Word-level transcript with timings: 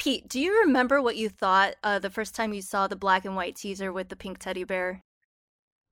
Pete, 0.00 0.26
do 0.30 0.40
you 0.40 0.62
remember 0.62 1.02
what 1.02 1.18
you 1.18 1.28
thought 1.28 1.74
uh, 1.84 1.98
the 1.98 2.08
first 2.08 2.34
time 2.34 2.54
you 2.54 2.62
saw 2.62 2.88
the 2.88 2.96
black 2.96 3.26
and 3.26 3.36
white 3.36 3.54
teaser 3.54 3.92
with 3.92 4.08
the 4.08 4.16
pink 4.16 4.38
teddy 4.38 4.64
bear? 4.64 5.02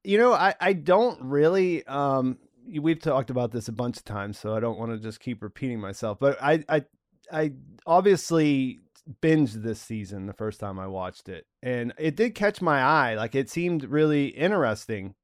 You 0.02 0.16
know, 0.16 0.32
I, 0.32 0.54
I 0.58 0.72
don't 0.72 1.20
really. 1.20 1.86
Um, 1.86 2.38
we've 2.80 3.00
talked 3.00 3.29
about 3.29 3.52
this 3.52 3.68
a 3.68 3.72
bunch 3.72 3.98
of 3.98 4.06
times, 4.06 4.38
so 4.38 4.56
I 4.56 4.60
don't 4.60 4.79
want 4.79 4.92
to 4.92 4.98
just 4.98 5.21
keep 5.21 5.42
repeating 5.42 5.79
myself. 5.79 6.18
But 6.18 6.42
I, 6.42 6.64
I, 6.71 6.84
I 7.30 7.52
obviously 7.86 8.80
binged 9.21 9.62
this 9.62 9.79
season 9.79 10.25
the 10.25 10.33
first 10.33 10.59
time 10.59 10.79
I 10.79 10.87
watched 10.87 11.29
it, 11.29 11.45
and 11.63 11.93
it 11.99 12.17
did 12.17 12.35
catch 12.35 12.63
my 12.63 12.81
eye. 12.81 13.15
Like 13.15 13.35
it 13.35 13.51
seemed 13.51 13.85
really 13.85 14.29
interesting, 14.29 15.17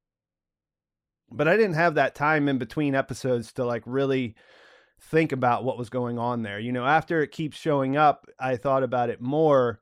but 1.31 1.47
I 1.47 1.57
didn't 1.57 1.73
have 1.73 1.95
that 1.95 2.13
time 2.13 2.47
in 2.47 2.59
between 2.59 2.93
episodes 2.93 3.51
to 3.53 3.65
like 3.65 3.81
really 3.87 4.35
think 4.99 5.31
about 5.31 5.63
what 5.63 5.77
was 5.77 5.89
going 5.89 6.17
on 6.17 6.41
there. 6.41 6.59
You 6.59 6.71
know, 6.71 6.85
after 6.85 7.21
it 7.21 7.31
keeps 7.31 7.57
showing 7.57 7.97
up, 7.97 8.27
I 8.39 8.57
thought 8.57 8.83
about 8.83 9.09
it 9.09 9.21
more, 9.21 9.79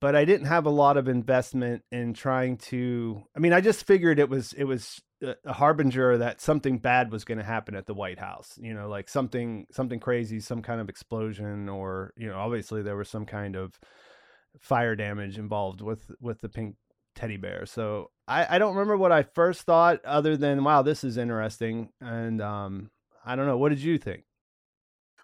but 0.00 0.16
I 0.16 0.24
didn't 0.24 0.46
have 0.46 0.66
a 0.66 0.70
lot 0.70 0.96
of 0.96 1.08
investment 1.08 1.82
in 1.92 2.14
trying 2.14 2.56
to 2.58 3.22
I 3.36 3.40
mean, 3.40 3.52
I 3.52 3.60
just 3.60 3.86
figured 3.86 4.18
it 4.18 4.28
was 4.28 4.52
it 4.54 4.64
was 4.64 5.00
a 5.22 5.52
harbinger 5.52 6.18
that 6.18 6.40
something 6.40 6.78
bad 6.78 7.12
was 7.12 7.24
going 7.24 7.38
to 7.38 7.44
happen 7.44 7.74
at 7.74 7.86
the 7.86 7.94
White 7.94 8.18
House, 8.18 8.58
you 8.60 8.72
know, 8.72 8.88
like 8.88 9.08
something 9.08 9.66
something 9.70 10.00
crazy, 10.00 10.40
some 10.40 10.62
kind 10.62 10.80
of 10.80 10.88
explosion 10.88 11.68
or, 11.68 12.12
you 12.16 12.28
know, 12.28 12.38
obviously 12.38 12.82
there 12.82 12.96
was 12.96 13.08
some 13.08 13.26
kind 13.26 13.56
of 13.56 13.78
fire 14.58 14.96
damage 14.96 15.38
involved 15.38 15.80
with 15.80 16.10
with 16.20 16.40
the 16.40 16.48
pink 16.48 16.76
teddy 17.14 17.36
bear. 17.36 17.66
So 17.66 18.10
I, 18.26 18.56
I 18.56 18.58
don't 18.58 18.74
remember 18.74 18.96
what 18.96 19.12
I 19.12 19.22
first 19.22 19.62
thought 19.62 20.04
other 20.04 20.36
than 20.36 20.64
wow, 20.64 20.82
this 20.82 21.04
is 21.04 21.18
interesting. 21.18 21.90
And 22.00 22.40
um 22.40 22.90
I 23.24 23.36
don't 23.36 23.46
know. 23.46 23.58
What 23.58 23.68
did 23.68 23.80
you 23.80 23.98
think? 23.98 24.24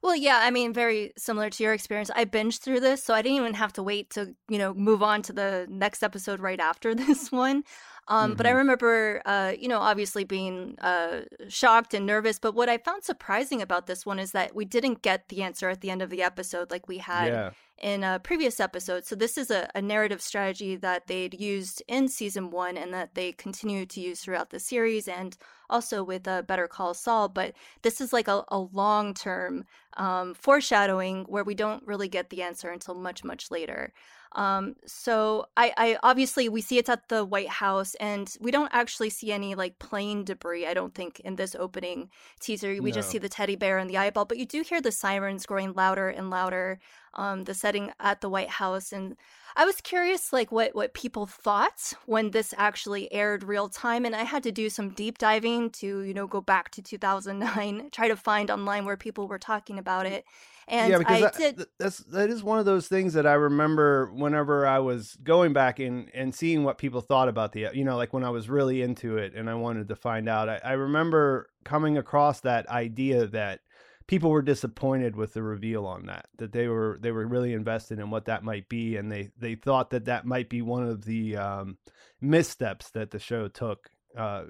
Well, 0.06 0.14
yeah, 0.14 0.38
I 0.40 0.52
mean, 0.52 0.72
very 0.72 1.12
similar 1.16 1.50
to 1.50 1.62
your 1.64 1.72
experience. 1.72 2.12
I 2.14 2.26
binged 2.26 2.60
through 2.60 2.78
this, 2.78 3.02
so 3.02 3.12
I 3.12 3.22
didn't 3.22 3.38
even 3.38 3.54
have 3.54 3.72
to 3.72 3.82
wait 3.82 4.10
to, 4.10 4.36
you 4.48 4.56
know, 4.56 4.72
move 4.72 5.02
on 5.02 5.20
to 5.22 5.32
the 5.32 5.66
next 5.68 6.04
episode 6.04 6.38
right 6.38 6.60
after 6.60 6.94
this 6.94 7.32
one. 7.32 7.64
Um, 8.06 8.30
mm-hmm. 8.30 8.36
But 8.36 8.46
I 8.46 8.50
mm-hmm. 8.50 8.58
remember, 8.58 9.22
uh, 9.26 9.54
you 9.58 9.66
know, 9.66 9.80
obviously 9.80 10.22
being 10.22 10.76
uh, 10.78 11.22
shocked 11.48 11.92
and 11.92 12.06
nervous. 12.06 12.38
But 12.38 12.54
what 12.54 12.68
I 12.68 12.78
found 12.78 13.02
surprising 13.02 13.60
about 13.60 13.88
this 13.88 14.06
one 14.06 14.20
is 14.20 14.30
that 14.30 14.54
we 14.54 14.64
didn't 14.64 15.02
get 15.02 15.28
the 15.28 15.42
answer 15.42 15.68
at 15.68 15.80
the 15.80 15.90
end 15.90 16.02
of 16.02 16.10
the 16.10 16.22
episode 16.22 16.70
like 16.70 16.86
we 16.86 16.98
had 16.98 17.26
yeah. 17.26 17.50
In 17.78 18.02
a 18.02 18.18
previous 18.18 18.58
episode. 18.58 19.04
So 19.04 19.14
this 19.14 19.36
is 19.36 19.50
a, 19.50 19.68
a, 19.74 19.82
narrative 19.82 20.22
strategy 20.22 20.76
that 20.76 21.06
they'd 21.06 21.38
used 21.38 21.82
in 21.86 22.08
season 22.08 22.50
one 22.50 22.76
and 22.78 22.92
that 22.94 23.14
they 23.14 23.32
continue 23.32 23.84
to 23.86 24.00
use 24.00 24.20
throughout 24.20 24.50
the 24.50 24.58
series 24.58 25.08
and 25.08 25.36
also 25.68 26.02
with 26.02 26.26
uh, 26.26 26.42
Better 26.42 26.68
Call 26.68 26.94
Saul. 26.94 27.28
But 27.28 27.54
this 27.82 28.00
is 28.00 28.12
like 28.12 28.28
a, 28.28 28.44
a 28.48 28.58
long 28.58 29.12
term 29.12 29.64
um, 29.96 30.32
foreshadowing 30.34 31.24
where 31.24 31.44
we 31.44 31.54
don't 31.54 31.86
really 31.86 32.08
get 32.08 32.30
the 32.30 32.42
answer 32.42 32.70
until 32.70 32.94
much, 32.94 33.24
much 33.24 33.50
later. 33.50 33.92
Um, 34.36 34.76
so 34.84 35.46
I, 35.56 35.72
I 35.78 35.98
obviously 36.02 36.50
we 36.50 36.60
see 36.60 36.76
it's 36.76 36.90
at 36.90 37.08
the 37.08 37.24
White 37.24 37.48
House, 37.48 37.94
and 37.96 38.32
we 38.38 38.50
don't 38.50 38.70
actually 38.72 39.08
see 39.08 39.32
any 39.32 39.54
like 39.54 39.78
plane 39.78 40.24
debris. 40.24 40.66
I 40.66 40.74
don't 40.74 40.94
think 40.94 41.20
in 41.20 41.36
this 41.36 41.54
opening 41.54 42.10
teaser 42.38 42.68
we 42.82 42.90
no. 42.90 42.94
just 42.94 43.08
see 43.08 43.18
the 43.18 43.30
teddy 43.30 43.56
bear 43.56 43.78
and 43.78 43.88
the 43.88 43.96
eyeball, 43.96 44.26
but 44.26 44.36
you 44.36 44.44
do 44.44 44.60
hear 44.60 44.82
the 44.82 44.92
sirens 44.92 45.46
growing 45.46 45.72
louder 45.72 46.08
and 46.08 46.30
louder. 46.30 46.78
Um, 47.14 47.44
the 47.44 47.54
setting 47.54 47.92
at 47.98 48.20
the 48.20 48.28
White 48.28 48.50
House, 48.50 48.92
and 48.92 49.16
I 49.58 49.64
was 49.64 49.80
curious, 49.80 50.34
like 50.34 50.52
what 50.52 50.74
what 50.74 50.92
people 50.92 51.24
thought 51.24 51.94
when 52.04 52.30
this 52.30 52.52
actually 52.58 53.10
aired 53.10 53.42
real 53.42 53.70
time, 53.70 54.04
and 54.04 54.14
I 54.14 54.22
had 54.22 54.42
to 54.42 54.52
do 54.52 54.68
some 54.68 54.90
deep 54.90 55.16
diving 55.16 55.70
to 55.70 56.00
you 56.00 56.12
know 56.12 56.26
go 56.26 56.42
back 56.42 56.70
to 56.72 56.82
2009, 56.82 57.88
try 57.92 58.08
to 58.08 58.16
find 58.16 58.50
online 58.50 58.84
where 58.84 58.98
people 58.98 59.26
were 59.26 59.38
talking 59.38 59.78
about 59.78 60.04
it. 60.04 60.26
And 60.68 60.90
yeah, 60.90 60.98
because 60.98 61.16
I 61.16 61.20
that, 61.20 61.36
did... 61.36 61.66
that's 61.78 61.98
that 61.98 62.28
is 62.28 62.42
one 62.42 62.58
of 62.58 62.66
those 62.66 62.86
things 62.86 63.14
that 63.14 63.26
I 63.26 63.34
remember 63.34 64.12
whenever 64.12 64.66
I 64.66 64.80
was 64.80 65.16
going 65.22 65.54
back 65.54 65.78
and 65.78 66.10
and 66.12 66.34
seeing 66.34 66.62
what 66.62 66.76
people 66.76 67.00
thought 67.00 67.28
about 67.28 67.52
the 67.52 67.68
you 67.72 67.84
know 67.84 67.96
like 67.96 68.12
when 68.12 68.24
I 68.24 68.30
was 68.30 68.50
really 68.50 68.82
into 68.82 69.16
it 69.16 69.34
and 69.34 69.48
I 69.48 69.54
wanted 69.54 69.88
to 69.88 69.96
find 69.96 70.28
out. 70.28 70.50
I, 70.50 70.60
I 70.62 70.72
remember 70.72 71.48
coming 71.64 71.96
across 71.96 72.40
that 72.40 72.68
idea 72.68 73.26
that 73.28 73.60
people 74.06 74.30
were 74.30 74.42
disappointed 74.42 75.16
with 75.16 75.34
the 75.34 75.42
reveal 75.42 75.86
on 75.86 76.06
that 76.06 76.26
that 76.38 76.52
they 76.52 76.68
were 76.68 76.98
they 77.00 77.10
were 77.10 77.26
really 77.26 77.52
invested 77.52 77.98
in 77.98 78.10
what 78.10 78.26
that 78.26 78.44
might 78.44 78.68
be 78.68 78.96
and 78.96 79.10
they 79.10 79.30
they 79.38 79.54
thought 79.54 79.90
that 79.90 80.04
that 80.04 80.24
might 80.24 80.48
be 80.48 80.62
one 80.62 80.86
of 80.86 81.04
the 81.04 81.36
um, 81.36 81.78
missteps 82.20 82.90
that 82.90 83.10
the 83.10 83.18
show 83.18 83.48
took 83.48 83.90
uh, 84.16 84.44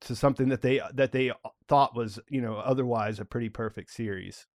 to 0.00 0.16
something 0.16 0.48
that 0.48 0.62
they 0.62 0.80
that 0.94 1.12
they 1.12 1.30
thought 1.68 1.94
was 1.94 2.18
you 2.28 2.40
know 2.40 2.56
otherwise 2.56 3.20
a 3.20 3.24
pretty 3.24 3.48
perfect 3.48 3.90
series 3.90 4.46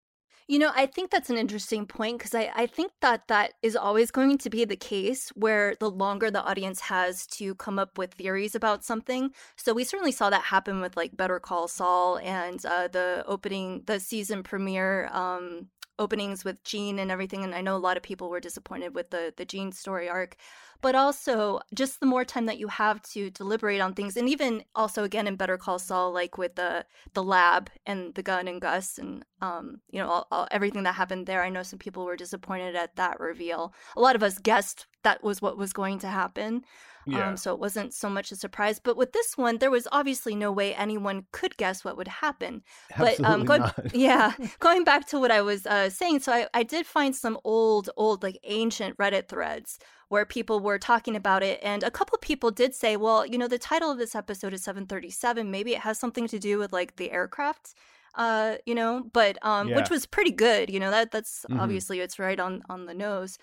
you 0.49 0.61
know, 0.61 0.71
I 0.75 0.87
think 0.87 1.11
that's 1.11 1.29
an 1.29 1.37
interesting 1.37 1.87
point 1.87 2.19
because 2.19 2.34
I, 2.34 2.51
I 2.55 2.67
think 2.67 2.93
that 3.01 3.27
that 3.27 3.55
is 3.62 3.75
always 3.75 4.12
going 4.12 4.39
to 4.39 4.51
be 4.51 4.65
the 4.65 4.77
case 4.77 5.31
where 5.31 5.75
the 5.81 5.91
longer 5.91 6.31
the 6.31 6.43
audience 6.45 6.81
has 6.81 7.27
to 7.29 7.57
come 7.57 7.81
up 7.81 7.99
with 7.99 8.15
theories 8.15 8.55
about 8.55 8.84
something. 8.84 9.31
So 9.57 9.75
we 9.75 9.83
certainly 9.83 10.12
saw 10.12 10.31
that 10.31 10.43
happen 10.43 10.81
with 10.81 10.97
like 10.97 11.17
Better 11.17 11.41
Call 11.41 11.67
Saul 11.67 12.19
and 12.19 12.65
uh, 12.65 12.87
the 12.87 13.25
opening, 13.27 13.83
the 13.87 13.99
season 13.99 14.45
premiere 14.45 15.09
um, 15.12 15.67
openings 15.99 16.45
with 16.45 16.62
Gene 16.65 16.99
and 16.99 17.11
everything. 17.11 17.45
And 17.45 17.55
I 17.55 17.61
know 17.61 17.77
a 17.77 17.79
lot 17.79 17.97
of 17.97 18.03
people 18.03 18.29
were 18.31 18.41
disappointed 18.41 18.95
with 18.95 19.11
the 19.11 19.33
the 19.37 19.45
Gene 19.45 19.73
story 19.73 20.09
arc 20.09 20.37
but 20.81 20.95
also 20.95 21.61
just 21.75 22.01
the 22.01 22.07
more 22.07 22.25
time 22.25 22.47
that 22.47 22.59
you 22.59 22.69
have 22.69 23.03
to 23.03 23.31
deliberate 23.31 23.81
on 23.81 23.95
things 23.95 24.17
and 24.17 24.29
even 24.29 24.62
also 24.75 25.05
again 25.05 25.27
in 25.27 25.37
better 25.37 25.57
call 25.57 25.79
saul 25.79 26.12
like 26.12 26.39
with 26.39 26.55
the 26.57 26.84
the 27.15 27.23
lab 27.23 27.71
and 27.87 28.15
the 28.15 28.23
gun 28.23 28.49
and 28.49 28.61
gus 28.61 28.99
and 28.99 29.25
um 29.41 29.81
you 29.91 30.01
know 30.01 30.09
all, 30.09 30.27
all, 30.31 30.49
everything 30.51 30.83
that 30.83 30.95
happened 30.95 31.27
there 31.27 31.43
i 31.43 31.49
know 31.49 31.62
some 31.62 31.79
people 31.79 32.05
were 32.05 32.17
disappointed 32.17 32.75
at 32.77 32.95
that 32.97 33.19
reveal 33.21 33.73
a 33.97 34.01
lot 34.01 34.17
of 34.17 34.23
us 34.23 34.39
guessed 34.39 34.87
that 35.06 35.22
was 35.22 35.41
what 35.41 35.56
was 35.56 35.72
going 35.72 35.99
to 36.00 36.09
happen 36.09 36.65
yeah. 37.06 37.28
Um, 37.28 37.37
so 37.37 37.55
it 37.55 37.61
wasn't 37.61 37.94
so 37.94 38.11
much 38.11 38.33
a 38.33 38.37
surprise. 38.37 38.81
But 38.81 38.97
with 38.97 39.12
this 39.12 39.39
one, 39.39 39.59
there 39.59 39.71
was 39.71 39.87
obviously 39.93 40.34
no 40.34 40.50
way 40.50 40.75
anyone 40.75 41.27
could 41.31 41.56
guess 41.56 41.84
what 41.84 41.97
would 41.97 42.09
happen. 42.09 42.62
Absolutely 42.91 43.22
but 43.22 43.31
um, 43.31 43.45
going, 43.45 43.61
not. 43.61 43.77
yeah, 43.95 44.33
going 44.59 44.83
back 44.83 45.06
to 45.09 45.21
what 45.21 45.31
I 45.31 45.41
was 45.41 45.66
uh, 45.66 45.89
saying, 45.89 46.21
so 46.21 46.33
I, 46.33 46.49
I 46.53 46.65
did 46.65 46.84
find 46.84 47.15
some 47.15 47.39
old, 47.45 47.91
old, 47.97 48.25
like 48.25 48.41
ancient 48.43 48.97
Reddit 48.97 49.28
threads 49.28 49.78
where 50.09 50.25
people 50.25 50.61
were 50.61 50.78
talking 50.78 51.15
about 51.15 51.43
it. 51.43 51.61
And 51.62 51.84
a 51.84 51.91
couple 51.91 52.19
people 52.19 52.50
did 52.50 52.75
say, 52.75 52.97
well, 52.97 53.25
you 53.25 53.39
know, 53.39 53.49
the 53.49 53.59
title 53.59 53.91
of 53.91 53.99
this 53.99 54.15
episode 54.15 54.53
is 54.53 54.65
737. 54.65 55.49
Maybe 55.50 55.75
it 55.75 55.81
has 55.81 55.99
something 55.99 56.27
to 56.28 56.39
do 56.39 56.59
with 56.59 56.72
like 56.72 56.97
the 56.97 57.12
aircraft. 57.12 57.75
Uh, 58.16 58.56
you 58.65 58.75
know, 58.75 59.05
but 59.12 59.37
um, 59.43 59.69
yeah. 59.69 59.77
which 59.77 59.91
was 59.91 60.06
pretty 60.06 60.31
good. 60.31 60.71
You 60.71 60.81
know 60.81 60.91
that 60.91 61.11
that's 61.11 61.45
mm-hmm. 61.50 61.61
obviously 61.61 62.00
it's 62.00 62.19
right 62.19 62.41
on 62.41 62.62
on 62.71 62.87
the 62.87 62.95
nose. 62.95 63.37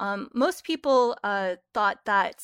Um, 0.00 0.28
most 0.34 0.64
people 0.64 1.16
uh, 1.22 1.56
thought 1.72 1.98
that 2.06 2.42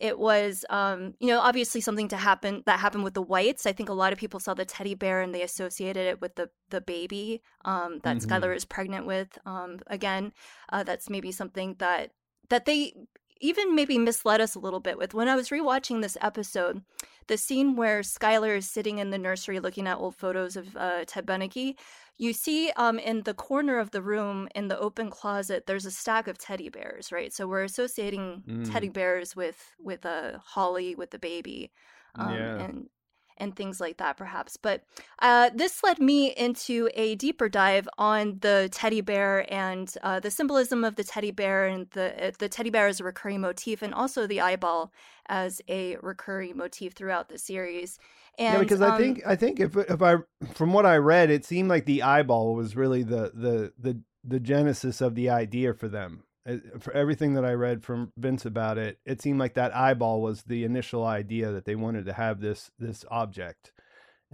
it 0.00 0.18
was 0.18 0.64
um, 0.70 1.14
you 1.20 1.28
know 1.28 1.38
obviously 1.38 1.80
something 1.80 2.08
to 2.08 2.16
happen 2.16 2.62
that 2.66 2.80
happened 2.80 3.04
with 3.04 3.14
the 3.14 3.22
whites 3.22 3.64
i 3.64 3.72
think 3.72 3.88
a 3.88 3.92
lot 3.92 4.12
of 4.12 4.18
people 4.18 4.40
saw 4.40 4.52
the 4.52 4.64
teddy 4.64 4.94
bear 4.94 5.20
and 5.20 5.32
they 5.32 5.42
associated 5.42 6.06
it 6.08 6.20
with 6.20 6.34
the 6.34 6.50
the 6.70 6.80
baby 6.80 7.40
um, 7.64 8.00
that 8.02 8.16
mm-hmm. 8.16 8.28
skyler 8.28 8.54
is 8.54 8.64
pregnant 8.64 9.06
with 9.06 9.38
um, 9.46 9.78
again 9.86 10.32
uh, 10.72 10.82
that's 10.82 11.08
maybe 11.08 11.30
something 11.30 11.76
that 11.78 12.10
that 12.48 12.64
they 12.64 12.92
even 13.40 13.74
maybe 13.74 13.98
misled 13.98 14.40
us 14.40 14.54
a 14.54 14.58
little 14.58 14.80
bit 14.80 14.96
with. 14.96 15.12
When 15.12 15.28
I 15.28 15.36
was 15.36 15.50
rewatching 15.50 16.00
this 16.00 16.16
episode, 16.20 16.82
the 17.26 17.36
scene 17.36 17.76
where 17.76 18.00
Skyler 18.00 18.56
is 18.56 18.70
sitting 18.70 18.98
in 18.98 19.10
the 19.10 19.18
nursery 19.18 19.60
looking 19.60 19.86
at 19.86 19.98
old 19.98 20.16
photos 20.16 20.56
of 20.56 20.76
uh, 20.76 21.04
Ted 21.06 21.26
Beneke, 21.26 21.76
you 22.16 22.32
see 22.32 22.70
um, 22.76 22.98
in 22.98 23.22
the 23.22 23.34
corner 23.34 23.78
of 23.78 23.90
the 23.90 24.02
room 24.02 24.48
in 24.54 24.68
the 24.68 24.78
open 24.78 25.10
closet, 25.10 25.66
there's 25.66 25.86
a 25.86 25.90
stack 25.90 26.28
of 26.28 26.38
teddy 26.38 26.68
bears, 26.68 27.10
right? 27.10 27.32
So 27.32 27.46
we're 27.46 27.64
associating 27.64 28.42
mm. 28.48 28.72
teddy 28.72 28.88
bears 28.88 29.34
with 29.34 29.74
with 29.78 30.04
a 30.04 30.36
uh, 30.36 30.38
Holly 30.38 30.94
with 30.94 31.10
the 31.10 31.18
baby. 31.18 31.72
Um, 32.16 32.34
yeah. 32.34 32.58
and 32.60 32.86
and 33.36 33.54
things 33.56 33.80
like 33.80 33.96
that, 33.98 34.16
perhaps. 34.16 34.56
But 34.56 34.82
uh, 35.20 35.50
this 35.54 35.82
led 35.82 35.98
me 35.98 36.28
into 36.28 36.88
a 36.94 37.14
deeper 37.16 37.48
dive 37.48 37.88
on 37.98 38.38
the 38.40 38.68
teddy 38.72 39.00
bear 39.00 39.46
and 39.52 39.92
uh, 40.02 40.20
the 40.20 40.30
symbolism 40.30 40.84
of 40.84 40.96
the 40.96 41.04
teddy 41.04 41.30
bear 41.30 41.66
and 41.66 41.90
the 41.90 42.34
the 42.38 42.48
teddy 42.48 42.70
bear 42.70 42.86
as 42.86 43.00
a 43.00 43.04
recurring 43.04 43.40
motif, 43.40 43.82
and 43.82 43.94
also 43.94 44.26
the 44.26 44.40
eyeball 44.40 44.92
as 45.28 45.60
a 45.68 45.96
recurring 46.02 46.56
motif 46.56 46.92
throughout 46.92 47.28
the 47.28 47.38
series. 47.38 47.98
And, 48.38 48.54
yeah, 48.54 48.60
because 48.60 48.82
um, 48.82 48.92
I 48.92 48.98
think 48.98 49.22
I 49.26 49.36
think 49.36 49.60
if 49.60 49.76
if 49.76 50.02
I 50.02 50.16
from 50.54 50.72
what 50.72 50.86
I 50.86 50.96
read, 50.96 51.30
it 51.30 51.44
seemed 51.44 51.68
like 51.68 51.86
the 51.86 52.02
eyeball 52.02 52.54
was 52.54 52.76
really 52.76 53.02
the 53.02 53.32
the 53.34 53.72
the 53.78 54.00
the 54.24 54.40
genesis 54.40 55.00
of 55.00 55.14
the 55.14 55.30
idea 55.30 55.74
for 55.74 55.88
them 55.88 56.24
Uh, 56.46 56.56
for 56.78 56.92
everything 56.92 57.34
that 57.34 57.44
I 57.44 57.52
read 57.52 57.82
from 57.82 58.12
Vince 58.16 58.44
about 58.44 58.76
it, 58.76 58.98
it 59.06 59.22
seemed 59.22 59.38
like 59.38 59.54
that 59.54 59.74
eyeball 59.74 60.20
was 60.20 60.42
the 60.42 60.64
initial 60.64 61.04
idea 61.04 61.50
that 61.52 61.64
they 61.64 61.74
wanted 61.74 62.04
to 62.06 62.12
have 62.12 62.40
this 62.40 62.70
this 62.78 63.04
object. 63.10 63.72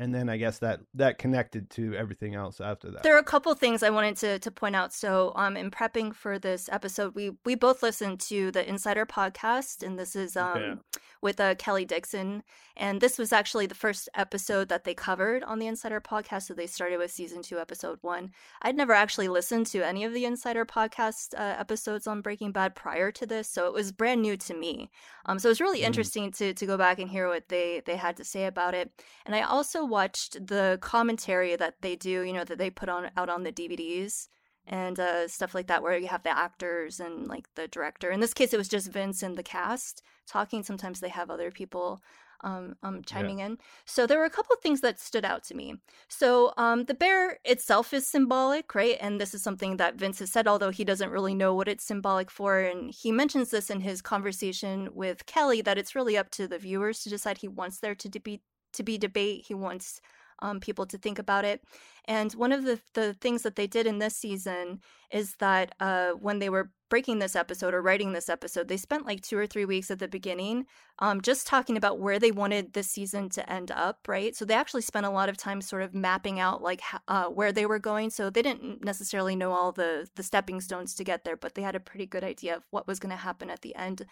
And 0.00 0.14
then 0.14 0.31
I 0.31 0.38
guess 0.38 0.61
that 0.61 0.81
that 0.94 1.19
connected 1.19 1.69
to 1.73 1.94
everything 1.94 2.35
else 2.35 2.58
after 2.58 2.91
that. 2.91 3.02
There 3.02 3.14
are 3.14 3.19
a 3.19 3.23
couple 3.23 3.52
things 3.55 3.82
I 3.82 3.91
wanted 3.91 4.17
to 4.17 4.38
to 4.38 4.50
point 4.50 4.75
out. 4.75 4.94
So, 4.94 5.32
um, 5.37 5.58
in 5.58 5.70
prepping 5.70 6.14
for 6.14 6.38
this 6.38 6.70
episode, 6.73 7.14
we 7.14 7.32
we 7.44 7.55
both 7.55 7.82
listened 7.82 8.19
to 8.20 8.50
the 8.50 8.67
Insider 8.67 9.05
podcast, 9.05 9.82
and 9.82 9.99
this 9.99 10.17
is 10.17 10.38
um, 10.38 10.81
with 11.20 11.38
uh, 11.38 11.55
Kelly 11.56 11.85
Dixon. 11.85 12.43
And 12.76 13.00
this 13.00 13.19
was 13.19 13.31
actually 13.31 13.67
the 13.67 13.75
first 13.75 14.08
episode 14.14 14.70
that 14.70 14.85
they 14.85 14.94
covered 14.94 15.44
on 15.44 15.58
the 15.58 15.67
Insider 15.67 16.00
podcast. 16.00 16.44
So 16.44 16.55
they 16.55 16.67
started 16.67 16.99
with 16.99 17.11
season 17.11 17.43
two, 17.43 17.58
episode 17.58 17.99
one. 18.00 18.31
I'd 18.62 18.76
never 18.76 18.94
actually 18.94 19.29
listened 19.29 19.67
to 19.67 19.87
any 19.87 20.05
of 20.05 20.14
the 20.14 20.25
Insider 20.25 20.64
podcast 20.64 21.35
uh, 21.35 21.56
episodes 21.58 22.06
on 22.06 22.23
Breaking 22.23 22.53
Bad 22.53 22.75
prior 22.75 23.12
to 23.12 23.26
this. 23.26 23.49
So 23.49 23.67
it 23.67 23.75
was 23.75 23.93
brand 23.93 24.23
new 24.23 24.38
to 24.38 24.55
me. 24.55 24.91
Um, 25.26 25.38
so 25.38 25.49
it 25.49 25.50
was 25.50 25.61
really 25.61 25.81
mm. 25.81 25.85
interesting 25.87 26.31
to, 26.32 26.55
to 26.55 26.67
go 26.67 26.79
back 26.79 26.99
and 26.99 27.11
hear 27.11 27.29
what 27.29 27.49
they, 27.49 27.82
they 27.85 27.96
had 27.96 28.17
to 28.17 28.25
say 28.25 28.46
about 28.46 28.75
it. 28.75 28.91
And 29.26 29.35
I 29.35 29.43
also 29.43 29.85
watched 29.91 30.47
the 30.47 30.79
commentary 30.81 31.57
that 31.57 31.83
they 31.83 31.97
do, 31.97 32.23
you 32.23 32.33
know, 32.33 32.45
that 32.45 32.59
they 32.59 32.71
put 32.71 32.89
on 32.89 33.11
out 33.17 33.29
on 33.29 33.43
the 33.43 33.53
DVDs 33.53 34.29
and 34.67 34.99
uh, 35.01 35.27
stuff 35.29 35.55
like 35.55 35.67
that, 35.67 35.83
where 35.83 35.99
you 35.99 36.07
have 36.09 36.23
the 36.23 36.37
actors 36.37 37.01
and 37.01 37.27
like 37.27 37.47
the 37.57 37.69
director. 37.69 38.11
In 38.11 38.21
this 38.21 38.35
case, 38.35 38.53
it 38.53 38.59
was 38.59 38.69
just 38.69 38.93
Vince 38.93 39.23
and 39.23 39.37
the 39.37 39.43
cast 39.43 40.03
talking. 40.27 40.63
Sometimes 40.63 41.01
they 41.01 41.09
have 41.09 41.31
other 41.31 41.51
people 41.51 42.01
um, 42.43 42.77
um, 42.83 43.03
chiming 43.05 43.39
yeah. 43.39 43.47
in. 43.47 43.59
So 43.85 44.07
there 44.07 44.19
were 44.19 44.25
a 44.25 44.31
couple 44.31 44.55
of 44.55 44.63
things 44.63 44.81
that 44.81 44.99
stood 44.99 45.25
out 45.25 45.45
to 45.45 45.55
me. 45.55 45.75
So 46.09 46.53
um, 46.57 46.85
the 46.85 46.95
bear 46.95 47.39
itself 47.45 47.93
is 47.93 48.07
symbolic, 48.07 48.75
right? 48.75 48.97
And 49.01 49.21
this 49.21 49.35
is 49.35 49.43
something 49.43 49.77
that 49.77 49.97
Vince 49.97 50.21
has 50.21 50.33
said, 50.33 50.49
although 50.49 50.71
he 50.71 50.85
doesn't 50.85 51.11
really 51.11 51.35
know 51.35 51.55
what 51.55 51.69
it's 51.69 51.85
symbolic 51.85 52.31
for. 52.31 52.61
And 52.61 52.91
he 52.91 53.13
mentions 53.13 53.51
this 53.51 53.71
in 53.71 53.81
his 53.81 54.03
conversation 54.03 54.91
with 54.95 55.27
Kelly 55.27 55.61
that 55.63 55.79
it's 55.79 55.95
really 55.95 56.17
up 56.17 56.31
to 56.33 56.49
the 56.49 56.59
viewers 56.59 57.01
to 57.01 57.11
decide. 57.11 57.39
He 57.39 57.49
wants 57.49 57.79
there 57.79 57.95
to 57.95 58.21
be 58.21 58.41
to 58.72 58.82
be 58.82 58.99
debate. 58.99 59.44
He 59.46 59.55
wants 59.55 60.00
um, 60.43 60.61
people 60.61 60.87
to 60.87 60.99
think 60.99 61.19
about 61.19 61.44
it. 61.44 61.62
And 62.06 62.32
one 62.32 62.52
of 62.52 62.64
the, 62.64 62.81
the 62.94 63.14
things 63.14 63.43
that 63.43 63.56
they 63.56 63.67
did 63.67 63.87
in 63.87 63.99
this 63.99 64.17
season 64.17 64.81
is 65.12 65.37
that 65.37 65.75
uh, 65.81 66.12
when 66.12 66.38
they 66.38 66.49
were 66.49 66.70
breaking 66.88 67.20
this 67.20 67.37
episode 67.37 67.72
or 67.72 67.82
writing 67.82 68.12
this 68.12 68.28
episode, 68.28 68.67
they 68.67 68.76
spent 68.76 69.06
like 69.06 69.20
two 69.20 69.38
or 69.38 69.46
three 69.46 69.64
weeks 69.64 69.90
at 69.90 70.00
the 70.00 70.08
beginning 70.08 70.67
um, 70.99 71.20
just 71.20 71.46
talking 71.46 71.76
about 71.76 72.00
where 72.00 72.19
they 72.19 72.32
wanted 72.32 72.72
this 72.72 72.90
season 72.90 73.28
to 73.31 73.52
end 73.52 73.70
up, 73.70 74.00
right? 74.08 74.34
So 74.34 74.44
they 74.44 74.55
actually 74.55 74.82
spent 74.82 75.06
a 75.06 75.11
lot 75.11 75.28
of 75.28 75.37
time 75.37 75.61
sort 75.61 75.82
of 75.82 75.94
mapping 75.94 76.40
out 76.40 76.62
like 76.62 76.81
uh, 77.06 77.26
where 77.26 77.52
they 77.52 77.67
were 77.67 77.78
going. 77.78 78.11
So 78.11 78.28
they 78.28 78.43
didn't 78.43 78.84
necessarily 78.84 79.37
know 79.37 79.52
all 79.52 79.72
the 79.72 80.08
the 80.17 80.22
stepping 80.22 80.61
stones 80.61 80.94
to 80.94 81.05
get 81.05 81.25
there, 81.25 81.37
but 81.37 81.55
they 81.55 81.62
had 81.62 81.76
a 81.76 81.81
pretty 81.81 82.06
good 82.06 82.25
idea 82.25 82.56
of 82.56 82.64
what 82.70 82.88
was 82.88 82.99
going 82.99 83.11
to 83.11 83.17
happen 83.17 83.50
at 83.50 83.62
the 83.62 83.76
end 83.76 84.06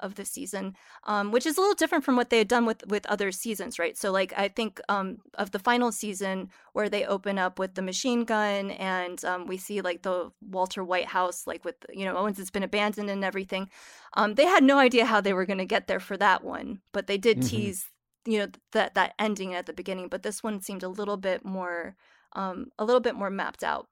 of 0.00 0.14
the 0.14 0.24
season, 0.24 0.76
um, 1.04 1.30
which 1.32 1.46
is 1.46 1.56
a 1.56 1.60
little 1.60 1.74
different 1.74 2.04
from 2.04 2.16
what 2.16 2.30
they 2.30 2.38
had 2.38 2.48
done 2.48 2.66
with 2.66 2.86
with 2.86 3.06
other 3.06 3.32
seasons, 3.32 3.78
right? 3.78 3.96
So, 3.96 4.10
like 4.12 4.32
I 4.36 4.48
think 4.48 4.80
um, 4.88 5.18
of 5.34 5.50
the 5.50 5.58
final 5.58 5.92
season 5.92 6.50
where 6.72 6.88
they 6.88 7.04
open 7.04 7.38
up 7.38 7.58
with 7.58 7.74
the 7.74 7.82
machine 7.82 8.24
gun, 8.24 8.70
and 8.72 9.24
um, 9.24 9.46
we 9.46 9.56
see 9.56 9.80
like 9.80 10.02
the 10.02 10.30
Walter 10.40 10.84
White 10.84 11.06
house, 11.06 11.46
like 11.46 11.64
with 11.64 11.76
you 11.92 12.04
know 12.04 12.16
Owens, 12.16 12.38
it's 12.38 12.50
been 12.50 12.62
abandoned 12.62 13.10
and 13.10 13.24
everything. 13.24 13.70
Um, 14.14 14.34
they 14.34 14.46
had 14.46 14.64
no 14.64 14.78
idea 14.78 15.06
how 15.06 15.20
they 15.20 15.32
were 15.32 15.46
going 15.46 15.58
to 15.58 15.64
get 15.64 15.86
there 15.86 16.00
for 16.00 16.16
that 16.16 16.44
one, 16.44 16.80
but 16.92 17.06
they 17.06 17.18
did 17.18 17.38
mm-hmm. 17.38 17.48
tease 17.48 17.86
you 18.26 18.38
know 18.38 18.48
that 18.72 18.94
that 18.94 19.14
ending 19.18 19.54
at 19.54 19.66
the 19.66 19.72
beginning. 19.72 20.08
But 20.08 20.22
this 20.22 20.42
one 20.42 20.60
seemed 20.60 20.82
a 20.82 20.88
little 20.88 21.16
bit 21.16 21.44
more 21.44 21.96
um, 22.34 22.70
a 22.78 22.84
little 22.84 23.00
bit 23.00 23.14
more 23.14 23.30
mapped 23.30 23.64
out. 23.64 23.88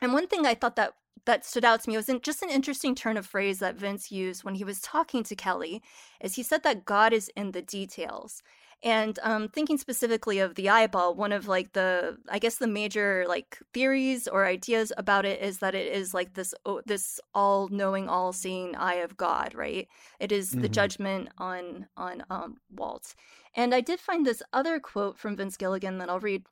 And 0.00 0.12
one 0.12 0.26
thing 0.26 0.46
I 0.46 0.54
thought 0.54 0.76
that 0.76 0.94
that 1.26 1.44
stood 1.44 1.64
out 1.64 1.82
to 1.82 1.90
me 1.90 1.94
It 1.94 1.98
was 1.98 2.20
just 2.22 2.42
an 2.42 2.50
interesting 2.50 2.94
turn 2.94 3.16
of 3.16 3.26
phrase 3.26 3.58
that 3.58 3.76
Vince 3.76 4.10
used 4.10 4.42
when 4.44 4.54
he 4.54 4.64
was 4.64 4.80
talking 4.80 5.22
to 5.24 5.36
Kelly, 5.36 5.82
is 6.20 6.34
he 6.34 6.42
said 6.42 6.62
that 6.62 6.84
God 6.84 7.12
is 7.12 7.30
in 7.36 7.52
the 7.52 7.62
details. 7.62 8.42
And 8.82 9.18
um, 9.22 9.48
thinking 9.48 9.78
specifically 9.78 10.38
of 10.38 10.54
the 10.54 10.68
eyeball, 10.68 11.14
one 11.14 11.32
of 11.32 11.48
like 11.48 11.72
the, 11.72 12.18
I 12.28 12.38
guess 12.38 12.56
the 12.56 12.66
major 12.66 13.24
like 13.26 13.58
theories 13.72 14.28
or 14.28 14.44
ideas 14.44 14.92
about 14.98 15.24
it 15.24 15.40
is 15.40 15.58
that 15.58 15.74
it 15.74 15.92
is 15.92 16.12
like 16.12 16.34
this, 16.34 16.54
oh, 16.66 16.82
this 16.84 17.18
all-knowing, 17.34 18.08
all-seeing 18.08 18.76
eye 18.76 18.96
of 18.96 19.16
God, 19.16 19.54
right? 19.54 19.88
It 20.20 20.30
is 20.30 20.50
mm-hmm. 20.50 20.60
the 20.60 20.68
judgment 20.68 21.30
on 21.38 21.86
on 21.96 22.22
um, 22.28 22.58
Walt. 22.70 23.14
And 23.54 23.74
I 23.74 23.80
did 23.80 23.98
find 23.98 24.26
this 24.26 24.42
other 24.52 24.78
quote 24.78 25.18
from 25.18 25.36
Vince 25.36 25.56
Gilligan 25.56 25.96
that 25.98 26.10
I'll 26.10 26.20
read 26.20 26.44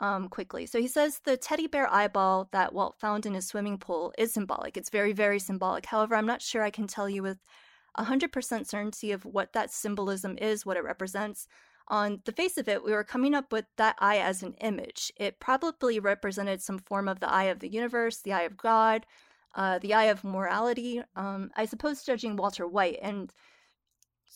um, 0.00 0.28
quickly. 0.28 0.66
So 0.66 0.80
he 0.80 0.88
says 0.88 1.20
the 1.24 1.36
teddy 1.36 1.66
bear 1.66 1.92
eyeball 1.92 2.48
that 2.52 2.72
Walt 2.72 2.96
found 2.98 3.26
in 3.26 3.34
his 3.34 3.46
swimming 3.46 3.78
pool 3.78 4.12
is 4.18 4.32
symbolic. 4.32 4.76
It's 4.76 4.90
very, 4.90 5.12
very 5.12 5.38
symbolic. 5.38 5.86
However, 5.86 6.14
I'm 6.14 6.26
not 6.26 6.42
sure 6.42 6.62
I 6.62 6.70
can 6.70 6.86
tell 6.86 7.08
you 7.08 7.22
with 7.22 7.38
100% 7.98 8.66
certainty 8.66 9.12
of 9.12 9.24
what 9.24 9.52
that 9.52 9.72
symbolism 9.72 10.36
is, 10.38 10.66
what 10.66 10.76
it 10.76 10.84
represents. 10.84 11.48
On 11.88 12.20
the 12.24 12.32
face 12.32 12.58
of 12.58 12.68
it, 12.68 12.84
we 12.84 12.92
were 12.92 13.04
coming 13.04 13.34
up 13.34 13.52
with 13.52 13.64
that 13.76 13.96
eye 14.00 14.18
as 14.18 14.42
an 14.42 14.54
image. 14.60 15.12
It 15.16 15.38
probably 15.38 16.00
represented 16.00 16.60
some 16.60 16.78
form 16.78 17.08
of 17.08 17.20
the 17.20 17.30
eye 17.30 17.44
of 17.44 17.60
the 17.60 17.68
universe, 17.68 18.18
the 18.18 18.32
eye 18.32 18.42
of 18.42 18.56
God, 18.56 19.06
uh, 19.54 19.78
the 19.78 19.94
eye 19.94 20.06
of 20.06 20.24
morality. 20.24 21.02
Um, 21.14 21.50
I 21.56 21.64
suppose 21.64 22.02
judging 22.02 22.36
Walter 22.36 22.66
White. 22.66 22.98
And 23.02 23.32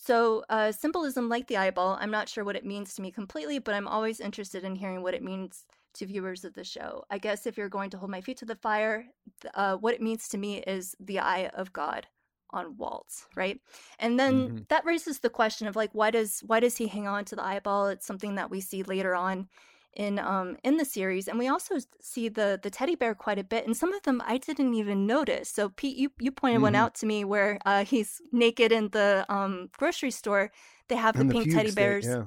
so, 0.03 0.43
uh, 0.49 0.71
symbolism 0.71 1.29
like 1.29 1.45
the 1.45 1.57
eyeball, 1.57 1.95
I'm 2.01 2.09
not 2.09 2.27
sure 2.27 2.43
what 2.43 2.55
it 2.55 2.65
means 2.65 2.95
to 2.95 3.03
me 3.03 3.11
completely, 3.11 3.59
but 3.59 3.75
I'm 3.75 3.87
always 3.87 4.19
interested 4.19 4.63
in 4.63 4.73
hearing 4.73 5.03
what 5.03 5.13
it 5.13 5.21
means 5.21 5.63
to 5.93 6.07
viewers 6.07 6.43
of 6.43 6.55
the 6.55 6.63
show. 6.63 7.03
I 7.11 7.19
guess 7.19 7.45
if 7.45 7.55
you're 7.55 7.69
going 7.69 7.91
to 7.91 7.99
hold 7.99 8.09
my 8.09 8.19
feet 8.19 8.37
to 8.37 8.45
the 8.45 8.55
fire, 8.55 9.05
uh, 9.53 9.75
what 9.75 9.93
it 9.93 10.01
means 10.01 10.27
to 10.29 10.39
me 10.39 10.57
is 10.57 10.95
the 10.99 11.19
eye 11.19 11.51
of 11.53 11.71
God 11.71 12.07
on 12.49 12.77
Walt, 12.77 13.13
right? 13.35 13.59
And 13.99 14.19
then 14.19 14.33
mm-hmm. 14.33 14.57
that 14.69 14.85
raises 14.85 15.19
the 15.19 15.29
question 15.29 15.67
of 15.67 15.75
like, 15.75 15.91
why 15.93 16.09
does 16.09 16.39
why 16.47 16.59
does 16.59 16.77
he 16.77 16.87
hang 16.87 17.07
on 17.07 17.23
to 17.25 17.35
the 17.35 17.45
eyeball? 17.45 17.85
It's 17.87 18.07
something 18.07 18.35
that 18.35 18.49
we 18.49 18.59
see 18.59 18.81
later 18.81 19.13
on 19.13 19.49
in 19.93 20.19
um 20.19 20.55
in 20.63 20.77
the 20.77 20.85
series 20.85 21.27
and 21.27 21.37
we 21.37 21.47
also 21.47 21.75
see 21.99 22.29
the 22.29 22.59
the 22.63 22.69
teddy 22.69 22.95
bear 22.95 23.13
quite 23.13 23.37
a 23.37 23.43
bit 23.43 23.65
and 23.65 23.75
some 23.75 23.93
of 23.93 24.01
them 24.03 24.21
i 24.25 24.37
didn't 24.37 24.73
even 24.73 25.05
notice 25.05 25.49
so 25.49 25.69
pete 25.69 25.97
you, 25.97 26.09
you 26.19 26.31
pointed 26.31 26.55
mm-hmm. 26.55 26.63
one 26.63 26.75
out 26.75 26.95
to 26.95 27.05
me 27.05 27.25
where 27.25 27.59
uh 27.65 27.83
he's 27.83 28.21
naked 28.31 28.71
in 28.71 28.87
the 28.89 29.25
um 29.27 29.69
grocery 29.77 30.11
store 30.11 30.49
they 30.87 30.95
have 30.95 31.17
the 31.17 31.25
pink 31.25 31.51
teddy 31.53 31.71
bears 31.71 32.05
yeah. 32.05 32.23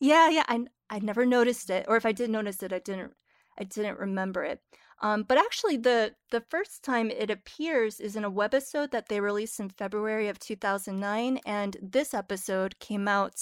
yeah 0.00 0.28
yeah 0.30 0.44
i 0.48 0.64
i 0.88 0.98
never 1.00 1.26
noticed 1.26 1.68
it 1.68 1.84
or 1.86 1.96
if 1.96 2.06
i 2.06 2.12
did 2.12 2.30
notice 2.30 2.62
it 2.62 2.72
i 2.72 2.78
didn't 2.78 3.12
i 3.58 3.64
didn't 3.64 3.98
remember 3.98 4.42
it 4.42 4.60
um, 5.02 5.24
but 5.24 5.36
actually, 5.36 5.78
the 5.78 6.14
the 6.30 6.40
first 6.48 6.84
time 6.84 7.10
it 7.10 7.28
appears 7.28 7.98
is 7.98 8.14
in 8.14 8.24
a 8.24 8.30
webisode 8.30 8.92
that 8.92 9.08
they 9.08 9.20
released 9.20 9.58
in 9.58 9.68
February 9.68 10.28
of 10.28 10.38
2009, 10.38 11.40
and 11.44 11.76
this 11.82 12.14
episode 12.14 12.78
came 12.78 13.08
out 13.08 13.34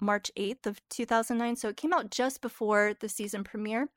March 0.00 0.30
8th 0.36 0.66
of 0.66 0.80
2009. 0.90 1.56
So 1.56 1.68
it 1.68 1.76
came 1.76 1.92
out 1.92 2.10
just 2.10 2.40
before 2.40 2.94
the 3.00 3.08
season 3.08 3.44
premiere. 3.44 3.88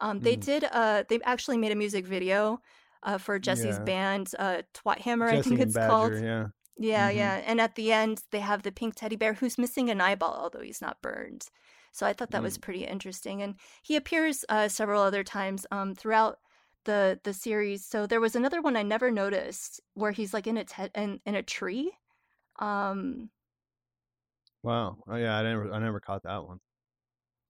Um, 0.00 0.20
they 0.20 0.36
mm. 0.36 0.44
did. 0.44 0.64
Uh, 0.64 1.04
they 1.08 1.20
actually 1.24 1.58
made 1.58 1.72
a 1.72 1.76
music 1.76 2.06
video 2.06 2.60
uh, 3.02 3.18
for 3.18 3.38
Jesse's 3.38 3.78
yeah. 3.78 3.84
band, 3.84 4.32
uh, 4.38 4.62
Twat 4.74 4.98
Hammer, 4.98 5.30
Jesse 5.30 5.38
I 5.38 5.42
think 5.42 5.60
it's 5.60 5.74
Badger, 5.74 5.88
called. 5.88 6.14
Yeah. 6.14 6.46
Yeah, 6.80 7.08
mm-hmm. 7.08 7.18
yeah. 7.18 7.42
And 7.44 7.60
at 7.60 7.74
the 7.74 7.92
end, 7.92 8.22
they 8.30 8.40
have 8.40 8.62
the 8.62 8.70
pink 8.70 8.94
teddy 8.94 9.16
bear 9.16 9.34
who's 9.34 9.58
missing 9.58 9.90
an 9.90 10.00
eyeball, 10.00 10.38
although 10.40 10.62
he's 10.62 10.80
not 10.80 11.02
burned. 11.02 11.48
So 11.92 12.06
I 12.06 12.12
thought 12.12 12.30
that 12.30 12.40
mm. 12.40 12.44
was 12.44 12.58
pretty 12.58 12.84
interesting. 12.84 13.42
And 13.42 13.56
he 13.82 13.96
appears 13.96 14.44
uh, 14.48 14.68
several 14.68 15.02
other 15.02 15.24
times 15.24 15.66
um, 15.72 15.94
throughout 15.94 16.38
the 16.84 17.18
the 17.24 17.32
series. 17.32 17.84
So 17.84 18.06
there 18.06 18.20
was 18.20 18.36
another 18.36 18.60
one 18.60 18.76
I 18.76 18.82
never 18.82 19.10
noticed 19.10 19.80
where 19.94 20.12
he's 20.12 20.32
like 20.32 20.46
in 20.46 20.56
a 20.56 20.64
te- 20.64 20.90
in, 20.94 21.20
in 21.26 21.34
a 21.34 21.42
tree. 21.42 21.90
Um, 22.60 23.30
Wow. 24.62 25.02
Oh 25.08 25.16
yeah, 25.16 25.36
I 25.36 25.42
never 25.42 25.72
I 25.72 25.78
never 25.78 26.00
caught 26.00 26.22
that 26.24 26.44
one. 26.44 26.60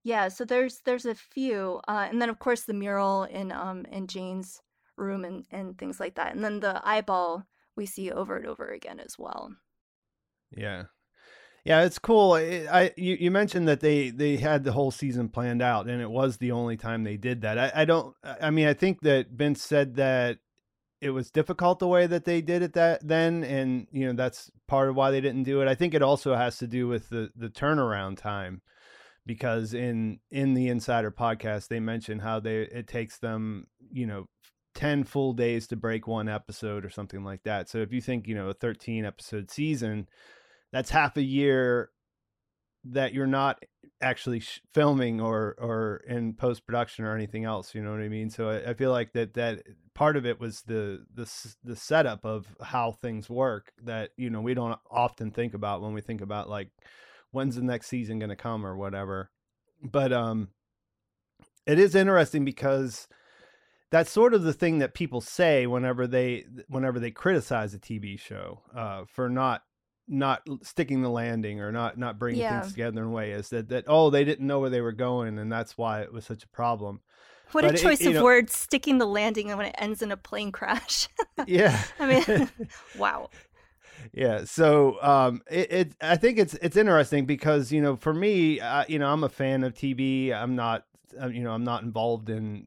Yeah, 0.03 0.29
so 0.29 0.45
there's 0.45 0.81
there's 0.81 1.05
a 1.05 1.15
few, 1.15 1.81
uh, 1.89 2.07
and 2.11 2.21
then 2.23 2.29
of 2.31 2.39
course 2.39 2.65
the 2.65 2.75
mural 2.75 3.25
in 3.25 3.53
um 3.53 3.85
in 3.87 4.07
Jane's 4.07 4.63
room 4.97 5.25
and 5.25 5.47
and 5.51 5.77
things 5.79 6.01
like 6.01 6.15
that, 6.17 6.35
and 6.35 6.45
then 6.45 6.61
the 6.61 6.81
eyeball 6.87 7.45
we 7.77 7.87
see 7.87 8.11
over 8.11 8.37
and 8.37 8.47
over 8.47 8.69
again 8.71 9.01
as 9.01 9.19
well. 9.19 9.55
Yeah, 10.57 10.85
yeah, 11.65 11.85
it's 11.85 11.99
cool. 11.99 12.35
I 12.35 12.93
you, 12.97 13.17
you 13.21 13.31
mentioned 13.31 13.69
that 13.69 13.81
they 13.81 14.11
they 14.11 14.37
had 14.39 14.65
the 14.65 14.73
whole 14.73 14.91
season 14.91 15.29
planned 15.29 15.63
out, 15.63 15.89
and 15.89 16.03
it 16.03 16.11
was 16.11 16.39
the 16.39 16.53
only 16.53 16.77
time 16.77 17.05
they 17.05 17.17
did 17.17 17.43
that. 17.43 17.59
I, 17.59 17.83
I 17.83 17.85
don't. 17.87 18.17
I 18.25 18.51
mean, 18.51 18.69
I 18.69 18.75
think 18.75 19.01
that 19.03 19.31
Vince 19.31 19.63
said 19.63 19.97
that 19.97 20.39
it 21.01 21.11
was 21.11 21.31
difficult 21.31 21.79
the 21.79 21.89
way 21.89 22.07
that 22.07 22.25
they 22.25 22.41
did 22.41 22.63
it 22.63 22.73
that 22.73 23.07
then 23.07 23.45
and 23.45 23.87
you 23.93 24.07
know 24.07 24.13
that's 24.13 24.51
part 24.67 24.89
of 24.89 24.97
why 24.97 25.11
they 25.11 25.21
didn't 25.21 25.45
do 25.45 25.61
it. 25.63 25.69
I 25.69 25.75
think 25.75 25.95
it 25.95 26.03
also 26.03 26.35
has 26.35 26.59
to 26.59 26.67
do 26.67 26.89
with 26.89 27.09
the 27.09 27.31
the 27.37 27.49
turnaround 27.49 28.19
time 28.19 28.63
because 29.25 29.75
in 29.75 30.19
in 30.31 30.55
the 30.55 30.69
insider 30.69 31.11
podcast 31.11 31.69
they 31.69 31.81
mention 31.81 32.19
how 32.19 32.41
they 32.41 32.63
it 32.63 32.89
takes 32.89 33.19
them 33.19 33.67
you 33.93 34.07
know 34.07 34.29
10 34.75 35.05
full 35.05 35.33
days 35.33 35.67
to 35.69 35.77
break 35.77 36.07
one 36.07 36.29
episode 36.29 36.85
or 36.85 36.91
something 36.91 37.25
like 37.25 37.43
that. 37.43 37.69
So 37.69 37.79
if 37.79 37.93
you 37.93 38.01
think 38.01 38.27
you 38.27 38.35
know 38.35 38.49
a 38.49 38.55
13 38.55 39.05
episode 39.05 39.51
season 39.51 40.09
that's 40.73 40.91
half 40.91 41.17
a 41.17 41.23
year 41.23 41.91
that 42.93 43.15
you're 43.15 43.27
not 43.27 43.63
actually 44.01 44.41
sh- 44.41 44.61
filming 44.73 45.21
or 45.21 45.57
or 45.59 46.03
in 46.07 46.33
post 46.33 46.65
production 46.65 47.05
or 47.05 47.15
anything 47.15 47.45
else 47.45 47.75
you 47.75 47.83
know 47.83 47.91
what 47.91 48.01
i 48.01 48.09
mean? 48.09 48.31
So 48.31 48.49
I, 48.49 48.71
I, 48.71 48.75
feel 48.75 48.93
like 48.93 49.13
that 49.15 49.35
that 49.35 49.63
part 49.95 50.17
of 50.17 50.25
it 50.25 50.39
was 50.39 50.63
the 50.63 51.05
the 51.13 51.29
the 51.65 51.75
setup 51.75 52.25
of 52.25 52.47
how 52.63 52.93
things 52.93 53.29
work 53.29 53.73
that 53.83 54.11
you 54.17 54.31
know 54.31 54.41
we 54.41 54.55
don't 54.55 54.79
often 54.91 55.33
think 55.33 55.55
about 55.55 55.83
when 55.83 55.93
we 55.93 56.01
think 56.01 56.21
about 56.21 56.49
like 56.49 56.71
when's 57.33 57.57
the 57.57 57.63
next 57.63 57.89
season 57.89 58.19
going 58.19 58.31
to 58.31 58.37
come 58.37 58.65
or 58.65 58.77
whatever. 58.77 59.31
But 59.83 60.13
um 60.13 60.49
it 61.67 61.79
is 61.79 61.95
interesting 61.95 62.45
because 62.45 63.09
that's 63.91 64.11
sort 64.11 64.35
of 64.35 64.43
the 64.43 64.53
thing 64.53 64.79
that 64.79 64.95
people 64.95 65.21
say 65.21 65.67
whenever 65.67 66.07
they 66.07 66.45
whenever 66.69 67.01
they 67.01 67.11
criticize 67.11 67.75
a 67.75 67.79
TV 67.79 68.19
show 68.19 68.63
uh, 68.75 69.05
for 69.07 69.29
not 69.29 69.63
not 70.09 70.43
sticking 70.63 71.03
the 71.03 71.11
landing 71.11 71.61
or 71.61 71.71
not 71.71 71.99
not 71.99 72.19
bringing 72.19 72.41
yeah. 72.41 72.61
things 72.61 72.73
together 72.73 73.03
in 73.03 73.09
a 73.09 73.11
way 73.11 73.33
is 73.33 73.51
that 73.51 73.69
that 73.69 73.85
oh 73.87 74.11
they 74.11 74.25
didn't 74.25 74.47
know 74.47 74.59
where 74.61 74.71
they 74.71 74.81
were 74.81 74.93
going 74.93 75.39
and 75.39 75.53
that's 75.53 75.77
why 75.77 76.01
it 76.01 76.13
was 76.13 76.25
such 76.25 76.45
a 76.45 76.49
problem. 76.49 77.01
What 77.53 77.65
but 77.65 77.75
a 77.75 77.79
choice 77.79 78.01
it, 78.03 78.09
of 78.09 78.15
know, 78.15 78.25
words, 78.25 78.57
sticking 78.57 78.99
the 78.99 79.07
landing 79.07 79.49
when 79.49 79.67
it 79.67 79.75
ends 79.79 80.03
in 80.03 80.13
a 80.13 80.17
plane 80.17 80.53
crash. 80.53 81.09
yeah. 81.47 81.83
I 81.99 82.25
mean, 82.27 82.51
wow. 82.99 83.31
Yeah, 84.13 84.45
so 84.45 85.03
um, 85.03 85.43
it, 85.51 85.73
it, 85.73 85.95
I 86.01 86.17
think 86.17 86.39
it's 86.39 86.55
it's 86.55 86.77
interesting 86.77 87.27
because 87.27 87.73
you 87.73 87.81
know 87.81 87.97
for 87.97 88.15
me, 88.15 88.61
uh, 88.61 88.85
you 88.87 88.99
know, 88.99 89.11
I'm 89.11 89.25
a 89.25 89.29
fan 89.29 89.65
of 89.65 89.75
TV. 89.75 90.33
I'm 90.33 90.55
not, 90.55 90.85
uh, 91.21 91.27
you 91.27 91.43
know, 91.43 91.53
I'm 91.53 91.65
not 91.65 91.83
involved 91.83 92.31
in 92.31 92.67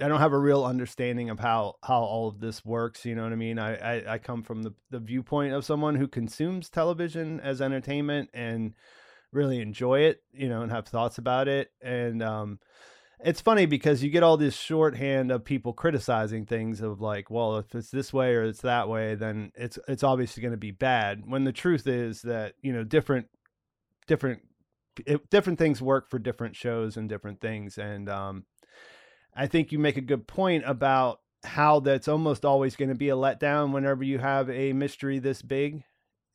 I 0.00 0.08
don't 0.08 0.20
have 0.20 0.32
a 0.32 0.38
real 0.38 0.64
understanding 0.64 1.30
of 1.30 1.38
how 1.38 1.76
how 1.82 2.02
all 2.02 2.28
of 2.28 2.40
this 2.40 2.64
works. 2.64 3.04
You 3.04 3.14
know 3.14 3.22
what 3.22 3.32
I 3.32 3.36
mean? 3.36 3.58
I 3.58 3.76
I, 3.76 4.14
I 4.14 4.18
come 4.18 4.42
from 4.42 4.62
the 4.62 4.74
the 4.90 4.98
viewpoint 4.98 5.52
of 5.52 5.64
someone 5.64 5.94
who 5.94 6.08
consumes 6.08 6.68
television 6.68 7.40
as 7.40 7.60
entertainment 7.60 8.30
and 8.34 8.74
really 9.32 9.60
enjoy 9.60 10.00
it. 10.00 10.22
You 10.32 10.48
know, 10.48 10.62
and 10.62 10.72
have 10.72 10.86
thoughts 10.86 11.18
about 11.18 11.46
it. 11.46 11.70
And 11.80 12.22
um, 12.22 12.58
it's 13.20 13.40
funny 13.40 13.66
because 13.66 14.02
you 14.02 14.10
get 14.10 14.24
all 14.24 14.36
this 14.36 14.56
shorthand 14.56 15.30
of 15.30 15.44
people 15.44 15.72
criticizing 15.72 16.44
things 16.44 16.80
of 16.80 17.00
like, 17.00 17.30
well, 17.30 17.56
if 17.58 17.74
it's 17.74 17.90
this 17.90 18.12
way 18.12 18.34
or 18.34 18.42
it's 18.42 18.62
that 18.62 18.88
way, 18.88 19.14
then 19.14 19.52
it's 19.54 19.78
it's 19.86 20.02
obviously 20.02 20.40
going 20.40 20.52
to 20.52 20.58
be 20.58 20.72
bad. 20.72 21.22
When 21.24 21.44
the 21.44 21.52
truth 21.52 21.86
is 21.86 22.22
that 22.22 22.54
you 22.62 22.72
know 22.72 22.82
different 22.82 23.28
different 24.06 24.42
it, 25.06 25.28
different 25.30 25.58
things 25.58 25.80
work 25.82 26.08
for 26.08 26.18
different 26.18 26.56
shows 26.56 26.96
and 26.96 27.08
different 27.08 27.40
things 27.40 27.78
and 27.78 28.08
um 28.08 28.44
I 29.36 29.46
think 29.46 29.72
you 29.72 29.78
make 29.78 29.96
a 29.96 30.02
good 30.02 30.26
point 30.26 30.64
about 30.66 31.20
how 31.44 31.80
that's 31.80 32.08
almost 32.08 32.44
always 32.44 32.76
going 32.76 32.88
to 32.88 32.94
be 32.94 33.10
a 33.10 33.16
letdown 33.16 33.72
whenever 33.72 34.02
you 34.02 34.18
have 34.18 34.48
a 34.50 34.72
mystery 34.72 35.18
this 35.18 35.42
big. 35.42 35.84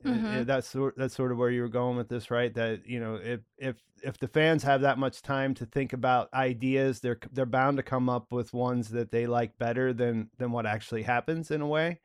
Mm-hmm. 0.06 0.44
That's 0.44 0.74
that's 0.96 1.16
sort 1.16 1.32
of 1.32 1.38
where 1.38 1.50
you 1.50 1.62
were 1.62 1.68
going 1.68 1.98
with 1.98 2.08
this, 2.08 2.32
right? 2.32 2.54
That 2.54 2.88
you 2.88 3.02
know, 3.02 3.16
if 3.16 3.42
if 3.58 3.76
if 4.02 4.18
the 4.18 4.30
fans 4.30 4.64
have 4.64 4.82
that 4.82 4.98
much 4.98 5.22
time 5.22 5.54
to 5.56 5.66
think 5.66 5.92
about 5.92 6.34
ideas, 6.34 7.02
they're 7.02 7.20
they're 7.34 7.46
bound 7.46 7.78
to 7.78 7.84
come 7.84 8.08
up 8.08 8.32
with 8.32 8.54
ones 8.54 8.90
that 8.90 9.12
they 9.12 9.28
like 9.28 9.58
better 9.58 9.92
than 9.92 10.30
than 10.38 10.54
what 10.54 10.66
actually 10.66 11.04
happens 11.04 11.52
in 11.52 11.60
a 11.60 11.68
way. 11.68 12.00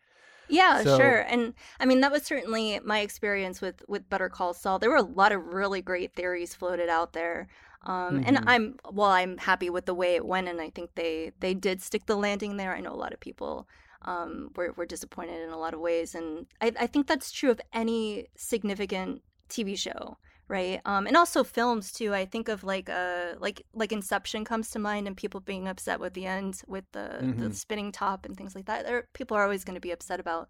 Yeah, 0.48 0.82
so, 0.82 0.98
sure. 0.98 1.20
And 1.20 1.54
I 1.78 1.86
mean 1.86 2.00
that 2.00 2.10
was 2.10 2.24
certainly 2.24 2.80
my 2.84 3.00
experience 3.00 3.60
with 3.60 3.82
with 3.86 4.08
Better 4.08 4.28
Call 4.28 4.54
Saul. 4.54 4.80
There 4.80 4.90
were 4.90 4.96
a 4.96 5.02
lot 5.02 5.30
of 5.30 5.54
really 5.54 5.80
great 5.80 6.14
theories 6.14 6.54
floated 6.54 6.88
out 6.88 7.12
there. 7.12 7.46
Um, 7.84 8.20
mm-hmm. 8.20 8.22
And 8.26 8.38
I'm 8.46 8.76
well, 8.90 9.10
I'm 9.10 9.38
happy 9.38 9.70
with 9.70 9.86
the 9.86 9.94
way 9.94 10.14
it 10.14 10.24
went, 10.24 10.48
and 10.48 10.60
I 10.60 10.70
think 10.70 10.94
they 10.94 11.32
they 11.40 11.54
did 11.54 11.82
stick 11.82 12.06
the 12.06 12.16
landing 12.16 12.56
there. 12.56 12.74
I 12.74 12.80
know 12.80 12.92
a 12.92 12.96
lot 12.96 13.12
of 13.12 13.20
people 13.20 13.68
um, 14.02 14.50
were 14.56 14.72
were 14.76 14.86
disappointed 14.86 15.42
in 15.42 15.50
a 15.50 15.58
lot 15.58 15.74
of 15.74 15.80
ways, 15.80 16.14
and 16.14 16.46
I, 16.60 16.72
I 16.80 16.86
think 16.86 17.06
that's 17.06 17.30
true 17.30 17.50
of 17.50 17.60
any 17.72 18.28
significant 18.36 19.22
TV 19.48 19.78
show, 19.78 20.16
right? 20.48 20.80
Um, 20.84 21.06
and 21.06 21.16
also 21.16 21.44
films 21.44 21.92
too. 21.92 22.14
I 22.14 22.24
think 22.24 22.48
of 22.48 22.64
like 22.64 22.88
uh 22.88 23.34
like 23.38 23.62
like 23.74 23.92
Inception 23.92 24.44
comes 24.44 24.70
to 24.70 24.78
mind, 24.78 25.06
and 25.06 25.16
people 25.16 25.40
being 25.40 25.68
upset 25.68 26.00
with 26.00 26.14
the 26.14 26.26
end 26.26 26.62
with 26.66 26.84
the 26.92 27.18
mm-hmm. 27.20 27.40
the 27.40 27.54
spinning 27.54 27.92
top 27.92 28.24
and 28.24 28.36
things 28.36 28.54
like 28.54 28.66
that. 28.66 28.86
There, 28.86 29.08
people 29.12 29.36
are 29.36 29.44
always 29.44 29.64
going 29.64 29.76
to 29.76 29.80
be 29.80 29.92
upset 29.92 30.20
about 30.20 30.48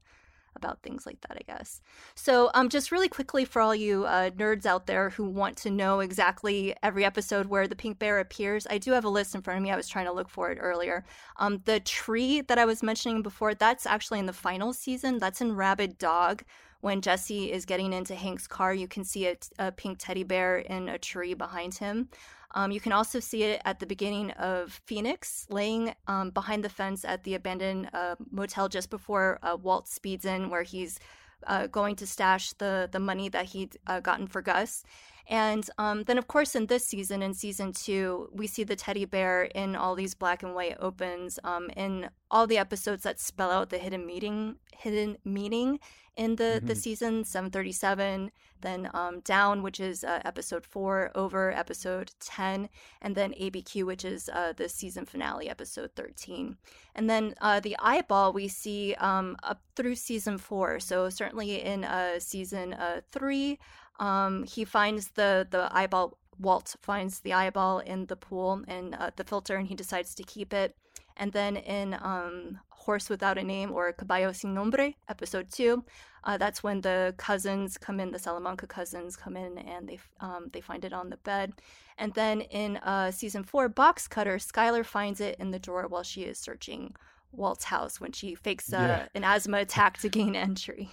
about 0.56 0.82
things 0.82 1.06
like 1.06 1.20
that, 1.22 1.36
I 1.36 1.52
guess. 1.52 1.80
So, 2.14 2.50
um, 2.54 2.68
just 2.68 2.92
really 2.92 3.08
quickly 3.08 3.44
for 3.44 3.60
all 3.60 3.74
you 3.74 4.04
uh, 4.04 4.30
nerds 4.30 4.66
out 4.66 4.86
there 4.86 5.10
who 5.10 5.24
want 5.24 5.56
to 5.58 5.70
know 5.70 6.00
exactly 6.00 6.74
every 6.82 7.04
episode 7.04 7.46
where 7.46 7.66
the 7.66 7.76
pink 7.76 7.98
bear 7.98 8.20
appears, 8.20 8.66
I 8.68 8.78
do 8.78 8.92
have 8.92 9.04
a 9.04 9.08
list 9.08 9.34
in 9.34 9.42
front 9.42 9.58
of 9.58 9.62
me. 9.62 9.70
I 9.70 9.76
was 9.76 9.88
trying 9.88 10.06
to 10.06 10.12
look 10.12 10.28
for 10.28 10.50
it 10.50 10.58
earlier. 10.60 11.04
Um, 11.38 11.62
the 11.64 11.80
tree 11.80 12.40
that 12.42 12.58
I 12.58 12.64
was 12.64 12.82
mentioning 12.82 13.22
before, 13.22 13.54
that's 13.54 13.86
actually 13.86 14.18
in 14.18 14.26
the 14.26 14.32
final 14.32 14.72
season. 14.72 15.18
That's 15.18 15.40
in 15.40 15.56
Rabid 15.56 15.98
Dog. 15.98 16.44
When 16.80 17.00
Jesse 17.00 17.50
is 17.50 17.64
getting 17.64 17.94
into 17.94 18.14
Hank's 18.14 18.46
car, 18.46 18.74
you 18.74 18.86
can 18.86 19.04
see 19.04 19.26
a, 19.26 19.36
a 19.58 19.72
pink 19.72 19.96
teddy 19.98 20.22
bear 20.22 20.58
in 20.58 20.90
a 20.90 20.98
tree 20.98 21.32
behind 21.32 21.74
him. 21.74 22.10
Um, 22.54 22.70
you 22.70 22.80
can 22.80 22.92
also 22.92 23.20
see 23.20 23.42
it 23.42 23.60
at 23.64 23.80
the 23.80 23.86
beginning 23.86 24.30
of 24.32 24.80
Phoenix, 24.86 25.46
laying 25.50 25.94
um, 26.06 26.30
behind 26.30 26.62
the 26.62 26.68
fence 26.68 27.04
at 27.04 27.24
the 27.24 27.34
abandoned 27.34 27.90
uh, 27.92 28.14
motel 28.30 28.68
just 28.68 28.90
before 28.90 29.38
uh, 29.42 29.56
Walt 29.60 29.88
speeds 29.88 30.24
in, 30.24 30.50
where 30.50 30.62
he's 30.62 31.00
uh, 31.46 31.66
going 31.66 31.96
to 31.96 32.06
stash 32.06 32.52
the 32.54 32.88
the 32.90 33.00
money 33.00 33.28
that 33.28 33.46
he'd 33.46 33.76
uh, 33.86 34.00
gotten 34.00 34.26
for 34.26 34.40
Gus. 34.40 34.84
And 35.26 35.68
um, 35.78 36.04
then, 36.04 36.18
of 36.18 36.26
course, 36.26 36.54
in 36.54 36.66
this 36.66 36.86
season, 36.86 37.22
in 37.22 37.34
season 37.34 37.72
two, 37.72 38.28
we 38.32 38.46
see 38.46 38.64
the 38.64 38.76
teddy 38.76 39.04
bear 39.04 39.44
in 39.44 39.74
all 39.74 39.94
these 39.94 40.14
black 40.14 40.42
and 40.42 40.54
white 40.54 40.76
opens 40.80 41.38
um, 41.44 41.70
in 41.76 42.10
all 42.30 42.46
the 42.46 42.58
episodes 42.58 43.04
that 43.04 43.20
spell 43.20 43.50
out 43.50 43.70
the 43.70 43.78
hidden 43.78 44.06
meeting, 44.06 44.56
hidden 44.72 45.16
meaning 45.24 45.78
in 46.16 46.36
the 46.36 46.44
mm-hmm. 46.44 46.66
the 46.66 46.74
season 46.74 47.24
737 47.24 48.30
then 48.60 48.88
um, 48.94 49.20
down 49.20 49.62
which 49.62 49.80
is 49.80 50.04
uh, 50.04 50.20
episode 50.24 50.64
4 50.64 51.10
over 51.14 51.52
episode 51.52 52.12
10 52.20 52.68
and 53.02 53.14
then 53.14 53.32
abq 53.32 53.84
which 53.84 54.04
is 54.04 54.28
uh, 54.28 54.52
the 54.56 54.68
season 54.68 55.04
finale 55.04 55.48
episode 55.48 55.90
13 55.96 56.56
and 56.94 57.10
then 57.10 57.34
uh, 57.40 57.58
the 57.60 57.76
eyeball 57.80 58.32
we 58.32 58.46
see 58.48 58.94
um, 58.94 59.36
up 59.42 59.60
through 59.74 59.96
season 59.96 60.38
4 60.38 60.78
so 60.80 61.08
certainly 61.08 61.62
in 61.62 61.84
uh, 61.84 62.18
season 62.18 62.74
uh, 62.74 63.00
3 63.10 63.58
um, 64.00 64.44
he 64.44 64.64
finds 64.64 65.08
the 65.08 65.46
the 65.50 65.68
eyeball 65.72 66.18
walt 66.38 66.74
finds 66.82 67.20
the 67.20 67.32
eyeball 67.32 67.78
in 67.78 68.06
the 68.06 68.16
pool 68.16 68.62
and 68.66 68.94
uh, 68.96 69.10
the 69.16 69.24
filter 69.24 69.56
and 69.56 69.68
he 69.68 69.74
decides 69.74 70.14
to 70.14 70.22
keep 70.24 70.52
it 70.52 70.76
and 71.16 71.32
then 71.32 71.56
in 71.56 71.94
um, 71.94 72.58
Horse 72.70 73.08
Without 73.08 73.38
a 73.38 73.42
Name 73.42 73.72
or 73.72 73.92
Caballo 73.92 74.32
Sin 74.32 74.52
Nombre, 74.52 74.92
episode 75.08 75.50
two, 75.50 75.84
uh, 76.24 76.36
that's 76.36 76.62
when 76.62 76.80
the 76.80 77.14
cousins 77.16 77.78
come 77.78 77.98
in, 78.00 78.10
the 78.10 78.18
Salamanca 78.18 78.66
cousins 78.66 79.16
come 79.16 79.36
in 79.36 79.58
and 79.58 79.88
they 79.88 79.98
um, 80.20 80.50
they 80.52 80.60
find 80.60 80.84
it 80.84 80.92
on 80.92 81.08
the 81.10 81.16
bed. 81.18 81.52
And 81.96 82.12
then 82.14 82.42
in 82.42 82.76
uh, 82.78 83.10
season 83.10 83.44
four, 83.44 83.68
Box 83.68 84.08
Cutter, 84.08 84.36
Skyler 84.36 84.84
finds 84.84 85.20
it 85.20 85.36
in 85.38 85.50
the 85.50 85.58
drawer 85.58 85.86
while 85.86 86.02
she 86.02 86.22
is 86.22 86.38
searching 86.38 86.94
Walt's 87.32 87.64
house 87.64 88.00
when 88.00 88.12
she 88.12 88.34
fakes 88.34 88.72
uh, 88.72 88.76
yeah. 88.76 89.06
an 89.14 89.24
asthma 89.24 89.58
attack 89.58 89.98
to 89.98 90.08
gain 90.08 90.34
entry. 90.36 90.90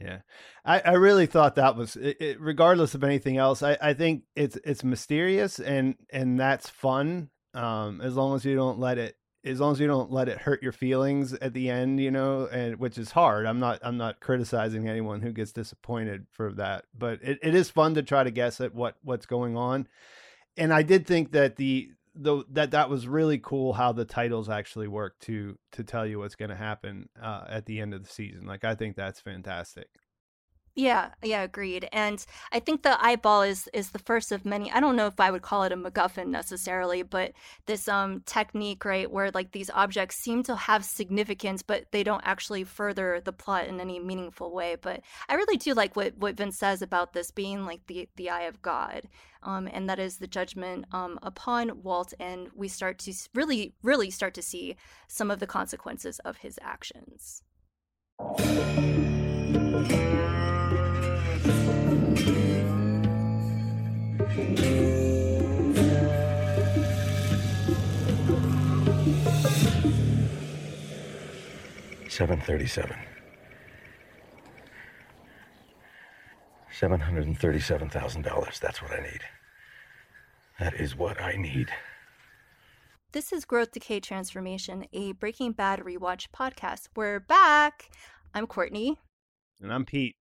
Yeah, 0.00 0.18
I, 0.64 0.80
I 0.80 0.92
really 0.92 1.26
thought 1.26 1.56
that 1.56 1.76
was 1.76 1.96
it, 1.96 2.16
it, 2.20 2.40
regardless 2.40 2.94
of 2.94 3.02
anything 3.02 3.36
else. 3.36 3.62
I, 3.62 3.76
I 3.80 3.94
think 3.94 4.22
it's 4.36 4.56
it's 4.64 4.84
mysterious 4.84 5.58
and 5.58 5.96
and 6.10 6.38
that's 6.38 6.68
fun 6.68 7.30
um, 7.54 8.00
as 8.00 8.14
long 8.14 8.36
as 8.36 8.44
you 8.44 8.54
don't 8.54 8.78
let 8.78 8.98
it 8.98 9.16
as 9.44 9.60
long 9.60 9.72
as 9.72 9.80
you 9.80 9.86
don't 9.86 10.10
let 10.10 10.28
it 10.28 10.38
hurt 10.38 10.62
your 10.62 10.72
feelings 10.72 11.32
at 11.32 11.54
the 11.54 11.70
end, 11.70 12.00
you 12.00 12.10
know, 12.10 12.46
and 12.46 12.76
which 12.78 12.98
is 12.98 13.10
hard. 13.10 13.46
I'm 13.46 13.58
not 13.58 13.80
I'm 13.82 13.96
not 13.96 14.20
criticizing 14.20 14.88
anyone 14.88 15.20
who 15.20 15.32
gets 15.32 15.52
disappointed 15.52 16.26
for 16.32 16.52
that, 16.54 16.84
but 16.96 17.20
it, 17.22 17.38
it 17.42 17.54
is 17.54 17.70
fun 17.70 17.94
to 17.94 18.02
try 18.02 18.22
to 18.22 18.30
guess 18.30 18.60
at 18.60 18.74
what 18.74 18.96
what's 19.02 19.26
going 19.26 19.56
on. 19.56 19.88
And 20.56 20.72
I 20.72 20.82
did 20.82 21.06
think 21.06 21.32
that 21.32 21.56
the 21.56 21.92
the 22.20 22.44
that 22.50 22.72
that 22.72 22.90
was 22.90 23.06
really 23.06 23.38
cool 23.38 23.72
how 23.72 23.92
the 23.92 24.04
titles 24.04 24.48
actually 24.48 24.88
work 24.88 25.18
to 25.20 25.56
to 25.72 25.84
tell 25.84 26.04
you 26.04 26.18
what's 26.18 26.34
going 26.34 26.50
to 26.50 26.56
happen 26.56 27.08
uh, 27.20 27.44
at 27.48 27.66
the 27.66 27.80
end 27.80 27.94
of 27.94 28.02
the 28.02 28.08
season. 28.08 28.44
Like 28.44 28.64
I 28.64 28.74
think 28.74 28.96
that's 28.96 29.20
fantastic. 29.20 29.88
Yeah, 30.78 31.08
yeah, 31.24 31.42
agreed. 31.42 31.88
And 31.92 32.24
I 32.52 32.60
think 32.60 32.84
the 32.84 33.04
eyeball 33.04 33.42
is 33.42 33.68
is 33.72 33.90
the 33.90 33.98
first 33.98 34.30
of 34.30 34.44
many. 34.44 34.70
I 34.70 34.78
don't 34.78 34.94
know 34.94 35.08
if 35.08 35.18
I 35.18 35.28
would 35.28 35.42
call 35.42 35.64
it 35.64 35.72
a 35.72 35.76
MacGuffin 35.76 36.28
necessarily, 36.28 37.02
but 37.02 37.32
this 37.66 37.88
um 37.88 38.20
technique, 38.26 38.84
right, 38.84 39.10
where 39.10 39.32
like 39.32 39.50
these 39.50 39.70
objects 39.70 40.22
seem 40.22 40.44
to 40.44 40.54
have 40.54 40.84
significance, 40.84 41.62
but 41.62 41.86
they 41.90 42.04
don't 42.04 42.22
actually 42.24 42.62
further 42.62 43.20
the 43.24 43.32
plot 43.32 43.66
in 43.66 43.80
any 43.80 43.98
meaningful 43.98 44.54
way. 44.54 44.76
But 44.80 45.00
I 45.28 45.34
really 45.34 45.56
do 45.56 45.74
like 45.74 45.96
what 45.96 46.16
what 46.16 46.36
Vince 46.36 46.56
says 46.56 46.80
about 46.80 47.12
this 47.12 47.32
being 47.32 47.66
like 47.66 47.84
the 47.88 48.08
the 48.14 48.30
eye 48.30 48.42
of 48.42 48.62
God, 48.62 49.02
um, 49.42 49.68
and 49.72 49.90
that 49.90 49.98
is 49.98 50.18
the 50.18 50.28
judgment 50.28 50.84
um 50.92 51.18
upon 51.24 51.82
Walt, 51.82 52.14
and 52.20 52.50
we 52.54 52.68
start 52.68 53.00
to 53.00 53.12
really 53.34 53.74
really 53.82 54.10
start 54.12 54.32
to 54.34 54.42
see 54.42 54.76
some 55.08 55.28
of 55.28 55.40
the 55.40 55.46
consequences 55.48 56.20
of 56.20 56.36
his 56.36 56.56
actions. 56.62 57.42
Seven 72.08 72.40
thirty-seven. 72.40 72.96
Seven 76.72 77.00
hundred 77.00 77.26
and 77.26 77.38
thirty-seven 77.38 77.90
thousand 77.90 78.22
dollars. 78.22 78.58
That's 78.58 78.82
what 78.82 78.92
I 78.92 79.00
need. 79.00 79.20
That 80.58 80.74
is 80.74 80.96
what 80.96 81.20
I 81.22 81.36
need. 81.36 81.68
This 83.12 83.32
is 83.32 83.44
Growth 83.44 83.70
Decay 83.70 84.00
Transformation, 84.00 84.84
a 84.92 85.12
Breaking 85.12 85.52
Bad 85.52 85.80
rewatch 85.80 86.26
podcast. 86.34 86.88
We're 86.96 87.20
back. 87.20 87.88
I'm 88.34 88.46
Courtney. 88.48 88.98
And 89.60 89.72
I'm 89.72 89.84
Pete. 89.84 90.16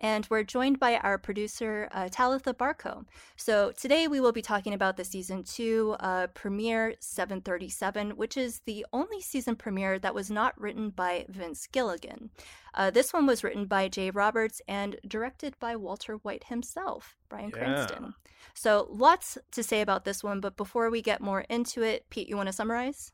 And 0.00 0.26
we're 0.30 0.42
joined 0.42 0.78
by 0.80 0.96
our 0.96 1.18
producer, 1.18 1.88
uh, 1.92 2.08
Talitha 2.10 2.54
Barco. 2.54 3.04
So 3.36 3.72
today 3.72 4.08
we 4.08 4.18
will 4.20 4.32
be 4.32 4.42
talking 4.42 4.72
about 4.72 4.96
the 4.96 5.04
season 5.04 5.44
two 5.44 5.96
uh, 6.00 6.28
premiere 6.28 6.94
737, 7.00 8.10
which 8.12 8.36
is 8.36 8.60
the 8.64 8.86
only 8.92 9.20
season 9.20 9.56
premiere 9.56 9.98
that 9.98 10.14
was 10.14 10.30
not 10.30 10.58
written 10.60 10.90
by 10.90 11.26
Vince 11.28 11.66
Gilligan. 11.70 12.30
Uh, 12.74 12.90
this 12.90 13.12
one 13.12 13.26
was 13.26 13.44
written 13.44 13.66
by 13.66 13.88
Jay 13.88 14.10
Roberts 14.10 14.62
and 14.66 14.96
directed 15.06 15.58
by 15.60 15.76
Walter 15.76 16.14
White 16.16 16.44
himself, 16.44 17.16
Bryan 17.28 17.50
Yeah. 17.54 17.58
Cranston. 17.58 18.14
So 18.54 18.86
lots 18.90 19.36
to 19.52 19.62
say 19.62 19.80
about 19.80 20.04
this 20.04 20.24
one, 20.24 20.40
but 20.40 20.56
before 20.56 20.88
we 20.90 21.02
get 21.02 21.20
more 21.20 21.42
into 21.42 21.82
it, 21.82 22.08
Pete, 22.10 22.28
you 22.28 22.36
want 22.36 22.46
to 22.48 22.52
summarize? 22.52 23.12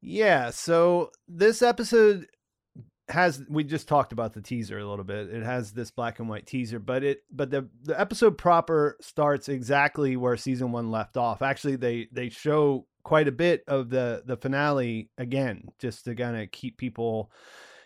Yeah, 0.00 0.50
so 0.50 1.10
this 1.26 1.60
episode 1.62 2.26
has 3.08 3.42
we 3.48 3.64
just 3.64 3.88
talked 3.88 4.12
about 4.12 4.34
the 4.34 4.42
teaser 4.42 4.78
a 4.78 4.88
little 4.88 5.04
bit. 5.04 5.30
It 5.30 5.42
has 5.42 5.72
this 5.72 5.90
black 5.90 6.18
and 6.18 6.28
white 6.28 6.46
teaser, 6.46 6.78
but 6.78 7.02
it 7.02 7.22
but 7.30 7.50
the 7.50 7.68
the 7.82 7.98
episode 7.98 8.36
proper 8.38 8.96
starts 9.00 9.48
exactly 9.48 10.16
where 10.16 10.36
season 10.36 10.72
1 10.72 10.90
left 10.90 11.16
off. 11.16 11.42
Actually, 11.42 11.76
they 11.76 12.08
they 12.12 12.28
show 12.28 12.86
quite 13.02 13.28
a 13.28 13.32
bit 13.32 13.64
of 13.66 13.90
the 13.90 14.22
the 14.26 14.36
finale 14.36 15.10
again 15.16 15.68
just 15.78 16.04
to 16.04 16.14
kind 16.14 16.36
of 16.36 16.50
keep 16.50 16.76
people 16.76 17.30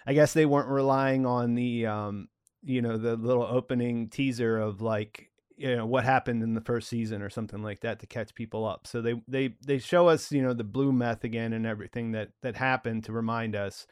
I 0.07 0.15
guess 0.15 0.33
they 0.33 0.47
weren't 0.47 0.69
relying 0.69 1.27
on 1.27 1.55
the 1.55 1.87
um 1.87 2.29
you 2.65 2.83
know 2.83 2.97
the 2.97 3.17
little 3.17 3.45
opening 3.45 4.09
teaser 4.09 4.59
of 4.59 4.81
like 4.81 5.31
you 5.57 5.77
know 5.77 5.87
what 5.87 6.05
happened 6.05 6.43
in 6.43 6.55
the 6.55 6.61
first 6.61 6.89
season 6.89 7.23
or 7.23 7.31
something 7.31 7.63
like 7.63 7.81
that 7.81 8.01
to 8.01 8.07
catch 8.07 8.35
people 8.35 8.67
up. 8.67 8.87
So 8.87 9.01
they 9.01 9.23
they 9.29 9.55
they 9.65 9.79
show 9.79 10.09
us 10.09 10.33
you 10.33 10.43
know 10.43 10.55
the 10.55 10.65
blue 10.65 10.93
meth 10.93 11.25
again 11.25 11.53
and 11.53 11.67
everything 11.67 12.13
that 12.13 12.31
that 12.43 12.57
happened 12.57 13.05
to 13.05 13.13
remind 13.13 13.55
us. 13.55 13.87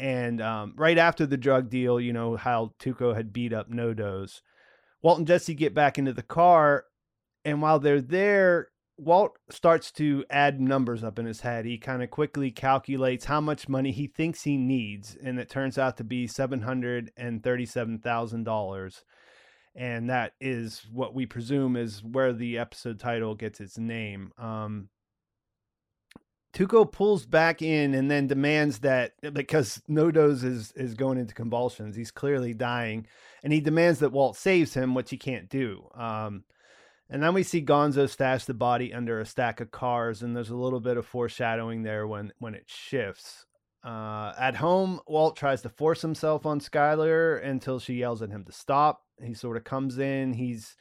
And 0.00 0.40
um, 0.40 0.72
right 0.76 0.96
after 0.96 1.26
the 1.26 1.36
drug 1.36 1.68
deal, 1.68 2.00
you 2.00 2.14
know 2.14 2.34
how 2.34 2.72
Tuco 2.80 3.14
had 3.14 3.34
beat 3.34 3.52
up 3.52 3.68
No-Doze. 3.68 4.40
Walt 5.02 5.18
and 5.18 5.26
Jesse 5.26 5.54
get 5.54 5.74
back 5.74 5.98
into 5.98 6.14
the 6.14 6.22
car, 6.22 6.84
and 7.44 7.60
while 7.60 7.78
they're 7.78 8.00
there, 8.00 8.68
Walt 8.96 9.32
starts 9.50 9.92
to 9.92 10.24
add 10.30 10.58
numbers 10.58 11.04
up 11.04 11.18
in 11.18 11.26
his 11.26 11.42
head. 11.42 11.66
He 11.66 11.76
kind 11.76 12.02
of 12.02 12.10
quickly 12.10 12.50
calculates 12.50 13.26
how 13.26 13.42
much 13.42 13.68
money 13.68 13.92
he 13.92 14.06
thinks 14.06 14.42
he 14.42 14.56
needs, 14.56 15.16
and 15.22 15.38
it 15.38 15.50
turns 15.50 15.76
out 15.76 15.98
to 15.98 16.04
be 16.04 16.26
seven 16.26 16.62
hundred 16.62 17.12
and 17.16 17.42
thirty-seven 17.42 17.98
thousand 17.98 18.44
dollars 18.44 19.04
and 19.74 20.10
that 20.10 20.32
is 20.40 20.86
what 20.92 21.14
we 21.14 21.26
presume 21.26 21.76
is 21.76 22.02
where 22.02 22.32
the 22.32 22.58
episode 22.58 22.98
title 22.98 23.34
gets 23.34 23.60
its 23.60 23.78
name. 23.78 24.32
Um, 24.36 24.88
Tuco 26.52 26.90
pulls 26.90 27.26
back 27.26 27.62
in 27.62 27.94
and 27.94 28.10
then 28.10 28.26
demands 28.26 28.80
that 28.80 29.12
because 29.32 29.80
No-Doze 29.86 30.42
is 30.42 30.72
is 30.72 30.94
going 30.94 31.18
into 31.18 31.34
convulsions, 31.34 31.94
he's 31.94 32.10
clearly 32.10 32.54
dying, 32.54 33.06
and 33.44 33.52
he 33.52 33.60
demands 33.60 34.00
that 34.00 34.12
Walt 34.12 34.36
saves 34.36 34.74
him, 34.74 34.94
which 34.94 35.10
he 35.10 35.16
can't 35.16 35.48
do. 35.48 35.88
Um, 35.94 36.44
and 37.08 37.22
then 37.22 37.34
we 37.34 37.42
see 37.42 37.64
Gonzo 37.64 38.08
stash 38.08 38.44
the 38.44 38.54
body 38.54 38.94
under 38.94 39.20
a 39.20 39.26
stack 39.26 39.60
of 39.60 39.70
cars, 39.70 40.22
and 40.22 40.34
there's 40.34 40.50
a 40.50 40.56
little 40.56 40.80
bit 40.80 40.96
of 40.96 41.06
foreshadowing 41.06 41.82
there 41.82 42.06
when 42.06 42.32
when 42.38 42.54
it 42.54 42.64
shifts. 42.66 43.46
Uh, 43.82 44.32
at 44.38 44.56
home, 44.56 45.00
Walt 45.06 45.36
tries 45.36 45.62
to 45.62 45.68
force 45.68 46.02
himself 46.02 46.46
on 46.46 46.60
Skyler 46.60 47.42
until 47.44 47.78
she 47.78 47.94
yells 47.94 48.22
at 48.22 48.30
him 48.30 48.44
to 48.44 48.52
stop. 48.52 49.02
He 49.22 49.34
sort 49.34 49.56
of 49.56 49.64
comes 49.64 49.98
in. 49.98 50.34
He's 50.34 50.76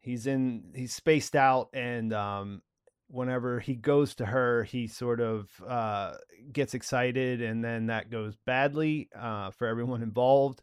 he's 0.00 0.26
in 0.26 0.72
he's 0.74 0.92
spaced 0.92 1.34
out, 1.34 1.68
and 1.72 2.12
um, 2.12 2.62
whenever 3.08 3.60
he 3.60 3.74
goes 3.74 4.14
to 4.16 4.26
her, 4.26 4.64
he 4.64 4.86
sort 4.86 5.20
of 5.20 5.48
uh, 5.66 6.14
gets 6.52 6.74
excited, 6.74 7.42
and 7.42 7.64
then 7.64 7.86
that 7.86 8.10
goes 8.10 8.36
badly 8.46 9.08
uh, 9.18 9.50
for 9.50 9.66
everyone 9.66 10.02
involved. 10.02 10.62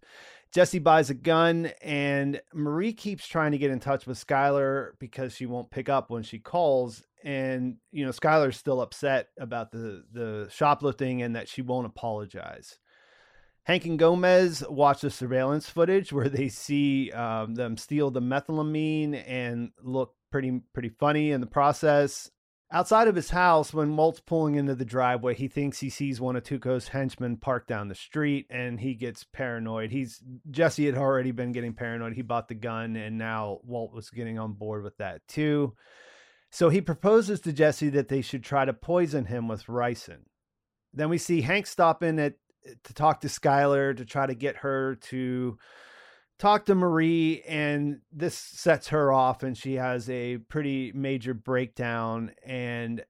Jesse 0.54 0.80
buys 0.80 1.10
a 1.10 1.16
gun, 1.16 1.72
and 1.82 2.42
Marie 2.54 2.94
keeps 2.94 3.28
trying 3.28 3.52
to 3.52 3.58
get 3.58 3.72
in 3.72 3.80
touch 3.80 4.08
with 4.08 4.26
Skyler 4.26 4.92
because 5.00 5.36
she 5.36 5.46
won't 5.46 5.70
pick 5.70 5.90
up 5.90 6.10
when 6.10 6.24
she 6.24 6.40
calls. 6.40 7.04
And 7.24 7.78
you 7.92 8.06
know, 8.06 8.12
Skyler's 8.12 8.56
still 8.56 8.82
upset 8.82 9.28
about 9.40 9.72
the 9.72 10.04
the 10.14 10.48
shoplifting 10.52 11.22
and 11.22 11.36
that 11.36 11.50
she 11.50 11.62
won't 11.62 11.88
apologize. 11.88 12.78
Hank 13.64 13.86
and 13.86 13.98
Gomez 13.98 14.64
watch 14.70 15.02
the 15.02 15.10
surveillance 15.10 15.68
footage 15.68 16.14
where 16.14 16.30
they 16.30 16.50
see 16.50 17.12
um, 17.12 17.56
them 17.56 17.78
steal 17.78 18.12
the 18.12 18.22
methylamine 18.22 19.22
and 19.28 19.72
look 19.82 20.14
pretty 20.32 20.62
pretty 20.74 20.90
funny 20.90 21.32
in 21.32 21.42
the 21.42 21.48
process. 21.48 22.30
Outside 22.72 23.08
of 23.08 23.16
his 23.16 23.30
house, 23.30 23.74
when 23.74 23.96
Walt's 23.96 24.20
pulling 24.20 24.56
into 24.56 24.74
the 24.74 24.86
driveway, 24.86 25.36
he 25.36 25.48
thinks 25.48 25.80
he 25.80 25.90
sees 25.90 26.20
one 26.20 26.36
of 26.36 26.44
Tuco's 26.44 26.88
henchmen 26.88 27.38
parked 27.38 27.68
down 27.68 27.88
the 27.88 27.96
street, 27.96 28.48
and 28.50 28.80
he 28.80 28.96
gets 28.96 29.24
paranoid. 29.24 29.92
He's 29.92 30.22
Jesse 30.50 30.88
had 30.88 30.98
already 30.98 31.32
been 31.32 31.52
getting 31.52 31.74
paranoid. 31.74 32.14
He 32.14 32.24
bought 32.24 32.48
the 32.48 32.56
gun, 32.56 32.96
and 32.96 33.18
now 33.18 33.60
Walt 33.64 33.94
was 33.94 34.10
getting 34.10 34.40
on 34.40 34.54
board 34.54 34.84
with 34.84 34.98
that 34.98 35.22
too. 35.28 35.76
So 36.52 36.70
he 36.70 36.82
proposes 36.82 37.40
to 37.42 37.54
Jesse 37.54 37.90
that 37.90 38.08
they 38.08 38.22
should 38.22 38.44
try 38.44 38.66
to 38.66 38.74
poison 38.74 39.26
him 39.26 39.48
with 39.48 39.66
ricin. 39.66 40.22
Then 40.94 41.10
we 41.10 41.18
see 41.18 41.42
Hank 41.42 41.68
stopping 41.68 42.18
at 42.20 42.36
to 42.84 42.94
talk 42.94 43.22
to 43.22 43.28
Skyler 43.28 43.96
to 43.96 44.06
try 44.06 44.26
to 44.26 44.34
get 44.34 44.58
her 44.58 44.96
to 44.96 45.58
talk 46.38 46.66
to 46.66 46.76
Marie, 46.76 47.42
and 47.48 48.02
this 48.12 48.38
sets 48.38 48.90
her 48.90 49.12
off, 49.12 49.44
and 49.44 49.58
she 49.58 49.76
has 49.76 50.10
a 50.10 50.38
pretty 50.38 50.92
major 50.94 51.34
breakdown 51.34 52.32
and 52.46 53.04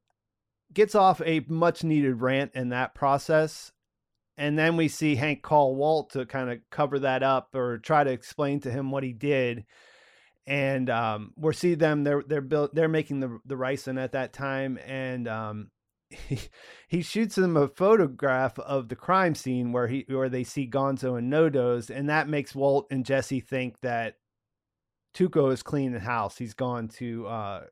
gets 0.73 0.95
off 0.95 1.21
a 1.25 1.43
much 1.47 1.83
needed 1.83 2.21
rant 2.21 2.51
in 2.53 2.69
that 2.69 2.93
process. 2.95 3.71
And 4.37 4.59
then 4.59 4.75
we 4.75 4.89
see 4.89 5.15
Hank 5.15 5.41
call 5.41 5.75
Walt 5.75 6.11
to 6.11 6.25
kind 6.25 6.51
of 6.51 6.59
cover 6.69 6.99
that 6.99 7.23
up 7.23 7.55
or 7.55 7.77
try 7.77 8.03
to 8.03 8.11
explain 8.11 8.59
to 8.61 8.71
him 8.71 8.91
what 8.91 9.03
he 9.03 9.13
did. 9.13 9.65
And 10.45 10.89
um, 10.89 11.33
we're 11.37 11.53
see 11.53 11.73
them 11.73 12.03
they're 12.03 12.23
they're 12.27 12.41
built 12.41 12.75
they're 12.75 12.87
making 12.87 13.21
the 13.21 13.39
the 13.45 13.55
ricin 13.55 13.99
at 13.99 14.11
that 14.11 14.31
time, 14.31 14.77
and 14.85 15.27
um, 15.27 15.71
he, 16.87 17.01
shoots 17.01 17.35
them 17.35 17.57
a 17.57 17.67
photograph 17.67 18.57
of 18.59 18.89
the 18.89 18.95
crime 18.95 19.35
scene 19.35 19.71
where 19.71 19.87
he 19.87 20.05
where 20.07 20.29
they 20.29 20.43
see 20.43 20.69
Gonzo 20.69 21.17
and 21.17 21.29
No-Doze, 21.29 21.89
and 21.89 22.09
that 22.09 22.29
makes 22.29 22.55
Walt 22.55 22.87
and 22.91 23.05
Jesse 23.05 23.39
think 23.39 23.79
that 23.81 24.15
Tuco 25.15 25.51
is 25.51 25.63
cleaning 25.63 25.93
the 25.93 25.99
house. 25.99 26.37
He's 26.37 26.53
gone 26.53 26.89
to 26.89 27.27
uh, 27.27 27.63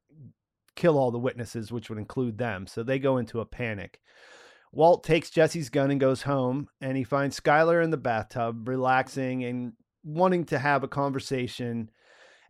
kill 0.75 0.97
all 0.97 1.11
the 1.11 1.19
witnesses, 1.19 1.71
which 1.71 1.89
would 1.89 1.99
include 1.99 2.37
them. 2.37 2.67
So 2.67 2.83
they 2.83 2.99
go 2.99 3.17
into 3.17 3.41
a 3.41 3.45
panic. 3.45 3.99
Walt 4.71 5.03
takes 5.03 5.29
Jesse's 5.29 5.69
gun 5.69 5.91
and 5.91 5.99
goes 5.99 6.23
home, 6.23 6.67
and 6.81 6.97
he 6.97 7.03
finds 7.03 7.39
Skyler 7.39 7.83
in 7.83 7.91
the 7.91 7.97
bathtub, 7.97 8.67
relaxing 8.67 9.43
and 9.43 9.73
wanting 10.03 10.45
to 10.45 10.57
have 10.57 10.83
a 10.83 10.87
conversation. 10.87 11.91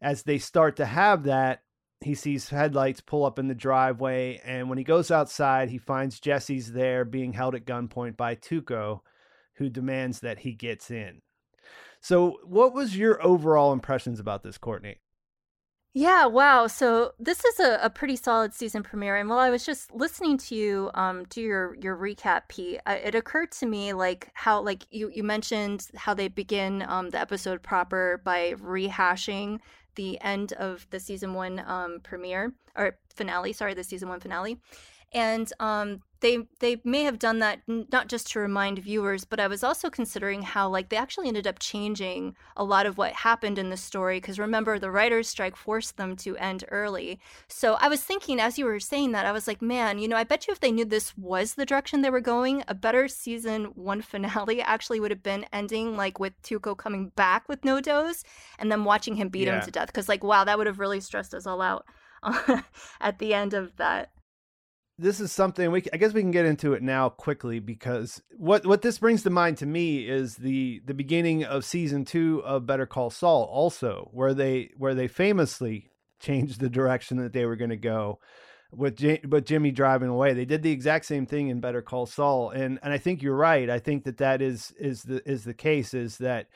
As 0.02 0.24
they 0.24 0.38
start 0.38 0.78
to 0.78 0.86
have 0.86 1.24
that, 1.24 1.63
he 2.04 2.16
sees 2.16 2.50
headlights 2.50 3.02
pull 3.02 3.26
up 3.26 3.40
in 3.40 3.48
the 3.48 3.56
driveway, 3.56 4.42
and 4.44 4.70
when 4.70 4.78
he 4.78 4.84
goes 4.84 5.12
outside, 5.12 5.70
he 5.70 5.78
finds 5.78 6.20
Jesse's 6.20 6.74
there 6.74 7.06
being 7.06 7.34
held 7.34 7.56
at 7.56 7.66
gunpoint 7.66 8.18
by 8.18 8.36
Tuco, 8.36 9.02
who 9.56 9.70
demands 9.70 10.20
that 10.20 10.40
he 10.40 10.54
gets 10.54 10.90
in. 10.90 11.22
So, 12.02 12.40
what 12.44 12.74
was 12.74 12.98
your 12.98 13.24
overall 13.26 13.72
impressions 13.72 14.20
about 14.20 14.44
this, 14.44 14.58
Courtney? 14.58 14.98
Yeah, 15.96 16.26
wow. 16.26 16.66
So 16.66 17.12
this 17.20 17.46
is 17.46 17.60
a, 17.60 17.78
a 17.84 17.90
pretty 17.90 18.16
solid 18.16 18.52
season 18.56 18.82
premiere. 18.82 19.16
And 19.16 19.30
while 19.30 19.38
I 19.38 19.52
was 19.52 19.64
just 19.64 19.94
listening 19.94 20.40
to 20.40 20.56
you 20.56 20.90
um, 20.96 21.24
do 21.26 21.40
your, 21.40 21.76
your 21.80 21.96
recap, 21.96 22.48
Pete, 22.48 22.80
I, 22.88 22.96
it 22.96 23.14
occurred 23.14 23.52
to 23.54 23.68
me 23.68 23.94
like 23.94 24.32
how, 24.34 24.60
like 24.62 24.88
you, 24.90 25.12
you 25.14 25.24
mentioned 25.24 25.88
how 25.96 26.16
they 26.16 26.30
begin 26.30 26.84
um, 26.88 27.12
the 27.12 27.20
episode 27.20 27.62
proper 27.62 28.20
by 28.24 28.54
rehashing 28.54 29.60
the 29.96 30.20
end 30.22 30.54
of 30.54 30.88
the 30.90 31.00
season 31.00 31.34
one 31.34 31.64
um, 31.66 32.00
premiere 32.04 32.54
or 32.76 32.98
finale, 33.16 33.54
sorry, 33.54 33.74
the 33.74 33.84
season 33.84 34.10
one 34.10 34.20
finale. 34.20 34.58
And 35.14 35.52
um, 35.60 36.02
they 36.24 36.48
they 36.62 36.82
may 36.86 37.04
have 37.04 37.20
done 37.20 37.40
that 37.40 37.60
not 37.68 38.08
just 38.08 38.32
to 38.32 38.40
remind 38.40 38.80
viewers, 38.80 39.26
but 39.26 39.42
I 39.42 39.48
was 39.48 39.62
also 39.64 39.90
considering 39.90 40.42
how 40.42 40.70
like 40.70 40.88
they 40.90 40.96
actually 40.96 41.28
ended 41.28 41.46
up 41.46 41.60
changing 41.60 42.36
a 42.56 42.64
lot 42.64 42.86
of 42.86 42.98
what 42.98 43.12
happened 43.14 43.60
in 43.60 43.70
the 43.70 43.76
story 43.78 44.18
because 44.22 44.40
remember 44.40 44.80
the 44.80 44.90
writers' 44.90 45.28
strike 45.28 45.58
forced 45.58 45.98
them 45.98 46.16
to 46.18 46.38
end 46.38 46.64
early. 46.72 47.20
So 47.50 47.74
I 47.74 47.90
was 47.90 48.02
thinking 48.02 48.40
as 48.40 48.58
you 48.58 48.64
were 48.66 48.80
saying 48.80 49.12
that 49.12 49.26
I 49.26 49.34
was 49.34 49.48
like, 49.48 49.62
man, 49.62 50.00
you 50.00 50.08
know, 50.08 50.16
I 50.16 50.24
bet 50.24 50.48
you 50.48 50.54
if 50.54 50.62
they 50.62 50.72
knew 50.72 50.86
this 50.86 51.16
was 51.18 51.56
the 51.56 51.66
direction 51.66 52.02
they 52.02 52.10
were 52.10 52.22
going, 52.22 52.64
a 52.70 52.74
better 52.74 53.10
season 53.10 53.66
one 53.76 54.02
finale 54.14 54.62
actually 54.62 55.02
would 55.02 55.12
have 55.12 55.24
been 55.24 55.46
ending 55.52 55.98
like 55.98 56.20
with 56.20 56.42
Tuco 56.42 56.76
coming 56.78 57.10
back 57.10 57.50
with 57.50 57.66
No-Doze 57.66 58.24
and 58.58 58.72
then 58.72 58.86
watching 58.86 59.16
him 59.16 59.28
beat 59.28 59.48
Yeah. 59.48 59.56
him 59.56 59.62
to 59.62 59.72
death 59.72 59.88
because 59.88 60.08
like 60.08 60.24
wow, 60.24 60.46
that 60.46 60.58
would 60.58 60.68
have 60.68 60.80
really 60.80 61.02
stressed 61.02 61.34
us 61.34 61.46
all 61.46 61.62
out 61.62 61.86
at 63.02 63.20
the 63.20 63.34
end 63.34 63.54
of 63.54 63.76
that. 63.76 64.13
This 64.98 65.20
is 65.20 65.32
something 65.32 65.72
we 65.72 65.84
I 65.92 65.98
guess 65.98 66.14
we 66.14 66.22
can 66.22 66.32
get 66.32 66.46
into 66.46 66.74
it 66.74 66.84
now 66.84 67.10
quickly 67.10 67.60
because 67.60 68.22
what 68.38 68.66
what 68.66 68.82
this 68.82 69.00
brings 69.00 69.24
to 69.24 69.30
mind 69.30 69.58
to 69.58 69.66
me 69.66 70.08
is 70.08 70.36
the 70.36 70.82
the 70.86 70.94
beginning 70.94 71.44
of 71.44 71.66
season 71.66 72.06
2 72.06 72.44
of 72.46 72.66
Better 72.66 72.86
Call 72.86 73.10
Saul 73.10 73.44
also 73.46 74.10
where 74.12 74.34
they 74.34 74.70
where 74.78 74.96
they 74.96 75.08
famously 75.08 75.90
changed 76.20 76.60
the 76.60 76.70
direction 76.70 77.18
that 77.18 77.34
they 77.34 77.46
were 77.46 77.56
going 77.56 77.72
to 77.72 77.78
go 77.78 78.20
with 78.72 78.96
J- 78.98 79.22
with 79.28 79.46
Jimmy 79.46 79.72
driving 79.72 80.10
away 80.10 80.34
they 80.34 80.46
did 80.46 80.62
the 80.62 80.72
exact 80.72 81.06
same 81.06 81.26
thing 81.26 81.48
in 81.50 81.60
Better 81.60 81.82
Call 81.82 82.06
Saul 82.06 82.52
and 82.52 82.80
and 82.84 82.94
I 82.94 82.98
think 82.98 83.22
you're 83.22 83.36
right 83.36 83.70
I 83.70 83.80
think 83.80 84.04
that 84.04 84.18
that 84.18 84.42
is 84.42 84.74
is 84.80 85.04
the 85.04 85.28
is 85.30 85.44
the 85.44 85.56
case 85.56 85.94
is 85.94 86.20
that 86.20 86.48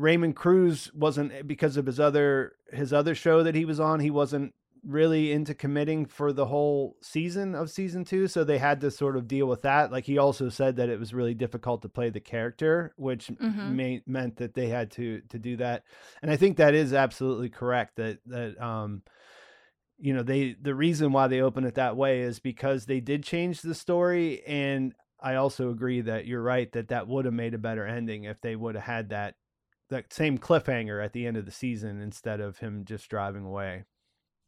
Raymond 0.00 0.34
Cruz 0.34 0.90
wasn't 0.94 1.32
eh, 1.32 1.42
because 1.42 1.76
of 1.76 1.86
his 1.86 2.00
other 2.00 2.54
his 2.72 2.92
other 2.92 3.14
show 3.14 3.42
that 3.42 3.54
he 3.54 3.64
was 3.64 3.78
on. 3.78 4.00
He 4.00 4.10
wasn't 4.10 4.54
really 4.84 5.32
into 5.32 5.54
committing 5.54 6.06
for 6.06 6.32
the 6.32 6.46
whole 6.46 6.96
season 7.02 7.54
of 7.54 7.70
season 7.70 8.04
two, 8.04 8.26
so 8.28 8.44
they 8.44 8.58
had 8.58 8.80
to 8.80 8.90
sort 8.90 9.16
of 9.16 9.28
deal 9.28 9.46
with 9.46 9.62
that. 9.62 9.92
Like 9.92 10.04
he 10.04 10.18
also 10.18 10.48
said 10.48 10.76
that 10.76 10.88
it 10.88 10.98
was 10.98 11.12
really 11.14 11.34
difficult 11.34 11.82
to 11.82 11.88
play 11.88 12.10
the 12.10 12.20
character, 12.20 12.92
which 12.96 13.28
Mhm. 13.28 13.66
may, 13.74 14.02
meant 14.06 14.36
that 14.36 14.54
they 14.54 14.68
had 14.68 14.90
to 14.92 15.20
to 15.28 15.38
do 15.38 15.56
that. 15.58 15.84
And 16.22 16.30
I 16.30 16.36
think 16.36 16.56
that 16.56 16.74
is 16.74 16.92
absolutely 16.92 17.48
correct. 17.50 17.96
That 17.96 18.18
that 18.26 18.60
um, 18.60 19.02
you 19.98 20.14
know, 20.14 20.22
they 20.22 20.54
the 20.60 20.74
reason 20.74 21.12
why 21.12 21.26
they 21.28 21.40
open 21.42 21.64
it 21.64 21.74
that 21.74 21.96
way 21.96 22.20
is 22.20 22.38
because 22.40 22.86
they 22.86 23.00
did 23.00 23.22
change 23.22 23.60
the 23.60 23.74
story, 23.74 24.42
and 24.46 24.94
I 25.20 25.34
also 25.34 25.70
agree 25.70 26.00
that 26.00 26.26
you're 26.26 26.42
right 26.42 26.72
that 26.72 26.88
that 26.88 27.06
would 27.06 27.26
have 27.26 27.34
made 27.34 27.52
a 27.52 27.58
better 27.58 27.86
ending 27.86 28.24
if 28.24 28.40
they 28.40 28.56
would 28.56 28.74
have 28.76 28.84
had 28.84 29.10
that 29.10 29.34
that 29.90 30.12
same 30.12 30.38
cliffhanger 30.38 31.04
at 31.04 31.12
the 31.12 31.26
end 31.26 31.36
of 31.36 31.44
the 31.44 31.50
season 31.52 32.00
instead 32.00 32.40
of 32.40 32.58
him 32.58 32.84
just 32.84 33.08
driving 33.10 33.44
away. 33.44 33.84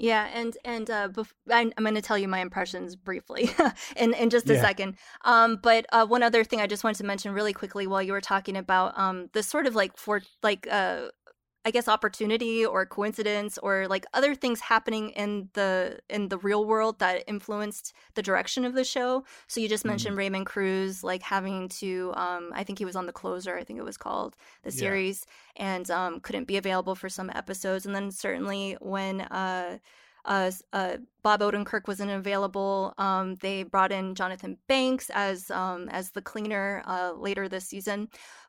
Yeah, 0.03 0.29
and 0.35 0.59
and 0.65 0.91
uh, 0.91 1.09
bef- 1.11 1.33
I'm 1.49 1.71
going 1.79 1.95
to 1.95 2.03
tell 2.03 2.19
you 2.19 2.27
my 2.27 2.41
impressions 2.41 2.97
briefly 2.97 3.51
in 3.97 4.15
in 4.15 4.31
just 4.31 4.51
a 4.51 4.55
Yeah. 4.55 4.61
second. 4.61 4.97
Um, 5.25 5.61
but 5.63 5.87
uh, 5.93 6.05
one 6.07 6.25
other 6.25 6.43
thing 6.43 6.61
I 6.61 6.67
just 6.67 6.83
wanted 6.83 6.99
to 6.99 7.05
mention 7.05 7.33
really 7.33 7.53
quickly 7.53 7.87
while 7.87 8.03
you 8.03 8.11
were 8.13 8.21
talking 8.21 8.57
about 8.57 8.99
um 8.99 9.31
this 9.33 9.47
sort 9.47 9.67
of 9.69 9.77
like 9.77 9.97
for 9.97 10.21
like 10.43 10.67
uh 10.69 11.11
I 11.65 11.71
guess 11.71 11.87
opportunity 11.89 12.67
or 12.67 12.85
coincidence 12.87 13.57
or 13.59 13.87
like 13.89 14.05
other 14.15 14.35
things 14.35 14.61
happening 14.61 15.11
in 15.11 15.49
the 15.55 16.01
in 16.11 16.29
the 16.29 16.39
real 16.39 16.65
world 16.65 16.99
that 16.99 17.25
influenced 17.29 17.93
the 18.15 18.23
direction 18.23 18.65
of 18.65 18.75
the 18.75 18.85
show. 18.85 19.25
So 19.47 19.61
you 19.61 19.69
just 19.69 19.85
mentioned 19.85 20.17
Raymond 20.17 20.47
Cruz 20.47 21.05
like 21.05 21.23
having 21.23 21.69
to 21.81 22.13
um 22.17 22.51
I 22.55 22.65
think 22.65 22.79
he 22.79 22.85
was 22.85 22.97
on 22.97 23.07
the 23.07 23.13
closer, 23.13 23.57
I 23.57 23.65
think 23.65 23.79
it 23.79 23.85
was 23.85 23.97
called 23.97 24.37
the 24.65 24.73
Yeah. 24.73 24.73
series 24.73 25.25
and 25.57 25.89
um 25.91 26.21
couldn't 26.21 26.49
be 26.49 26.57
available 26.57 26.95
for 26.97 27.09
some 27.09 27.31
episodes 27.31 27.87
and 27.87 27.95
then 27.95 28.11
certainly 28.11 28.77
when 28.81 29.21
uh 29.23 29.79
uh, 30.25 30.53
uh, 30.73 30.99
Bob 31.25 31.41
Odenkirk 31.41 31.89
wasn't 31.89 32.11
available. 32.13 32.95
Um, 32.97 33.35
they 33.37 33.65
brought 33.65 33.91
in 33.91 34.15
Jonathan 34.15 34.57
Banks 34.69 35.11
as 35.11 35.51
um, 35.51 35.89
as 35.89 36.13
the 36.13 36.23
cleaner 36.23 36.83
uh, 36.87 37.13
later 37.17 37.49
this 37.49 37.67
season. 37.67 38.09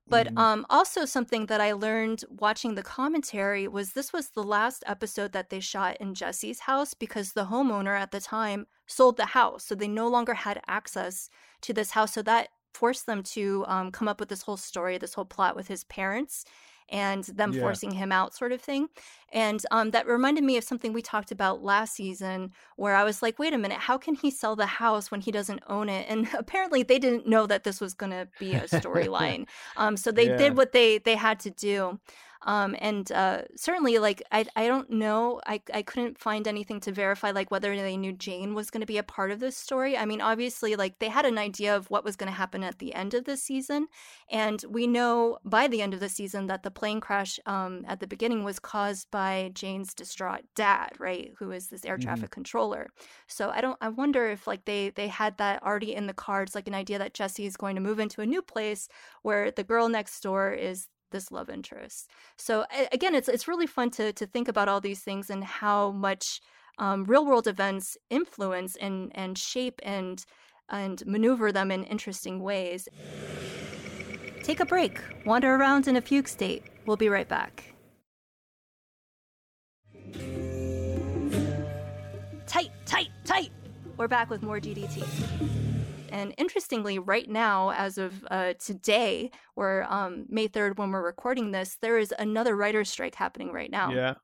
But 0.10 0.28
Mhm. 0.28 0.38
um, 0.38 0.66
also 0.70 1.06
something 1.06 1.46
that 1.48 1.62
I 1.62 1.72
learned 1.74 2.24
watching 2.30 2.76
the 2.76 2.84
commentary 2.84 3.68
was 3.68 3.94
this 3.94 4.12
was 4.13 4.30
the 4.32 4.44
last 4.44 4.84
episode 4.86 5.32
that 5.32 5.50
they 5.50 5.60
shot 5.60 5.98
in 5.98 6.13
Jesse's 6.13 6.62
house 6.62 6.94
because 6.94 7.34
the 7.34 7.46
homeowner 7.46 7.98
at 8.00 8.12
the 8.12 8.20
time 8.22 8.68
sold 8.88 9.18
the 9.18 9.28
house, 9.28 9.66
so 9.66 9.76
they 9.76 9.88
no 9.88 10.08
longer 10.08 10.34
had 10.34 10.62
access 10.68 11.30
to 11.62 11.74
this 11.74 11.92
house. 11.92 12.13
So 12.13 12.22
that 12.24 12.50
forced 12.74 13.06
them 13.06 13.24
to 13.24 13.63
um, 13.68 13.92
come 13.92 14.08
up 14.08 14.20
with 14.20 14.30
this 14.30 14.42
whole 14.44 14.58
story, 14.58 14.98
this 14.98 15.13
whole 15.13 15.26
plot 15.26 15.56
with 15.56 15.68
his 15.68 15.84
parents, 15.86 16.44
and 16.89 17.24
them 17.26 17.52
Yeah. 17.52 17.54
forcing 17.54 17.91
him 17.93 18.12
out, 18.12 18.34
sort 18.36 18.52
of 18.52 18.62
thing. 18.62 18.88
And 19.32 19.62
um, 19.72 19.91
that 19.91 20.08
reminded 20.08 20.43
me 20.43 20.58
of 20.58 20.63
something 20.63 20.93
we 20.93 21.02
talked 21.02 21.32
about 21.32 21.63
last 21.63 21.96
season, 21.96 22.52
where 22.76 22.96
I 22.96 23.04
was 23.04 23.22
like, 23.22 23.39
wait 23.39 23.54
a 23.54 23.58
minute, 23.58 23.80
how 23.80 23.98
can 23.98 24.13
he 24.15 24.30
sell 24.30 24.56
the 24.56 24.65
house 24.65 25.10
when 25.10 25.22
he 25.22 25.32
doesn't 25.32 25.63
own 25.67 25.89
it? 25.89 26.06
And 26.10 26.28
apparently, 26.38 26.84
they 26.84 27.00
didn't 27.00 27.28
know 27.28 27.48
that 27.48 27.63
this 27.63 27.82
was 27.82 27.93
going 27.93 28.12
to 28.12 28.30
be 28.38 28.56
a 28.56 28.63
storyline. 28.63 29.48
um, 29.76 29.98
so 29.98 30.12
they 30.12 30.30
Yeah. 30.30 30.30
did 30.30 30.58
what 30.58 30.72
they 30.72 30.98
they 31.00 31.15
had 31.15 31.39
to 31.41 31.52
do. 31.52 32.00
Um, 32.45 32.75
and 32.79 33.12
uh, 33.12 33.43
certainly, 33.56 33.99
like 33.99 34.21
I, 34.32 34.45
I 34.56 34.67
don't 34.67 34.89
know, 34.89 35.41
I, 35.47 35.62
I 35.73 35.82
couldn't 35.82 36.19
find 36.19 36.47
anything 36.47 36.79
to 36.82 36.91
verify 36.91 37.32
like 37.32 37.51
whether 37.51 37.75
they 37.75 37.97
knew 37.97 38.13
Jane 38.13 38.53
was 38.53 38.69
going 38.69 38.82
to 38.82 38.88
be 38.88 38.97
a 38.97 39.03
part 39.03 39.32
of 39.32 39.39
this 39.39 39.56
story. 39.58 39.97
I 39.97 40.06
mean, 40.06 40.21
obviously, 40.21 40.75
like 40.75 40.99
they 40.99 41.10
had 41.10 41.25
an 41.25 41.38
idea 41.38 41.75
of 41.75 41.89
what 41.89 42.03
was 42.03 42.15
going 42.15 42.32
to 42.32 42.36
happen 42.38 42.63
at 42.63 42.79
the 42.79 42.93
end 42.93 43.13
of 43.13 43.25
the 43.25 43.38
season, 43.38 43.88
and 44.29 44.63
we 44.69 44.88
know 44.88 45.38
by 45.45 45.67
the 45.67 45.82
end 45.82 45.93
of 45.93 45.99
the 45.99 46.10
season 46.10 46.47
that 46.47 46.63
the 46.63 46.71
plane 46.71 46.99
crash 46.99 47.39
um, 47.45 47.84
at 47.88 47.99
the 47.99 48.08
beginning 48.08 48.43
was 48.43 48.60
caused 48.60 49.10
by 49.12 49.51
Jane's 49.53 49.93
distraught 49.93 50.43
dad, 50.56 50.91
right? 50.99 51.32
Who 51.39 51.51
is 51.51 51.67
this 51.69 51.86
air 51.86 51.97
Mhm. 51.97 52.03
traffic 52.03 52.32
controller. 52.32 52.89
So 53.27 53.49
I 53.49 53.62
don't. 53.62 53.77
I 53.82 53.89
wonder 53.89 54.27
if 54.29 54.47
like 54.47 54.65
they 54.65 54.89
they 54.89 55.08
had 55.08 55.38
that 55.38 55.63
already 55.63 55.93
in 55.95 56.08
the 56.08 56.13
cards, 56.13 56.56
like 56.56 56.67
an 56.67 56.75
idea 56.75 56.97
that 56.99 57.13
Jesse 57.13 57.45
is 57.45 57.58
going 57.58 57.75
to 57.75 57.82
move 57.82 57.99
into 57.99 58.21
a 58.21 58.25
new 58.25 58.41
place 58.41 58.88
where 59.21 59.51
the 59.51 59.63
girl 59.63 59.89
next 59.89 60.19
door 60.21 60.51
is 60.51 60.88
this 61.13 61.32
love 61.32 61.49
interest. 61.49 62.10
So 62.38 62.65
again, 62.91 63.15
it's 63.15 63.30
it's 63.30 63.47
really 63.47 63.67
fun 63.67 63.89
to 63.91 64.12
to 64.12 64.26
think 64.26 64.49
about 64.49 64.67
all 64.67 64.82
these 64.82 64.99
things 64.99 65.30
and 65.30 65.45
how 65.45 65.91
much 65.91 66.41
um, 66.78 67.06
real 67.06 67.26
world 67.26 67.47
events 67.47 67.97
influence 68.10 68.76
and 68.76 69.12
and 69.15 69.38
shape 69.38 69.80
and 69.84 70.26
and 70.69 71.06
maneuver 71.06 71.54
them 71.54 71.71
in 71.71 71.86
interesting 71.86 72.41
ways. 72.41 72.89
Take 74.43 74.60
a 74.60 74.65
break, 74.65 74.99
wander 75.26 75.56
around 75.56 75.88
in 75.88 75.95
a 75.95 76.02
fugue 76.02 76.28
state. 76.28 76.63
We'll 76.86 76.97
be 76.97 77.08
right 77.08 77.30
back. 77.30 77.63
Tight, 82.45 82.71
tight, 82.86 83.10
tight. 83.23 83.52
We're 83.95 84.10
back 84.10 84.30
with 84.30 84.43
more 84.43 84.60
GDT. 84.60 85.73
And 86.13 86.34
interestingly, 86.38 86.99
right 86.99 87.30
now, 87.30 87.71
as 87.71 87.97
of 87.97 88.26
uh, 88.32 88.54
today, 88.56 89.32
or 89.58 89.86
um, 89.89 90.26
May 90.30 90.47
3rd, 90.47 90.78
when 90.78 90.91
we're 90.91 91.06
recording 91.06 91.52
this, 91.52 91.78
there 91.82 91.97
is 91.97 92.13
another 92.19 92.56
writer's 92.56 92.89
strike 92.89 93.15
happening 93.15 93.52
right 93.52 93.71
now. 93.71 93.89
Yeah. 93.91 94.15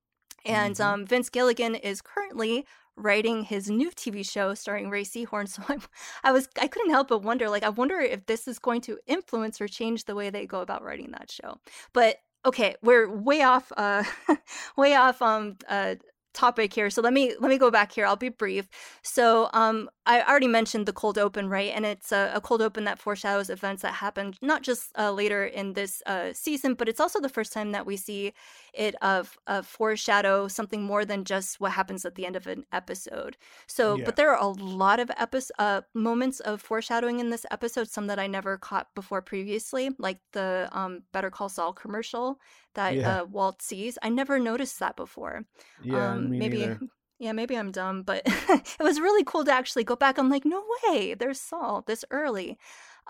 And 0.45 0.75
Mhm. 0.75 0.83
um, 0.85 1.05
Vince 1.05 1.29
Gilligan 1.29 1.75
is 1.75 2.01
currently 2.01 2.65
writing 2.95 3.43
his 3.43 3.69
new 3.69 3.91
TV 3.91 4.23
show 4.23 4.53
starring 4.53 4.89
Rhea 4.89 5.05
Seehorn. 5.05 5.47
So 5.49 5.63
I'm, 5.67 5.81
I 6.23 6.31
was 6.31 6.47
I 6.61 6.67
couldn't 6.67 6.91
help 6.91 7.09
but 7.09 7.23
wonder, 7.23 7.49
like, 7.49 7.63
I 7.63 7.69
wonder 7.69 7.99
if 7.99 8.25
this 8.25 8.47
is 8.47 8.59
going 8.59 8.81
to 8.81 8.99
influence 9.07 9.59
or 9.61 9.67
change 9.67 10.05
the 10.05 10.15
way 10.15 10.29
they 10.29 10.45
go 10.47 10.61
about 10.61 10.83
writing 10.83 11.11
that 11.11 11.31
show. 11.31 11.57
But 11.93 12.17
okay, 12.45 12.75
we're 12.81 13.09
way 13.09 13.41
off, 13.41 13.71
uh, 13.77 14.03
way 14.77 14.95
off 14.95 15.21
um 15.21 15.57
uh 15.67 15.95
topic 16.33 16.71
here 16.73 16.91
so 16.91 17.01
let 17.01 17.11
me 17.11 17.35
let 17.39 17.49
me 17.49 17.57
go 17.57 17.71
back 17.71 17.91
here 17.91 18.05
i'll 18.05 18.15
be 18.15 18.29
brief 18.29 18.69
so 19.03 19.49
um 19.51 19.89
i 20.13 20.21
already 20.29 20.47
mentioned 20.59 20.85
the 20.85 20.93
cold 21.01 21.17
open 21.17 21.47
right 21.57 21.71
and 21.75 21.85
it's 21.85 22.11
a, 22.11 22.31
a 22.33 22.41
cold 22.41 22.61
open 22.61 22.83
that 22.85 22.99
foreshadows 22.99 23.49
events 23.49 23.81
that 23.83 23.93
happened 24.05 24.37
not 24.41 24.61
just 24.69 24.83
uh, 24.97 25.11
later 25.21 25.41
in 25.59 25.73
this 25.73 25.93
uh, 26.05 26.29
season 26.33 26.73
but 26.73 26.89
it's 26.89 26.99
also 26.99 27.19
the 27.21 27.29
first 27.37 27.51
time 27.53 27.71
that 27.71 27.85
we 27.85 27.95
see 27.95 28.33
it 28.73 28.95
of 29.01 29.37
uh, 29.47 29.61
foreshadow 29.61 30.47
something 30.47 30.83
more 30.83 31.05
than 31.05 31.23
just 31.23 31.59
what 31.61 31.71
happens 31.79 32.05
at 32.05 32.15
the 32.15 32.25
end 32.25 32.35
of 32.35 32.47
an 32.47 32.63
episode 32.81 33.37
so 33.67 33.97
Yeah. 33.97 34.05
but 34.05 34.15
there 34.15 34.31
are 34.33 34.41
a 34.41 34.47
lot 34.83 34.99
of 34.99 35.09
episodes 35.17 35.51
uh, 35.59 35.81
moments 35.93 36.39
of 36.41 36.61
foreshadowing 36.61 37.19
in 37.19 37.29
this 37.29 37.45
episode 37.51 37.87
some 37.87 38.07
that 38.07 38.19
i 38.19 38.27
never 38.27 38.57
caught 38.57 38.87
before 38.95 39.21
previously 39.21 39.89
like 39.97 40.19
the 40.33 40.67
um 40.71 41.03
better 41.13 41.29
call 41.29 41.49
saul 41.49 41.73
commercial 41.73 42.39
that 42.75 42.95
Yeah. 42.95 43.21
uh, 43.21 43.25
walt 43.25 43.61
sees 43.61 43.97
i 44.01 44.09
never 44.09 44.39
noticed 44.39 44.79
that 44.79 44.95
before 44.95 45.45
Yeah. 45.83 46.13
um, 46.13 46.29
me 46.29 46.39
maybe 46.39 46.59
neither. 46.59 46.79
Yeah 47.19 47.31
maybe 47.31 47.55
i'm 47.55 47.71
dumb 47.71 48.01
but 48.01 48.21
it 48.25 48.79
was 48.79 48.99
really 48.99 49.23
cool 49.23 49.45
to 49.45 49.51
actually 49.51 49.83
go 49.83 49.95
back. 49.95 50.17
I'm 50.17 50.29
like 50.29 50.45
no 50.45 50.63
way 50.87 51.13
there's 51.13 51.39
saul 51.39 51.83
this 51.85 52.03
early. 52.11 52.57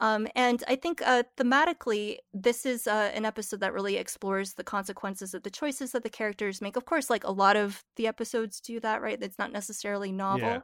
Um, 0.01 0.27
and 0.33 0.63
i 0.67 0.75
think 0.77 1.01
uh, 1.05 1.23
thematically 1.37 2.17
this 2.33 2.65
is 2.65 2.87
uh, 2.87 3.11
an 3.13 3.25
episode 3.25 3.59
that 3.59 3.73
really 3.73 3.97
explores 3.97 4.53
the 4.53 4.63
consequences 4.63 5.33
of 5.33 5.43
the 5.43 5.49
choices 5.49 5.91
that 5.91 6.03
the 6.03 6.09
characters 6.09 6.61
make. 6.61 6.75
Of 6.77 6.85
course 6.85 7.09
like 7.09 7.23
a 7.25 7.31
lot 7.31 7.55
of 7.57 7.83
the 7.97 8.07
episodes 8.07 8.61
do 8.61 8.79
that 8.79 9.01
right? 9.01 9.21
It's 9.21 9.37
not 9.39 9.51
necessarily 9.51 10.11
novel. 10.11 10.47
Yeah. 10.47 10.59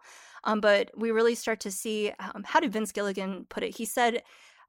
um, 0.46 0.62
but 0.62 0.92
we 0.98 1.12
really 1.12 1.36
start 1.36 1.60
to 1.62 1.72
see 1.72 2.12
um, 2.20 2.44
how 2.46 2.60
did 2.60 2.74
vince 2.74 2.92
gilligan 2.92 3.46
put 3.50 3.64
it? 3.64 3.76
He 3.78 3.86
said 3.86 4.24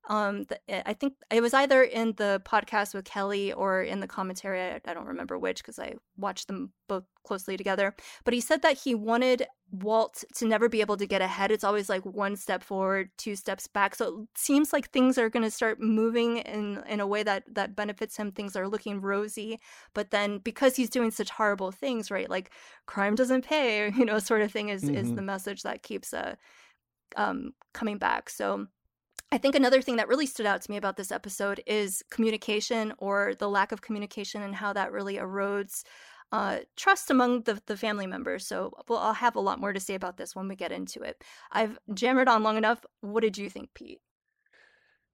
um 0.09 0.45
th- 0.45 0.83
i 0.87 0.93
think 0.93 1.15
it 1.31 1.41
was 1.41 1.53
either 1.55 1.83
in 1.83 2.13
the 2.17 2.41
podcast 2.45 2.95
with 2.95 3.05
kelly 3.05 3.53
or 3.53 3.83
in 3.83 4.01
the 4.01 4.07
commentary 4.07 4.61
i, 4.61 4.81
I 4.85 4.95
don't 4.95 5.07
remember 5.07 5.39
which 5.39 5.59
because 5.63 5.79
i 5.79 5.95
watched 6.17 6.47
them 6.47 6.73
both 6.89 7.05
closely 7.25 7.57
together 7.57 7.95
but 8.25 8.33
he 8.33 8.41
said 8.41 8.63
that 8.63 8.79
he 8.79 8.95
wanted 8.95 9.47
walt 9.73 10.23
to 10.37 10.47
never 10.47 10.69
be 10.69 10.81
able 10.81 10.97
to 10.97 11.07
get 11.07 11.21
ahead 11.23 11.51
it's 11.51 11.65
always 11.65 11.89
like 11.89 12.05
one 12.07 12.37
step 12.37 12.63
forward 12.63 13.11
two 13.19 13.35
steps 13.35 13.67
back 13.67 13.97
so 13.97 14.21
it 14.23 14.39
seems 14.39 14.73
like 14.73 14.91
things 14.91 15.19
are 15.19 15.29
going 15.29 15.43
to 15.43 15.51
start 15.51 15.81
moving 15.81 16.37
in 16.39 16.81
in 16.89 17.01
a 17.01 17.07
way 17.07 17.25
that 17.25 17.43
that 17.53 17.75
benefits 17.75 18.17
him 18.17 18.31
things 18.31 18.55
are 18.55 18.69
looking 18.69 19.01
rosy 19.01 19.59
but 19.93 20.13
then 20.13 20.39
because 20.39 20.77
he's 20.77 20.89
doing 20.91 21.11
such 21.11 21.31
horrible 21.31 21.73
things 21.73 22.13
right 22.13 22.31
like 22.31 22.53
crime 22.87 23.17
doesn't 23.17 23.45
pay 23.45 23.91
you 23.97 24.05
know 24.05 24.21
sort 24.21 24.41
of 24.43 24.53
thing 24.53 24.69
is 24.69 24.85
is 24.89 25.09
Mhm. 25.11 25.17
the 25.17 25.23
message 25.23 25.63
that 25.65 25.83
keeps 25.83 26.15
uh 26.15 26.37
um 27.17 27.53
coming 27.73 27.99
back 27.99 28.31
so 28.31 28.67
I 29.33 29.39
think 29.39 29.55
another 29.55 29.83
thing 29.83 29.97
that 29.97 30.09
really 30.09 30.27
stood 30.27 30.47
out 30.47 30.63
to 30.63 30.71
me 30.71 30.77
about 30.77 30.97
this 30.97 31.11
episode 31.11 31.61
is 31.67 32.03
communication 32.11 32.93
or 32.99 33.35
the 33.39 33.49
lack 33.49 33.73
of 33.73 33.83
communication 33.83 34.43
and 34.43 34.55
how 34.55 34.73
that 34.73 34.93
really 34.93 35.17
erodes 35.17 35.83
uh, 36.33 36.59
trust 36.77 37.11
among 37.11 37.43
the, 37.43 37.61
the 37.67 37.77
family 37.77 38.07
members. 38.07 38.47
So, 38.47 38.73
well, 38.89 38.99
I'll 38.99 39.15
have 39.15 39.37
a 39.37 39.41
lot 39.41 39.61
more 39.61 39.73
to 39.73 39.81
say 39.81 39.95
about 39.95 40.17
this 40.17 40.35
when 40.35 40.49
we 40.49 40.57
get 40.57 40.73
into 40.73 41.03
it. 41.03 41.23
I've 41.53 41.79
jammered 41.93 42.29
on 42.29 42.43
long 42.43 42.57
enough. 42.57 42.85
What 43.01 43.23
did 43.23 43.39
you 43.39 43.51
think, 43.51 43.71
Pete? 43.75 44.01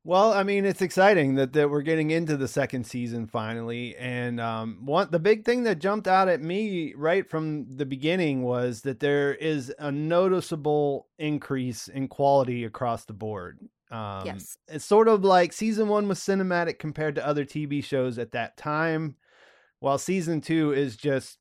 Well, 0.04 0.32
I 0.32 0.42
mean, 0.42 0.64
it's 0.64 0.82
exciting 0.82 1.36
that, 1.36 1.52
that 1.52 1.70
we're 1.70 1.82
getting 1.82 2.10
into 2.10 2.36
the 2.36 2.48
second 2.48 2.84
season 2.84 3.28
finally. 3.28 3.94
And 3.96 4.40
um, 4.40 4.78
one 4.84 5.08
the 5.12 5.20
big 5.20 5.44
thing 5.44 5.62
that 5.62 5.78
jumped 5.78 6.08
out 6.08 6.28
at 6.28 6.42
me 6.42 6.92
right 6.96 7.28
from 7.28 7.76
the 7.76 7.86
beginning 7.86 8.42
was 8.42 8.80
that 8.80 8.98
there 8.98 9.32
is 9.32 9.72
a 9.78 9.92
noticeable 9.92 11.06
increase 11.18 11.86
in 11.86 12.08
quality 12.08 12.64
across 12.64 13.04
the 13.04 13.12
board. 13.12 13.60
Um, 13.92 14.26
Yes. 14.26 14.56
It's 14.68 14.84
sort 14.84 15.06
of 15.06 15.22
like 15.24 15.52
season 15.52 15.86
one 15.88 16.08
was 16.08 16.18
cinematic 16.18 16.78
compared 16.78 17.14
to 17.16 17.26
other 17.26 17.44
TV 17.44 17.84
shows 17.84 18.18
at 18.18 18.32
that 18.32 18.56
time, 18.56 19.16
while 19.80 19.98
season 19.98 20.40
two 20.40 20.72
is 20.72 20.96
just 20.96 21.38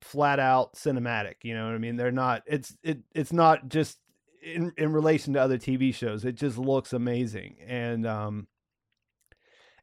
flat 0.00 0.40
out 0.40 0.74
cinematic. 0.74 1.36
You 1.42 1.54
know 1.54 1.66
what 1.66 1.74
I 1.74 1.78
mean? 1.78 1.96
They're 1.96 2.10
not. 2.10 2.42
It's 2.46 2.76
it. 2.82 2.98
It's 3.14 3.32
not 3.32 3.68
just 3.68 3.98
in 4.42 4.72
in 4.76 4.92
relation 4.92 5.34
to 5.34 5.40
other 5.40 5.58
TV 5.58 5.94
shows. 5.94 6.24
It 6.24 6.34
just 6.34 6.58
looks 6.58 6.92
amazing, 6.92 7.58
and 7.66 8.06
um, 8.06 8.48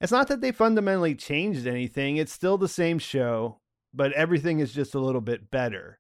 it's 0.02 0.12
not 0.12 0.28
that 0.28 0.41
they 0.41 0.52
fundamentally 0.52 1.15
changed 1.15 1.67
anything. 1.67 2.17
It's 2.17 2.34
still 2.34 2.58
the 2.58 2.67
same 2.67 3.00
show, 3.00 3.62
but 3.93 4.12
everything 4.13 4.60
is 4.60 4.73
just 4.73 4.95
a 4.95 5.00
little 5.00 5.21
bit 5.21 5.50
better. 5.50 6.00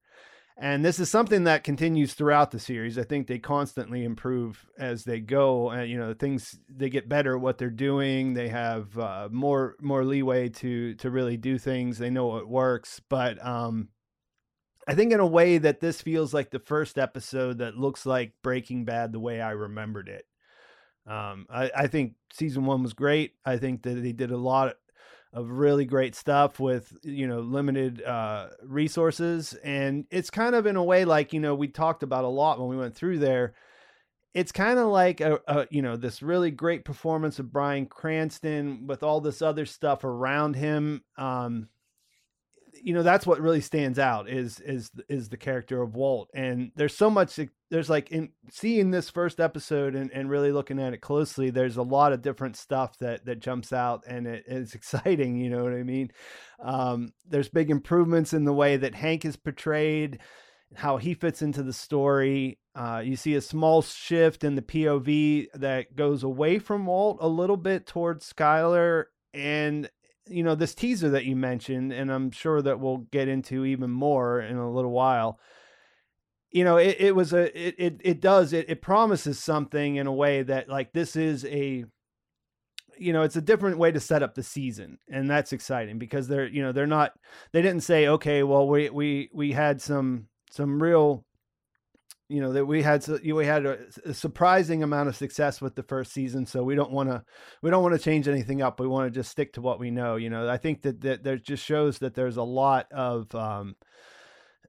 And 0.59 0.83
this 0.83 0.99
is 0.99 1.07
something 1.07 1.43
that 1.43 1.63
continues 1.63 2.15
throughout 2.15 2.49
the 2.49 2.57
series. 2.57 2.97
I 2.97 3.03
think 3.03 3.27
they 3.27 3.37
constantly 3.37 4.03
improve 4.03 4.65
as 4.79 5.03
they 5.03 5.19
go. 5.19 5.69
And 5.69 5.89
you 5.89 5.99
know, 5.99 6.15
things 6.15 6.57
they 6.67 6.89
get 6.89 7.07
better 7.07 7.35
at 7.35 7.41
what 7.41 7.59
they're 7.59 7.69
doing. 7.69 8.33
They 8.33 8.49
have 8.49 8.97
uh, 8.97 9.29
more 9.31 9.75
more 9.81 10.03
leeway 10.03 10.49
to 10.49 10.95
to 10.95 11.11
really 11.11 11.37
do 11.37 11.59
things. 11.59 11.99
They 11.99 12.09
know 12.09 12.25
what 12.25 12.47
works. 12.47 12.99
But 13.07 13.43
um, 13.45 13.89
I 14.87 14.95
think 14.95 15.13
in 15.13 15.19
a 15.19 15.27
way 15.27 15.59
that 15.59 15.79
this 15.79 16.01
feels 16.01 16.33
like 16.33 16.49
the 16.49 16.59
first 16.59 16.97
episode 16.97 17.59
that 17.59 17.77
looks 17.77 18.07
like 18.07 18.33
Breaking 18.41 18.83
Bad 18.83 19.11
the 19.11 19.19
way 19.19 19.39
I 19.39 19.51
remembered 19.51 20.09
it. 20.09 20.25
Um, 21.05 21.45
I, 21.51 21.71
I 21.75 21.87
think 21.87 22.13
season 22.33 22.65
one 22.65 22.81
was 22.81 22.93
great. 22.93 23.33
I 23.45 23.57
think 23.57 23.83
that 23.83 24.01
they 24.01 24.11
did 24.11 24.31
a 24.31 24.37
lot 24.37 24.75
of 25.37 25.51
really 25.51 25.85
great 25.85 26.15
stuff 26.15 26.59
with 26.59 26.91
you 27.03 27.27
know 27.27 27.41
limited 27.41 28.01
uh, 28.01 28.47
resources, 28.63 29.53
and 29.63 30.05
it's 30.09 30.31
kind 30.31 30.55
of 30.55 30.65
in 30.65 30.75
a 30.75 30.83
way 30.83 31.05
like 31.05 31.31
you 31.31 31.39
know 31.39 31.53
we 31.53 31.67
talked 31.67 32.01
about 32.01 32.23
a 32.23 32.27
lot 32.27 32.59
when 32.59 32.69
we 32.69 32.75
went 32.75 32.95
through 32.95 33.19
there. 33.19 33.53
It's 34.33 34.51
kind 34.51 34.79
of 34.79 34.87
like 34.87 35.21
a, 35.21 35.39
a 35.47 35.67
you 35.69 35.83
know 35.83 35.95
this 35.95 36.23
really 36.23 36.49
great 36.49 36.85
performance 36.85 37.37
of 37.37 37.51
Bryan 37.51 37.85
Cranston 37.85 38.87
with 38.87 39.03
all 39.03 39.21
this 39.21 39.43
other 39.43 39.67
stuff 39.67 40.03
around 40.03 40.55
him. 40.55 41.03
Um, 41.17 41.69
you 42.73 42.95
know 42.95 43.03
that's 43.03 43.27
what 43.27 43.39
really 43.39 43.61
stands 43.61 43.99
out 43.99 44.27
is 44.27 44.59
is 44.59 44.89
is 45.07 45.29
the 45.29 45.37
character 45.37 45.83
of 45.83 45.95
Walt 45.95 46.29
and 46.33 46.71
there's 46.75 46.95
so 46.95 47.09
much 47.09 47.29
there's 47.69 47.89
like 47.89 48.11
in 48.11 48.29
seeing 48.49 48.91
this 48.91 49.09
first 49.09 49.39
episode 49.39 49.95
and, 49.95 50.11
and 50.11 50.29
really 50.29 50.51
looking 50.51 50.79
at 50.79 50.93
it 50.93 51.01
closely 51.01 51.49
there's 51.49 51.77
a 51.77 51.83
lot 51.83 52.13
of 52.13 52.21
different 52.21 52.55
stuff 52.55 52.97
that 52.99 53.25
that 53.25 53.39
jumps 53.39 53.73
out 53.73 54.03
and 54.07 54.27
it, 54.27 54.43
it's 54.47 54.73
exciting 54.75 55.37
you 55.37 55.49
know 55.49 55.63
what 55.63 55.73
I 55.73 55.83
mean? 55.83 56.11
Um, 56.59 57.13
there's 57.27 57.49
big 57.49 57.69
improvements 57.69 58.33
in 58.33 58.45
the 58.45 58.53
way 58.53 58.77
that 58.77 58.95
Hank 58.95 59.25
is 59.25 59.35
portrayed 59.35 60.19
how 60.75 60.97
he 60.97 61.13
fits 61.13 61.41
into 61.41 61.63
the 61.63 61.71
story. 61.71 62.59
Uh, 62.75 63.01
you 63.03 63.15
see 63.15 63.35
a 63.35 63.41
small 63.41 63.81
shift 63.81 64.43
in 64.43 64.55
the 64.55 64.61
POV 64.61 65.47
that 65.53 65.95
goes 65.95 66.23
away 66.23 66.59
from 66.59 66.85
Walt 66.85 67.19
a 67.21 67.27
little 67.27 67.55
bit 67.55 67.87
towards 67.87 68.31
Skyler 68.31 69.05
and 69.33 69.89
you 70.29 70.43
know 70.43 70.55
this 70.55 70.75
teaser 70.75 71.09
that 71.09 71.25
you 71.25 71.35
mentioned 71.35 71.93
and 71.93 72.11
i'm 72.11 72.31
sure 72.31 72.61
that 72.61 72.79
we'll 72.79 72.97
get 72.97 73.27
into 73.27 73.65
even 73.65 73.89
more 73.89 74.41
in 74.41 74.57
a 74.57 74.69
little 74.69 74.91
while 74.91 75.39
you 76.51 76.63
know 76.63 76.77
it, 76.77 76.97
it 76.99 77.15
was 77.15 77.33
a 77.33 77.67
it, 77.67 77.75
it 77.77 78.01
it 78.03 78.21
does 78.21 78.53
it, 78.53 78.69
it 78.69 78.81
promises 78.81 79.39
something 79.39 79.97
in 79.97 80.07
a 80.07 80.13
way 80.13 80.43
that 80.43 80.69
like 80.69 80.93
this 80.93 81.15
is 81.15 81.45
a 81.45 81.85
you 82.97 83.13
know 83.13 83.21
it's 83.21 83.35
a 83.35 83.41
different 83.41 83.77
way 83.77 83.91
to 83.91 83.99
set 83.99 84.23
up 84.23 84.33
the 84.35 84.43
season 84.43 84.97
and 85.09 85.29
that's 85.29 85.53
exciting 85.53 85.99
because 85.99 86.27
they're 86.27 86.47
you 86.47 86.61
know 86.61 86.71
they're 86.71 86.87
not 86.87 87.13
they 87.51 87.61
didn't 87.61 87.83
say 87.83 88.07
okay 88.07 88.43
well 88.43 88.67
we 88.67 88.89
we 88.89 89.29
we 89.33 89.51
had 89.51 89.81
some 89.81 90.27
some 90.49 90.81
real 90.81 91.25
you 92.29 92.41
know 92.41 92.51
that 92.51 92.65
we 92.65 92.81
had 92.81 93.05
we 93.23 93.45
had 93.45 93.65
a, 93.65 93.77
a, 94.05 94.13
surprising 94.13 94.83
amount 94.83 95.07
of 95.07 95.15
success 95.15 95.61
with 95.61 95.75
the 95.75 95.83
first 95.83 96.11
season 96.11 96.45
so 96.45 96.61
we 96.61 96.75
don't 96.75 96.91
want 96.91 97.09
to 97.09 97.23
we 97.61 97.69
don't 97.69 97.83
want 97.83 97.95
to 97.95 98.01
change 98.01 98.27
anything 98.27 98.61
up. 98.61 98.79
We 98.79 98.87
want 98.87 99.11
to 99.11 99.17
just 99.17 99.31
stick 99.31 99.53
to 99.53 99.61
what 99.61 99.79
we 99.79 99.91
know 99.91 100.17
you 100.17 100.29
know. 100.29 100.49
I 100.49 100.57
think 100.57 100.81
that 100.81 101.01
that 101.01 101.23
there 101.23 101.37
just 101.37 101.63
shows 101.63 101.99
that 101.99 102.15
there's 102.15 102.37
a 102.37 102.43
lot 102.43 102.91
of 102.91 103.33
um 103.33 103.75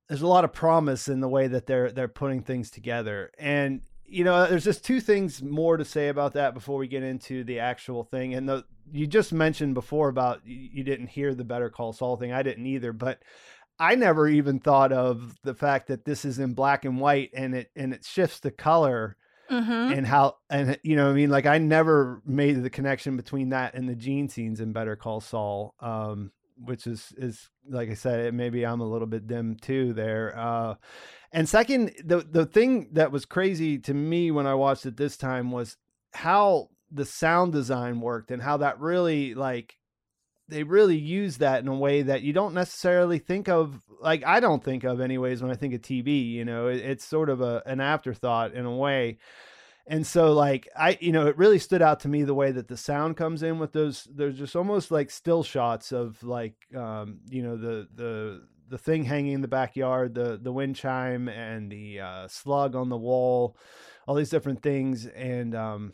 there's 0.09 0.23
a 0.23 0.27
lot 0.27 0.44
of 0.44 0.53
promise 0.53 1.09
in 1.09 1.21
the 1.21 1.29
way 1.29 1.47
that 1.49 1.66
they're 1.66 1.90
they're 1.92 2.09
putting 2.09 2.42
things 2.42 2.71
together. 2.71 3.31
And 3.38 3.83
you 4.07 4.25
know 4.25 4.47
there's 4.47 4.64
just 4.64 4.85
two 4.85 5.01
things 5.01 5.42
more 5.42 5.77
to 5.77 5.85
say 5.85 6.09
about 6.09 6.33
that 6.33 6.55
before 6.55 6.79
we 6.79 6.88
get 6.88 7.03
into 7.03 7.44
the 7.44 7.61
actual 7.61 8.05
thing. 8.05 8.35
And 8.35 8.49
the 8.49 8.64
you 8.90 9.07
just 9.07 9.33
mentioned 9.33 9.75
before 9.75 10.09
about 10.09 10.40
you 10.47 10.83
didn't 10.83 11.09
hear 11.09 11.35
the 11.35 11.44
better 11.44 11.68
call 11.68 11.92
saul 11.92 12.16
thing. 12.16 12.33
I 12.33 12.42
didn't 12.42 12.66
either 12.66 12.92
but 12.92 13.23
I 13.79 13.94
never 13.94 14.27
even 14.27 14.59
thought 14.59 14.92
of 14.92 15.38
the 15.44 15.55
fact 15.55 15.87
that 15.88 16.05
this 16.05 16.25
is 16.25 16.38
in 16.38 16.55
black 16.55 16.85
and 16.85 16.99
white 16.99 17.31
and 17.35 17.55
it 17.55 17.71
and 17.77 17.92
it 17.92 18.05
shifts 18.05 18.40
the 18.40 18.51
color 18.51 19.16
Mm-hmm. 19.51 19.94
and 19.94 20.07
how 20.07 20.37
and 20.51 20.79
you 20.83 20.94
know 20.94 21.07
what 21.07 21.12
I 21.12 21.14
mean? 21.14 21.31
Like 21.31 21.47
I 21.47 21.57
never 21.57 22.21
made 22.27 22.62
the 22.62 22.68
connection 22.68 23.16
between 23.16 23.49
that 23.49 23.73
and 23.73 23.88
the 23.88 23.94
Gene 23.94 24.29
scenes 24.29 24.61
in 24.61 24.75
Better 24.75 24.94
Call 24.94 25.23
Saul. 25.23 25.75
Um 25.81 26.33
which 26.64 26.87
is 26.87 27.12
is 27.16 27.49
like 27.68 27.90
I 27.90 27.94
said 27.94 28.33
maybe 28.35 28.64
I'm 28.64 28.81
a 28.81 28.88
little 28.88 29.07
bit 29.07 29.27
dim 29.27 29.57
too 29.57 29.92
there 29.92 30.37
uh 30.37 30.75
and 31.33 31.49
second 31.49 31.92
the 32.05 32.18
the 32.18 32.47
thing 32.47 32.88
that 32.92 33.12
was 33.12 33.25
crazy 33.25 33.79
to 33.81 33.94
me 33.94 34.31
when 34.31 34.47
I 34.47 34.55
watched 34.55 34.87
it 34.87 34.97
this 34.97 35.16
time 35.16 35.51
was 35.51 35.77
how 36.12 36.68
the 36.90 37.05
sound 37.05 37.53
design 37.53 38.01
worked 38.01 38.31
and 38.31 38.42
how 38.42 38.57
that 38.59 38.81
really 38.81 39.35
like 39.35 39.77
they 40.49 40.62
really 40.62 40.97
use 40.97 41.38
that 41.38 41.62
in 41.62 41.68
a 41.68 41.75
way 41.75 42.03
that 42.03 42.23
you 42.23 42.33
don't 42.33 42.55
necessarily 42.55 43.18
think 43.18 43.49
of 43.49 43.81
like 44.01 44.25
i 44.25 44.40
don't 44.40 44.64
think 44.64 44.85
of 44.85 45.01
anyways 45.01 45.42
when 45.42 45.51
i 45.51 45.55
think 45.55 45.75
of 45.75 45.83
tv 45.83 46.31
you 46.31 46.44
know 46.44 46.68
it, 46.68 46.79
it's 46.79 47.05
sort 47.05 47.29
of 47.29 47.40
a 47.40 47.62
an 47.66 47.81
afterthought 47.81 48.55
in 48.55 48.64
a 48.64 48.75
way 48.75 49.18
and 49.88 50.07
so 50.07 50.33
like 50.33 50.68
i 50.77 50.96
you 51.01 51.12
know 51.12 51.27
it 51.27 51.37
really 51.37 51.59
stood 51.59 51.83
out 51.83 52.01
to 52.01 52.09
me 52.09 52.22
the 52.22 52.35
way 52.35 52.53
that 52.53 52.68
the 52.68 52.77
sound 52.77 53.16
comes 53.16 53.42
in 53.42 53.59
with 53.59 53.72
those 53.72 54.07
there's 54.14 54.38
just 54.38 54.55
almost 54.55 54.90
like 54.90 55.11
still 55.11 55.42
shots 55.42 55.92
of 55.92 56.22
like 56.22 56.55
um 56.77 57.18
you 57.29 57.42
know 57.42 57.57
the 57.57 57.88
the 57.94 58.42
the 58.68 58.79
thing 58.79 59.05
hanging 59.05 59.33
in 59.33 59.40
the 59.40 59.48
backyard 59.48 60.14
the 60.14 60.38
the 60.40 60.53
wind 60.53 60.77
chime 60.77 61.29
and 61.29 61.72
the 61.72 62.01
uh 62.01 62.29
slug 62.29 62.77
on 62.77 62.88
the 62.88 62.96
wall 62.96 63.57
all 64.09 64.14
these 64.14 64.31
different 64.31 64.62
things. 64.62 65.07
And 65.07 65.55
um 65.55 65.92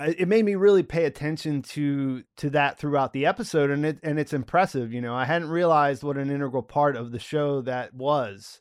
it 0.00 0.26
made 0.26 0.44
me 0.44 0.56
really 0.56 0.82
pay 0.82 1.04
attention 1.04 1.62
to 1.62 2.24
to 2.38 2.50
that 2.50 2.78
throughout 2.78 3.12
the 3.12 3.26
episode. 3.26 3.70
And 3.70 3.86
it 3.86 3.98
and 4.02 4.18
it's 4.18 4.32
impressive 4.32 4.92
you 4.92 5.00
know 5.00 5.14
i 5.14 5.24
hadn't 5.24 5.50
realized 5.50 6.02
what 6.02 6.16
an 6.18 6.30
integral 6.30 6.62
part 6.62 6.96
of 6.96 7.12
the 7.12 7.18
show 7.18 7.62
that 7.62 7.94
was 7.94 8.60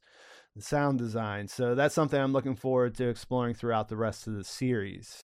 the 0.56 0.62
sound 0.62 0.98
design 0.98 1.48
so 1.48 1.76
that's 1.76 1.96
something 1.96 2.20
i'm 2.20 2.34
looking 2.34 2.56
forward 2.56 2.96
to 2.96 3.08
exploring 3.08 3.54
throughout 3.54 3.90
the 3.90 3.98
rest 3.98 4.28
of 4.28 4.34
the 4.34 4.44
series 4.44 5.22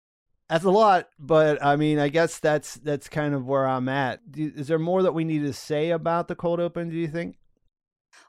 that's 0.49 0.65
a 0.65 0.69
lot 0.69 1.09
but 1.19 1.63
i 1.63 1.75
mean 1.75 1.99
i 1.99 2.09
guess 2.09 2.39
that's 2.39 2.75
that's 2.75 3.07
kind 3.07 3.33
of 3.33 3.45
where 3.45 3.67
i'm 3.67 3.89
at 3.89 4.19
is 4.35 4.67
there 4.67 4.79
more 4.79 5.03
that 5.03 5.13
we 5.13 5.23
need 5.23 5.41
to 5.41 5.53
say 5.53 5.91
about 5.91 6.27
the 6.27 6.35
cold 6.35 6.59
open 6.59 6.89
do 6.89 6.95
you 6.95 7.07
think 7.07 7.35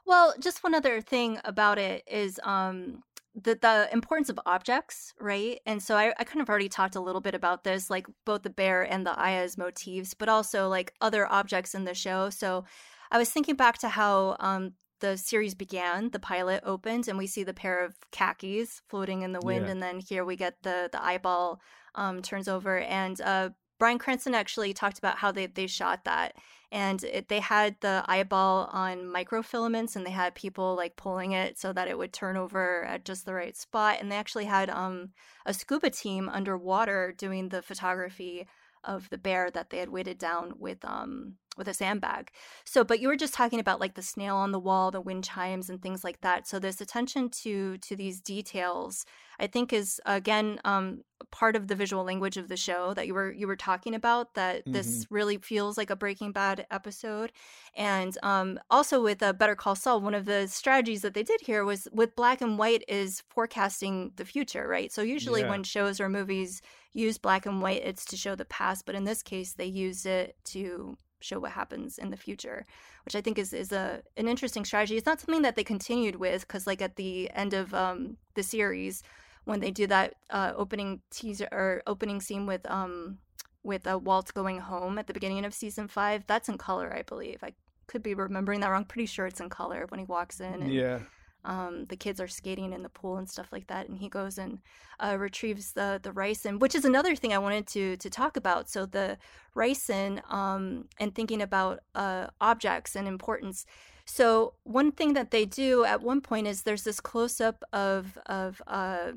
well 0.05 0.33
just 0.39 0.63
one 0.63 0.75
other 0.75 1.01
thing 1.01 1.39
about 1.43 1.77
it 1.77 2.03
is 2.07 2.39
um 2.43 3.01
the 3.35 3.57
the 3.61 3.89
importance 3.93 4.29
of 4.29 4.39
objects, 4.45 5.13
right? 5.19 5.59
And 5.65 5.81
so 5.81 5.95
I, 5.95 6.13
I 6.19 6.23
kind 6.23 6.41
of 6.41 6.49
already 6.49 6.69
talked 6.69 6.95
a 6.95 7.01
little 7.01 7.21
bit 7.21 7.35
about 7.35 7.63
this, 7.63 7.89
like 7.89 8.05
both 8.25 8.43
the 8.43 8.49
bear 8.49 8.81
and 8.83 9.05
the 9.05 9.17
Aya's 9.17 9.57
motifs, 9.57 10.13
but 10.13 10.29
also 10.29 10.67
like 10.67 10.93
other 11.01 11.31
objects 11.31 11.73
in 11.73 11.85
the 11.85 11.93
show. 11.93 12.29
So 12.29 12.65
I 13.09 13.17
was 13.17 13.29
thinking 13.29 13.55
back 13.55 13.77
to 13.79 13.89
how 13.89 14.35
um, 14.39 14.73
the 15.01 15.17
series 15.17 15.53
began. 15.55 16.09
The 16.11 16.19
pilot 16.19 16.63
opened, 16.65 17.07
and 17.07 17.17
we 17.17 17.27
see 17.27 17.43
the 17.43 17.53
pair 17.53 17.83
of 17.83 17.95
khakis 18.11 18.81
floating 18.87 19.21
in 19.23 19.33
the 19.33 19.41
wind, 19.41 19.65
Yeah. 19.65 19.71
and 19.73 19.83
then 19.83 19.99
here 19.99 20.23
we 20.23 20.35
get 20.35 20.63
the 20.63 20.89
the 20.91 21.03
eyeball 21.03 21.59
um, 21.95 22.21
turns 22.21 22.47
over, 22.47 22.79
and 22.79 23.19
uh, 23.21 23.49
Bryan 23.79 23.99
Cranston 23.99 24.35
actually 24.35 24.73
talked 24.73 24.97
about 24.99 25.17
how 25.17 25.31
they 25.31 25.47
they 25.47 25.67
shot 25.67 26.05
that, 26.05 26.35
and 26.71 27.03
it, 27.03 27.27
they 27.27 27.39
had 27.39 27.75
the 27.81 28.03
eyeball 28.07 28.69
on 28.71 28.99
microfilaments, 29.05 29.95
and 29.95 30.05
they 30.05 30.11
had 30.11 30.35
people 30.35 30.75
like 30.75 30.95
pulling 30.95 31.31
it 31.33 31.57
so 31.57 31.73
that 31.73 31.87
it 31.87 31.97
would 31.97 32.13
turn 32.13 32.37
over 32.37 32.83
at 32.85 33.03
just 33.05 33.25
the 33.25 33.33
right 33.33 33.57
spot, 33.57 33.97
and 33.99 34.11
they 34.11 34.15
actually 34.15 34.45
had 34.45 34.69
um 34.69 35.09
a 35.45 35.53
scuba 35.53 35.89
team 35.89 36.29
underwater 36.29 37.11
doing 37.17 37.49
the 37.49 37.61
photography 37.61 38.47
of 38.83 39.09
the 39.09 39.17
bear 39.17 39.49
that 39.51 39.69
they 39.69 39.77
had 39.77 39.89
weighted 39.89 40.17
down 40.17 40.53
with 40.57 40.83
um 40.85 41.35
with 41.57 41.67
a 41.67 41.73
sandbag. 41.73 42.31
So, 42.65 42.83
but 42.83 42.99
you 42.99 43.07
were 43.07 43.15
just 43.15 43.33
talking 43.33 43.59
about 43.59 43.79
like 43.79 43.95
the 43.95 44.01
snail 44.01 44.35
on 44.35 44.51
the 44.51 44.59
wall, 44.59 44.91
the 44.91 45.01
wind 45.01 45.23
chimes, 45.23 45.69
and 45.69 45.81
things 45.81 46.03
like 46.03 46.21
that. 46.21 46.47
So, 46.47 46.59
this 46.59 46.81
attention 46.81 47.29
to 47.43 47.77
to 47.77 47.95
these 47.95 48.21
details, 48.21 49.05
I 49.41 49.47
think, 49.47 49.73
is 49.73 49.99
again 50.05 50.59
um, 50.63 51.03
part 51.31 51.55
of 51.55 51.67
the 51.67 51.75
visual 51.75 52.03
language 52.03 52.37
of 52.37 52.47
the 52.47 52.57
show 52.57 52.93
that 52.93 53.07
you 53.07 53.13
were 53.13 53.31
you 53.31 53.47
were 53.47 53.55
talking 53.55 53.95
about. 53.95 54.35
That 54.35 54.63
this 54.67 55.07
really 55.09 55.37
feels 55.37 55.77
like 55.77 55.89
a 55.89 55.95
Breaking 55.95 56.31
Bad 56.31 56.65
episode, 56.69 57.31
and 57.75 58.17
um, 58.23 58.59
also 58.69 59.01
with 59.01 59.21
uh, 59.23 59.33
Better 59.33 59.55
Call 59.55 59.75
Saul, 59.75 59.99
one 60.01 60.13
of 60.13 60.25
the 60.25 60.47
strategies 60.47 61.01
that 61.01 61.13
they 61.15 61.23
did 61.23 61.41
here 61.41 61.65
was 61.65 61.87
with 61.91 62.15
black 62.15 62.41
and 62.41 62.57
white 62.59 62.83
is 62.87 63.21
forecasting 63.29 64.11
the 64.15 64.25
future, 64.25 64.67
right? 64.67 64.91
So 64.91 65.01
usually 65.01 65.41
Yeah. 65.41 65.49
when 65.49 65.63
shows 65.63 65.99
or 65.99 66.07
movies 66.09 66.61
use 66.93 67.17
black 67.17 67.45
and 67.45 67.61
white, 67.61 67.81
it's 67.83 68.05
to 68.05 68.17
show 68.17 68.35
the 68.35 68.45
past, 68.45 68.85
but 68.85 68.95
in 68.95 69.05
this 69.05 69.23
case, 69.23 69.53
they 69.53 69.65
used 69.65 70.05
it 70.05 70.35
to 70.53 70.97
show 71.23 71.39
what 71.39 71.51
happens 71.51 71.97
in 71.99 72.09
the 72.09 72.17
future, 72.17 72.65
which 73.05 73.15
I 73.15 73.21
think 73.21 73.37
is 73.37 73.53
is 73.53 73.71
a 73.71 74.01
an 74.17 74.27
interesting 74.27 74.65
strategy. 74.65 74.97
It's 74.97 75.05
not 75.05 75.19
something 75.21 75.43
that 75.43 75.55
they 75.55 75.63
continued 75.63 76.15
with 76.15 76.41
because, 76.41 76.65
like 76.67 76.81
at 76.81 76.95
the 76.95 77.29
end 77.43 77.53
of 77.53 77.73
um, 77.73 78.17
the 78.35 78.43
series, 78.43 79.03
when 79.51 79.59
they 79.59 79.69
do 79.69 79.85
that 79.87 80.15
uh, 80.29 80.53
opening 80.55 81.01
teaser 81.11 81.47
or 81.51 81.83
opening 81.85 82.21
scene 82.21 82.45
with 82.47 82.63
um 82.71 83.19
with 83.63 83.85
uh, 83.85 83.99
Walt 83.99 84.33
going 84.33 84.59
home 84.59 84.97
at 84.97 85.05
the 85.07 85.13
beginning 85.13 85.45
of 85.45 85.53
season 85.53 85.87
five. 85.87 86.23
That's 86.25 86.49
in 86.49 86.57
color, 86.57 86.91
I 86.95 87.03
believe. 87.03 87.39
I 87.43 87.53
could 87.85 88.01
be 88.01 88.15
remembering 88.15 88.61
that 88.61 88.69
wrong. 88.69 88.85
Pretty 88.85 89.05
sure 89.05 89.27
it's 89.27 89.39
in 89.39 89.49
color 89.49 89.85
when 89.89 89.99
he 89.99 90.05
walks 90.05 90.39
in. 90.39 90.63
And, 90.63 90.73
yeah. 90.73 90.99
Um, 91.43 91.85
the 91.89 91.97
kids 91.97 92.21
are 92.21 92.27
skating 92.27 92.71
in 92.71 92.83
the 92.83 92.89
pool 92.89 93.17
and 93.17 93.27
stuff 93.27 93.49
like 93.51 93.65
that, 93.67 93.89
and 93.89 93.97
he 93.97 94.09
goes 94.09 94.37
and 94.37 94.59
uh, 94.99 95.17
retrieves 95.19 95.73
the 95.73 95.99
the 96.01 96.11
ricin, 96.11 96.59
which 96.59 96.75
is 96.75 96.85
another 96.85 97.15
thing 97.15 97.33
I 97.33 97.39
wanted 97.39 97.65
to 97.67 97.97
to 97.97 98.09
talk 98.09 98.37
about. 98.37 98.69
So 98.69 98.85
the 98.85 99.17
ricin 99.55 100.21
um, 100.31 100.85
and 100.99 101.13
thinking 101.13 101.41
about 101.41 101.79
uh, 101.95 102.27
objects 102.39 102.95
and 102.95 103.07
importance. 103.07 103.65
So 104.05 104.53
one 104.63 104.91
thing 104.91 105.13
that 105.13 105.31
they 105.31 105.45
do 105.45 105.83
at 105.83 106.01
one 106.01 106.21
point 106.21 106.47
is 106.47 106.61
there's 106.61 106.83
this 106.83 106.99
close 106.99 107.41
up 107.41 107.63
of 107.73 108.17
of 108.27 108.61
uh, 108.67 109.13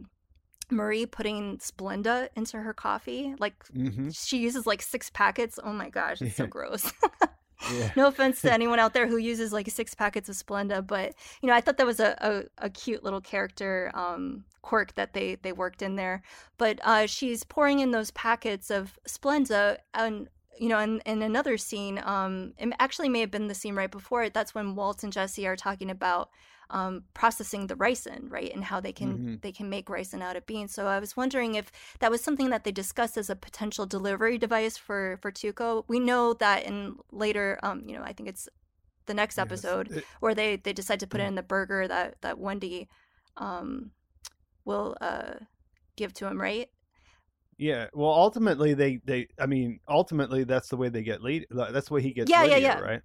Marie 0.71 1.07
putting 1.07 1.59
Splenda 1.59 2.29
into 2.37 2.59
her 2.59 2.73
coffee. 2.75 3.35
Like 3.39 3.55
Mm-hmm. 3.75 4.11
she 4.11 4.39
uses 4.39 4.67
like 4.67 4.83
six 4.83 5.11
packets. 5.11 5.59
Oh 5.63 5.73
my 5.73 5.89
gosh, 5.91 6.21
it's 6.23 6.37
so 6.37 6.47
gross. 6.47 6.93
Yeah. 7.73 7.91
no 7.97 8.09
offense 8.09 8.43
to 8.43 8.53
anyone 8.59 8.79
out 8.79 8.93
there 8.93 9.07
who 9.07 9.17
uses 9.17 9.51
like 9.51 9.71
six 9.71 9.95
packets 9.95 10.29
of 10.29 10.35
Splenda, 10.37 10.87
but 10.87 11.15
you 11.41 11.47
know, 11.49 11.55
I 11.55 11.63
thought 11.63 11.79
that 11.79 11.87
was 11.87 11.99
a, 11.99 12.15
a, 12.61 12.67
a 12.67 12.69
cute 12.69 13.03
little 13.03 13.23
character 13.23 13.91
um, 13.95 14.45
quirk 14.61 14.95
that 14.97 15.15
they 15.15 15.37
they 15.37 15.53
worked 15.53 15.81
in 15.81 15.97
there. 15.97 16.23
But 16.59 16.79
uh, 16.83 17.07
she's 17.07 17.43
pouring 17.43 17.79
in 17.79 17.91
those 17.91 18.11
packets 18.11 18.71
of 18.71 18.99
Splenda, 19.09 19.79
and 19.95 20.29
you 20.59 20.69
know, 20.69 20.79
in, 20.79 21.01
in 21.07 21.23
another 21.23 21.57
scene, 21.59 22.01
um, 22.05 22.55
it 22.59 22.73
actually 22.79 23.09
may 23.09 23.21
have 23.21 23.31
been 23.31 23.49
the 23.49 23.55
scene 23.55 23.75
right 23.75 23.91
before 23.91 24.23
it. 24.25 24.35
That's 24.35 24.55
when 24.55 24.75
Walt 24.75 25.03
and 25.03 25.13
Jesse 25.13 25.47
are 25.47 25.57
talking 25.57 25.91
about 25.91 26.31
um, 26.71 27.05
processing 27.13 27.67
the 27.67 27.75
ricin, 27.77 28.31
right, 28.33 28.53
and 28.53 28.65
how 28.65 28.81
they 28.81 28.93
can 28.93 29.19
Mhm. 29.19 29.43
they 29.43 29.53
can 29.53 29.69
make 29.69 29.87
ricin 29.87 30.23
out 30.23 30.35
of 30.37 30.47
beans. 30.47 30.73
So 30.73 30.87
I 30.87 30.99
was 30.99 31.15
wondering 31.17 31.57
if 31.57 31.71
that 32.01 32.11
was 32.11 32.23
something 32.25 32.49
that 32.51 32.65
they 32.65 32.73
discussed 32.73 33.19
as 33.19 33.29
a 33.29 33.37
potential 33.37 33.85
delivery 33.87 34.39
device 34.39 34.77
for 34.79 35.19
for 35.21 35.31
Tuco. 35.31 35.85
We 35.89 36.01
know 36.01 36.33
that 36.35 36.65
in 36.65 36.97
later, 37.13 37.59
um, 37.63 37.83
you 37.87 37.95
know, 37.97 38.03
I 38.03 38.15
think 38.15 38.29
it's 38.31 38.49
the 39.07 39.13
next 39.15 39.37
Yes. 39.37 39.45
episode 39.47 39.91
It- 39.93 40.05
where 40.21 40.35
they 40.35 40.57
they 40.57 40.73
decide 40.73 41.01
to 41.01 41.07
put 41.07 41.21
it 41.21 41.25
Mhm. 41.25 41.29
in 41.29 41.35
the 41.35 41.43
burger 41.43 41.87
that 41.87 42.21
that 42.23 42.39
Wendy 42.39 42.89
um, 43.37 43.91
will 44.65 44.97
uh, 45.01 45.35
give 45.97 46.15
to 46.15 46.27
him, 46.27 46.41
right? 46.41 46.71
Yeah. 47.59 47.87
Well, 47.93 48.11
ultimately, 48.11 48.75
they 48.75 49.01
they. 49.05 49.29
I 49.39 49.47
mean, 49.47 49.81
ultimately, 49.89 50.45
that's 50.45 50.69
the 50.69 50.77
way 50.77 50.89
they 50.89 51.03
get 51.03 51.23
lead. 51.23 51.47
That's 51.51 51.89
the 51.89 51.95
way 51.95 52.03
he 52.03 52.13
gets. 52.13 52.31
Yeah, 52.31 52.45
yeah, 52.45 52.57
yeah. 52.57 52.79
Right. 52.79 53.01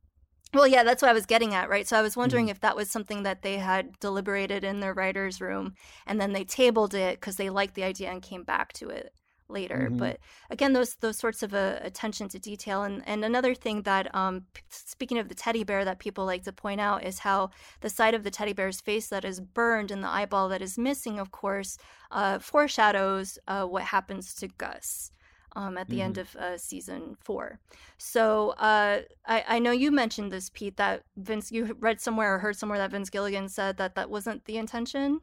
Well, 0.53 0.67
yeah, 0.67 0.83
that's 0.83 1.01
what 1.03 1.09
I 1.09 1.13
was 1.13 1.27
getting 1.27 1.53
at, 1.53 1.69
right? 1.69 1.87
So 1.87 1.95
I 1.95 2.01
was 2.01 2.17
wondering 2.17 2.45
Mm-hmm. 2.45 2.51
if 2.51 2.61
that 2.61 2.75
was 2.75 2.89
something 2.89 3.21
that 3.23 3.43
they 3.43 3.57
had 3.57 3.99
deliberated 3.99 4.63
in 4.63 4.79
their 4.79 4.95
writers' 4.95 5.39
room, 5.39 5.75
and 6.07 6.19
then 6.19 6.33
they 6.33 6.43
tabled 6.43 6.95
it 6.95 7.19
because 7.19 7.35
they 7.35 7.51
liked 7.51 7.75
the 7.75 7.83
idea 7.83 8.09
and 8.09 8.21
came 8.21 8.43
back 8.43 8.73
to 8.73 8.89
it 8.89 9.13
later. 9.49 9.89
Mhm. 9.91 9.97
But 9.97 10.19
again, 10.49 10.73
those 10.73 10.95
those 10.95 11.17
sorts 11.17 11.43
of 11.43 11.53
uh, 11.53 11.79
attention 11.81 12.29
to 12.29 12.39
detail, 12.39 12.83
and 12.83 13.03
and 13.07 13.23
another 13.25 13.53
thing 13.55 13.83
that, 13.83 14.13
um, 14.15 14.45
p- 14.53 14.61
speaking 14.69 15.17
of 15.17 15.27
the 15.29 15.35
teddy 15.35 15.63
bear, 15.63 15.83
that 15.85 15.99
people 15.99 16.25
like 16.25 16.43
to 16.43 16.53
point 16.53 16.81
out 16.81 17.03
is 17.03 17.19
how 17.19 17.49
the 17.81 17.89
side 17.89 18.13
of 18.13 18.23
the 18.23 18.31
teddy 18.31 18.53
bear's 18.53 18.81
face 18.81 19.07
that 19.09 19.25
is 19.25 19.39
burned 19.41 19.91
and 19.91 20.03
the 20.03 20.07
eyeball 20.09 20.49
that 20.49 20.61
is 20.61 20.77
missing, 20.77 21.19
of 21.19 21.31
course, 21.31 21.77
uh, 22.11 22.39
foreshadows 22.39 23.37
uh, 23.47 23.65
what 23.65 23.83
happens 23.83 24.33
to 24.35 24.47
Gus. 24.47 25.11
Um, 25.55 25.79
at 25.79 25.89
the 25.89 25.99
end 26.03 26.19
of 26.19 26.35
uh, 26.35 26.59
season 26.59 27.17
four. 27.19 27.59
So 27.97 28.51
uh, 28.51 29.01
I, 29.25 29.43
I 29.55 29.59
know 29.59 29.71
you 29.71 29.91
mentioned 29.91 30.31
this, 30.31 30.51
Pete, 30.51 30.77
that 30.77 31.01
Vince, 31.17 31.51
you 31.51 31.75
read 31.79 31.99
somewhere 31.99 32.35
or 32.35 32.37
heard 32.37 32.55
somewhere 32.55 32.77
that 32.77 32.91
Vince 32.91 33.09
Gilligan 33.09 33.49
said 33.49 33.77
that 33.77 33.95
that 33.95 34.11
wasn't 34.11 34.45
the 34.45 34.57
intention. 34.57 35.21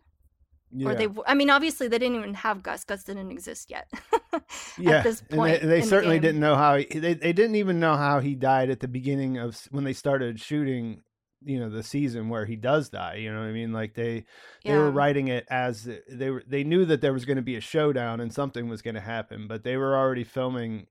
Yeah. 0.72 0.88
Or 0.88 0.94
they, 0.94 1.08
I 1.26 1.34
mean, 1.34 1.48
obviously 1.48 1.88
they 1.88 1.98
didn't 1.98 2.18
even 2.18 2.34
have 2.34 2.62
Gus. 2.62 2.84
Gus 2.84 3.04
didn't 3.04 3.30
exist 3.30 3.70
yet 3.70 3.88
yeah. 4.78 4.98
at 4.98 5.04
this 5.04 5.20
and 5.30 5.38
point. 5.38 5.60
they, 5.60 5.66
they 5.66 5.74
in 5.76 5.80
the 5.82 5.86
certainly 5.86 6.18
didn't 6.18 6.40
know 6.40 6.56
how 6.56 6.76
he, 6.76 6.84
they 6.86 7.14
they 7.14 7.32
didn't 7.32 7.56
even 7.56 7.78
know 7.78 7.96
how 7.96 8.20
he 8.20 8.34
died 8.34 8.70
at 8.70 8.80
the 8.80 8.88
beginning 8.88 9.38
of 9.38 9.56
when 9.70 9.84
they 9.84 9.92
started 9.92 10.40
shooting. 10.40 11.02
You 11.44 11.60
know 11.60 11.70
the 11.70 11.82
season 11.82 12.28
where 12.28 12.44
he 12.44 12.56
does 12.56 12.88
die. 12.88 13.16
You 13.16 13.32
know 13.32 13.40
what 13.40 13.46
I 13.46 13.52
mean? 13.52 13.72
Like 13.72 13.94
they 13.94 14.24
they 14.64 14.74
were 14.74 14.90
writing 14.90 15.28
it 15.28 15.46
as 15.48 15.88
they 16.10 16.30
were 16.30 16.42
they 16.44 16.64
knew 16.64 16.86
that 16.86 17.00
there 17.00 17.12
was 17.12 17.24
going 17.24 17.36
to 17.36 17.42
be 17.42 17.56
a 17.56 17.60
showdown 17.60 18.20
and 18.20 18.32
something 18.32 18.68
was 18.68 18.82
going 18.82 18.94
to 18.96 19.00
happen, 19.00 19.46
but 19.46 19.62
they 19.62 19.76
were 19.76 19.96
already 19.96 20.24
filming 20.24 20.86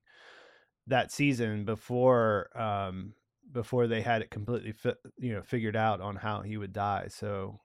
that 0.86 1.12
season 1.12 1.64
before 1.64 2.48
um 2.58 3.12
before 3.52 3.86
they 3.86 4.00
had 4.00 4.22
it 4.22 4.30
completely 4.30 4.72
fi- 4.72 4.94
you 5.18 5.34
know 5.34 5.42
figured 5.42 5.76
out 5.76 6.00
on 6.00 6.16
how 6.16 6.40
he 6.40 6.56
would 6.56 6.72
die. 6.72 7.08
So 7.08 7.60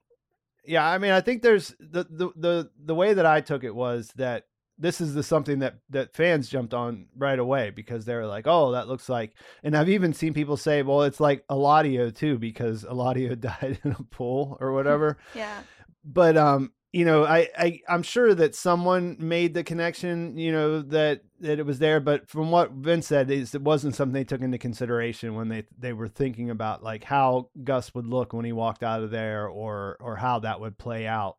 yeah, 0.64 0.86
I 0.86 0.98
mean 0.98 1.12
I 1.12 1.20
think 1.20 1.42
there's 1.42 1.74
the 1.78 2.04
the 2.04 2.30
the 2.36 2.70
the 2.84 2.94
way 2.94 3.14
that 3.14 3.26
I 3.26 3.40
took 3.40 3.64
it 3.64 3.74
was 3.74 4.08
that 4.16 4.44
this 4.78 5.00
is 5.00 5.14
the 5.14 5.22
something 5.22 5.60
that 5.60 5.76
that 5.90 6.14
fans 6.14 6.48
jumped 6.48 6.74
on 6.74 7.06
right 7.16 7.38
away 7.38 7.70
because 7.70 8.04
they 8.04 8.14
were 8.14 8.26
like, 8.26 8.46
"Oh, 8.46 8.72
that 8.72 8.88
looks 8.88 9.08
like." 9.08 9.34
And 9.62 9.76
I've 9.76 9.88
even 9.88 10.12
seen 10.12 10.34
people 10.34 10.56
say, 10.56 10.82
"Well, 10.82 11.02
it's 11.02 11.20
like 11.20 11.46
Eladio 11.48 12.14
too 12.14 12.38
because 12.38 12.84
Eladio 12.84 13.38
died 13.40 13.80
in 13.84 13.92
a 13.92 14.02
pool 14.04 14.56
or 14.60 14.72
whatever." 14.76 15.18
Yeah. 15.34 15.62
but 16.04 16.36
um 16.36 16.72
you 16.92 17.04
know 17.04 17.24
I, 17.24 17.48
I 17.58 17.80
i'm 17.88 18.02
sure 18.02 18.34
that 18.34 18.54
someone 18.54 19.16
made 19.18 19.54
the 19.54 19.64
connection 19.64 20.36
you 20.36 20.52
know 20.52 20.82
that 20.82 21.22
that 21.40 21.58
it 21.58 21.66
was 21.66 21.78
there 21.78 22.00
but 22.00 22.28
from 22.28 22.50
what 22.50 22.72
vince 22.72 23.06
said 23.06 23.30
is 23.30 23.54
it 23.54 23.62
wasn't 23.62 23.94
something 23.94 24.12
they 24.12 24.24
took 24.24 24.42
into 24.42 24.58
consideration 24.58 25.34
when 25.34 25.48
they 25.48 25.64
they 25.78 25.92
were 25.92 26.08
thinking 26.08 26.50
about 26.50 26.82
like 26.82 27.04
how 27.04 27.48
gus 27.64 27.94
would 27.94 28.06
look 28.06 28.32
when 28.32 28.44
he 28.44 28.52
walked 28.52 28.82
out 28.82 29.02
of 29.02 29.10
there 29.10 29.48
or 29.48 29.96
or 30.00 30.16
how 30.16 30.38
that 30.38 30.60
would 30.60 30.76
play 30.78 31.06
out 31.06 31.36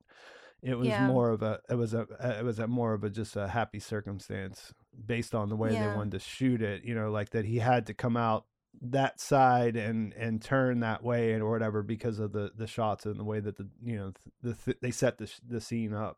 it 0.62 0.76
was 0.78 0.88
Yeah. 0.88 1.08
more 1.08 1.30
of 1.30 1.44
a 1.44 1.60
it 1.70 1.76
was 1.76 1.94
a 1.94 2.08
it 2.40 2.44
was 2.44 2.58
a 2.60 2.68
more 2.68 2.94
of 2.94 3.04
a 3.04 3.10
just 3.10 3.36
a 3.36 3.48
happy 3.48 3.80
circumstance 3.80 4.74
based 5.06 5.36
on 5.36 5.50
the 5.50 5.56
way 5.56 5.74
Yeah. 5.74 5.90
they 5.90 5.96
wanted 5.96 6.12
to 6.12 6.20
shoot 6.20 6.62
it 6.62 6.84
you 6.84 6.96
know 6.96 7.12
like 7.12 7.30
that 7.32 7.46
he 7.46 7.60
had 7.60 7.86
to 7.88 7.94
come 7.94 8.18
out 8.18 8.46
that 8.82 9.20
side 9.20 9.76
and 9.76 10.14
and 10.14 10.42
turn 10.42 10.80
that 10.82 11.04
way 11.04 11.34
and 11.34 11.42
or 11.44 11.52
whatever 11.52 11.82
because 11.84 12.20
of 12.20 12.32
the 12.34 12.52
the 12.56 12.68
shots 12.68 13.06
and 13.06 13.20
the 13.20 13.24
way 13.24 13.40
that 13.40 13.58
the 13.58 13.68
you 13.82 13.96
know 13.96 14.14
the 14.42 14.54
th- 14.54 14.78
they 14.82 14.92
set 14.92 15.18
the 15.18 15.32
the 15.48 15.62
scene 15.62 15.94
up 15.94 16.18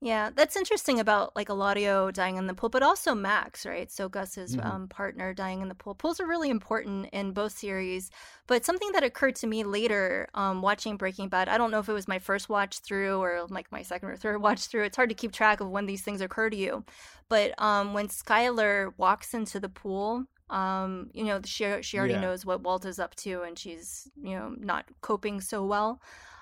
Yeah, 0.00 0.28
that's 0.34 0.56
interesting 0.56 1.00
about 1.00 1.34
like 1.34 1.48
Eladio 1.48 2.12
dying 2.12 2.36
in 2.36 2.46
the 2.46 2.52
pool, 2.52 2.68
but 2.68 2.82
also 2.82 3.14
Max, 3.14 3.64
right? 3.64 3.90
So 3.90 4.06
Gus's 4.08 4.54
Mhm. 4.54 4.64
um, 4.66 4.88
partner 4.88 5.32
dying 5.32 5.62
in 5.62 5.68
the 5.68 5.74
pool. 5.74 5.94
Pools 5.94 6.20
are 6.20 6.26
really 6.26 6.50
important 6.50 7.08
in 7.12 7.32
both 7.32 7.52
series, 7.56 8.10
but 8.46 8.66
something 8.66 8.92
that 8.92 9.02
occurred 9.04 9.34
to 9.36 9.46
me 9.46 9.64
later 9.64 10.28
um, 10.34 10.60
watching 10.60 10.98
Breaking 10.98 11.28
Bad. 11.30 11.48
I 11.48 11.56
don't 11.56 11.70
know 11.70 11.78
if 11.78 11.88
it 11.88 11.94
was 11.94 12.06
my 12.08 12.18
first 12.18 12.50
watch 12.50 12.80
through 12.80 13.18
or 13.22 13.46
like 13.48 13.72
my 13.72 13.80
second 13.82 14.10
or 14.10 14.16
third 14.16 14.42
watch 14.42 14.66
through. 14.66 14.84
It's 14.84 14.96
hard 14.96 15.08
to 15.08 15.14
keep 15.14 15.32
track 15.32 15.60
of 15.60 15.70
when 15.70 15.86
these 15.86 16.02
things 16.02 16.20
occur 16.20 16.50
to 16.50 16.56
you. 16.56 16.84
But 17.30 17.58
um, 17.62 17.94
when 17.94 18.08
Skyler 18.08 18.92
walks 18.98 19.32
into 19.32 19.58
the 19.58 19.70
pool, 19.70 20.26
um, 20.50 21.10
you 21.12 21.24
know, 21.24 21.40
she 21.44 21.66
she 21.82 21.98
already 21.98 22.14
Yeah. 22.14 22.18
knows 22.18 22.44
what 22.44 22.62
Walt 22.62 22.84
is 22.84 22.98
up 22.98 23.14
to, 23.16 23.42
and 23.42 23.58
she's 23.58 24.08
you 24.22 24.34
know 24.36 24.54
not 24.58 24.86
coping 25.00 25.40
so 25.40 25.64
well. 25.64 26.00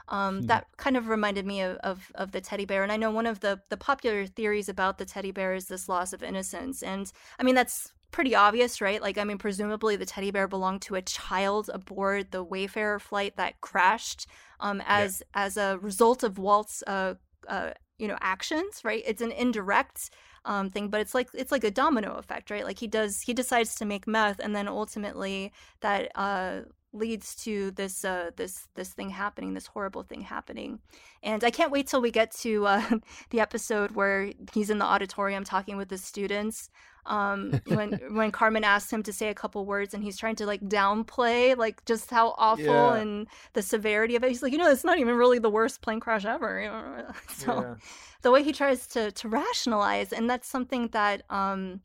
Um, 0.08 0.42
Hmm. 0.42 0.46
that 0.48 0.66
kind 0.76 0.96
of 0.96 1.08
reminded 1.08 1.46
me 1.46 1.62
of, 1.62 1.76
of, 1.78 2.10
of 2.16 2.32
the 2.32 2.40
teddy 2.40 2.64
bear. 2.64 2.82
And 2.82 2.92
I 2.92 2.96
know 2.96 3.10
one 3.10 3.24
of 3.26 3.40
the, 3.40 3.60
the 3.70 3.76
popular 3.76 4.26
theories 4.26 4.68
about 4.68 4.98
the 4.98 5.04
teddy 5.06 5.30
bear 5.30 5.54
is 5.54 5.66
this 5.66 5.88
loss 5.88 6.12
of 6.12 6.22
innocence. 6.22 6.82
And 6.82 7.10
I 7.38 7.44
mean, 7.44 7.54
that's 7.54 7.92
pretty 8.10 8.34
obvious, 8.34 8.80
right? 8.80 9.00
Like, 9.00 9.16
I 9.16 9.24
mean, 9.24 9.38
presumably 9.38 9.96
the 9.96 10.04
teddy 10.04 10.30
bear 10.30 10.48
belonged 10.48 10.82
to 10.82 10.96
a 10.96 11.02
child 11.02 11.70
aboard 11.72 12.30
the 12.30 12.42
Wayfarer 12.44 12.98
flight 12.98 13.36
that 13.36 13.60
crashed 13.60 14.26
um, 14.60 14.82
as 14.86 15.22
as 15.34 15.56
a 15.56 15.78
result 15.80 16.22
of 16.22 16.38
Walt's, 16.38 16.82
uh, 16.86 17.14
uh, 17.48 17.70
you 17.98 18.08
know, 18.08 18.18
actions, 18.20 18.82
right? 18.84 19.02
It's 19.06 19.22
an 19.22 19.32
indirect 19.32 20.10
um, 20.44 20.70
thing, 20.70 20.88
but 20.88 21.00
it's 21.00 21.14
like 21.14 21.28
it's 21.34 21.52
like 21.52 21.64
a 21.64 21.70
domino 21.70 22.14
effect, 22.14 22.50
right? 22.50 22.64
Like 22.64 22.78
he 22.78 22.86
does, 22.86 23.20
he 23.22 23.34
decides 23.34 23.74
to 23.76 23.84
make 23.84 24.06
meth, 24.06 24.40
and 24.40 24.54
then 24.54 24.68
ultimately 24.68 25.52
that 25.80 26.10
uh, 26.16 26.62
leads 26.92 27.34
to 27.44 27.70
this 27.72 28.04
uh, 28.04 28.30
this 28.36 28.68
this 28.74 28.90
thing 28.90 29.10
happening, 29.10 29.54
this 29.54 29.66
horrible 29.66 30.02
thing 30.02 30.20
happening. 30.22 30.80
And 31.22 31.42
I 31.44 31.50
can't 31.50 31.70
wait 31.72 31.86
till 31.86 32.00
we 32.02 32.10
get 32.10 32.30
to 32.42 32.66
uh, 32.66 32.98
the 33.30 33.40
episode 33.40 33.92
where 33.92 34.32
he's 34.52 34.70
in 34.70 34.78
the 34.78 34.84
auditorium 34.84 35.44
talking 35.44 35.76
with 35.76 35.88
the 35.88 35.98
students. 35.98 36.70
Um, 37.04 37.60
when 37.66 37.92
when 38.10 38.30
Carmen 38.30 38.62
asks 38.62 38.92
him 38.92 39.02
to 39.04 39.12
say 39.12 39.28
a 39.28 39.34
couple 39.34 39.64
words, 39.66 39.94
and 39.94 40.04
he's 40.04 40.16
trying 40.18 40.36
to 40.36 40.46
like 40.46 40.60
downplay 40.60 41.56
like 41.56 41.84
just 41.84 42.10
how 42.10 42.34
awful 42.38 42.64
Yeah. 42.64 42.94
and 42.96 43.26
the 43.54 43.62
severity 43.62 44.14
of 44.16 44.22
it. 44.22 44.28
He's 44.28 44.42
like, 44.42 44.52
you 44.52 44.58
know, 44.58 44.70
it's 44.70 44.84
not 44.84 44.98
even 44.98 45.14
really 45.16 45.38
the 45.38 45.50
worst 45.50 45.80
plane 45.82 45.98
crash 46.00 46.24
ever. 46.24 46.60
you 46.60 46.68
know? 46.70 47.12
so 47.28 47.76
the 48.22 48.30
way 48.30 48.42
he 48.42 48.52
tries 48.52 48.86
to 48.88 49.10
to 49.12 49.28
rationalize, 49.28 50.12
and 50.12 50.28
that's 50.30 50.46
something 50.48 50.88
that 50.88 51.22
um 51.30 51.80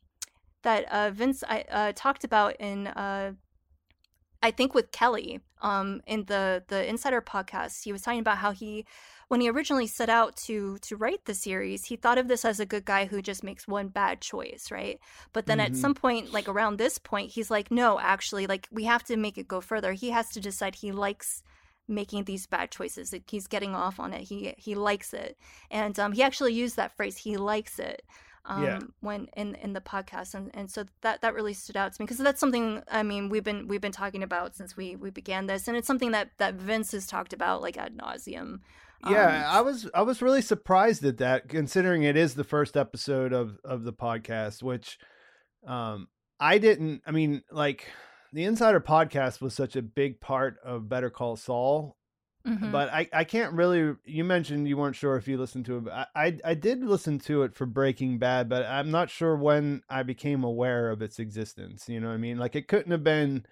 that 0.62 0.84
uh, 0.92 1.10
Vince 1.10 1.42
I, 1.48 1.64
uh, 1.70 1.92
talked 1.94 2.24
about 2.24 2.56
in 2.60 2.88
uh, 2.88 3.32
I 4.42 4.50
think 4.52 4.74
with 4.74 4.92
Kelly 4.92 5.40
um 5.62 6.00
in 6.06 6.24
the 6.26 6.62
the 6.68 6.88
Insider 6.88 7.20
podcast. 7.20 7.82
He 7.82 7.92
was 7.92 8.02
talking 8.02 8.20
about 8.20 8.38
how 8.38 8.52
he 8.52 8.86
when 9.28 9.40
he 9.40 9.50
originally 9.50 9.86
set 9.88 10.08
out 10.08 10.36
to 10.46 10.78
to 10.78 10.96
write 10.96 11.24
the 11.24 11.34
series, 11.34 11.84
he 11.86 11.96
thought 11.96 12.18
of 12.18 12.28
this 12.28 12.44
as 12.44 12.60
a 12.60 12.66
good 12.66 12.84
guy 12.84 13.06
who 13.06 13.20
just 13.20 13.42
makes 13.44 13.66
one 13.68 13.88
bad 13.88 14.20
choice, 14.20 14.70
right? 14.70 14.98
But 15.32 15.46
then 15.46 15.60
at 15.60 15.72
Mhm. 15.72 15.76
some 15.76 15.94
point, 15.94 16.32
like 16.32 16.48
around 16.48 16.76
this 16.78 16.98
point, 16.98 17.32
he's 17.32 17.50
like, 17.50 17.70
no, 17.70 17.98
actually, 18.00 18.46
like 18.46 18.68
we 18.70 18.84
have 18.84 19.04
to 19.04 19.16
make 19.16 19.38
it 19.38 19.48
go 19.48 19.60
further. 19.60 19.92
He 19.92 20.10
has 20.10 20.30
to 20.30 20.40
decide 20.40 20.76
he 20.76 20.92
likes 20.92 21.42
making 21.88 22.24
these 22.24 22.46
bad 22.46 22.70
choices. 22.70 23.14
He's 23.28 23.46
getting 23.46 23.74
off 23.74 23.98
on 23.98 24.12
it. 24.12 24.22
He 24.22 24.54
he 24.58 24.74
likes 24.74 25.12
it, 25.14 25.36
and 25.70 25.98
um, 25.98 26.12
he 26.12 26.22
actually 26.22 26.52
used 26.54 26.76
that 26.76 26.92
phrase. 26.96 27.16
He 27.18 27.36
likes 27.36 27.78
it. 27.78 28.02
Um, 28.50 28.64
Yeah. 28.64 28.78
when 29.00 29.28
in 29.36 29.54
in 29.56 29.74
the 29.74 29.80
podcast 29.80 30.34
and, 30.34 30.50
and 30.54 30.70
so 30.70 30.84
that 31.02 31.20
that 31.20 31.34
really 31.34 31.52
stood 31.52 31.76
out 31.76 31.92
to 31.92 32.00
me 32.00 32.06
because 32.06 32.16
that's 32.18 32.40
something 32.40 32.82
I 32.90 33.02
mean 33.02 33.28
we've 33.28 33.44
been 33.44 33.68
we've 33.68 33.82
been 33.82 33.92
talking 33.92 34.22
about 34.22 34.54
since 34.56 34.74
we 34.74 34.96
we 34.96 35.10
began 35.10 35.46
this 35.46 35.68
and 35.68 35.76
it's 35.76 35.86
something 35.86 36.12
that 36.12 36.30
that 36.38 36.54
Vince 36.54 36.92
has 36.92 37.06
talked 37.06 37.34
about 37.34 37.60
like 37.60 37.76
ad 37.76 37.96
nauseum. 37.96 38.60
Yeah, 39.06 39.46
Um, 39.48 39.58
I 39.58 39.60
was 39.60 39.88
I 39.94 40.02
was 40.02 40.22
really 40.22 40.42
surprised 40.42 41.04
at 41.04 41.18
that, 41.18 41.48
considering 41.48 42.02
it 42.02 42.16
is 42.16 42.34
the 42.34 42.42
first 42.42 42.76
episode 42.76 43.32
of 43.32 43.58
of 43.64 43.84
the 43.84 43.92
podcast, 43.92 44.62
which 44.62 44.98
um 45.66 46.08
I 46.40 46.58
didn't. 46.58 47.02
I 47.06 47.10
mean, 47.10 47.42
like 47.50 47.86
the 48.32 48.44
Insider 48.44 48.80
podcast 48.80 49.40
was 49.40 49.54
such 49.54 49.76
a 49.76 49.82
big 49.82 50.20
part 50.20 50.56
of 50.64 50.88
Better 50.88 51.10
Call 51.10 51.36
Saul, 51.36 51.96
mhm. 52.46 52.72
but 52.72 52.88
I 52.92 53.08
I 53.12 53.24
can't 53.24 53.54
really. 53.54 53.94
You 54.04 54.24
mentioned 54.24 54.68
you 54.68 54.76
weren't 54.76 54.96
sure 54.96 55.16
if 55.16 55.28
you 55.28 55.38
listened 55.38 55.66
to 55.66 55.78
it. 55.78 55.88
I, 55.88 56.06
I 56.14 56.38
I 56.44 56.54
did 56.54 56.82
listen 56.82 57.18
to 57.20 57.42
it 57.42 57.54
for 57.54 57.66
Breaking 57.66 58.18
Bad, 58.18 58.48
but 58.48 58.64
I'm 58.64 58.90
not 58.90 59.10
sure 59.10 59.36
when 59.36 59.82
I 59.88 60.02
became 60.02 60.44
aware 60.44 60.90
of 60.90 61.02
its 61.02 61.18
existence. 61.18 61.88
You 61.88 62.00
know 62.00 62.08
what 62.08 62.14
I 62.14 62.18
mean? 62.18 62.38
Like 62.38 62.56
it 62.56 62.68
couldn't 62.68 62.92
have 62.92 63.04
been 63.04 63.44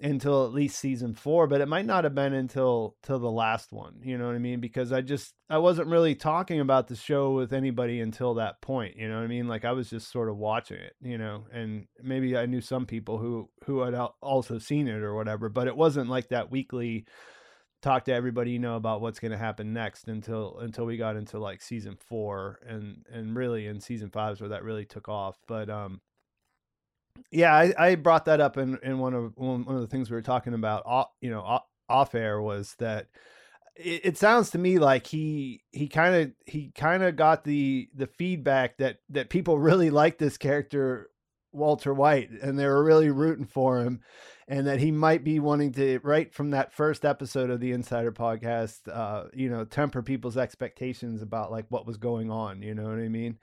until 0.00 0.44
at 0.44 0.52
least 0.52 0.78
season 0.78 1.14
four, 1.14 1.46
but 1.46 1.60
it 1.60 1.68
might 1.68 1.86
not 1.86 2.04
have 2.04 2.14
been 2.14 2.34
until 2.34 2.96
till 3.02 3.18
the 3.18 3.30
last 3.30 3.72
one. 3.72 4.00
You 4.02 4.18
know 4.18 4.26
what 4.26 4.34
I 4.34 4.38
mean? 4.38 4.60
Because 4.60 4.92
I 4.92 5.00
just 5.00 5.34
I 5.48 5.58
wasn't 5.58 5.88
really 5.88 6.14
talking 6.14 6.60
about 6.60 6.88
the 6.88 6.96
show 6.96 7.32
with 7.32 7.52
anybody 7.52 8.00
until 8.00 8.34
that 8.34 8.60
point. 8.60 8.96
You 8.96 9.08
know 9.08 9.16
what 9.16 9.24
I 9.24 9.28
mean? 9.28 9.48
Like 9.48 9.64
I 9.64 9.72
was 9.72 9.88
just 9.88 10.10
sort 10.10 10.28
of 10.28 10.36
watching 10.36 10.78
it. 10.78 10.94
You 11.00 11.16
know, 11.18 11.44
and 11.52 11.86
maybe 12.02 12.36
I 12.36 12.46
knew 12.46 12.60
some 12.60 12.84
people 12.84 13.18
who 13.18 13.48
who 13.64 13.80
had 13.80 13.94
also 14.20 14.58
seen 14.58 14.86
it 14.86 15.02
or 15.02 15.14
whatever, 15.14 15.48
but 15.48 15.66
it 15.66 15.76
wasn't 15.76 16.10
like 16.10 16.28
that 16.28 16.50
weekly 16.50 17.06
talk 17.86 18.04
to 18.04 18.12
everybody 18.12 18.50
you 18.50 18.58
know 18.58 18.74
about 18.74 19.00
what's 19.00 19.20
going 19.20 19.30
to 19.30 19.38
happen 19.38 19.72
next 19.72 20.08
until 20.08 20.58
until 20.58 20.84
we 20.84 20.96
got 20.96 21.14
into 21.14 21.38
like 21.38 21.62
season 21.62 21.96
four 22.08 22.58
and 22.66 23.04
and 23.12 23.36
really 23.36 23.66
in 23.68 23.80
season 23.80 24.10
five 24.10 24.32
is 24.32 24.40
where 24.40 24.50
that 24.50 24.64
really 24.64 24.84
took 24.84 25.08
off. 25.08 25.38
But 25.46 25.70
um 25.70 26.00
yeah 27.30 27.54
i 27.54 27.72
i 27.78 27.94
brought 27.94 28.26
that 28.26 28.42
up 28.42 28.58
in 28.58 28.78
in 28.82 28.98
one 28.98 29.14
of 29.14 29.32
one, 29.36 29.64
of 29.68 29.80
the 29.80 29.86
things 29.86 30.10
we 30.10 30.16
were 30.16 30.22
talking 30.22 30.52
about 30.52 30.82
off, 30.84 31.08
you 31.20 31.30
know 31.30 31.40
off, 31.40 31.62
off 31.88 32.14
air 32.14 32.42
was 32.42 32.74
that 32.78 33.06
it, 33.76 34.00
it 34.04 34.18
sounds 34.18 34.50
to 34.50 34.58
me 34.58 34.78
like 34.78 35.06
he 35.06 35.62
he 35.70 35.88
kind 35.88 36.14
of 36.14 36.32
he 36.44 36.72
kind 36.74 37.02
of 37.02 37.14
got 37.14 37.44
the 37.44 37.88
the 37.94 38.06
feedback 38.06 38.76
that 38.78 38.98
that 39.10 39.30
people 39.30 39.58
really 39.60 39.90
like 39.90 40.18
this 40.18 40.36
character 40.36 41.08
Walter 41.52 41.94
White 41.94 42.30
and 42.30 42.58
they 42.58 42.66
were 42.66 42.84
really 42.84 43.10
rooting 43.10 43.46
for 43.46 43.80
him 43.80 44.00
and 44.48 44.66
that 44.66 44.78
he 44.78 44.90
might 44.92 45.24
be 45.24 45.40
wanting 45.40 45.72
to 45.72 45.98
right 46.04 46.32
from 46.32 46.50
that 46.50 46.72
first 46.72 47.04
episode 47.04 47.50
of 47.50 47.60
the 47.60 47.72
Insider 47.72 48.12
podcast 48.12 48.80
uh 48.92 49.24
you 49.34 49.48
know 49.50 49.64
temper 49.64 50.02
people's 50.02 50.36
expectations 50.36 51.22
about 51.22 51.50
like 51.50 51.66
what 51.68 51.86
was 51.86 51.96
going 51.96 52.30
on 52.30 52.62
you 52.62 52.74
know 52.74 52.84
what 52.84 52.98
I 52.98 53.08
mean 53.08 53.38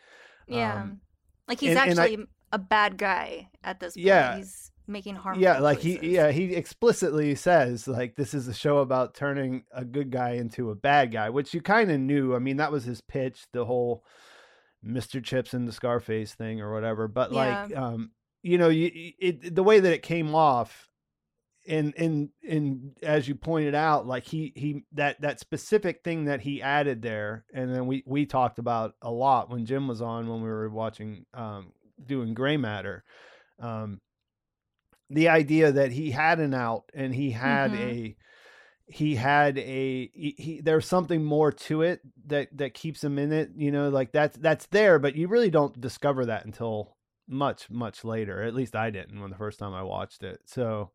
yeah, 0.47 0.81
um, 0.81 0.99
like 1.47 1.59
he's 1.59 1.75
and- 1.75 1.91
and 1.91 1.99
I- 1.99 2.03
actually 2.03 2.25
a 2.51 2.57
bad 2.59 2.97
guy 2.97 3.49
at 3.63 3.79
this 3.79 3.95
point. 3.95 4.05
Yeah. 4.05 4.37
he's 4.37 4.69
making 4.85 5.15
harmful. 5.15 5.41
yeah 5.41 5.59
like 5.59 5.79
he 5.79 5.97
yeah 6.01 6.29
he 6.29 6.53
explicitly 6.53 7.33
says 7.35 7.87
like 7.87 8.15
this 8.17 8.33
is 8.33 8.47
a 8.49 8.53
show 8.53 8.79
about 8.79 9.13
turning 9.15 9.63
a 9.73 9.85
good 9.85 10.11
guy 10.11 10.31
into 10.31 10.69
a 10.69 10.75
bad 10.75 11.09
guy 11.11 11.29
which 11.29 11.53
you 11.53 11.61
kind 11.61 11.89
of 11.89 11.99
knew 12.01 12.35
i 12.35 12.39
mean 12.39 12.57
that 12.57 12.69
was 12.71 12.83
his 12.83 12.99
pitch 12.99 13.45
the 13.53 13.63
whole 13.63 14.03
mr 14.85 15.23
chips 15.23 15.53
and 15.53 15.67
the 15.67 15.71
scarface 15.71 16.33
thing 16.33 16.59
or 16.59 16.73
whatever 16.73 17.07
but 17.07 17.31
like 17.31 17.73
um 17.77 18.11
you 18.41 18.57
know 18.57 18.67
you 18.67 18.91
it 19.19 19.55
the 19.55 19.63
way 19.63 19.79
that 19.79 19.93
it 19.93 20.03
came 20.03 20.35
off 20.35 20.89
and 21.67 21.93
and 21.97 22.29
and 22.47 22.97
as 23.01 23.27
you 23.27 23.35
pointed 23.35 23.75
out 23.75 24.05
like 24.05 24.25
he 24.25 24.51
he 24.55 24.83
that 24.91 25.19
that 25.21 25.39
specific 25.39 26.03
thing 26.03 26.25
that 26.25 26.41
he 26.41 26.61
added 26.61 27.01
there 27.01 27.45
and 27.53 27.73
then 27.73 27.87
we 27.87 28.03
we 28.05 28.25
talked 28.25 28.59
about 28.59 28.95
a 29.01 29.11
lot 29.11 29.49
when 29.49 29.65
jim 29.65 29.87
was 29.87 30.01
on 30.01 30.27
when 30.27 30.41
we 30.41 30.49
were 30.49 30.69
watching 30.69 31.25
um 31.33 31.71
doing 32.05 32.33
gray 32.33 32.57
matter 32.57 33.03
um 33.59 34.01
the 35.09 35.29
idea 35.29 35.71
that 35.71 35.91
he 35.91 36.11
had 36.11 36.39
an 36.39 36.53
out 36.53 36.91
and 36.93 37.13
he 37.13 37.31
had 37.31 37.73
Mhm. 37.73 37.77
a 37.77 38.15
he 38.85 39.15
had 39.15 39.57
a 39.57 40.11
he, 40.13 40.35
he 40.37 40.61
there's 40.61 40.85
something 40.85 41.23
more 41.23 41.51
to 41.51 41.81
it 41.81 42.01
that 42.25 42.49
that 42.57 42.73
keeps 42.73 43.03
him 43.03 43.17
in 43.17 43.31
it 43.31 43.51
you 43.55 43.71
know 43.71 43.89
like 43.89 44.11
that's 44.11 44.37
that's 44.37 44.65
there 44.67 44.99
but 44.99 45.15
you 45.15 45.27
really 45.27 45.49
don't 45.49 45.79
discover 45.79 46.25
that 46.25 46.45
until 46.45 46.97
much 47.27 47.69
much 47.69 48.03
later 48.03 48.43
at 48.43 48.53
least 48.53 48.75
i 48.75 48.89
didn't 48.89 49.21
when 49.21 49.29
the 49.29 49.37
first 49.37 49.57
time 49.57 49.73
i 49.73 49.81
watched 49.81 50.23
it 50.23 50.41
so 50.45 50.91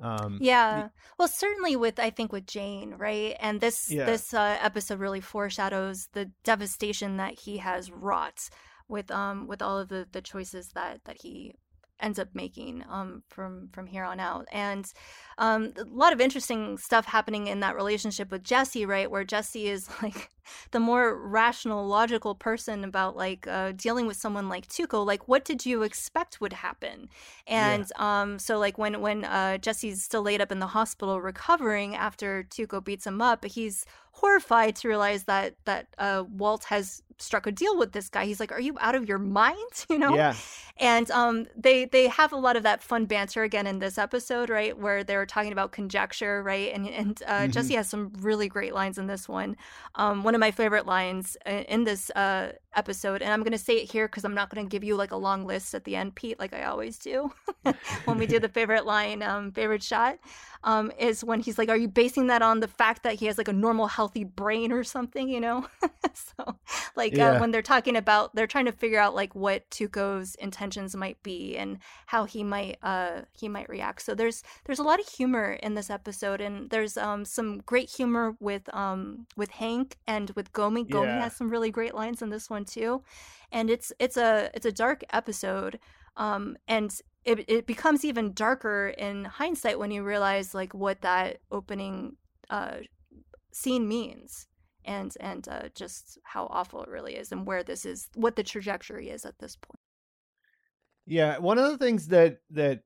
um 0.00 0.38
Yeah. 0.40 0.88
Well, 1.18 1.28
certainly 1.28 1.76
with 1.76 1.98
I 1.98 2.10
think 2.10 2.32
with 2.32 2.46
Jane, 2.46 2.94
right? 2.94 3.36
And 3.40 3.60
this 3.60 3.90
Yeah. 3.90 4.06
this 4.06 4.32
uh, 4.34 4.58
episode 4.60 5.00
really 5.00 5.20
foreshadows 5.20 6.08
the 6.12 6.30
devastation 6.44 7.16
that 7.16 7.40
he 7.40 7.58
has 7.58 7.90
wrought 7.90 8.48
with 8.88 9.10
um 9.10 9.46
with 9.46 9.62
all 9.62 9.78
of 9.78 9.88
the 9.88 10.06
the 10.12 10.22
choices 10.22 10.70
that 10.74 11.04
that 11.04 11.20
he 11.22 11.54
ends 12.00 12.18
up 12.18 12.28
making 12.32 12.84
um 12.88 13.22
from 13.28 13.68
from 13.72 13.86
here 13.86 14.04
on 14.04 14.20
out 14.20 14.46
and 14.52 14.92
um 15.36 15.72
a 15.76 15.82
lot 15.84 16.12
of 16.12 16.20
interesting 16.20 16.78
stuff 16.78 17.04
happening 17.06 17.48
in 17.48 17.58
that 17.60 17.74
relationship 17.74 18.30
with 18.30 18.44
Jesse 18.44 18.86
right 18.86 19.10
where 19.10 19.24
Jesse 19.24 19.66
is 19.68 19.88
like 20.02 20.30
the 20.70 20.80
more 20.80 21.14
rational 21.16 21.86
logical 21.86 22.34
person 22.34 22.84
about 22.84 23.16
like 23.16 23.46
uh 23.46 23.72
dealing 23.72 24.06
with 24.06 24.16
someone 24.16 24.48
like 24.48 24.68
Tuco 24.68 25.04
like 25.04 25.28
what 25.28 25.44
did 25.44 25.64
you 25.66 25.82
expect 25.82 26.40
would 26.40 26.52
happen? 26.52 27.08
And 27.46 27.90
um 27.96 28.38
so 28.38 28.58
like 28.58 28.78
when 28.78 29.00
when 29.00 29.24
uh 29.24 29.58
Jesse's 29.58 30.02
still 30.02 30.22
laid 30.22 30.40
up 30.40 30.52
in 30.52 30.58
the 30.58 30.68
hospital 30.68 31.20
recovering 31.20 31.94
after 31.96 32.44
Tuco 32.44 32.82
beats 32.84 33.06
him 33.06 33.20
up 33.22 33.44
he's 33.44 33.84
horrified 34.12 34.74
to 34.76 34.88
realize 34.88 35.24
that 35.24 35.54
that 35.64 35.86
uh 35.98 36.24
Walt 36.28 36.64
has 36.64 37.02
struck 37.20 37.46
a 37.48 37.52
deal 37.52 37.76
with 37.76 37.92
this 37.92 38.08
guy. 38.08 38.24
He's 38.26 38.40
like 38.40 38.52
are 38.52 38.60
you 38.60 38.76
out 38.80 38.94
of 38.94 39.08
your 39.08 39.18
mind? 39.18 39.56
You 39.90 39.98
know? 39.98 40.14
Yeah. 40.14 40.34
And 40.80 41.10
um, 41.10 41.46
they 41.56 41.86
they 41.86 42.06
have 42.06 42.32
a 42.32 42.36
lot 42.36 42.56
of 42.56 42.62
that 42.62 42.82
fun 42.82 43.06
banter 43.06 43.42
again 43.42 43.66
in 43.66 43.80
this 43.80 43.98
episode, 43.98 44.48
right, 44.48 44.78
where 44.78 45.02
they're 45.02 45.26
talking 45.26 45.50
about 45.50 45.72
conjecture, 45.72 46.40
right, 46.42 46.72
and 46.72 46.88
and 46.88 47.20
uh, 47.26 47.46
Mhm. 47.46 47.50
Jesse 47.50 47.74
has 47.74 47.88
some 47.88 48.12
really 48.20 48.48
great 48.48 48.74
lines 48.74 48.96
in 48.96 49.08
this 49.08 49.28
one. 49.28 49.56
Um, 49.96 50.22
one 50.22 50.34
of 50.36 50.37
my 50.38 50.50
favorite 50.50 50.86
lines 50.86 51.36
in 51.46 51.84
this 51.84 52.10
uh, 52.10 52.52
episode, 52.74 53.22
and 53.22 53.32
I'm 53.32 53.42
going 53.42 53.52
to 53.52 53.58
say 53.58 53.74
it 53.74 53.90
here 53.90 54.06
because 54.06 54.24
I'm 54.24 54.34
not 54.34 54.50
going 54.50 54.64
to 54.64 54.70
give 54.70 54.84
you 54.84 54.96
like 54.96 55.12
a 55.12 55.16
long 55.16 55.44
list 55.46 55.74
at 55.74 55.84
the 55.84 55.96
end, 55.96 56.14
Pete, 56.14 56.38
like 56.38 56.54
I 56.54 56.64
always 56.64 56.98
do 56.98 57.30
when 58.04 58.18
we 58.18 58.26
do 58.26 58.38
the 58.38 58.48
favorite 58.58 58.86
line, 58.86 59.22
um, 59.22 59.52
favorite 59.52 59.82
shot, 59.82 60.18
um, 60.64 60.90
is 60.98 61.24
when 61.24 61.40
he's 61.40 61.58
like, 61.58 61.68
"Are 61.68 61.76
you 61.76 61.88
basing 61.88 62.26
that 62.28 62.42
on 62.42 62.60
the 62.60 62.68
fact 62.68 63.02
that 63.04 63.14
he 63.14 63.26
has 63.26 63.38
like 63.38 63.48
a 63.48 63.52
normal, 63.52 63.86
healthy 63.86 64.24
brain 64.24 64.72
or 64.72 64.84
something?" 64.84 65.28
You 65.28 65.40
know, 65.40 65.66
so 66.14 66.56
like 66.96 67.18
Yeah. 67.18 67.30
uh, 67.32 67.36
when 67.36 67.50
they're 67.50 67.62
talking 67.62 67.96
about, 67.96 68.34
they're 68.34 68.46
trying 68.46 68.66
to 68.66 68.72
figure 68.72 68.98
out 68.98 69.14
like 69.14 69.34
what 69.34 69.68
Tuco's 69.70 70.34
intentions 70.36 70.94
might 70.96 71.22
be 71.22 71.56
and 71.56 71.78
how 72.06 72.24
he 72.24 72.44
might 72.44 72.78
uh 72.82 73.22
he 73.32 73.48
might 73.48 73.68
react. 73.68 74.02
So 74.02 74.14
there's 74.14 74.42
there's 74.64 74.78
a 74.78 74.82
lot 74.84 75.00
of 75.00 75.08
humor 75.08 75.52
in 75.62 75.74
this 75.74 75.90
episode, 75.90 76.40
and 76.40 76.70
there's 76.70 76.96
um 76.96 77.24
some 77.24 77.58
great 77.66 77.90
humor 77.90 78.34
with 78.40 78.72
um 78.74 79.26
with 79.36 79.50
Hank 79.50 79.96
and 80.06 80.30
with 80.36 80.52
Gomi. 80.52 80.88
Gomi 80.88 81.16
Yeah. 81.16 81.18
has 81.18 81.36
some 81.36 81.50
really 81.50 81.70
great 81.70 81.94
lines 81.94 82.22
in 82.22 82.30
this 82.30 82.50
one 82.50 82.64
too, 82.64 83.02
and 83.52 83.70
it's 83.70 83.92
it's 83.98 84.16
a 84.16 84.50
it's 84.54 84.66
a 84.66 84.72
dark 84.72 85.02
episode, 85.12 85.78
um 86.16 86.56
and 86.66 87.00
it 87.28 87.44
it 87.48 87.66
becomes 87.66 88.04
even 88.04 88.32
darker 88.32 88.88
in 88.88 89.24
hindsight 89.24 89.78
when 89.78 89.90
you 89.90 90.02
realize 90.02 90.54
like 90.54 90.74
what 90.74 91.02
that 91.02 91.38
opening 91.50 92.16
uh 92.50 92.78
scene 93.52 93.88
means. 93.88 94.46
And 94.84 95.12
and 95.20 95.46
uh, 95.48 95.68
just 95.74 96.18
how 96.22 96.46
awful 96.46 96.82
it 96.82 96.88
really 96.88 97.14
is, 97.14 97.30
and 97.30 97.46
where 97.46 97.62
this 97.62 97.84
is, 97.84 98.08
what 98.14 98.36
the 98.36 98.42
trajectory 98.42 99.10
is 99.10 99.26
at 99.26 99.38
this 99.38 99.54
point. 99.54 99.80
Yeah, 101.04 101.36
one 101.38 101.58
of 101.58 101.70
the 101.70 101.76
things 101.76 102.08
that 102.08 102.38
that 102.52 102.80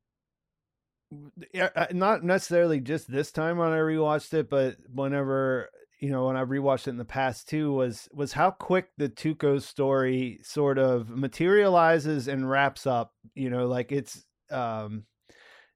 uh, 1.55 1.85
not 1.91 2.23
necessarily 2.23 2.81
just 2.81 3.09
this 3.09 3.31
time 3.31 3.57
when 3.57 3.69
I 3.69 3.77
rewatched 3.77 4.33
it, 4.33 4.49
but 4.49 4.75
whenever 4.93 5.69
you 6.01 6.09
know 6.09 6.25
when 6.25 6.35
I 6.35 6.43
rewatched 6.43 6.87
it 6.87 6.91
in 6.91 6.97
the 6.97 7.05
past 7.05 7.47
too 7.47 7.71
was 7.71 8.09
was 8.11 8.33
how 8.33 8.51
quick 8.51 8.89
the 8.97 9.07
Tuco 9.07 9.61
story 9.61 10.39
sort 10.43 10.77
of 10.77 11.09
materializes 11.09 12.27
and 12.27 12.49
wraps 12.49 12.85
up. 12.85 13.13
You 13.33 13.49
know, 13.49 13.67
like 13.67 13.93
it's 13.93 14.25
um 14.53 15.05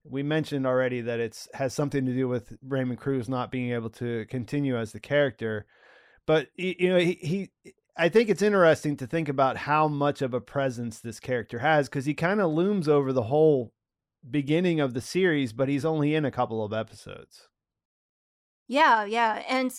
we 0.03 0.23
mentioned 0.23 0.65
already 0.65 1.01
that 1.01 1.19
it's 1.19 1.49
has 1.53 1.73
something 1.73 2.05
to 2.05 2.13
do 2.13 2.27
with 2.27 2.57
Raymond 2.65 2.99
Cruz 2.99 3.27
not 3.27 3.51
being 3.51 3.71
able 3.71 3.89
to 3.91 4.25
continue 4.27 4.77
as 4.77 4.91
the 4.91 4.99
character, 4.99 5.65
but 6.25 6.47
you 6.55 6.89
know 6.89 6.99
he, 6.99 7.13
he 7.13 7.51
I 7.97 8.09
think 8.09 8.29
it's 8.29 8.41
interesting 8.41 8.95
to 8.97 9.07
think 9.07 9.27
about 9.27 9.57
how 9.57 9.87
much 9.87 10.21
of 10.21 10.33
a 10.33 10.41
presence 10.41 10.99
this 10.99 11.19
character 11.19 11.59
has 11.59 11.89
because 11.89 12.05
he 12.05 12.13
kind 12.13 12.39
of 12.39 12.51
looms 12.51 12.87
over 12.87 13.11
the 13.11 13.23
whole 13.23 13.73
beginning 14.29 14.79
of 14.79 14.93
the 14.93 15.01
series, 15.01 15.51
but 15.51 15.67
he's 15.67 15.85
only 15.85 16.13
in 16.13 16.23
a 16.23 16.31
couple 16.31 16.63
of 16.63 16.73
episodes. 16.73 17.47
Yeah, 18.67 19.05
yeah. 19.05 19.43
And 19.49 19.71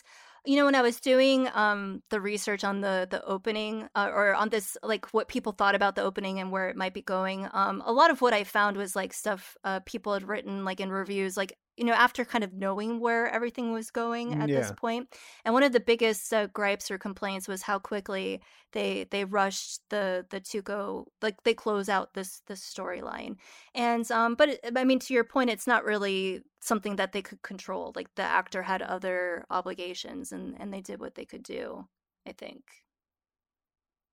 you 0.44 0.56
know 0.56 0.64
when 0.64 0.74
I 0.74 0.82
was 0.82 1.00
doing 1.00 1.48
um 1.54 2.02
the 2.10 2.20
research 2.20 2.64
on 2.64 2.80
the 2.80 3.06
the 3.10 3.24
opening 3.24 3.88
uh, 3.94 4.10
or 4.12 4.34
on 4.34 4.48
this 4.48 4.76
like 4.82 5.06
what 5.12 5.28
people 5.28 5.52
thought 5.52 5.74
about 5.74 5.94
the 5.96 6.02
opening 6.02 6.40
and 6.40 6.50
where 6.52 6.68
it 6.68 6.76
might 6.76 6.94
be 6.94 7.02
going, 7.02 7.48
um 7.52 7.82
a 7.84 7.92
lot 7.92 8.10
of 8.10 8.20
what 8.20 8.32
I 8.34 8.44
found 8.44 8.76
was 8.76 8.96
like 8.96 9.12
stuff 9.12 9.56
uh 9.64 9.80
people 9.80 10.12
had 10.14 10.28
written 10.28 10.64
like 10.64 10.80
in 10.80 10.90
reviews 10.90 11.36
like 11.36 11.56
you 11.78 11.84
know, 11.84 11.92
after 11.92 12.24
kind 12.24 12.42
of 12.42 12.52
knowing 12.52 12.98
where 12.98 13.28
everything 13.28 13.72
was 13.72 13.90
going 13.92 14.34
at 14.34 14.48
this 14.48 14.72
point. 14.76 15.14
And 15.44 15.54
one 15.54 15.62
of 15.62 15.72
the 15.72 15.80
biggest 15.80 16.34
uh, 16.34 16.48
gripes 16.48 16.90
or 16.90 16.98
complaints 16.98 17.46
was 17.46 17.62
how 17.62 17.78
quickly 17.78 18.42
they 18.72 19.06
they 19.10 19.24
rushed 19.24 19.82
the 19.88 20.26
the 20.30 20.40
Tuco 20.40 21.06
like 21.22 21.42
they 21.44 21.54
close 21.54 21.88
out 21.88 22.14
this 22.14 22.42
this 22.46 22.60
storyline. 22.60 23.36
And 23.74 24.10
um, 24.10 24.34
but 24.34 24.48
it, 24.48 24.60
I 24.76 24.84
mean, 24.84 24.98
to 24.98 25.14
your 25.14 25.24
point, 25.24 25.50
it's 25.50 25.68
not 25.68 25.84
really 25.84 26.42
something 26.60 26.96
that 26.96 27.12
they 27.12 27.22
could 27.22 27.42
control. 27.42 27.92
Like 27.94 28.12
the 28.16 28.22
actor 28.22 28.62
had 28.62 28.82
other 28.82 29.46
obligations, 29.48 30.32
and 30.32 30.56
and 30.58 30.74
they 30.74 30.80
did 30.80 31.00
what 31.00 31.14
they 31.14 31.24
could 31.24 31.44
do. 31.44 31.86
I 32.26 32.32
think. 32.32 32.62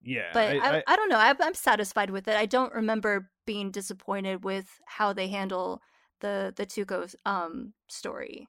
Yeah, 0.04 0.30
But 0.34 0.58
I, 0.58 0.78
I, 0.78 0.84
I, 0.86 0.96
don't 0.96 1.10
know. 1.10 1.18
I, 1.18 1.34
I'm 1.42 1.56
satisfied 1.56 2.12
with 2.12 2.28
it. 2.28 2.36
I 2.36 2.46
don't 2.46 2.72
remember 2.72 3.32
being 3.48 3.72
disappointed 3.72 4.44
with 4.44 4.68
how 4.86 5.14
they 5.14 5.30
handle 5.30 5.82
the 6.22 6.54
the 6.56 6.66
Tuco 6.66 7.14
um 7.26 7.74
story. 7.88 8.48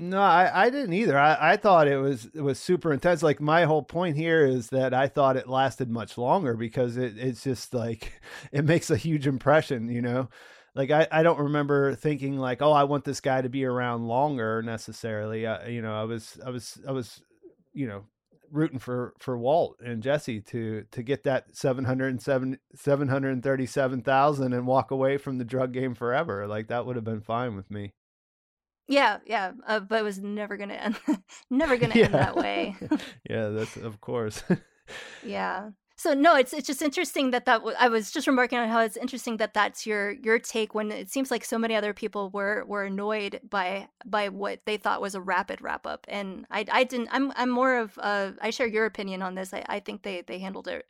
No, 0.00 0.20
I, 0.20 0.66
I 0.66 0.70
didn't 0.70 0.92
either. 0.92 1.18
I, 1.18 1.52
I 1.52 1.56
thought 1.56 1.88
it 1.88 1.96
was 1.96 2.26
it 2.26 2.40
was 2.40 2.60
super 2.60 2.92
intense. 2.92 3.22
Like 3.22 3.40
my 3.40 3.64
whole 3.64 3.82
point 3.82 4.16
here 4.16 4.46
is 4.46 4.68
that 4.68 4.94
I 4.94 5.08
thought 5.08 5.36
it 5.36 5.48
lasted 5.48 5.90
much 5.90 6.16
longer 6.16 6.54
because 6.54 6.96
it, 6.96 7.18
it's 7.18 7.42
just 7.42 7.74
like 7.74 8.12
it 8.52 8.64
makes 8.64 8.90
a 8.90 8.96
huge 8.96 9.26
impression, 9.26 9.88
you 9.88 10.00
know. 10.00 10.28
Like 10.74 10.92
I, 10.92 11.08
I 11.10 11.22
don't 11.24 11.40
remember 11.40 11.96
thinking 11.96 12.38
like, 12.38 12.62
oh, 12.62 12.70
I 12.70 12.84
want 12.84 13.04
this 13.04 13.20
guy 13.20 13.42
to 13.42 13.48
be 13.48 13.64
around 13.64 14.06
longer 14.06 14.62
necessarily. 14.62 15.46
Uh, 15.46 15.66
you 15.66 15.82
know, 15.82 16.00
I 16.00 16.04
was 16.04 16.38
I 16.46 16.50
was 16.50 16.78
I 16.86 16.92
was, 16.92 17.20
you 17.72 17.88
know, 17.88 18.04
rooting 18.50 18.78
for 18.78 19.14
for 19.18 19.36
Walt 19.38 19.76
and 19.84 20.02
Jesse 20.02 20.40
to 20.42 20.84
to 20.90 21.02
get 21.02 21.24
that 21.24 21.56
707 21.56 22.58
737,000 22.74 24.52
and 24.52 24.66
walk 24.66 24.90
away 24.90 25.16
from 25.16 25.38
the 25.38 25.44
drug 25.44 25.72
game 25.72 25.94
forever. 25.94 26.46
Like 26.46 26.68
that 26.68 26.86
would 26.86 26.96
have 26.96 27.04
been 27.04 27.20
fine 27.20 27.56
with 27.56 27.70
me. 27.70 27.94
Yeah, 28.88 29.18
yeah, 29.26 29.52
uh, 29.66 29.80
but 29.80 30.00
it 30.00 30.04
was 30.04 30.18
never 30.18 30.56
gonna 30.56 30.74
end. 30.74 30.98
never 31.50 31.76
gonna 31.76 31.94
end 31.96 32.14
that 32.14 32.36
way. 32.36 32.74
yeah, 33.28 33.48
that's 33.48 33.76
of 33.76 34.00
course. 34.00 34.42
yeah. 35.24 35.70
So 35.98 36.14
no, 36.14 36.36
it's 36.36 36.52
it's 36.52 36.66
just 36.66 36.80
interesting 36.80 37.32
that 37.32 37.44
that 37.46 37.58
w- 37.58 37.76
I 37.78 37.88
was 37.88 38.12
just 38.12 38.28
remarking 38.28 38.58
on 38.58 38.68
how 38.68 38.80
it's 38.80 38.96
interesting 38.96 39.36
that 39.38 39.52
that's 39.52 39.84
your 39.84 40.12
your 40.12 40.38
take 40.38 40.72
when 40.74 40.92
it 40.92 41.10
seems 41.10 41.30
like 41.30 41.44
so 41.44 41.58
many 41.58 41.74
other 41.74 41.92
people 41.92 42.30
were 42.30 42.64
were 42.66 42.84
annoyed 42.84 43.40
by 43.50 43.88
by 44.06 44.28
what 44.28 44.60
they 44.64 44.76
thought 44.76 45.00
was 45.02 45.16
a 45.16 45.20
rapid 45.20 45.60
wrap 45.60 45.86
up, 45.86 46.06
and 46.08 46.46
I 46.50 46.64
I 46.70 46.84
didn't. 46.84 47.08
I'm 47.10 47.32
I'm 47.36 47.50
more 47.50 47.76
of 47.78 47.98
uh 47.98 48.32
I 48.40 48.50
share 48.50 48.68
your 48.68 48.86
opinion 48.86 49.22
on 49.22 49.34
this. 49.34 49.52
I 49.52 49.64
I 49.68 49.80
think 49.80 50.02
they 50.04 50.22
they 50.22 50.38
handled 50.38 50.68
it, 50.68 50.86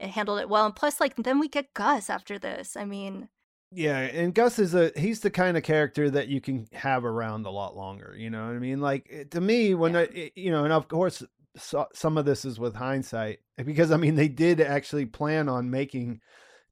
it 0.00 0.10
handled 0.10 0.40
it 0.40 0.48
well, 0.50 0.66
and 0.66 0.76
plus 0.76 1.00
like 1.00 1.16
then 1.16 1.40
we 1.40 1.48
get 1.48 1.74
Gus 1.74 2.10
after 2.10 2.38
this. 2.38 2.76
I 2.76 2.84
mean, 2.86 3.28
Yeah, 3.70 3.98
and 3.98 4.34
Gus 4.34 4.58
is 4.58 4.74
a 4.74 4.92
he's 4.96 5.20
the 5.20 5.30
kind 5.30 5.56
of 5.56 5.62
character 5.62 6.08
that 6.10 6.28
you 6.28 6.40
can 6.40 6.66
have 6.72 7.04
around 7.04 7.44
a 7.44 7.50
lot 7.50 7.76
longer, 7.76 8.14
you 8.16 8.30
know 8.30 8.46
what 8.46 8.56
I 8.56 8.58
mean? 8.58 8.80
Like 8.80 9.06
eh, 9.10 9.24
to 9.30 9.40
me 9.42 9.74
when 9.74 9.94
Yeah. 9.94 9.96
I 9.96 10.04
eh, 10.06 10.30
you 10.34 10.50
know, 10.50 10.64
and 10.64 10.72
of 10.72 10.88
course 10.88 11.22
so, 11.58 11.86
some 11.94 12.18
of 12.18 12.24
this 12.24 12.44
is 12.44 12.58
with 12.58 12.74
hindsight 12.74 13.40
because 13.64 13.90
I 13.90 13.96
mean 13.96 14.14
they 14.14 14.28
did 14.28 14.60
actually 14.60 15.06
plan 15.06 15.48
on 15.48 15.70
making 15.70 16.20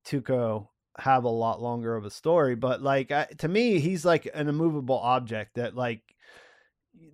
Tuco 0.04 0.68
have 0.98 1.24
a 1.24 1.28
lot 1.28 1.60
longer 1.60 1.94
of 1.94 2.04
a 2.04 2.10
story, 2.10 2.54
but 2.54 2.82
like 2.82 3.10
I, 3.10 3.26
to 3.38 3.48
me 3.48 3.78
he's 3.78 4.04
like 4.04 4.28
an 4.32 4.48
immovable 4.48 4.98
object 4.98 5.56
that 5.56 5.74
like 5.74 6.02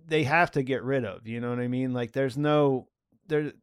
they 0.07 0.23
have 0.23 0.51
to 0.51 0.63
get 0.63 0.83
rid 0.83 1.05
of, 1.05 1.27
you 1.27 1.41
know 1.41 1.49
what 1.49 1.59
I 1.59 1.67
mean? 1.67 1.93
Like 1.93 2.13
there's 2.13 2.37
no 2.37 2.87
there 3.27 3.53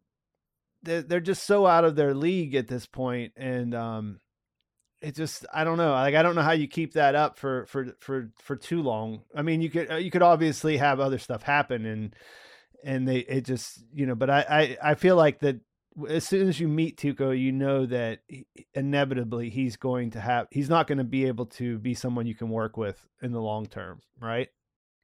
they're, 0.83 1.03
they're 1.03 1.21
just 1.21 1.45
so 1.45 1.67
out 1.67 1.85
of 1.85 1.97
their 1.97 2.15
league 2.15 2.55
at 2.55 2.69
this 2.69 2.87
point 2.87 3.33
and 3.37 3.75
um 3.75 4.21
it 5.03 5.15
just 5.15 5.47
I 5.53 5.65
don't 5.65 5.79
know. 5.79 5.93
Like 5.93 6.15
I 6.15 6.23
don't 6.23 6.35
know 6.35 6.43
how 6.43 6.53
you 6.53 6.69
keep 6.69 6.93
that 6.95 7.15
up 7.15 7.39
for 7.39 7.67
for 7.67 7.95
for 8.01 8.31
for 8.39 8.57
too 8.57 8.83
long. 8.83 9.23
I 9.35 9.43
mean, 9.43 9.63
you 9.63 9.71
could 9.71 9.91
uh, 9.91 9.97
you 9.97 10.11
could 10.11 10.23
obviously 10.23 10.77
have 10.77 11.01
other 11.01 11.19
stuff 11.19 11.43
happen 11.43 11.87
and 11.87 12.15
and 12.85 13.07
they 13.07 13.19
it 13.19 13.45
just 13.45 13.83
you 13.93 14.07
know. 14.07 14.15
But 14.15 14.31
I 14.31 14.77
I, 14.83 14.91
I 14.91 14.95
feel 14.95 15.17
like 15.17 15.41
that 15.41 15.61
as 16.09 16.25
soon 16.27 16.49
as 16.49 16.61
you 16.61 16.69
meet 16.69 16.97
Tuco, 16.97 17.39
you 17.39 17.53
know 17.53 17.87
that 17.87 18.21
inevitably 18.75 19.51
he's 19.51 19.77
going 19.77 20.11
to 20.13 20.21
have 20.21 20.47
he's 20.51 20.71
not 20.71 20.87
going 20.87 20.99
to 20.99 21.05
be 21.05 21.27
able 21.27 21.47
to 21.47 21.79
be 21.79 21.95
someone 21.95 22.27
you 22.27 22.35
can 22.35 22.49
work 22.49 22.77
with 22.77 23.05
in 23.23 23.33
the 23.33 23.41
long 23.41 23.67
term, 23.67 24.01
right? 24.21 24.49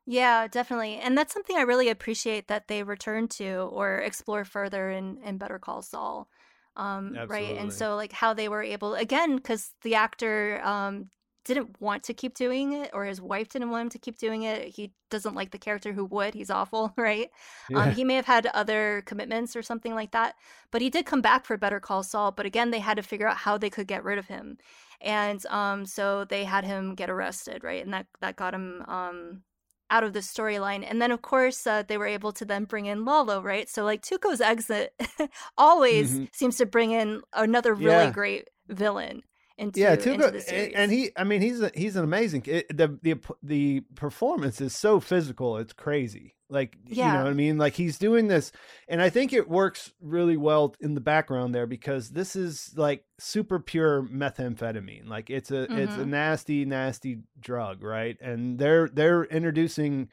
Yeah, 0.07 0.47
definitely. 0.47 0.97
And 0.97 1.19
that's 1.19 1.35
something 1.35 1.57
I 1.57 1.63
really 1.63 1.89
appreciate 1.89 2.47
that 2.47 2.69
they 2.69 2.85
return 2.85 3.27
to 3.29 3.69
or 3.73 3.99
explore 3.99 4.45
further 4.45 4.89
in, 4.91 5.19
in 5.25 5.37
Better 5.37 5.59
Call 5.59 5.83
Saul. 5.83 6.29
Um, 6.77 7.17
right. 7.27 7.57
And 7.57 7.73
so, 7.73 7.97
like, 7.97 8.13
how 8.13 8.33
they 8.33 8.49
were 8.49 8.63
able, 8.63 8.95
again, 8.95 9.37
because 9.37 9.73
the 9.83 9.97
actor 9.97 10.61
um, 10.63 11.11
didn't 11.47 11.81
want 11.81 12.03
to 12.05 12.15
keep 12.15 12.35
doing 12.35 12.73
it, 12.75 12.91
or 12.93 13.05
his 13.05 13.21
wife 13.21 13.49
didn't 13.49 13.71
want 13.71 13.83
him 13.83 13.89
to 13.91 13.99
keep 13.99 14.19
doing 14.19 14.43
it. 14.43 14.69
He 14.69 14.93
doesn't 15.11 15.35
like 15.35 15.53
the 15.53 15.59
character 15.59 15.93
who 15.93 16.05
would. 16.07 16.35
He's 16.35 16.51
awful, 16.51 16.93
right? 16.99 17.31
Um, 17.75 17.91
he 17.91 18.05
may 18.05 18.15
have 18.17 18.27
had 18.27 18.47
other 18.47 19.03
commitments 19.07 19.57
or 19.57 19.63
something 19.63 19.95
like 19.95 20.13
that, 20.13 20.35
but 20.71 20.83
he 20.83 20.91
did 20.91 21.07
come 21.07 21.23
back 21.23 21.47
for 21.47 21.57
Better 21.57 21.81
Call 21.81 22.03
Saul. 22.03 22.33
But 22.33 22.47
again, 22.47 22.71
they 22.71 22.81
had 22.81 22.97
to 22.99 23.03
figure 23.03 23.29
out 23.29 23.39
how 23.39 23.59
they 23.59 23.71
could 23.71 23.87
get 23.87 24.05
rid 24.05 24.19
of 24.19 24.27
him, 24.27 24.59
and 25.01 25.45
um, 25.47 25.87
so 25.87 26.25
they 26.25 26.45
had 26.45 26.65
him 26.65 26.95
get 26.95 27.11
arrested, 27.11 27.65
right? 27.65 27.85
And 27.85 27.93
that 27.95 28.07
that 28.21 28.37
got 28.37 28.55
him 28.55 28.83
um, 28.89 29.43
out 29.91 30.05
of 30.05 30.13
the 30.13 30.21
storyline. 30.21 30.85
And 30.89 31.01
then, 31.01 31.13
of 31.13 31.23
course, 31.23 31.67
uh, 31.67 31.83
they 31.87 31.97
were 31.99 32.07
able 32.07 32.33
to 32.33 32.45
then 32.45 32.65
bring 32.65 32.87
in 32.87 33.05
Lalo, 33.05 33.41
right? 33.41 33.69
So 33.69 33.85
like 33.85 34.03
Tuco's 34.03 34.41
exit 34.41 34.93
always 35.59 36.21
Mhm. 36.21 36.29
seems 36.33 36.57
to 36.59 36.67
bring 36.67 36.91
in 36.93 37.23
another 37.33 37.75
really 37.75 38.09
Yeah. 38.09 38.11
great 38.11 38.49
villain 38.69 39.23
into 39.59 39.81
yeah, 39.81 39.93
into 39.95 40.17
the 40.17 40.27
and, 40.27 40.43
series. 40.43 40.73
and 40.75 40.93
he, 40.93 41.11
I 41.17 41.25
mean, 41.25 41.41
he's 41.41 41.61
a, 41.61 41.71
he's 41.75 41.97
an 41.97 42.05
amazing. 42.05 42.43
It, 42.47 42.77
the 42.77 42.99
the 43.03 43.19
the 43.43 43.81
performance 43.95 44.61
is 44.61 44.77
so 44.77 45.01
physical, 45.01 45.57
it's 45.59 45.73
crazy. 45.73 46.35
Like 46.49 46.77
you 46.87 47.03
know 47.03 47.25
what 47.25 47.27
I 47.27 47.33
mean? 47.33 47.59
Like 47.59 47.75
he's 47.75 47.99
doing 47.99 48.29
this, 48.29 48.53
and 48.87 49.03
I 49.03 49.11
think 49.11 49.33
it 49.33 49.49
works 49.49 49.93
really 50.01 50.37
well 50.37 50.77
in 50.81 50.95
the 50.95 51.01
background 51.01 51.53
there 51.55 51.67
because 51.67 52.11
this 52.11 52.37
is 52.37 52.73
like 52.77 53.05
super 53.19 53.59
pure 53.59 54.03
methamphetamine. 54.05 55.09
Like 55.09 55.29
it's 55.29 55.51
a 55.51 55.63
it's 55.63 55.95
a 55.97 56.05
Mhm. 56.05 56.09
nasty 56.09 56.65
nasty 56.65 57.19
drug, 57.41 57.83
right? 57.83 58.17
And 58.21 58.59
they're 58.61 58.89
they're 58.89 59.25
introducing 59.25 60.09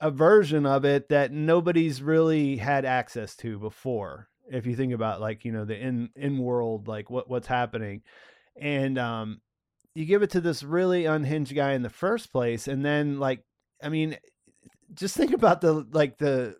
a 0.00 0.10
version 0.12 0.64
of 0.66 0.84
it 0.84 1.08
that 1.08 1.32
nobody's 1.32 2.00
really 2.00 2.56
had 2.56 2.84
access 2.84 3.34
to 3.36 3.58
before 3.58 4.27
if 4.50 4.66
you 4.66 4.76
think 4.76 4.92
about 4.92 5.20
like 5.20 5.44
you 5.44 5.52
know 5.52 5.64
the 5.64 5.78
in 5.78 6.10
in 6.16 6.38
world 6.38 6.88
like 6.88 7.10
what 7.10 7.28
what's 7.28 7.46
happening. 7.46 8.02
And 8.60 8.98
um 8.98 9.40
you 9.98 10.04
give 10.04 10.22
it 10.22 10.30
to 10.30 10.40
this 10.40 10.62
really 10.62 11.06
unhinged 11.06 11.54
guy 11.54 11.72
in 11.72 11.82
the 11.82 11.90
first 11.90 12.30
place 12.30 12.68
and 12.68 12.84
then 12.84 13.18
like 13.18 13.42
i 13.82 13.88
mean 13.88 14.16
just 14.94 15.16
think 15.16 15.32
about 15.32 15.60
the 15.60 15.84
like 15.90 16.18
the 16.18 16.56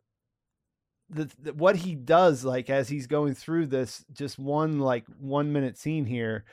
the, 1.11 1.31
the 1.41 1.55
what 1.55 1.77
he 1.77 1.95
does 1.95 2.45
like 2.45 2.69
as 2.69 2.89
he's 2.89 3.07
going 3.07 3.35
through 3.35 3.67
this 3.67 4.05
just 4.13 4.39
one 4.39 4.81
like 4.81 5.07
one 5.21 5.53
minute 5.53 5.79
scene 5.79 6.05
here 6.05 6.45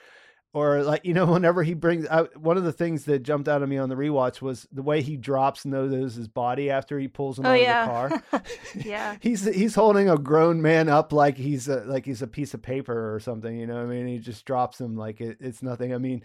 or 0.56 0.84
like 0.84 1.04
you 1.04 1.14
know 1.14 1.26
whenever 1.34 1.62
he 1.62 1.76
brings 1.76 2.08
out 2.08 2.36
one 2.38 2.58
of 2.58 2.64
the 2.64 2.72
things 2.72 3.04
that 3.06 3.20
jumped 3.20 3.48
out 3.48 3.62
of 3.62 3.70
me 3.70 3.78
on 3.78 3.90
the 3.90 3.96
rewatch 3.96 4.42
was 4.42 4.68
the 4.72 4.82
way 4.82 5.02
he 5.02 5.18
drops 5.18 5.66
No-Doze's 5.66 6.30
body 6.30 6.72
after 6.72 6.98
he 6.98 7.08
pulls 7.08 7.38
him 7.38 7.46
oh 7.46 7.50
out 7.50 7.62
yeah, 7.62 8.04
of 8.06 8.10
the 8.10 8.18
car. 8.18 8.44
Yeah. 8.76 9.18
he's 9.22 9.46
he's 9.46 9.76
holding 9.76 10.10
a 10.10 10.18
grown 10.18 10.62
man 10.62 10.90
up 10.90 11.14
like 11.14 11.38
he's 11.38 11.68
a, 11.68 11.82
like 11.82 12.06
he's 12.06 12.22
a 12.22 12.28
piece 12.28 12.54
of 12.54 12.62
paper 12.62 13.14
or 13.14 13.20
something 13.20 13.56
you 13.56 13.68
know 13.68 13.76
what 13.76 13.84
i 13.84 13.86
mean? 13.86 14.08
He 14.08 14.18
just 14.18 14.46
drops 14.46 14.80
him 14.80 14.96
like 14.96 15.22
it, 15.22 15.38
it's 15.40 15.62
nothing. 15.62 15.94
I 15.94 15.98
mean 15.98 16.24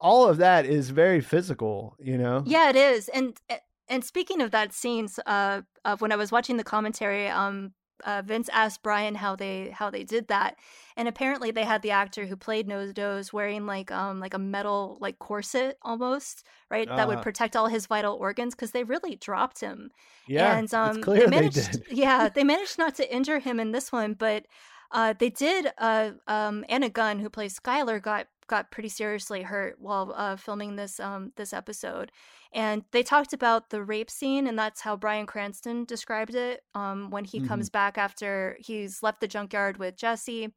all 0.00 0.28
of 0.28 0.36
that 0.38 0.66
is 0.66 0.90
very 0.90 1.20
physical 1.20 1.96
you 1.98 2.18
know? 2.18 2.44
Yeah, 2.46 2.68
it 2.68 2.76
is. 2.76 3.08
And 3.08 3.40
and 3.88 4.04
speaking 4.04 4.40
of 4.40 4.52
that 4.52 4.72
scenes, 4.72 5.18
uh, 5.26 5.62
of 5.84 6.00
when 6.00 6.12
I 6.12 6.16
was 6.16 6.32
watching 6.32 6.56
the 6.56 6.64
commentary, 6.64 7.28
um, 7.28 7.72
uh, 8.04 8.22
Vince 8.24 8.48
asked 8.52 8.82
Bryan 8.82 9.14
how 9.16 9.36
they 9.36 9.70
how 9.70 9.90
they 9.90 10.04
did 10.04 10.28
that, 10.28 10.56
and 10.96 11.08
apparently 11.08 11.50
they 11.50 11.64
had 11.64 11.82
the 11.82 11.90
actor 11.90 12.26
who 12.26 12.36
played 12.36 12.68
No-Doze 12.68 13.32
wearing 13.32 13.66
like 13.66 13.90
um 13.90 14.20
like 14.20 14.34
a 14.34 14.38
metal 14.38 14.98
like 15.00 15.18
corset 15.18 15.78
almost 15.82 16.44
right 16.70 16.94
that 16.96 17.08
would 17.08 17.20
Uh-huh. 17.20 17.22
protect 17.22 17.56
all 17.56 17.66
his 17.68 17.86
vital 17.86 18.16
organs 18.16 18.54
because 18.54 18.72
they 18.72 18.84
really 18.84 19.16
dropped 19.16 19.60
him. 19.60 19.90
yeah 20.26 20.58
and 20.58 20.72
um, 20.74 20.96
it's 20.96 20.96
clear 20.98 21.26
they 21.26 21.26
they, 21.30 21.48
managed, 21.48 21.70
did 21.72 21.84
yeah, 21.90 22.28
they 22.28 22.44
managed 22.44 22.78
not 22.78 22.94
to 22.96 23.14
injure 23.14 23.38
him 23.38 23.60
in 23.60 23.72
this 23.72 23.92
one, 23.92 24.14
but 24.14 24.46
uh, 24.90 25.14
they 25.18 25.30
did. 25.30 25.68
Uh, 25.78 26.12
um, 26.26 26.64
Anna 26.68 26.88
Gunn, 26.90 27.18
who 27.18 27.30
plays 27.30 27.58
Skyler, 27.58 28.00
got 28.02 28.26
got 28.46 28.70
pretty 28.70 28.88
seriously 28.88 29.42
hurt 29.42 29.76
while 29.78 30.12
uh, 30.16 30.36
filming 30.36 30.76
this 30.76 31.00
um, 31.00 31.32
this 31.36 31.52
episode, 31.52 32.12
and 32.52 32.84
they 32.92 33.02
talked 33.02 33.32
about 33.32 33.70
the 33.70 33.82
rape 33.82 34.10
scene, 34.10 34.46
and 34.46 34.58
that's 34.58 34.80
how 34.80 34.96
Bryan 34.96 35.26
Cranston 35.26 35.84
described 35.84 36.34
it 36.34 36.60
um, 36.74 37.10
when 37.10 37.24
he 37.24 37.40
comes 37.40 37.70
back 37.70 37.98
after 37.98 38.56
he's 38.60 39.02
left 39.02 39.20
the 39.20 39.28
junkyard 39.28 39.78
with 39.78 39.96
Jesse. 39.96 40.52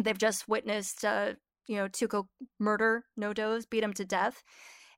They've 0.00 0.16
just 0.16 0.48
witnessed, 0.48 1.04
uh, 1.04 1.34
you 1.66 1.76
know, 1.76 1.88
Tuco 1.88 2.26
murder 2.58 3.04
No-Doze, 3.16 3.66
beat 3.66 3.82
him 3.82 3.92
to 3.94 4.04
death. 4.04 4.42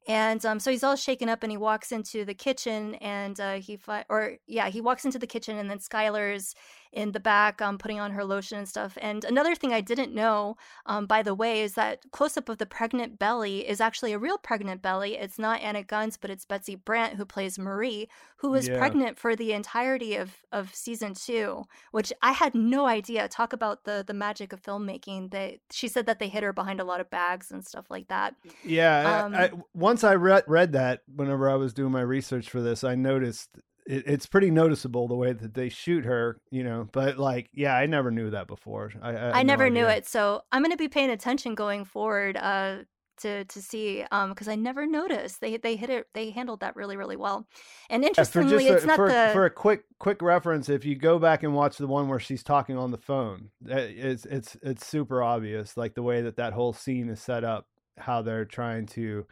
And 0.08 0.44
um, 0.46 0.60
so 0.60 0.70
he's 0.70 0.82
all 0.82 0.96
shaken 0.96 1.28
up, 1.28 1.42
and 1.42 1.50
he 1.52 1.58
walks 1.58 1.92
into 1.92 2.24
the 2.24 2.34
kitchen, 2.34 2.94
and 2.96 3.38
uh, 3.38 3.54
he 3.54 3.76
fi- 3.76 4.06
or 4.08 4.36
yeah, 4.46 4.68
he 4.68 4.80
walks 4.80 5.04
into 5.04 5.18
the 5.18 5.26
kitchen, 5.26 5.58
and 5.58 5.70
then 5.70 5.78
Skyler's 5.78 6.54
in 6.93 7.12
the 7.12 7.20
back, 7.20 7.62
um, 7.62 7.78
putting 7.78 8.01
on 8.01 8.11
her 8.12 8.24
lotion 8.24 8.59
and 8.59 8.68
stuff. 8.68 8.99
And 9.01 9.24
another 9.24 9.55
thing 9.55 9.72
I 9.72 9.80
didn't 9.80 10.14
know, 10.14 10.57
um, 10.86 11.07
by 11.07 11.22
the 11.22 11.34
way, 11.34 11.62
is 11.62 11.74
that 11.74 12.01
close 12.11 12.36
up 12.36 12.49
of 12.49 12.59
the 12.59 12.66
pregnant 12.66 13.18
belly 13.18 13.68
is 13.68 13.80
actually 13.80 14.12
a 14.12 14.18
real 14.18 14.38
pregnant 14.38 14.82
belly. 14.82 15.16
It's 15.16 15.38
not 15.38 15.61
Anna 15.61 15.82
Gunn's, 15.82 16.16
but 16.16 16.30
it's 16.30 16.45
Betsy 16.45 16.74
Brandt 16.74 17.14
who 17.14 17.24
plays 17.24 17.59
Marie, 17.59 18.09
who 18.38 18.51
was 18.51 18.68
Yeah. 18.68 18.78
pregnant 18.78 19.18
for 19.18 19.36
the 19.36 19.53
entirety 19.53 20.16
of 20.16 20.36
of 20.53 20.74
season 20.74 21.14
two, 21.14 21.64
which 21.93 22.12
I 22.22 22.32
had 22.32 22.55
no 22.55 22.86
idea. 22.86 23.28
Talk 23.28 23.53
about 23.53 23.84
the 23.84 24.05
the 24.07 24.14
magic 24.14 24.53
of 24.53 24.62
filmmaking. 24.62 25.30
They 25.30 25.61
she 25.70 25.86
said 25.88 26.07
that 26.07 26.18
they 26.18 26.28
hid 26.28 26.43
her 26.43 26.53
behind 26.53 26.80
a 26.80 26.84
lot 26.84 27.01
of 27.01 27.09
bags 27.11 27.51
and 27.53 27.64
stuff 27.64 27.86
like 27.91 28.09
that. 28.09 28.34
Yeah, 28.64 29.24
Um, 29.24 29.34
I, 29.34 29.45
I, 29.45 29.51
once 29.74 30.03
I 30.03 30.14
read 30.14 30.45
read 30.47 30.72
that, 30.72 31.03
whenever 31.14 31.49
I 31.49 31.55
was 31.55 31.72
doing 31.72 31.93
my 31.93 32.01
research 32.01 32.51
for 32.51 32.61
this, 32.61 32.82
I 32.82 32.95
noticed 32.97 33.51
it, 33.91 34.05
it's 34.07 34.26
pretty 34.26 34.51
noticeable 34.51 35.09
the 35.09 35.16
way 35.16 35.32
that 35.32 35.55
they 35.55 35.68
shoot 35.68 36.05
her. 36.05 36.41
You 36.51 36.64
know, 36.64 36.88
but 36.93 37.18
like, 37.18 37.49
yeah, 37.53 37.74
I 37.74 37.86
never 37.86 38.11
knew 38.11 38.30
that 38.30 38.47
before. 38.47 38.93
I, 39.03 39.11
I, 39.11 39.30
I 39.38 39.43
no 39.43 39.49
never 39.49 39.70
knew 39.70 39.86
it, 39.86 40.07
so 40.07 40.43
I'm 40.53 40.62
going 40.62 40.70
to 40.70 40.76
be 40.76 40.88
paying 40.88 41.11
attention 41.11 41.55
going 41.55 41.84
forward 41.84 42.36
uh, 42.36 42.78
to 43.20 43.45
to 43.45 43.62
see 43.62 44.05
um 44.11 44.30
because 44.30 44.49
I 44.49 44.57
never 44.57 44.86
noticed 44.86 45.41
they 45.41 45.57
they 45.57 45.76
hit 45.76 45.91
it 45.91 46.07
they 46.14 46.30
handled 46.30 46.61
that 46.61 46.76
really 46.76 46.97
really 46.97 47.16
well. 47.16 47.47
And 47.88 48.03
Yeah, 48.03 48.09
interestingly, 48.09 48.68
a, 48.68 48.74
it's 48.74 48.86
not 48.86 48.97
for, 48.97 49.09
the 49.09 49.30
for 49.32 49.45
a 49.45 49.51
quick 49.51 49.84
quick 49.99 50.22
reference, 50.22 50.68
if 50.68 50.84
you 50.84 50.97
go 50.97 51.18
back 51.18 51.43
and 51.43 51.55
watch 51.55 51.76
the 51.76 51.86
one 51.86 52.09
where 52.09 52.18
she's 52.18 52.43
talking 52.43 52.76
on 52.76 52.91
the 52.91 52.99
phone, 52.99 53.51
it's 53.66 54.24
it's 54.24 54.57
it's 54.62 54.86
super 54.86 55.22
obvious, 55.22 55.76
like 55.76 55.95
the 55.95 56.03
way 56.03 56.22
that 56.22 56.36
that 56.36 56.53
whole 56.53 56.72
scene 56.72 57.09
is 57.09 57.20
set 57.20 57.45
up, 57.45 57.66
how 57.99 58.22
they're 58.22 58.45
trying 58.45 58.86
to 58.86 59.26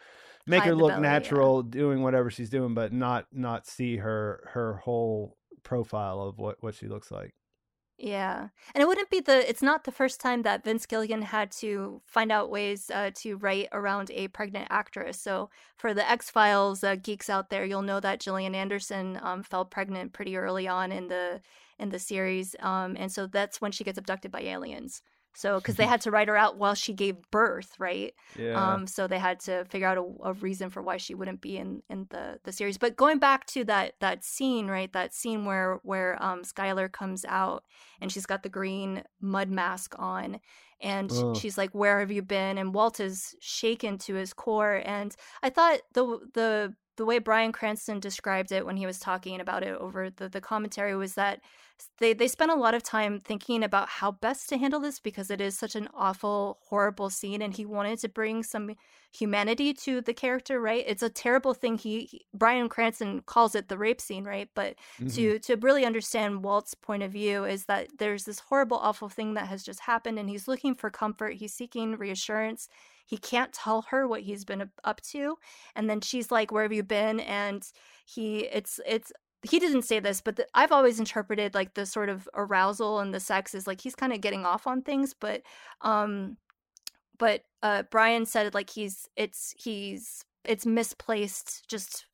make 0.49 0.63
her 0.65 0.75
look 0.75 0.91
belly, 0.91 1.03
yeah. 1.03 1.13
natural, 1.13 1.63
doing 1.63 2.03
whatever 2.03 2.31
she's 2.31 2.51
doing, 2.51 2.75
but 2.75 2.93
not 2.93 3.27
not 3.33 3.67
see 3.67 3.97
her 3.97 4.49
her 4.53 4.77
whole 4.77 5.37
profile 5.63 6.21
of 6.21 6.39
what 6.39 6.57
what 6.61 6.75
she 6.75 6.89
looks 6.89 7.11
like. 7.11 7.35
Yeah. 7.99 8.49
And 8.75 8.83
it 8.83 8.87
wouldn't 8.87 9.11
be 9.11 9.21
the 9.21 9.49
it's 9.49 9.63
not 9.63 9.83
the 9.83 9.91
first 9.93 10.21
time 10.21 10.43
that 10.43 10.63
Vince 10.63 10.87
Gilligan 10.87 11.23
had 11.23 11.51
to 11.53 12.01
find 12.07 12.31
out 12.31 12.49
ways 12.49 12.91
uh, 12.95 13.11
to 13.17 13.37
write 13.39 13.69
around 13.73 14.13
a 14.13 14.29
pregnant 14.29 14.69
actress. 14.71 15.21
So 15.21 15.51
for 15.77 15.93
the 15.93 16.09
X-Files 16.09 16.85
uh, 16.85 16.95
geeks 16.95 17.29
out 17.29 17.51
there, 17.51 17.65
you'll 17.65 17.83
know 17.83 17.99
that 17.99 18.21
Gillian 18.21 18.55
Anderson 18.55 19.19
um, 19.21 19.43
fell 19.43 19.65
pregnant 19.65 20.13
pretty 20.13 20.37
early 20.37 20.69
on 20.69 20.93
in 20.93 21.09
the 21.09 21.41
in 21.81 21.89
the 21.89 21.99
series. 21.99 22.55
Um, 22.61 22.97
and 22.97 23.11
so 23.11 23.27
that's 23.27 23.61
when 23.61 23.73
she 23.73 23.85
gets 23.85 23.99
abducted 23.99 24.31
by 24.31 24.43
aliens. 24.43 25.03
So 25.35 25.61
cuz 25.61 25.77
they 25.77 25.87
had 25.93 26.01
to 26.03 26.11
write 26.11 26.29
her 26.29 26.37
out 26.37 26.57
while 26.57 26.75
she 26.75 26.93
gave 26.93 27.17
birth, 27.31 27.75
right? 27.79 28.15
Yeah. 28.39 28.75
Um, 28.75 28.87
so 28.87 29.07
they 29.07 29.19
had 29.19 29.41
to 29.41 29.65
figure 29.67 29.87
out 29.87 29.99
a, 29.99 30.29
a 30.29 30.33
reason 30.35 30.71
for 30.71 30.83
why 30.83 30.97
she 30.97 31.15
wouldn't 31.15 31.41
be 31.41 31.57
in, 31.57 31.83
in 31.89 32.07
the, 32.11 32.41
the 32.45 32.53
series. 32.53 32.79
But 32.79 32.97
going 32.97 33.19
back 33.19 33.47
to 33.47 33.65
that 33.65 33.95
that 34.01 34.25
scene, 34.25 34.67
right? 34.69 34.93
That 34.93 35.15
scene 35.15 35.45
where 35.45 35.81
where 35.83 36.23
um, 36.23 36.43
Skyler 36.43 36.91
comes 36.91 37.25
out 37.25 37.65
and 38.01 38.11
she's 38.11 38.27
got 38.27 38.43
the 38.43 38.49
green 38.49 39.03
mud 39.21 39.51
mask 39.51 39.95
on, 39.99 40.41
and 40.81 41.11
Ugh. 41.13 41.37
she's 41.37 41.59
like, 41.59 41.75
"Where 41.75 42.01
have 42.01 42.11
you 42.11 42.23
been?" 42.23 42.59
And 42.59 42.75
Walt 42.75 43.01
is 43.01 43.35
shaken 43.41 43.99
to 43.99 44.15
his 44.15 44.33
core. 44.33 44.83
And 44.85 45.15
I 45.43 45.51
thought 45.51 45.81
the 45.93 46.21
the 46.35 46.75
the 46.99 47.07
way 47.07 47.19
Bryan 47.19 47.53
Cranston 47.53 48.01
described 48.01 48.53
it 48.53 48.67
when 48.67 48.77
he 48.77 48.87
was 48.87 48.99
talking 49.01 49.41
about 49.41 49.63
it 49.65 49.75
over 49.79 50.11
the, 50.11 50.29
the 50.29 50.43
commentary 50.43 50.95
was 50.97 51.15
that 51.15 51.41
they, 51.99 52.13
they 52.13 52.29
spent 52.29 52.51
a 52.51 52.57
lot 52.57 52.75
of 52.75 52.83
time 52.83 53.21
thinking 53.21 53.63
about 53.65 53.89
how 53.89 54.11
best 54.13 54.49
to 54.51 54.59
handle 54.59 54.81
this 54.81 55.01
because 55.01 55.31
it 55.31 55.41
is 55.41 55.57
such 55.59 55.77
an 55.77 55.89
awful, 55.95 56.59
horrible 56.69 57.09
scene, 57.09 57.41
and 57.41 57.55
he 57.57 57.65
wanted 57.65 58.01
to 58.01 58.09
bring 58.09 58.43
some 58.43 58.75
humanity 59.13 59.73
to 59.75 60.01
the 60.01 60.13
character. 60.13 60.61
Right? 60.61 60.85
It's 60.87 61.03
a 61.03 61.11
terrible 61.11 61.55
thing. 61.55 61.79
He, 61.79 62.05
he 62.07 62.27
Bryan 62.35 62.69
Cranston 62.69 63.23
calls 63.23 63.55
it 63.55 63.69
the 63.69 63.79
rape 63.79 64.01
scene, 64.01 64.25
right? 64.25 64.49
But 64.55 64.77
Mhm. 64.99 65.15
to 65.15 65.39
to 65.41 65.57
really 65.57 65.85
understand 65.85 66.45
Walt's 66.45 66.75
point 66.75 67.03
of 67.03 67.13
view 67.13 67.45
is 67.45 67.67
that 67.67 67.89
there's 67.99 68.25
this 68.25 68.41
horrible, 68.41 68.79
awful 68.79 69.09
thing 69.09 69.35
that 69.35 69.49
has 69.49 69.63
just 69.63 69.81
happened, 69.81 70.19
and 70.19 70.29
he's 70.29 70.49
looking 70.49 70.75
for 70.75 70.91
comfort. 70.91 71.35
He's 71.35 71.55
seeking 71.55 71.97
reassurance. 71.97 72.69
He 73.09 73.17
can't 73.17 73.53
tell 73.53 73.83
her 73.91 74.07
what 74.07 74.21
he's 74.21 74.45
been 74.45 74.71
up- 74.85 75.01
to, 75.01 75.37
and 75.75 75.89
then 75.89 76.01
she's 76.03 76.31
like, 76.31 76.53
"Where 76.53 76.63
have 76.63 76.73
you 76.73 76.83
been?" 76.83 77.21
And 77.21 77.65
he, 78.05 78.41
it's 78.41 78.79
it's 78.87 79.13
he 79.43 79.59
didn't 79.59 79.83
say 79.83 79.99
this, 80.01 80.21
but 80.21 80.37
the, 80.37 80.47
I've 80.55 80.73
always 80.73 80.99
interpreted 80.99 81.55
like 81.55 81.75
the 81.75 81.87
sort 81.87 82.09
of 82.11 82.29
arousal 82.35 83.01
and 83.01 83.15
the 83.15 83.21
sex 83.21 83.55
is 83.55 83.67
like 83.67 83.81
he's 83.81 83.95
kind 83.95 84.13
of 84.13 84.21
getting 84.21 84.45
off 84.45 84.67
on 84.67 84.83
things, 84.83 85.15
but 85.19 85.43
um, 85.81 86.37
but 87.19 87.43
uh, 87.63 87.85
Bryan 87.85 88.27
said 88.27 88.47
it 88.47 88.55
like 88.55 88.71
he's 88.71 89.09
it's 89.17 89.55
he's 89.57 90.25
it's 90.45 90.67
misplaced, 90.67 91.69
just 91.69 92.07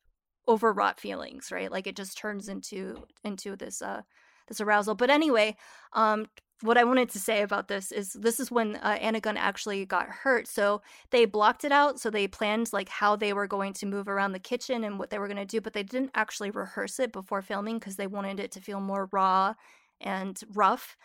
overwrought 0.49 1.01
feelings, 1.01 1.51
right? 1.51 1.71
Like 1.73 1.87
it 1.87 1.97
just 1.97 2.19
turns 2.19 2.49
into 2.49 3.03
into 3.25 3.57
this 3.57 3.83
uh 3.83 4.03
this 4.49 4.61
arousal. 4.61 4.95
But 4.95 5.11
anyway, 5.11 5.57
um 5.95 6.27
what 6.65 6.79
I 6.79 6.85
wanted 6.85 7.11
to 7.11 7.19
say 7.19 7.43
about 7.43 7.69
this 7.69 7.93
is 7.93 8.15
this 8.15 8.41
is 8.41 8.51
when 8.51 8.77
uh, 8.77 8.97
Anna 8.99 9.21
Gunn 9.21 9.37
actually 9.37 9.85
got 9.85 10.09
hurt. 10.09 10.49
So 10.49 10.81
they 11.11 11.27
blocked 11.27 11.63
it 11.63 11.73
out. 11.73 12.01
So 12.01 12.09
they 12.09 12.27
planned 12.27 12.73
like 12.73 12.89
how 12.89 13.17
they 13.17 13.35
were 13.35 13.47
going 13.47 13.75
to 13.75 13.87
move 13.87 14.09
around 14.09 14.33
the 14.33 14.39
kitchen 14.39 14.83
and 14.83 14.99
what 14.99 15.11
they 15.11 15.19
were 15.19 15.29
going 15.29 15.37
to 15.37 15.45
do, 15.45 15.61
but 15.61 15.75
they 15.75 15.83
didn't 15.83 16.13
actually 16.15 16.51
rehearse 16.51 16.99
it 16.99 17.13
before 17.13 17.43
filming 17.43 17.79
because 17.79 17.97
they 17.97 18.07
wanted 18.07 18.41
it 18.41 18.51
to 18.53 18.63
feel 18.63 18.81
more 18.81 19.11
raw 19.13 19.53
and 20.01 20.41
rough. 20.55 20.97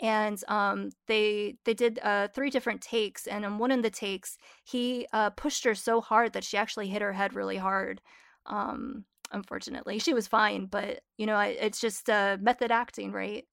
And 0.00 0.42
um, 0.48 0.90
they 1.06 1.58
they 1.64 1.74
did 1.74 2.00
uh, 2.02 2.26
three 2.34 2.50
different 2.50 2.80
takes, 2.80 3.28
and 3.28 3.44
in 3.44 3.58
one 3.58 3.70
of 3.70 3.84
the 3.84 3.90
takes, 3.90 4.36
he 4.64 5.06
uh, 5.12 5.30
pushed 5.30 5.62
her 5.62 5.76
so 5.76 6.00
hard 6.00 6.32
that 6.32 6.42
she 6.42 6.56
actually 6.56 6.88
hit 6.88 7.02
her 7.02 7.12
head 7.12 7.34
really 7.34 7.56
hard. 7.56 8.00
Um, 8.46 9.04
unfortunately, 9.30 10.00
she 10.00 10.12
was 10.12 10.26
fine, 10.26 10.66
but 10.66 11.02
you 11.16 11.26
know, 11.26 11.38
it's 11.38 11.80
just 11.80 12.10
uh, 12.10 12.36
method 12.40 12.72
acting, 12.72 13.12
right? 13.12 13.44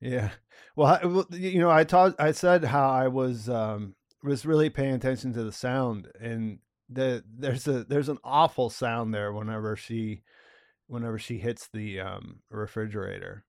Yeah. 0.00 0.30
Well, 0.76 0.86
I, 0.86 1.36
you 1.36 1.58
know, 1.58 1.70
I 1.70 1.84
taught, 1.84 2.14
I 2.20 2.30
said 2.32 2.64
how 2.64 2.88
I 2.88 3.08
was 3.08 3.48
um 3.48 3.94
was 4.22 4.46
really 4.46 4.70
paying 4.70 4.94
attention 4.94 5.32
to 5.34 5.44
the 5.44 5.52
sound, 5.52 6.08
and 6.20 6.58
the 6.88 7.24
there's 7.28 7.66
a 7.66 7.84
there's 7.84 8.08
an 8.08 8.18
awful 8.24 8.70
sound 8.70 9.12
there 9.12 9.32
whenever 9.32 9.76
she 9.76 10.22
whenever 10.86 11.18
she 11.18 11.38
hits 11.38 11.68
the 11.72 12.00
um 12.00 12.40
refrigerator. 12.50 13.44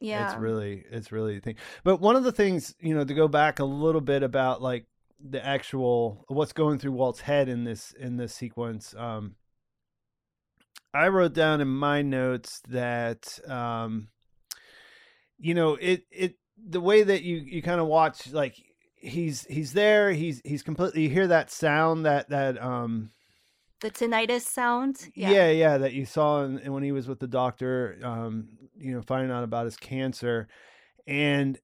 Yeah, 0.00 0.24
It's 0.24 0.34
really 0.34 0.84
it's 0.90 1.12
really 1.12 1.36
the 1.36 1.40
thing. 1.40 1.56
But 1.84 2.00
one 2.00 2.16
of 2.16 2.24
the 2.24 2.32
things, 2.32 2.74
you 2.80 2.94
know, 2.94 3.04
to 3.04 3.14
go 3.14 3.28
back 3.28 3.58
a 3.58 3.64
little 3.64 4.00
bit 4.02 4.22
about 4.22 4.60
like 4.60 4.86
the 5.26 5.44
actual 5.44 6.24
what's 6.28 6.52
going 6.52 6.78
through 6.78 6.92
Walt's 6.92 7.20
head 7.20 7.48
in 7.48 7.64
this 7.64 7.92
in 7.92 8.16
this 8.16 8.34
sequence. 8.34 8.94
Um 8.96 9.36
I 10.92 11.08
wrote 11.08 11.32
down 11.32 11.60
in 11.60 11.68
my 11.68 12.02
notes 12.02 12.60
that 12.68 13.38
um 13.48 14.08
you 15.44 15.52
know, 15.52 15.74
it 15.74 16.06
it 16.10 16.36
the 16.56 16.80
way 16.80 17.02
that 17.02 17.22
you 17.22 17.36
you 17.36 17.60
kind 17.60 17.78
of 17.78 17.86
watch 17.86 18.32
like 18.32 18.56
he's 18.96 19.44
he's 19.44 19.74
there, 19.74 20.10
he's 20.10 20.40
he's 20.42 20.62
completely 20.62 21.02
you 21.02 21.10
hear 21.10 21.26
that 21.26 21.50
sound 21.50 22.06
that 22.06 22.30
that 22.30 22.60
um 22.62 23.10
the 23.82 23.90
tinnitus 23.90 24.40
sound. 24.40 25.10
yeah. 25.30 25.50
yeah, 25.50 25.78
that 25.78 25.92
you 25.92 26.06
saw 26.06 26.44
in 26.44 26.72
when 26.72 26.82
he 26.82 26.92
was 26.92 27.06
with 27.06 27.20
the 27.20 27.26
doctor, 27.26 27.98
um, 28.02 28.48
you 28.78 28.94
know, 28.94 29.02
finding 29.02 29.30
out 29.30 29.44
about 29.44 29.66
his 29.66 29.76
cancer, 29.76 30.48
and 31.06 31.60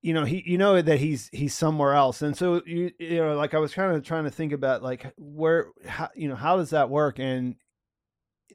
you 0.00 0.14
know 0.14 0.24
he, 0.24 0.44
you 0.46 0.56
know 0.56 0.80
that 0.80 1.00
he's 1.00 1.28
he's 1.32 1.54
somewhere 1.54 1.94
else, 1.94 2.22
and 2.22 2.36
so 2.36 2.62
you 2.66 2.92
you 3.00 3.16
know, 3.16 3.34
like 3.34 3.52
I 3.52 3.58
was 3.58 3.74
kind 3.74 3.96
of 3.96 4.04
trying 4.04 4.24
to 4.24 4.30
think 4.30 4.52
about 4.52 4.84
like 4.84 5.12
where, 5.16 5.72
how, 5.84 6.10
you 6.14 6.28
know, 6.28 6.36
how 6.36 6.56
does 6.56 6.70
that 6.70 6.88
work? 6.88 7.18
And 7.18 7.56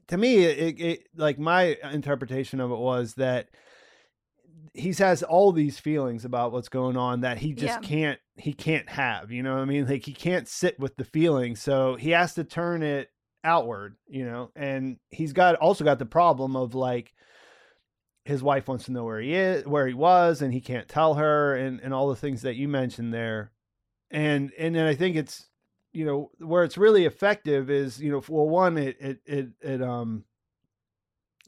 to 0.08 0.16
me, 0.16 0.42
it, 0.42 0.80
it 0.80 1.08
like 1.14 1.38
my 1.38 1.76
interpretation 1.92 2.60
of 2.60 2.70
it 2.70 2.78
was 2.78 3.12
that 3.16 3.50
he 4.74 4.92
has 4.94 5.22
all 5.22 5.52
these 5.52 5.78
feelings 5.78 6.24
about 6.24 6.50
what's 6.52 6.68
going 6.70 6.96
on 6.96 7.20
that 7.20 7.38
he 7.38 7.52
just 7.52 7.74
Yeah. 7.74 7.80
can't 7.80 8.20
he 8.36 8.52
can't 8.54 8.88
have 8.88 9.30
you 9.30 9.42
know 9.42 9.54
what 9.54 9.62
i 9.62 9.64
mean? 9.66 9.86
Like 9.86 10.04
he 10.04 10.14
can't 10.14 10.48
sit 10.48 10.78
with 10.80 10.96
the 10.96 11.04
feeling 11.04 11.56
so 11.56 11.96
he 11.96 12.10
has 12.10 12.34
to 12.34 12.44
turn 12.44 12.82
it 12.82 13.10
outward 13.44 13.96
you 14.08 14.24
know? 14.24 14.50
And 14.56 14.98
he's 15.10 15.32
got 15.32 15.56
also 15.56 15.84
got 15.84 15.98
the 15.98 16.06
problem 16.06 16.56
of 16.56 16.74
like 16.74 17.12
his 18.24 18.42
wife 18.42 18.68
wants 18.68 18.84
to 18.86 18.92
know 18.92 19.04
where 19.04 19.20
he 19.20 19.34
is 19.34 19.66
where 19.66 19.86
he 19.86 19.94
was 19.94 20.40
and 20.42 20.52
he 20.54 20.60
can't 20.60 20.88
tell 20.88 21.14
her 21.14 21.54
and 21.56 21.80
and 21.80 21.92
all 21.92 22.08
the 22.08 22.16
things 22.16 22.42
that 22.42 22.56
you 22.56 22.68
mentioned 22.68 23.12
there. 23.12 23.50
And 24.10 24.52
and 24.58 24.74
then 24.74 24.86
i 24.86 24.94
think 24.94 25.16
it's 25.16 25.48
you 25.92 26.06
know 26.06 26.30
where 26.38 26.64
it's 26.64 26.78
really 26.78 27.04
effective 27.04 27.68
is 27.70 28.00
you 28.00 28.10
know 28.10 28.22
well 28.28 28.48
one 28.48 28.78
it 28.78 28.96
it 29.00 29.20
it, 29.26 29.48
it 29.60 29.82
um 29.82 30.24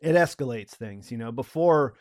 it 0.03 0.13
escalates 0.15 0.71
things 0.73 1.11
you 1.11 1.17
know? 1.17 1.33
Before 1.33 1.95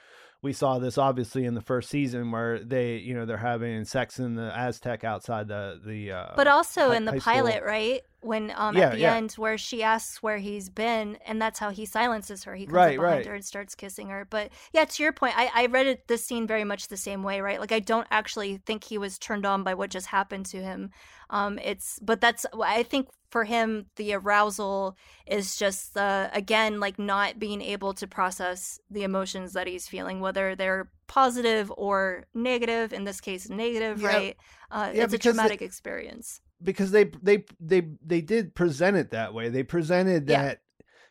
we 0.44 0.54
saw 0.54 0.80
this 0.80 0.98
obviously 1.00 1.46
in 1.46 1.56
the 1.56 1.62
first 1.62 1.90
season 1.90 2.32
where 2.32 2.60
they 2.64 2.98
you 2.98 3.16
know 3.16 3.26
they're 3.26 3.38
having 3.38 3.86
sex 3.86 4.20
in 4.20 4.36
the 4.36 4.52
Aztek 4.56 5.04
outside 5.04 5.48
the 5.48 5.82
the 5.86 6.12
uh 6.12 6.28
But 6.36 6.48
also 6.48 6.90
hi- 6.90 6.98
in 6.98 7.06
the 7.06 7.14
high 7.14 7.20
school. 7.20 7.24
pilot, 7.24 7.64
right? 7.64 8.02
When 8.22 8.52
um 8.56 8.76
Yeah, 8.76 8.80
at 8.80 8.90
the 8.92 9.06
yeah. 9.06 9.08
end 9.08 9.34
where 9.34 9.58
she 9.58 9.84
asks 9.84 10.24
where 10.24 10.40
he's 10.40 10.70
been, 10.70 11.18
and 11.26 11.40
that's 11.42 11.60
how 11.60 11.70
he 11.70 11.86
silences 11.86 12.44
her. 12.46 12.56
He 12.56 12.66
comes 12.66 12.88
Right, 12.88 12.88
up 12.88 12.98
behind 12.98 13.26
right. 13.26 13.26
her 13.26 13.36
and 13.36 13.46
starts 13.46 13.76
kissing 13.76 14.10
her. 14.10 14.26
But 14.26 14.52
yeah, 14.72 14.86
to 14.86 15.04
your 15.04 15.14
point, 15.14 15.36
I, 15.38 15.52
I 15.54 15.66
read 15.68 15.86
it 15.88 16.08
this 16.08 16.26
scene 16.26 16.48
very 16.48 16.64
much 16.64 16.88
the 16.88 16.98
same 16.98 17.22
way, 17.24 17.42
right? 17.42 17.60
Like 17.60 17.72
I 17.72 17.80
don't 17.80 18.08
actually 18.10 18.58
think 18.66 18.84
he 18.86 18.98
was 18.98 19.20
turned 19.20 19.46
on 19.46 19.64
by 19.64 19.76
what 19.76 19.92
just 19.92 20.08
happened 20.08 20.46
to 20.48 20.58
him. 20.64 20.90
Um, 21.30 21.60
it's 21.60 22.00
but 22.02 22.20
that's 22.22 22.46
I 22.64 22.84
think 22.84 23.10
for 23.34 23.44
him 23.46 23.88
the 23.96 24.14
arousal 24.14 24.96
is 25.26 25.56
just 25.58 25.98
uh, 25.98 26.30
again 26.34 26.80
like 26.80 27.00
not 27.00 27.40
being 27.40 27.62
able 27.62 27.94
to 27.96 28.06
process 28.08 28.80
the 28.92 29.02
emotions 29.04 29.54
that 29.54 29.66
he's 29.68 29.88
feeling, 29.88 30.20
whether 30.22 30.56
they're 30.56 30.92
positive 31.08 31.74
or 31.76 32.26
negative. 32.36 32.94
In 32.94 33.04
this 33.06 33.20
case, 33.20 33.50
negative, 33.50 34.00
Yeah. 34.02 34.08
right? 34.08 34.38
Uh, 34.70 34.92
Yeah, 34.94 35.04
it's 35.06 35.14
a 35.14 35.18
because 35.18 35.34
they- 35.36 35.38
traumatic 35.38 35.62
experience. 35.64 36.42
because 36.62 36.92
they 36.92 37.06
they 37.22 37.44
they 37.60 37.82
they 38.06 38.22
did 38.22 38.54
present 38.56 38.96
it 38.98 39.10
that 39.12 39.34
way. 39.34 39.50
They 39.50 39.64
presented 39.64 40.30
Yeah. 40.30 40.44
that 40.44 40.60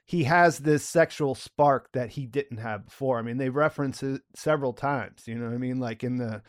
he 0.05 0.25
has 0.25 0.59
this 0.59 0.85
sexual 0.89 1.35
spark 1.35 1.91
that 1.93 2.11
he 2.11 2.27
didn't 2.27 2.59
have 2.59 2.85
before. 2.87 3.19
I 3.19 3.23
mean, 3.23 3.39
they 3.39 3.51
reference 3.51 4.03
it 4.03 4.23
several 4.37 4.73
times. 4.73 5.25
You 5.27 5.35
know 5.35 5.47
what 5.47 5.55
I 5.55 5.59
mean? 5.59 5.79
Like 5.81 6.05
in 6.05 6.17
the 6.19 6.43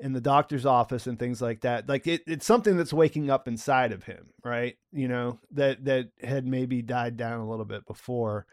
in 0.00 0.12
the 0.12 0.20
doctor's 0.20 0.66
office 0.66 1.06
and 1.06 1.18
things 1.18 1.40
like 1.40 1.60
that. 1.62 1.88
Like 1.88 2.06
it, 2.06 2.22
it's 2.26 2.46
something 2.46 2.76
that's 2.76 2.92
waking 2.92 3.30
up 3.30 3.48
inside 3.48 3.92
of 3.92 4.04
him, 4.04 4.30
right? 4.44 4.76
You 4.92 5.08
know 5.08 5.38
that 5.52 5.84
that 5.84 6.10
had 6.22 6.46
maybe 6.46 6.82
died 6.82 7.16
down 7.16 7.40
a 7.40 7.48
little 7.48 7.64
bit 7.64 7.86
before, 7.86 8.46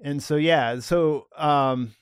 and 0.00 0.22
so 0.22 0.36
yeah, 0.36 0.80
so 0.80 1.26
um, 1.36 1.92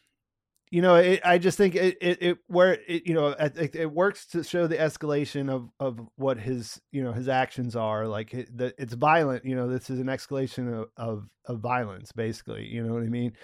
you 0.73 0.81
know, 0.81 0.95
it, 0.95 1.21
I 1.23 1.37
just 1.37 1.59
think 1.59 1.75
it, 1.75 1.99
it, 2.01 2.23
it 2.23 2.39
where 2.47 2.79
it, 2.89 3.07
you 3.07 3.13
know, 3.13 3.29
it, 3.29 3.77
it 3.77 3.93
works 3.93 4.25
to 4.29 4.43
show 4.43 4.67
the 4.67 4.79
escalation 4.79 5.51
of, 5.51 5.69
of 5.79 6.01
what 6.17 6.39
his, 6.39 6.81
you 6.91 7.05
know, 7.05 7.13
his 7.13 7.29
actions 7.29 7.77
are 7.77 8.09
like 8.09 8.33
it, 8.33 8.57
the, 8.57 8.75
it's 8.79 8.95
violent, 8.95 9.45
you 9.45 9.55
know, 9.55 9.69
this 9.69 9.91
is 9.91 9.99
an 9.99 10.07
escalation 10.07 10.73
of, 10.73 10.89
of, 10.97 11.29
of 11.45 11.61
violence 11.61 12.11
basically, 12.13 12.65
you 12.65 12.83
know 12.83 12.95
what 12.95 13.03
I 13.03 13.09
mean? 13.09 13.35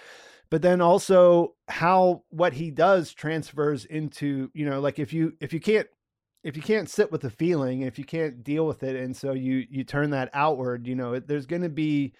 But 0.51 0.61
then 0.61 0.81
also 0.81 1.55
how 1.67 2.23
what 2.29 2.53
he 2.53 2.71
does 2.71 3.13
transfers 3.13 3.85
into, 3.85 4.49
you 4.53 4.65
know, 4.65 4.79
like 4.79 4.99
if 4.99 5.13
you, 5.13 5.33
if 5.39 5.53
you 5.53 5.59
can't, 5.59 5.87
if 6.43 6.55
you 6.55 6.63
can't 6.63 6.89
sit 6.89 7.11
with 7.11 7.21
the 7.21 7.29
feeling, 7.29 7.81
if 7.81 7.99
you 7.99 8.05
can't 8.05 8.43
deal 8.43 8.65
with 8.65 8.83
it. 8.83 8.95
And 8.95 9.15
so 9.15 9.33
you, 9.33 9.65
you 9.69 9.83
turn 9.83 10.09
that 10.11 10.29
outward, 10.33 10.87
you 10.87 10.95
know, 10.95 11.19
there's 11.19 11.45
going 11.45 11.63
to 11.63 11.69
be, 11.69 12.13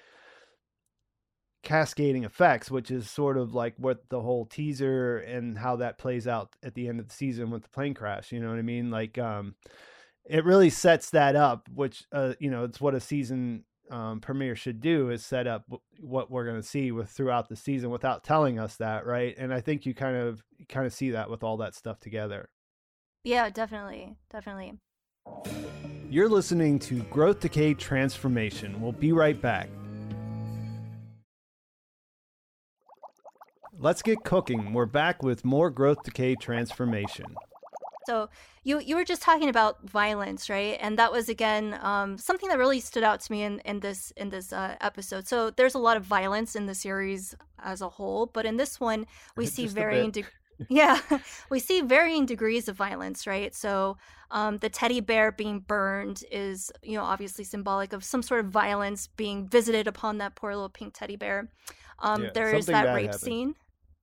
cascading 1.61 2.23
effects, 2.23 2.71
which 2.71 2.89
is 2.89 3.09
sort 3.09 3.37
of 3.37 3.53
like 3.53 3.73
what 3.75 4.07
the 4.09 4.21
whole 4.21 4.45
teaser 4.45 5.17
and 5.17 5.57
how 5.57 5.75
that 5.75 5.97
plays 5.97 6.25
out 6.25 6.55
at 6.63 6.73
the 6.73 6.87
end 6.87 7.01
of 7.01 7.07
the 7.09 7.13
season 7.13 7.51
with 7.51 7.63
the 7.63 7.69
plane 7.69 7.93
crash. 7.93 8.31
You 8.31 8.39
know 8.39 8.49
what 8.49 8.59
I 8.59 8.61
mean? 8.61 8.89
Like, 8.89 9.17
um, 9.17 9.55
it 10.25 10.45
really 10.45 10.69
sets 10.69 11.09
that 11.09 11.35
up, 11.35 11.67
which, 11.73 12.05
uh, 12.13 12.33
you 12.39 12.49
know, 12.49 12.63
it's 12.63 12.79
what 12.79 12.95
a 12.95 13.01
season 13.01 13.65
um, 13.89 14.19
premiere 14.19 14.55
should 14.55 14.81
do 14.81 15.09
is 15.09 15.25
set 15.25 15.47
up 15.47 15.65
what 15.99 16.29
we're 16.29 16.45
going 16.45 16.61
to 16.61 16.67
see 16.67 16.91
with 16.91 17.09
throughout 17.09 17.49
the 17.49 17.55
season 17.55 17.89
without 17.89 18.23
telling 18.23 18.59
us 18.59 18.75
that. 18.77 19.05
Right. 19.05 19.35
And 19.37 19.53
I 19.53 19.61
think 19.61 19.85
you 19.85 19.93
kind 19.93 20.15
of, 20.15 20.43
kind 20.67 20.85
of 20.85 20.93
see 20.93 21.11
that 21.11 21.29
with 21.29 21.43
all 21.43 21.57
that 21.57 21.75
stuff 21.75 21.99
together. 21.99 22.49
Yeah, 23.23 23.49
definitely, 23.49 24.15
definitely. 24.31 24.73
You're 26.09 26.29
listening 26.29 26.79
to 26.79 27.01
Growth 27.03 27.41
Decay 27.41 27.75
Transformation. 27.75 28.81
We'll 28.81 28.91
be 28.91 29.11
right 29.11 29.39
back. 29.39 29.69
Let's 33.77 34.01
get 34.01 34.23
cooking. 34.23 34.73
We're 34.73 34.85
back 34.85 35.23
with 35.23 35.45
more 35.45 35.69
Growth 35.69 36.03
Decay 36.03 36.35
Transformation. 36.35 37.35
So 38.09 38.29
you 38.63 38.79
you 38.79 38.95
were 38.95 39.05
just 39.05 39.21
talking 39.21 39.49
about 39.49 39.87
violence, 39.87 40.49
right? 40.49 40.77
And 40.81 40.97
that 40.97 41.11
was 41.11 41.29
again 41.29 41.77
um, 41.81 42.17
something 42.17 42.49
that 42.49 42.57
really 42.57 42.79
stood 42.79 43.03
out 43.03 43.19
to 43.21 43.31
me 43.31 43.43
in, 43.43 43.59
in 43.59 43.81
this 43.81 44.11
in 44.17 44.29
this 44.29 44.51
uh, 44.51 44.75
episode. 44.81 45.27
So 45.27 45.51
there's 45.51 45.75
a 45.75 45.79
lot 45.87 45.95
of 45.95 46.03
violence 46.05 46.55
in 46.55 46.65
the 46.65 46.73
series 46.73 47.35
as 47.63 47.81
a 47.81 47.89
whole, 47.89 48.25
but 48.25 48.45
in 48.47 48.57
this 48.57 48.79
one 48.79 49.05
we 49.37 49.45
see 49.55 49.67
varying 49.67 50.09
de- 50.09 50.25
yeah 50.69 50.99
we 51.51 51.59
see 51.59 51.81
varying 51.81 52.25
degrees 52.25 52.67
of 52.67 52.75
violence, 52.75 53.27
right? 53.27 53.53
So 53.53 53.97
um, 54.31 54.57
the 54.57 54.69
teddy 54.69 55.01
bear 55.01 55.31
being 55.31 55.59
burned 55.59 56.23
is 56.31 56.71
you 56.81 56.97
know 56.97 57.03
obviously 57.03 57.43
symbolic 57.43 57.93
of 57.93 58.03
some 58.03 58.23
sort 58.23 58.39
of 58.43 58.47
violence 58.47 59.05
being 59.05 59.47
visited 59.47 59.87
upon 59.87 60.17
that 60.17 60.33
poor 60.33 60.51
little 60.55 60.69
pink 60.69 60.95
teddy 60.95 61.15
bear. 61.15 61.51
Um, 61.99 62.23
Yeah, 62.23 62.29
there 62.33 62.53
is 62.55 62.65
that 62.65 62.85
rape 62.95 63.13
happened. 63.13 63.21
scene. 63.21 63.55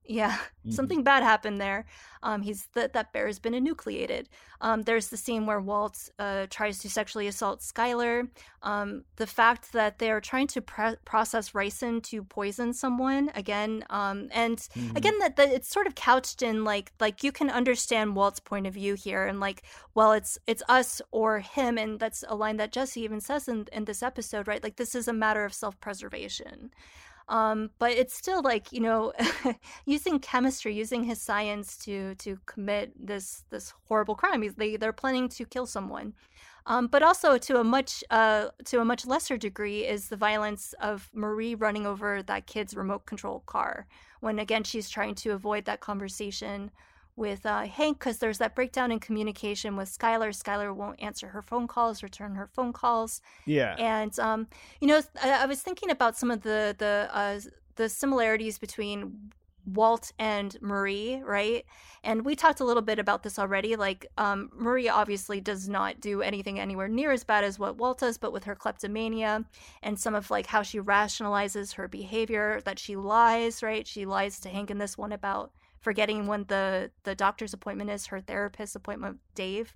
Yeah, 0.09 0.37
Mhm. 0.65 0.77
something 0.77 1.03
bad 1.03 1.21
happened 1.21 1.59
there. 1.59 1.85
Um, 2.23 2.41
he's 2.41 2.67
that 2.75 2.93
that 2.93 3.11
bear 3.11 3.27
has 3.27 3.39
been 3.39 3.51
enucleated. 3.53 4.27
Um, 4.61 4.83
there's 4.83 5.09
the 5.09 5.17
scene 5.17 5.45
where 5.45 5.59
Walt 5.59 6.07
uh, 6.17 6.47
tries 6.49 6.79
to 6.79 6.89
sexually 6.89 7.27
assault 7.27 7.59
Skyler. 7.59 8.29
Um, 8.61 9.03
the 9.17 9.27
fact 9.27 9.73
that 9.73 9.99
they 9.99 10.09
are 10.09 10.21
trying 10.21 10.47
to 10.47 10.61
pre- 10.61 10.95
process 11.03 11.51
ricin 11.51 12.01
to 12.03 12.23
poison 12.23 12.73
someone 12.73 13.31
again, 13.35 13.83
um, 13.89 14.29
and 14.31 14.65
Mhm. 14.75 14.95
again 14.95 15.17
that, 15.19 15.35
that 15.35 15.49
it's 15.49 15.69
sort 15.69 15.87
of 15.87 15.95
couched 15.95 16.41
in 16.41 16.63
like 16.63 16.93
like 17.01 17.21
you 17.21 17.33
can 17.33 17.49
understand 17.49 18.15
Walt's 18.15 18.39
point 18.39 18.65
of 18.65 18.73
view 18.73 18.93
here, 18.93 19.25
and 19.25 19.41
like 19.41 19.63
well 19.93 20.13
it's 20.13 20.37
it's 20.47 20.63
us 20.69 21.01
or 21.11 21.39
him, 21.39 21.77
and 21.77 21.99
that's 21.99 22.23
a 22.29 22.35
line 22.35 22.55
that 22.57 22.71
Jesse 22.71 23.01
even 23.01 23.19
says 23.19 23.49
in 23.49 23.67
in 23.73 23.83
this 23.85 24.01
episode, 24.01 24.47
right? 24.47 24.63
Like 24.63 24.77
this 24.77 24.95
is 24.95 25.09
a 25.09 25.13
matter 25.13 25.43
of 25.43 25.53
self 25.53 25.77
preservation. 25.81 26.71
Um, 27.29 27.71
but 27.77 27.91
it's 27.91 28.15
still 28.15 28.41
like 28.41 28.71
you 28.71 28.79
know 28.79 29.13
using 29.85 30.19
chemistry, 30.19 30.73
using 30.73 31.03
his 31.03 31.21
science 31.21 31.77
to 31.79 32.15
to 32.15 32.39
commit 32.45 32.93
this 32.95 33.43
this 33.49 33.73
horrible 33.87 34.15
crime. 34.15 34.43
They 34.57 34.77
they're 34.77 34.93
planning 34.93 35.29
to 35.29 35.45
kill 35.45 35.65
someone. 35.65 36.13
Um, 36.67 36.87
but 36.87 37.01
also 37.01 37.37
to 37.37 37.59
a 37.61 37.63
much 37.63 38.03
uh, 38.09 38.49
to 38.65 38.81
a 38.81 38.85
much 38.85 39.05
lesser 39.05 39.37
degree 39.37 39.85
is 39.85 40.09
the 40.09 40.17
violence 40.17 40.73
of 40.81 41.09
Marie 41.13 41.55
running 41.55 41.85
over 41.85 42.21
that 42.23 42.45
kid's 42.45 42.75
remote 42.75 43.05
control 43.05 43.41
car 43.45 43.87
when 44.19 44.39
again 44.39 44.63
she's 44.63 44.89
trying 44.89 45.15
to 45.15 45.31
avoid 45.31 45.63
that 45.65 45.79
conversation 45.79 46.71
with 47.17 47.45
uh, 47.45 47.63
Hank 47.63 47.99
because 47.99 48.19
there's 48.19 48.37
that 48.37 48.55
breakdown 48.55 48.91
in 48.91 48.99
communication 48.99 49.75
with 49.75 49.89
Skyler. 49.89 50.29
Skyler 50.29 50.73
won't 50.73 51.01
answer 51.01 51.27
her 51.27 51.41
phone 51.41 51.67
calls, 51.67 52.03
return 52.03 52.35
her 52.35 52.47
phone 52.47 52.71
calls. 52.71 53.21
Yeah. 53.45 53.75
And 53.77 54.17
um, 54.19 54.47
you 54.79 54.87
know, 54.87 55.01
I, 55.21 55.43
I 55.43 55.45
was 55.45 55.61
thinking 55.61 55.89
about 55.89 56.17
some 56.17 56.31
of 56.31 56.43
the 56.43 56.75
the 56.77 57.09
uh, 57.11 57.39
the 57.75 57.89
similarities 57.89 58.57
between 58.57 59.31
Walt 59.67 60.11
and 60.17 60.57
Marie, 60.61 61.21
right? 61.25 61.65
And 62.03 62.23
we 62.23 62.35
talked 62.35 62.61
a 62.61 62.63
little 62.63 62.81
bit 62.81 62.99
about 62.99 63.23
this 63.23 63.37
already. 63.37 63.75
Like, 63.75 64.07
um, 64.17 64.49
Marie 64.55 64.87
obviously 64.87 65.41
does 65.41 65.67
not 65.67 65.99
do 65.99 66.21
anything 66.21 66.59
anywhere 66.59 66.87
near 66.87 67.11
as 67.11 67.23
bad 67.23 67.43
as 67.43 67.59
what 67.59 67.77
Walt 67.77 67.99
does, 67.99 68.17
but 68.17 68.31
with 68.31 68.45
her 68.45 68.55
kleptomania 68.55 69.43
and 69.83 69.99
some 69.99 70.15
of 70.15 70.31
like 70.31 70.45
how 70.47 70.61
she 70.61 70.79
rationalizes 70.79 71.73
her 71.73 71.87
behavior, 71.87 72.61
that 72.63 72.79
she 72.79 72.95
lies, 72.95 73.61
right? 73.61 73.85
She 73.85 74.05
lies 74.05 74.39
to 74.39 74.49
Hank 74.49 74.71
in 74.71 74.77
this 74.77 74.97
one 74.97 75.11
about 75.11 75.51
forgetting 75.87 76.19
when 76.31 76.43
the 76.53 76.91
the 77.07 77.15
doctor's 77.25 77.53
appointment 77.57 77.89
is, 77.95 78.07
her 78.07 78.21
therapist's 78.29 78.75
appointment, 78.75 79.13
with 79.15 79.35
Dave. 79.43 79.67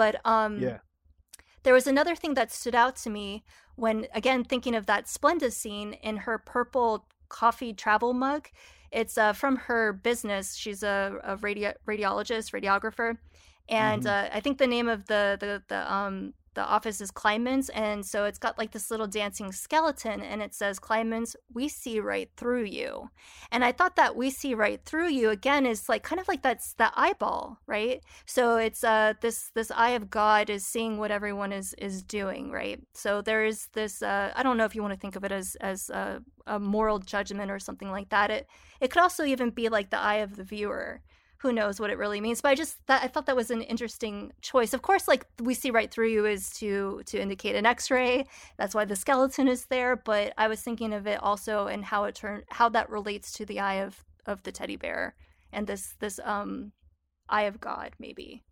But 0.00 0.14
um, 0.34 0.52
Yeah. 0.66 0.78
there 1.64 1.74
was 1.78 1.86
another 1.86 2.14
thing 2.22 2.34
that 2.34 2.50
stood 2.52 2.74
out 2.82 2.94
to 3.04 3.10
me 3.18 3.26
when, 3.76 3.96
again, 4.20 4.40
thinking 4.44 4.74
of 4.80 4.84
that 4.86 5.06
Splenda 5.06 5.50
scene 5.60 5.90
in 6.08 6.16
her 6.26 6.36
purple 6.54 6.90
coffee 7.28 7.72
travel 7.84 8.12
mug. 8.12 8.42
It's 9.00 9.16
uh, 9.24 9.32
from 9.42 9.54
her 9.68 9.82
business. 10.08 10.44
She's 10.62 10.82
a, 10.82 10.96
a 11.32 11.34
radio- 11.46 11.78
radiologist, 11.92 12.46
radiographer, 12.58 13.10
and 13.86 14.02
Mhm. 14.02 14.10
uh, 14.14 14.28
I 14.38 14.40
think 14.44 14.58
the 14.58 14.66
name 14.76 14.88
of 14.96 15.00
the 15.12 15.22
the 15.44 15.52
the 15.72 15.80
um 15.98 16.34
the 16.54 16.64
office 16.64 17.00
is 17.00 17.10
Kleinman's, 17.10 17.68
and 17.70 18.04
so 18.04 18.24
it's 18.24 18.38
got 18.38 18.58
like 18.58 18.72
this 18.72 18.90
little 18.90 19.06
dancing 19.06 19.52
skeleton, 19.52 20.20
and 20.20 20.42
it 20.42 20.54
says 20.54 20.78
Kleinman's, 20.78 21.36
we 21.52 21.68
see 21.68 22.00
right 22.00 22.30
through 22.36 22.64
you, 22.64 23.10
and 23.50 23.64
I 23.64 23.72
thought 23.72 23.96
that 23.96 24.16
we 24.16 24.30
see 24.30 24.54
right 24.54 24.84
through 24.84 25.08
you 25.08 25.30
again 25.30 25.66
is 25.66 25.88
like 25.88 26.02
kind 26.02 26.20
of 26.20 26.28
like 26.28 26.42
that's 26.42 26.74
the 26.74 26.90
eyeball, 26.94 27.58
right? 27.66 28.02
So 28.26 28.56
it's 28.56 28.84
uh 28.84 29.14
this 29.20 29.50
this 29.54 29.70
eye 29.70 29.90
of 29.90 30.10
God 30.10 30.50
is 30.50 30.66
seeing 30.66 30.98
what 30.98 31.10
everyone 31.10 31.52
is 31.52 31.74
is 31.78 32.02
doing, 32.02 32.50
right? 32.50 32.80
So 32.94 33.22
there 33.22 33.44
is 33.44 33.68
this 33.72 34.02
uh 34.02 34.32
I 34.34 34.42
don't 34.42 34.56
know 34.56 34.64
if 34.64 34.74
you 34.74 34.82
want 34.82 34.94
to 34.94 35.00
think 35.00 35.16
of 35.16 35.24
it 35.24 35.32
as 35.32 35.56
as 35.60 35.90
a, 35.90 36.22
a 36.46 36.58
moral 36.58 36.98
judgment 36.98 37.50
or 37.50 37.58
something 37.58 37.90
like 37.90 38.10
that. 38.10 38.30
It 38.30 38.48
it 38.80 38.90
could 38.90 39.02
also 39.02 39.24
even 39.24 39.50
be 39.50 39.68
like 39.68 39.90
the 39.90 40.00
eye 40.00 40.16
of 40.16 40.36
the 40.36 40.44
viewer. 40.44 41.02
Who 41.42 41.52
knows 41.52 41.80
what 41.80 41.90
it 41.90 41.96
really 41.96 42.20
means? 42.20 42.40
But 42.40 42.50
I 42.50 42.54
just 42.54 42.76
I 42.88 43.08
thought 43.08 43.26
that 43.26 43.36
was 43.36 43.50
an 43.50 43.62
interesting 43.62 44.32
choice. 44.42 44.74
Of 44.74 44.82
course, 44.82 45.08
like 45.08 45.26
we 45.40 45.54
see 45.54 45.70
right 45.70 45.90
through 45.90 46.08
you 46.08 46.26
is 46.26 46.50
to 46.58 47.02
to 47.06 47.20
indicate 47.20 47.56
an 47.56 47.64
X-ray. 47.64 48.26
That's 48.58 48.74
why 48.74 48.84
the 48.84 48.96
skeleton 48.96 49.48
is 49.48 49.64
there. 49.66 49.96
But 49.96 50.34
I 50.36 50.48
was 50.48 50.60
thinking 50.60 50.92
of 50.92 51.06
it 51.06 51.22
also 51.22 51.66
and 51.66 51.84
how 51.84 52.04
it 52.04 52.14
turned 52.14 52.44
how 52.50 52.68
that 52.70 52.90
relates 52.90 53.32
to 53.32 53.46
the 53.46 53.60
eye 53.60 53.82
of 53.82 54.04
of 54.26 54.42
the 54.42 54.52
teddy 54.52 54.76
bear 54.76 55.14
and 55.52 55.66
this 55.66 55.94
this 55.98 56.20
um 56.24 56.72
eye 57.28 57.44
of 57.44 57.60
God 57.60 57.92
maybe. 57.98 58.42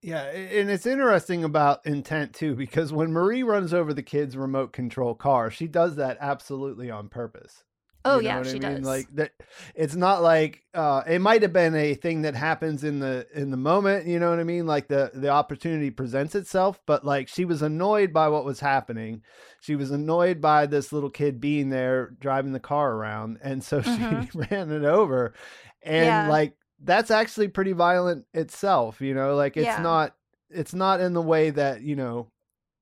Yeah, 0.00 0.24
and 0.24 0.70
it's 0.70 0.86
interesting 0.86 1.42
about 1.42 1.84
intent 1.84 2.32
too, 2.32 2.54
because 2.54 2.92
when 2.92 3.12
Marie 3.12 3.42
runs 3.42 3.74
over 3.74 3.92
the 3.92 4.02
kid's 4.02 4.36
remote 4.36 4.72
control 4.72 5.14
car, 5.14 5.50
she 5.50 5.66
does 5.66 5.96
that 5.96 6.18
absolutely 6.20 6.88
on 6.88 7.08
purpose. 7.08 7.64
Oh 8.10 8.18
yeah, 8.20 8.38
what 8.38 8.46
I 8.46 8.52
she 8.52 8.58
mean? 8.58 8.82
does. 8.82 8.84
Like 8.84 9.06
that, 9.14 9.32
it's 9.74 9.94
not 9.96 10.22
like 10.22 10.64
uh, 10.74 11.02
it 11.06 11.20
might 11.20 11.42
have 11.42 11.52
been 11.52 11.74
a 11.74 11.94
thing 11.94 12.22
that 12.22 12.34
happens 12.34 12.84
in 12.84 13.00
the 13.00 13.26
in 13.34 13.50
the 13.50 13.56
moment. 13.56 14.06
You 14.06 14.18
know 14.18 14.30
what 14.30 14.38
I 14.38 14.44
mean? 14.44 14.66
Like 14.66 14.88
the 14.88 15.10
the 15.14 15.28
opportunity 15.28 15.90
presents 15.90 16.34
itself, 16.34 16.80
but 16.86 17.04
like 17.04 17.28
she 17.28 17.44
was 17.44 17.62
annoyed 17.62 18.12
by 18.12 18.28
what 18.28 18.44
was 18.44 18.60
happening. 18.60 19.22
She 19.60 19.76
was 19.76 19.90
annoyed 19.90 20.40
by 20.40 20.66
this 20.66 20.92
little 20.92 21.10
kid 21.10 21.40
being 21.40 21.70
there 21.70 22.10
driving 22.20 22.52
the 22.52 22.60
car 22.60 22.92
around, 22.94 23.38
and 23.42 23.62
so 23.62 23.80
she 23.82 23.90
Mhm. 23.90 24.50
ran 24.50 24.70
it 24.70 24.84
over. 24.84 25.34
And 25.82 26.06
Yeah. 26.06 26.28
like 26.28 26.54
that's 26.82 27.10
actually 27.10 27.48
pretty 27.48 27.72
violent 27.72 28.26
itself. 28.34 29.00
You 29.00 29.14
know, 29.14 29.34
like 29.34 29.56
it's 29.56 29.66
Yeah. 29.66 29.82
not 29.82 30.14
it's 30.50 30.74
not 30.74 31.00
in 31.00 31.12
the 31.12 31.22
way 31.22 31.50
that 31.50 31.82
you 31.82 31.96
know 31.96 32.30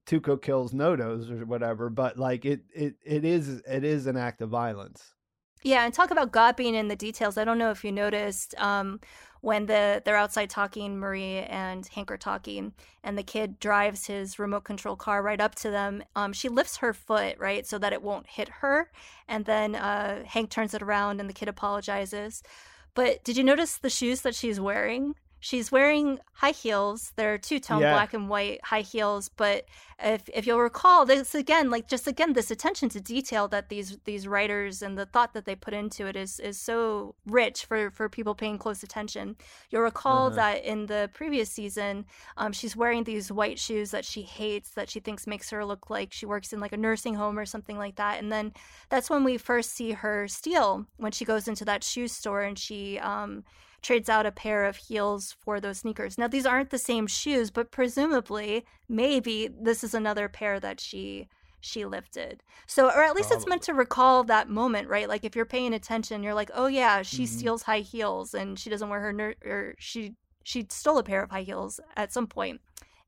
Tuco 0.06 0.40
kills 0.40 0.72
No-Doze 0.72 1.30
or 1.30 1.44
whatever, 1.46 1.90
but 1.90 2.16
like 2.18 2.44
it 2.44 2.62
it 2.74 2.94
it 3.04 3.24
is 3.24 3.48
it 3.66 3.84
is 3.84 4.06
an 4.06 4.16
act 4.16 4.40
of 4.40 4.50
violence. 4.50 5.14
Yeah, 5.66 5.84
and 5.84 5.92
talk 5.92 6.12
about 6.12 6.30
God 6.30 6.54
being 6.54 6.76
in 6.76 6.86
the 6.86 6.94
details. 6.94 7.36
I 7.36 7.42
don't 7.42 7.58
know 7.58 7.72
if 7.72 7.84
you 7.84 7.90
noticed 7.90 8.54
um, 8.56 9.00
when 9.40 9.66
the 9.66 10.00
they're 10.04 10.14
outside 10.14 10.48
talking, 10.48 10.96
Marie 10.96 11.38
and 11.38 11.84
Hank 11.88 12.08
are 12.12 12.16
talking, 12.16 12.72
and 13.02 13.18
the 13.18 13.24
kid 13.24 13.58
drives 13.58 14.06
his 14.06 14.38
remote 14.38 14.62
control 14.62 14.94
car 14.94 15.24
right 15.24 15.40
up 15.40 15.56
to 15.56 15.70
them. 15.72 16.04
Um, 16.14 16.32
she 16.32 16.48
lifts 16.48 16.76
her 16.76 16.92
foot 16.92 17.36
right 17.40 17.66
so 17.66 17.78
that 17.78 17.92
it 17.92 18.00
won't 18.00 18.28
hit 18.28 18.48
her, 18.60 18.92
and 19.26 19.44
then 19.44 19.74
uh, 19.74 20.22
Hank 20.22 20.50
turns 20.50 20.72
it 20.72 20.82
around, 20.82 21.18
and 21.18 21.28
the 21.28 21.34
kid 21.34 21.48
apologizes. 21.48 22.44
But 22.94 23.24
did 23.24 23.36
you 23.36 23.42
notice 23.42 23.76
the 23.76 23.90
shoes 23.90 24.20
that 24.20 24.36
she's 24.36 24.60
wearing? 24.60 25.16
She's 25.48 25.70
wearing 25.70 26.18
high 26.42 26.50
heels. 26.64 27.12
They're 27.16 27.38
two 27.38 27.60
tone 27.60 27.80
Yeah. 27.82 27.92
black 27.94 28.12
and 28.14 28.28
white 28.28 28.58
high 28.64 28.80
heels. 28.92 29.28
But 29.28 29.58
if 30.02 30.22
if 30.38 30.44
you'll 30.46 30.58
recall, 30.70 31.06
this 31.06 31.36
again, 31.36 31.70
like 31.70 31.86
just 31.94 32.08
again, 32.08 32.32
this 32.32 32.50
attention 32.50 32.88
to 32.94 33.00
detail 33.00 33.46
that 33.54 33.68
these 33.68 33.90
these 34.10 34.26
writers 34.26 34.82
and 34.82 34.98
the 34.98 35.06
thought 35.06 35.34
that 35.34 35.44
they 35.44 35.54
put 35.54 35.72
into 35.72 36.02
it 36.10 36.16
is 36.16 36.40
is 36.40 36.60
so 36.60 37.14
rich 37.26 37.58
for 37.68 37.92
for 37.92 38.08
people 38.08 38.34
paying 38.34 38.58
close 38.58 38.82
attention. 38.82 39.36
You'll 39.70 39.82
recall 39.92 40.26
Uh-huh. 40.26 40.36
that 40.40 40.64
in 40.64 40.86
the 40.86 41.02
previous 41.14 41.48
season, 41.58 42.06
um, 42.36 42.52
she's 42.52 42.74
wearing 42.74 43.04
these 43.04 43.30
white 43.30 43.58
shoes 43.66 43.88
that 43.92 44.04
she 44.04 44.22
hates, 44.22 44.70
that 44.70 44.90
she 44.90 44.98
thinks 45.00 45.28
makes 45.28 45.50
her 45.50 45.64
look 45.64 45.88
like 45.90 46.12
she 46.12 46.26
works 46.26 46.52
in 46.52 46.58
like 46.64 46.72
a 46.74 46.76
nursing 46.88 47.14
home 47.14 47.38
or 47.38 47.46
something 47.46 47.78
like 47.78 47.94
that. 48.02 48.18
And 48.20 48.32
then 48.32 48.52
that's 48.88 49.08
when 49.10 49.22
we 49.22 49.38
first 49.38 49.70
see 49.78 49.92
her 49.92 50.26
steal 50.26 50.86
when 50.96 51.12
she 51.12 51.24
goes 51.24 51.46
into 51.46 51.64
that 51.66 51.84
shoe 51.84 52.08
store 52.08 52.42
and 52.42 52.58
she 52.58 52.98
um, 52.98 53.44
trades 53.82 54.08
out 54.08 54.26
a 54.26 54.32
pair 54.32 54.64
of 54.64 54.76
heels 54.76 55.36
for 55.40 55.60
those 55.60 55.78
sneakers. 55.78 56.18
Now, 56.18 56.28
these 56.28 56.46
aren't 56.46 56.70
the 56.70 56.78
same 56.78 57.06
shoes, 57.06 57.50
but 57.50 57.70
presumably, 57.70 58.64
maybe 58.88 59.48
this 59.48 59.84
is 59.84 59.94
another 59.94 60.28
pair 60.28 60.60
that 60.60 60.80
she 60.80 61.28
she 61.60 61.84
lifted. 61.84 62.42
So, 62.66 62.86
or 62.88 63.02
at 63.02 63.16
least 63.16 63.32
it's 63.32 63.46
meant 63.46 63.62
to 63.62 63.74
recall 63.74 64.22
that 64.24 64.48
moment, 64.48 64.88
right? 64.88 65.08
Like 65.08 65.24
if 65.24 65.34
you're 65.34 65.44
paying 65.44 65.74
attention, 65.74 66.22
you're 66.22 66.34
like, 66.34 66.50
oh 66.54 66.66
yeah, 66.68 67.02
she 67.02 67.24
Mhm. 67.24 67.28
steals 67.28 67.62
high 67.62 67.80
heels 67.80 68.34
and 68.34 68.58
she 68.58 68.70
doesn't 68.70 68.88
wear 68.88 69.00
her 69.00 69.12
ner- 69.12 69.34
or 69.44 69.74
she 69.78 70.14
she 70.44 70.66
stole 70.70 70.98
a 70.98 71.02
pair 71.02 71.22
of 71.22 71.30
high 71.30 71.42
heels 71.42 71.80
at 71.96 72.12
some 72.12 72.26
point 72.28 72.60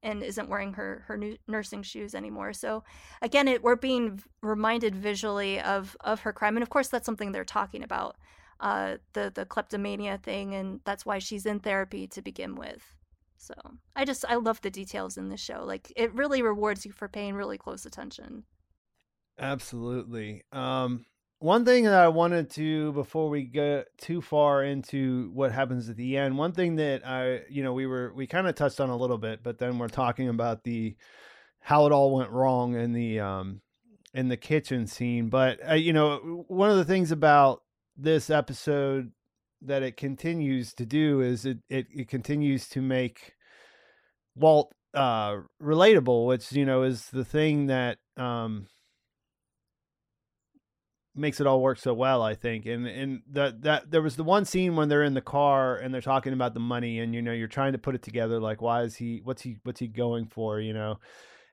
and 0.02 0.22
isn't 0.22 0.48
wearing 0.48 0.74
her 0.74 1.04
her 1.08 1.16
new 1.16 1.36
nursing 1.46 1.82
shoes 1.82 2.14
anymore. 2.14 2.52
So 2.52 2.84
again, 3.22 3.48
it 3.48 3.62
we're 3.62 3.76
being 3.76 4.22
reminded 4.42 4.94
visually 4.96 5.60
of 5.60 5.96
of 6.00 6.20
her 6.20 6.32
crime, 6.32 6.56
and 6.56 6.62
of 6.62 6.70
course 6.70 6.88
that's 6.88 7.06
something 7.06 7.32
they're 7.32 7.44
talking 7.44 7.82
about, 7.82 8.16
uh, 8.60 8.96
the 9.12 9.32
the 9.34 9.44
kleptomania 9.44 10.18
thing, 10.18 10.54
and 10.54 10.80
that's 10.84 11.06
why 11.06 11.18
she's 11.18 11.46
in 11.46 11.60
therapy 11.60 12.06
to 12.08 12.22
begin 12.22 12.54
with. 12.56 12.82
So 13.36 13.54
I 13.94 14.04
just 14.04 14.24
I 14.28 14.34
love 14.34 14.60
the 14.60 14.70
details 14.70 15.16
in 15.16 15.28
this 15.28 15.40
show. 15.40 15.64
Like 15.64 15.92
it 15.96 16.14
really 16.14 16.42
rewards 16.42 16.84
you 16.84 16.92
for 16.92 17.08
paying 17.08 17.34
really 17.34 17.58
close 17.58 17.86
attention. 17.86 18.44
Absolutely. 19.38 20.42
Um, 20.50 21.06
one 21.38 21.64
thing 21.64 21.84
that 21.84 21.94
I 21.94 22.08
wanted 22.08 22.50
to 22.50 22.92
before 22.92 23.28
we 23.28 23.44
get 23.44 23.96
too 23.96 24.20
far 24.20 24.64
into 24.64 25.30
what 25.32 25.52
happens 25.52 25.88
at 25.88 25.96
the 25.96 26.16
end, 26.16 26.36
one 26.36 26.52
thing 26.52 26.76
that 26.76 27.06
I, 27.06 27.42
you 27.48 27.62
know, 27.62 27.72
we 27.72 27.86
were 27.86 28.12
we 28.14 28.26
kind 28.26 28.48
of 28.48 28.56
touched 28.56 28.80
on 28.80 28.90
a 28.90 28.96
little 28.96 29.18
bit, 29.18 29.44
but 29.44 29.58
then 29.58 29.78
we're 29.78 29.88
talking 29.88 30.28
about 30.28 30.64
the 30.64 30.96
how 31.60 31.86
it 31.86 31.92
all 31.92 32.14
went 32.14 32.30
wrong 32.30 32.74
in 32.74 32.92
the 32.92 33.20
um 33.20 33.60
in 34.14 34.28
the 34.28 34.36
kitchen 34.36 34.88
scene. 34.88 35.28
But 35.28 35.60
uh, 35.70 35.74
you 35.74 35.92
know, 35.92 36.44
one 36.48 36.70
of 36.70 36.76
the 36.76 36.84
things 36.84 37.12
about 37.12 37.62
this 37.98 38.30
episode 38.30 39.10
that 39.62 39.82
it 39.82 39.96
continues 39.96 40.72
to 40.74 40.86
do 40.86 41.20
is 41.20 41.44
it 41.44 41.58
it, 41.68 41.86
it 41.90 42.08
continues 42.08 42.68
to 42.68 42.80
make 42.80 43.34
Walt 44.36 44.72
uh 44.94 45.38
relatable, 45.62 46.26
which 46.26 46.52
you 46.52 46.64
know 46.64 46.82
is 46.84 47.06
the 47.10 47.24
thing 47.24 47.66
that 47.66 47.98
um 48.16 48.68
makes 51.14 51.40
it 51.40 51.46
all 51.48 51.60
work 51.60 51.78
so 51.78 51.92
well 51.92 52.22
i 52.22 52.34
think. 52.34 52.64
And 52.66 52.86
and 52.86 53.22
that 53.32 53.62
that 53.62 53.90
there 53.90 54.02
was 54.02 54.14
the 54.16 54.24
one 54.24 54.44
scene 54.44 54.76
when 54.76 54.88
they're 54.88 55.02
in 55.02 55.14
the 55.14 55.20
car 55.20 55.76
and 55.76 55.92
they're 55.92 56.00
talking 56.00 56.32
about 56.32 56.54
the 56.54 56.60
money 56.60 57.00
and 57.00 57.12
you 57.14 57.20
know 57.20 57.32
you're 57.32 57.48
trying 57.48 57.72
to 57.72 57.78
put 57.78 57.96
it 57.96 58.02
together 58.02 58.38
like 58.38 58.62
why 58.62 58.82
is 58.82 58.94
he 58.94 59.20
what's 59.24 59.42
he 59.42 59.56
what's 59.64 59.80
he 59.80 59.88
going 59.88 60.26
for 60.26 60.60
you 60.60 60.72
know 60.72 60.98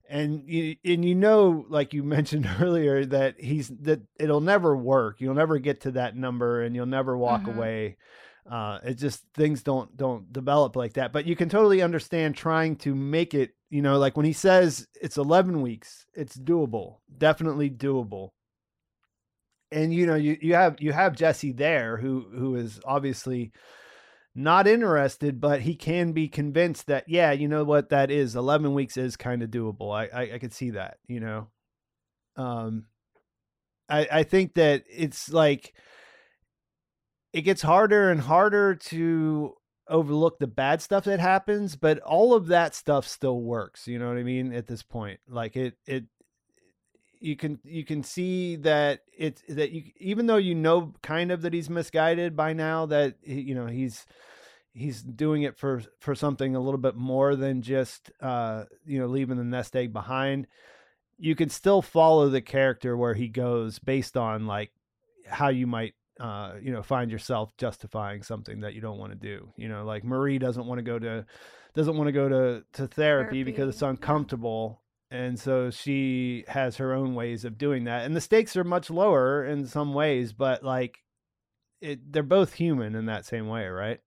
and 0.09 0.43
you 0.47 0.75
and 0.85 1.03
you 1.05 1.15
know 1.15 1.65
like 1.69 1.93
you 1.93 2.03
mentioned 2.17 2.47
earlier 2.61 3.05
that 3.05 3.39
he's 3.39 3.69
that 3.81 4.01
it'll 4.19 4.41
never 4.41 4.75
work. 4.75 5.21
You'll 5.21 5.35
never 5.35 5.59
get 5.59 5.81
to 5.81 5.91
that 5.91 6.15
number 6.15 6.61
and 6.63 6.75
you'll 6.75 6.85
never 6.85 7.17
walk 7.17 7.45
Mhm. 7.45 7.49
away. 7.49 7.97
Uh 8.49 8.79
it 8.83 8.95
just 8.95 9.23
things 9.33 9.63
don't 9.63 9.95
don't 9.97 10.31
develop 10.31 10.75
like 10.75 10.93
that. 10.93 11.11
But 11.13 11.25
you 11.25 11.35
can 11.35 11.49
totally 11.49 11.81
understand 11.81 12.35
trying 12.35 12.75
to 12.77 12.93
make 12.95 13.33
it 13.33 13.51
you 13.69 13.81
know 13.81 13.97
like 13.97 14.15
when 14.17 14.25
he 14.25 14.33
says 14.33 14.87
it's 15.01 15.17
11 15.17 15.61
weeks 15.61 16.05
it's 16.13 16.37
doable 16.37 16.97
definitely 17.17 17.69
doable. 17.69 18.31
And 19.71 19.93
you 19.93 20.05
know 20.05 20.15
you, 20.15 20.37
you 20.41 20.53
have 20.53 20.79
you 20.79 20.93
have 20.93 21.15
Jesse 21.15 21.51
there 21.51 21.97
who 21.97 22.27
who 22.35 22.55
is 22.55 22.79
obviously 22.85 23.51
not 24.35 24.67
interested 24.67 25.39
but 25.39 25.61
he 25.61 25.75
can 25.75 26.11
be 26.11 26.27
convinced 26.27 26.87
that 26.87 27.05
yeah 27.07 27.31
you 27.31 27.47
know 27.47 27.63
what 27.63 27.89
that 27.89 28.11
is 28.11 28.35
11 28.35 28.73
weeks 28.73 28.97
is 28.97 29.15
kind 29.15 29.41
of 29.41 29.49
doable. 29.49 29.95
I, 29.95 30.07
I 30.13 30.33
I 30.33 30.39
could 30.39 30.53
see 30.53 30.71
that 30.71 30.97
you 31.07 31.19
know? 31.21 31.47
Um 32.35 32.85
I 33.89 34.07
I 34.11 34.23
think 34.23 34.55
that 34.55 34.83
it's 34.89 35.31
like 35.31 35.73
it 37.31 37.41
gets 37.41 37.61
harder 37.61 38.11
and 38.11 38.21
harder 38.21 38.75
to 38.75 39.53
overlook 39.87 40.39
the 40.39 40.47
bad 40.47 40.81
stuff 40.81 41.03
that 41.05 41.19
happens 41.19 41.75
but 41.75 41.99
all 41.99 42.33
of 42.33 42.47
that 42.47 42.73
stuff 42.73 43.07
still 43.07 43.39
works 43.39 43.87
you 43.87 43.99
know 43.99 44.07
what 44.07 44.17
i 44.17 44.23
mean 44.23 44.51
at 44.51 44.65
this 44.67 44.81
point. 44.83 45.19
Like 45.29 45.55
it 45.55 45.75
it 45.85 46.05
you 47.19 47.35
can 47.35 47.59
you 47.63 47.83
can 47.83 48.03
see 48.03 48.55
that 48.57 49.01
it's 49.17 49.41
that 49.49 49.71
you 49.71 49.83
even 49.97 50.25
though 50.25 50.37
you 50.37 50.55
know 50.55 50.93
kind 51.01 51.31
of 51.31 51.41
that 51.41 51.53
he's 51.53 51.69
misguided 51.69 52.35
by 52.35 52.53
now 52.53 52.85
that 52.85 53.15
he- 53.21 53.41
you 53.41 53.55
know 53.55 53.67
he's 53.67 54.05
he's 54.73 55.01
doing 55.01 55.43
it 55.43 55.57
for 55.57 55.81
for 55.99 56.15
something 56.15 56.55
a 56.55 56.59
little 56.59 56.79
bit 56.79 56.95
more 56.95 57.35
than 57.35 57.61
just 57.61 58.11
uh 58.21 58.65
you 58.85 58.99
know 58.99 59.07
leaving 59.07 59.37
the 59.37 59.43
nest 59.43 59.75
egg 59.75 59.93
behind 59.93 60.47
you 61.17 61.35
can 61.35 61.49
still 61.49 61.81
follow 61.81 62.27
the 62.29 62.41
character 62.41 62.97
where 62.97 63.13
he 63.13 63.27
goes 63.27 63.79
based 63.79 64.17
on 64.17 64.45
like 64.47 64.71
how 65.27 65.47
you 65.47 65.65
might 65.65 65.93
uh 66.19 66.53
you 66.61 66.71
know 66.71 66.83
find 66.83 67.11
yourself 67.11 67.55
justifying 67.57 68.21
something 68.21 68.61
that 68.61 68.73
you 68.73 68.81
don't 68.81 68.97
want 68.97 69.11
to 69.11 69.17
do 69.17 69.49
you 69.57 69.67
know 69.67 69.85
like 69.85 70.03
marie 70.03 70.37
doesn't 70.37 70.65
want 70.65 70.77
to 70.77 70.83
go 70.83 70.99
to 70.99 71.25
doesn't 71.73 71.97
want 71.97 72.07
to 72.07 72.13
go 72.13 72.29
to 72.29 72.63
to 72.73 72.87
therapy, 72.87 73.43
because 73.43 73.69
it's 73.69 73.79
Therapy, 73.79 73.97
uncomfortable 73.97 74.81
and 75.15 75.39
so 75.39 75.69
she 75.69 76.43
has 76.47 76.77
her 76.77 76.93
own 76.93 77.15
ways 77.15 77.45
of 77.45 77.57
doing 77.57 77.85
that 77.85 78.05
and 78.05 78.15
the 78.15 78.21
stakes 78.21 78.55
are 78.55 78.63
much 78.63 78.89
lower 78.89 79.45
in 79.45 79.65
some 79.65 79.93
ways 79.93 80.33
but 80.33 80.63
like 80.63 80.99
it 81.81 82.11
they're 82.11 82.23
both 82.23 82.53
human 82.53 82.95
in 82.95 83.05
that 83.05 83.25
same 83.25 83.47
way 83.47 83.65
right 83.67 83.99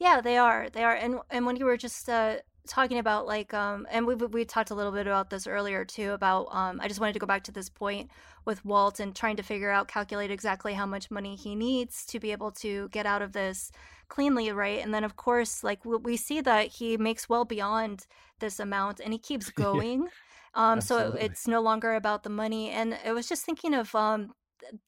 Yeah, 0.00 0.22
they 0.22 0.38
are. 0.38 0.70
They 0.70 0.82
are. 0.82 0.94
And 0.94 1.20
and 1.28 1.44
when 1.46 1.56
you 1.56 1.66
were 1.66 1.76
just 1.76 2.08
uh, 2.08 2.36
talking 2.70 2.98
about 2.98 3.26
like 3.26 3.52
um 3.52 3.84
and 3.90 4.06
we 4.06 4.14
we 4.14 4.44
talked 4.44 4.70
a 4.70 4.74
little 4.74 4.92
bit 4.92 5.06
about 5.08 5.28
this 5.28 5.46
earlier 5.48 5.84
too 5.84 6.12
about 6.12 6.46
um 6.52 6.80
I 6.80 6.86
just 6.88 7.00
wanted 7.00 7.14
to 7.14 7.18
go 7.18 7.26
back 7.26 7.42
to 7.44 7.52
this 7.52 7.68
point 7.68 8.10
with 8.44 8.64
Walt 8.64 9.00
and 9.00 9.14
trying 9.14 9.36
to 9.36 9.42
figure 9.42 9.70
out 9.70 9.88
calculate 9.88 10.30
exactly 10.30 10.74
how 10.74 10.86
much 10.86 11.10
money 11.10 11.34
he 11.34 11.56
needs 11.56 12.06
to 12.06 12.20
be 12.20 12.30
able 12.30 12.52
to 12.52 12.88
get 12.90 13.06
out 13.06 13.22
of 13.22 13.32
this 13.32 13.72
cleanly, 14.08 14.52
right? 14.52 14.80
And 14.82 14.94
then 14.94 15.02
of 15.04 15.16
course 15.16 15.64
like 15.64 15.84
we, 15.84 15.96
we 15.96 16.16
see 16.16 16.40
that 16.42 16.68
he 16.68 16.96
makes 16.96 17.28
well 17.28 17.44
beyond 17.44 18.06
this 18.38 18.60
amount 18.60 19.00
and 19.00 19.12
he 19.12 19.18
keeps 19.18 19.50
Yeah, 19.58 19.64
going. 19.64 20.08
um 20.54 20.80
so 20.80 21.12
it's 21.18 21.48
no 21.48 21.60
longer 21.60 21.94
about 21.94 22.22
the 22.22 22.30
money 22.30 22.70
and 22.70 22.96
I 23.04 23.12
was 23.12 23.28
just 23.28 23.44
thinking 23.44 23.74
of 23.74 23.94
um 23.96 24.32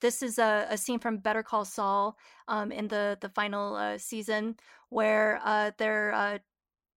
this 0.01 0.23
is 0.23 0.39
a, 0.39 0.67
a 0.71 0.77
scene 0.79 0.99
from 0.99 1.19
Better 1.19 1.43
Call 1.43 1.65
Saul 1.65 2.17
um, 2.49 2.71
in 2.73 2.89
the 2.89 3.19
the 3.21 3.29
final 3.31 3.75
uh, 3.77 3.99
season 3.99 4.57
where 4.91 5.41
uh, 5.45 5.71
they're 5.79 6.13
uh, 6.13 6.39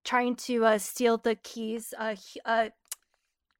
trying 0.05 0.35
to 0.35 0.65
uh, 0.65 0.77
steal 0.77 1.17
the 1.17 1.35
keys. 1.35 1.93
Uh, 1.97 2.15
uh, 2.45 2.69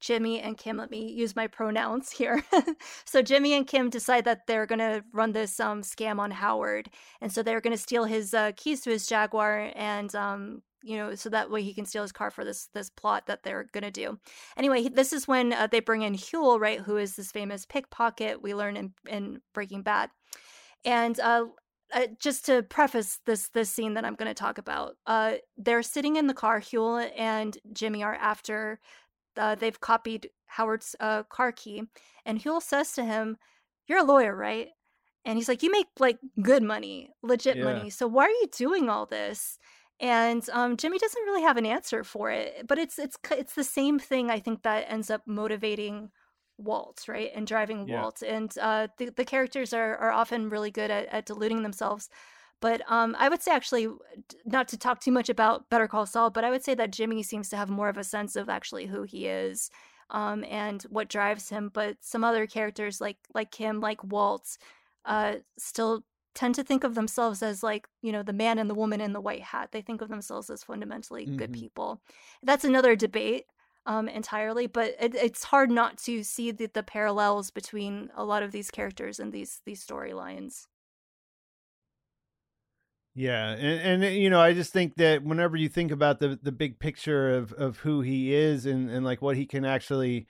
Jimmy 0.00 0.40
and 0.40 0.56
Kim, 0.56 0.76
let 0.76 0.90
me 0.90 1.10
use 1.10 1.34
my 1.34 1.46
pronouns 1.46 2.10
here. 2.10 2.44
so 3.04 3.22
Jimmy 3.22 3.54
and 3.54 3.66
Kim 3.66 3.90
decide 3.90 4.24
that 4.24 4.46
they're 4.46 4.66
gonna 4.66 5.02
run 5.12 5.32
this 5.32 5.58
um, 5.58 5.82
scam 5.82 6.18
on 6.18 6.30
Howard, 6.30 6.90
and 7.20 7.32
so 7.32 7.42
they're 7.42 7.60
gonna 7.60 7.76
steal 7.76 8.04
his 8.04 8.34
uh, 8.34 8.52
keys 8.56 8.82
to 8.82 8.90
his 8.90 9.06
Jaguar, 9.06 9.72
and 9.74 10.14
um, 10.14 10.62
you 10.82 10.96
know, 10.96 11.14
so 11.14 11.30
that 11.30 11.50
way 11.50 11.62
he 11.62 11.74
can 11.74 11.86
steal 11.86 12.02
his 12.02 12.12
car 12.12 12.30
for 12.30 12.44
this 12.44 12.68
this 12.74 12.90
plot 12.90 13.26
that 13.26 13.42
they're 13.42 13.66
gonna 13.72 13.90
do. 13.90 14.18
Anyway, 14.56 14.88
this 14.88 15.12
is 15.12 15.26
when 15.26 15.52
uh, 15.52 15.66
they 15.66 15.80
bring 15.80 16.02
in 16.02 16.14
Huell, 16.14 16.60
right, 16.60 16.80
who 16.80 16.98
is 16.98 17.16
this 17.16 17.32
famous 17.32 17.66
pickpocket 17.66 18.42
we 18.42 18.54
learn 18.54 18.76
in, 18.76 18.92
in 19.08 19.40
Breaking 19.54 19.82
Bad, 19.82 20.10
and 20.84 21.18
uh, 21.20 21.46
uh, 21.92 22.06
just 22.18 22.46
to 22.46 22.62
preface 22.64 23.20
this 23.26 23.48
this 23.50 23.70
scene 23.70 23.94
that 23.94 24.04
I'm 24.04 24.14
going 24.16 24.28
to 24.30 24.34
talk 24.34 24.58
about, 24.58 24.96
uh, 25.06 25.34
they're 25.56 25.82
sitting 25.82 26.16
in 26.16 26.26
the 26.26 26.34
car. 26.34 26.60
Huell 26.60 27.10
and 27.16 27.56
Jimmy 27.72 28.02
are 28.02 28.14
after. 28.14 28.80
Uh, 29.36 29.54
they've 29.54 29.80
copied 29.80 30.30
Howard's 30.46 30.96
uh, 31.00 31.24
car 31.24 31.52
key, 31.52 31.84
and 32.26 32.40
Huell 32.40 32.62
says 32.62 32.92
to 32.94 33.04
him, 33.04 33.36
"You're 33.88 34.00
a 34.00 34.04
lawyer, 34.04 34.34
right?" 34.36 34.68
And 35.24 35.38
he's 35.38 35.48
like, 35.48 35.62
"You 35.62 35.70
make 35.70 35.88
like 35.98 36.18
good 36.42 36.62
money, 36.62 37.10
legit 37.22 37.58
Yeah. 37.58 37.64
money. 37.64 37.90
So 37.90 38.06
why 38.06 38.24
are 38.26 38.30
you 38.30 38.48
doing 38.56 38.88
all 38.88 39.06
this?" 39.06 39.58
And 40.00 40.48
um, 40.52 40.76
Jimmy 40.76 40.98
doesn't 40.98 41.22
really 41.24 41.42
have 41.42 41.56
an 41.56 41.66
answer 41.66 42.04
for 42.04 42.30
it, 42.30 42.66
but 42.68 42.78
it's 42.78 42.98
it's 42.98 43.16
it's 43.32 43.54
the 43.54 43.64
same 43.64 43.98
thing. 43.98 44.30
I 44.30 44.40
think 44.40 44.62
that 44.62 44.86
ends 44.90 45.10
up 45.10 45.22
motivating 45.26 46.10
Walt, 46.58 47.04
right, 47.08 47.30
and 47.34 47.46
driving 47.46 47.88
Yeah. 47.88 48.02
Walt. 48.02 48.22
And 48.22 48.56
uh, 48.58 48.88
the 48.98 49.10
the 49.10 49.24
characters 49.24 49.72
are 49.72 49.96
are 49.96 50.12
often 50.12 50.48
really 50.48 50.70
good 50.70 50.90
at, 50.90 51.06
at 51.06 51.26
deluding 51.26 51.62
themselves. 51.62 52.08
But 52.60 52.80
um, 52.90 53.14
I 53.18 53.28
would 53.28 53.42
say 53.42 53.52
actually, 53.52 53.88
not 54.46 54.68
to 54.68 54.78
talk 54.78 55.00
too 55.00 55.12
much 55.12 55.28
about 55.28 55.68
Better 55.68 55.86
Call 55.86 56.06
Saul, 56.06 56.30
but 56.30 56.44
I 56.44 56.50
would 56.50 56.64
say 56.64 56.74
that 56.74 56.92
Jimmy 56.92 57.22
seems 57.22 57.48
to 57.50 57.56
have 57.56 57.68
more 57.68 57.88
of 57.88 57.98
a 57.98 58.04
sense 58.04 58.34
of 58.34 58.48
actually 58.48 58.86
who 58.86 59.02
he 59.02 59.26
is 59.26 59.70
um, 60.10 60.44
and 60.44 60.82
what 60.84 61.08
drives 61.08 61.50
him. 61.50 61.70
But 61.72 61.98
some 62.00 62.24
other 62.24 62.46
characters 62.46 63.00
like 63.00 63.18
like 63.34 63.54
him, 63.54 63.80
like 63.80 64.02
Walt, 64.04 64.56
uh, 65.04 65.36
still 65.58 66.04
tend 66.34 66.54
to 66.54 66.62
think 66.62 66.84
of 66.84 66.94
themselves 66.94 67.42
as 67.42 67.62
like 67.62 67.88
you 68.02 68.12
know 68.12 68.22
the 68.22 68.32
man 68.32 68.58
and 68.58 68.70
the 68.70 68.74
woman 68.74 69.00
in 69.02 69.12
the 69.12 69.20
white 69.20 69.42
hat. 69.42 69.70
They 69.72 69.82
think 69.82 70.00
of 70.00 70.08
themselves 70.08 70.48
as 70.48 70.64
fundamentally 70.64 71.26
mm-hmm. 71.26 71.36
good 71.36 71.52
people. 71.52 72.00
That's 72.42 72.64
another 72.64 72.96
debate 72.96 73.44
um, 73.86 74.08
entirely, 74.08 74.66
but 74.66 74.94
it, 75.00 75.14
it's 75.14 75.44
hard 75.44 75.70
not 75.70 75.96
to 75.98 76.22
see 76.22 76.50
the, 76.50 76.66
the 76.66 76.82
parallels 76.82 77.50
between 77.50 78.10
a 78.16 78.24
lot 78.24 78.42
of 78.42 78.52
these 78.52 78.70
characters 78.70 79.18
and 79.18 79.32
these 79.32 79.60
these 79.64 79.84
storylines. 79.84 80.66
Yeah, 83.14 83.52
and, 83.52 84.04
and 84.04 84.14
you 84.14 84.28
know, 84.28 84.40
I 84.40 84.52
just 84.52 84.72
think 84.72 84.96
that 84.96 85.24
whenever 85.24 85.56
you 85.56 85.68
think 85.68 85.90
about 85.90 86.20
the 86.20 86.38
the 86.42 86.52
big 86.52 86.78
picture 86.78 87.34
of 87.34 87.52
of 87.54 87.78
who 87.78 88.02
he 88.02 88.34
is 88.34 88.66
and 88.66 88.90
and 88.90 89.04
like 89.04 89.22
what 89.22 89.36
he 89.36 89.46
can 89.46 89.64
actually 89.64 90.26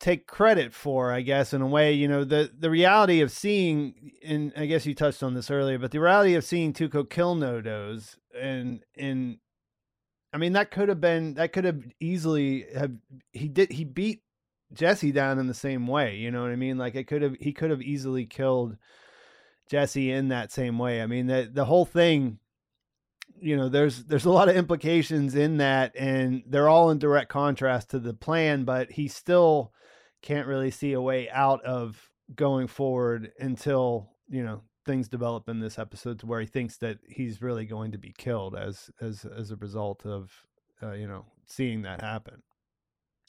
take 0.00 0.26
credit 0.26 0.72
for, 0.74 1.12
I 1.12 1.20
guess, 1.20 1.52
in 1.52 1.62
a 1.62 1.66
way, 1.66 1.92
you 1.92 2.08
know, 2.08 2.24
the 2.24 2.50
the 2.58 2.70
reality 2.70 3.20
of 3.20 3.30
seeing, 3.30 4.12
and 4.24 4.52
I 4.56 4.66
guess 4.66 4.86
you 4.86 4.94
touched 4.94 5.22
on 5.22 5.34
this 5.34 5.50
earlier, 5.50 5.78
but 5.78 5.90
the 5.92 6.00
reality 6.00 6.34
of 6.34 6.44
seeing 6.44 6.72
Tuco 6.72 7.08
kill 7.08 7.34
No-Doze 7.34 8.16
and 8.38 8.82
and 8.96 9.38
I 10.32 10.38
mean 10.38 10.52
that 10.52 10.70
could 10.70 10.88
have 10.88 11.00
been 11.00 11.34
that 11.34 11.52
could 11.52 11.64
have 11.64 11.82
easily 11.98 12.66
have 12.74 12.92
he 13.32 13.48
did 13.48 13.72
he 13.72 13.84
beat 13.84 14.22
Jesse 14.72 15.12
down 15.12 15.38
in 15.38 15.46
the 15.46 15.54
same 15.54 15.86
way, 15.86 16.16
you 16.16 16.30
know 16.30 16.42
what 16.42 16.52
I 16.52 16.56
mean? 16.56 16.78
Like 16.78 16.94
it 16.94 17.06
could 17.06 17.22
have 17.22 17.34
he 17.40 17.52
could 17.52 17.70
have 17.70 17.82
easily 17.82 18.26
killed 18.26 18.76
Jesse 19.68 20.10
in 20.10 20.28
that 20.28 20.52
same 20.52 20.78
way. 20.78 21.02
I 21.02 21.06
mean, 21.06 21.26
the 21.26 21.50
the 21.52 21.64
whole 21.64 21.84
thing, 21.84 22.38
you 23.40 23.56
know, 23.56 23.68
there's 23.68 24.04
there's 24.04 24.24
a 24.24 24.30
lot 24.30 24.48
of 24.48 24.56
implications 24.56 25.34
in 25.34 25.58
that, 25.58 25.92
and 25.96 26.42
they're 26.46 26.68
all 26.68 26.90
in 26.90 26.98
direct 26.98 27.30
contrast 27.30 27.90
to 27.90 27.98
the 27.98 28.14
plan. 28.14 28.64
But 28.64 28.90
he 28.90 29.08
still 29.08 29.72
can't 30.22 30.46
really 30.46 30.70
see 30.70 30.92
a 30.92 31.00
way 31.00 31.30
out 31.30 31.64
of 31.64 32.10
going 32.34 32.66
forward 32.66 33.32
until 33.38 34.10
you 34.28 34.44
know 34.44 34.62
things 34.84 35.08
develop 35.08 35.48
in 35.48 35.60
this 35.60 35.78
episode 35.78 36.18
to 36.20 36.26
where 36.26 36.40
he 36.40 36.46
thinks 36.46 36.76
that 36.78 36.98
he's 37.08 37.42
really 37.42 37.66
going 37.66 37.92
to 37.92 37.98
be 37.98 38.12
killed 38.16 38.56
as 38.56 38.90
as 39.00 39.24
as 39.24 39.50
a 39.50 39.56
result 39.56 40.04
of 40.06 40.46
uh, 40.82 40.92
you 40.92 41.06
know 41.06 41.24
seeing 41.46 41.82
that 41.82 42.00
happen. 42.00 42.42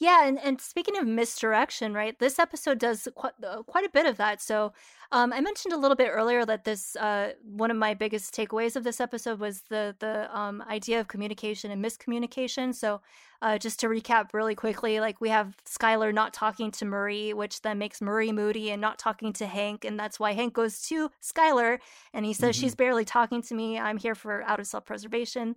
Yeah, 0.02 0.26
and, 0.26 0.36
and 0.40 0.60
speaking 0.60 0.96
of 0.98 1.06
misdirection, 1.06 1.94
right? 1.94 2.18
This 2.18 2.40
episode 2.40 2.80
does 2.80 3.06
quite, 3.14 3.34
uh, 3.46 3.62
quite 3.62 3.84
a 3.84 3.88
bit 3.88 4.04
of 4.04 4.16
that. 4.16 4.42
So, 4.42 4.72
um, 5.12 5.32
I 5.32 5.40
mentioned 5.40 5.72
a 5.72 5.76
little 5.76 5.94
bit 5.94 6.10
earlier 6.10 6.44
that 6.44 6.64
this 6.64 6.96
uh, 6.96 7.34
one 7.44 7.70
of 7.70 7.76
my 7.76 7.94
biggest 7.94 8.34
takeaways 8.34 8.74
of 8.74 8.82
this 8.82 9.00
episode 9.00 9.38
was 9.38 9.60
the 9.68 9.94
the 10.00 10.36
um, 10.36 10.60
idea 10.68 10.98
of 10.98 11.06
communication 11.06 11.70
and 11.70 11.84
miscommunication. 11.84 12.74
So, 12.74 13.00
uh, 13.42 13.58
just 13.58 13.78
to 13.78 13.86
recap 13.86 14.34
really 14.34 14.56
quickly, 14.56 14.98
like 14.98 15.20
we 15.20 15.28
have 15.28 15.54
Skyler 15.66 16.12
not 16.12 16.34
talking 16.34 16.72
to 16.72 16.84
Marie, 16.84 17.32
which 17.32 17.62
then 17.62 17.78
makes 17.78 18.00
Marie 18.00 18.32
moody 18.32 18.72
and 18.72 18.80
not 18.80 18.98
talking 18.98 19.32
to 19.34 19.46
Hank, 19.46 19.84
and 19.84 20.00
that's 20.00 20.18
why 20.18 20.32
Hank 20.32 20.52
goes 20.52 20.82
to 20.88 21.12
Skyler 21.22 21.78
and 22.12 22.26
he 22.26 22.32
says, 22.32 22.56
mm-hmm. 22.56 22.60
"She's 22.62 22.74
barely 22.74 23.04
talking 23.04 23.40
to 23.42 23.54
me. 23.54 23.78
I'm 23.78 23.98
here 23.98 24.16
for 24.16 24.42
out 24.42 24.58
of 24.58 24.66
self 24.66 24.84
preservation." 24.84 25.54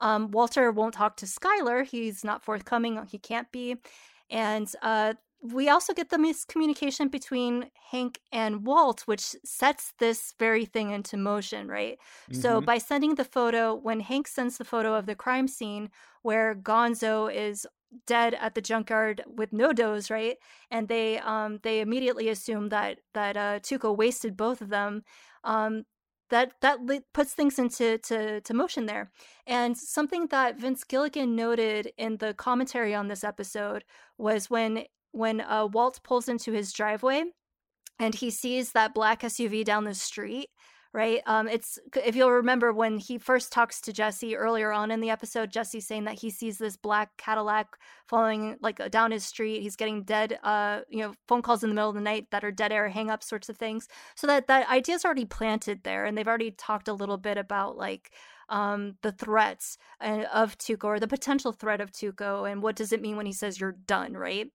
Um, 0.00 0.30
Walter 0.30 0.70
won't 0.70 0.94
talk 0.94 1.16
to 1.18 1.26
Skyler. 1.26 1.84
He's 1.84 2.24
not 2.24 2.44
forthcoming. 2.44 3.00
He 3.10 3.18
can't 3.18 3.50
be. 3.52 3.76
And 4.30 4.70
uh, 4.82 5.14
we 5.40 5.68
also 5.68 5.94
get 5.94 6.10
the 6.10 6.16
miscommunication 6.16 7.10
between 7.10 7.70
Hank 7.90 8.20
and 8.32 8.66
Walt, 8.66 9.02
which 9.06 9.36
sets 9.44 9.92
this 9.98 10.34
very 10.38 10.64
thing 10.64 10.90
into 10.90 11.16
motion, 11.16 11.68
right? 11.68 11.98
Mm-hmm. 12.30 12.40
So 12.40 12.60
by 12.60 12.78
sending 12.78 13.14
the 13.14 13.24
photo, 13.24 13.74
when 13.74 14.00
Hank 14.00 14.26
sends 14.28 14.58
the 14.58 14.64
photo 14.64 14.94
of 14.94 15.06
the 15.06 15.14
crime 15.14 15.48
scene 15.48 15.90
where 16.22 16.54
Gonzo 16.54 17.32
is 17.32 17.66
dead 18.06 18.34
at 18.34 18.54
the 18.54 18.60
junkyard 18.60 19.22
with 19.26 19.52
no 19.52 19.66
No-Doze, 19.66 20.10
right? 20.10 20.36
And 20.70 20.88
they 20.88 21.18
um 21.20 21.60
they 21.62 21.80
immediately 21.80 22.28
assume 22.28 22.68
that 22.70 22.98
that 23.14 23.36
uh 23.36 23.60
Tuco 23.60 23.96
wasted 23.96 24.36
both 24.36 24.60
of 24.60 24.68
them. 24.68 25.04
Um 25.44 25.84
that 26.30 26.52
that 26.60 26.78
puts 27.12 27.32
things 27.32 27.58
into 27.58 27.98
to, 27.98 28.40
to 28.40 28.54
motion 28.54 28.86
there. 28.86 29.10
And 29.46 29.76
something 29.76 30.26
that 30.28 30.58
Vince 30.58 30.84
Gilligan 30.84 31.34
noted 31.34 31.92
in 31.96 32.18
the 32.18 32.34
commentary 32.34 32.94
on 32.94 33.08
this 33.08 33.24
episode 33.24 33.84
was 34.16 34.50
when 34.50 34.84
when 35.12 35.40
uh, 35.40 35.66
Walt 35.66 36.00
pulls 36.04 36.28
into 36.28 36.52
his 36.52 36.72
driveway 36.72 37.24
and 37.98 38.14
he 38.14 38.30
sees 38.30 38.72
that 38.72 38.94
black 38.94 39.22
SUV 39.22 39.64
down 39.64 39.84
the 39.84 39.94
street 39.94 40.50
right? 40.98 41.22
Um, 41.26 41.46
it's 41.46 41.78
if 42.04 42.16
you'll 42.16 42.32
remember 42.32 42.72
when 42.72 42.98
he 42.98 43.18
first 43.18 43.52
talks 43.52 43.80
to 43.82 43.92
Jesse 43.92 44.36
earlier 44.36 44.72
on 44.72 44.90
in 44.90 45.00
the 45.00 45.10
episode, 45.10 45.52
Jesse's 45.52 45.86
saying 45.86 46.04
that 46.06 46.18
he 46.18 46.28
sees 46.28 46.58
this 46.58 46.76
black 46.76 47.16
Cadillac 47.16 47.78
following 48.08 48.56
like 48.60 48.80
down 48.90 49.12
his 49.12 49.24
street. 49.24 49.62
He's 49.62 49.76
getting 49.76 50.02
dead, 50.02 50.40
uh, 50.42 50.80
you 50.88 50.98
know, 50.98 51.14
phone 51.28 51.40
calls 51.40 51.62
in 51.62 51.68
the 51.68 51.74
middle 51.76 51.88
of 51.88 51.94
the 51.94 52.00
night 52.00 52.26
that 52.32 52.42
are 52.42 52.50
dead 52.50 52.72
air 52.72 52.88
hang 52.88 53.10
up 53.10 53.22
sorts 53.22 53.48
of 53.48 53.56
things. 53.56 53.86
So 54.16 54.26
that 54.26 54.48
that 54.48 54.68
idea's 54.68 55.04
already 55.04 55.24
planted 55.24 55.84
there, 55.84 56.04
and 56.04 56.18
they've 56.18 56.26
already 56.26 56.50
talked 56.50 56.88
a 56.88 56.92
little 56.92 57.16
bit 57.16 57.38
about 57.38 57.76
like 57.76 58.10
um, 58.48 58.96
the 59.02 59.12
threats 59.12 59.78
uh, 60.00 60.24
of 60.34 60.58
Tuco 60.58 60.84
or 60.86 60.98
the 60.98 61.06
potential 61.06 61.52
threat 61.52 61.80
of 61.80 61.92
Tuco, 61.92 62.50
and 62.50 62.60
what 62.60 62.74
does 62.74 62.92
it 62.92 63.00
mean 63.00 63.16
when 63.16 63.26
he 63.26 63.32
says 63.32 63.60
you're 63.60 63.76
done, 63.86 64.14
right? 64.14 64.50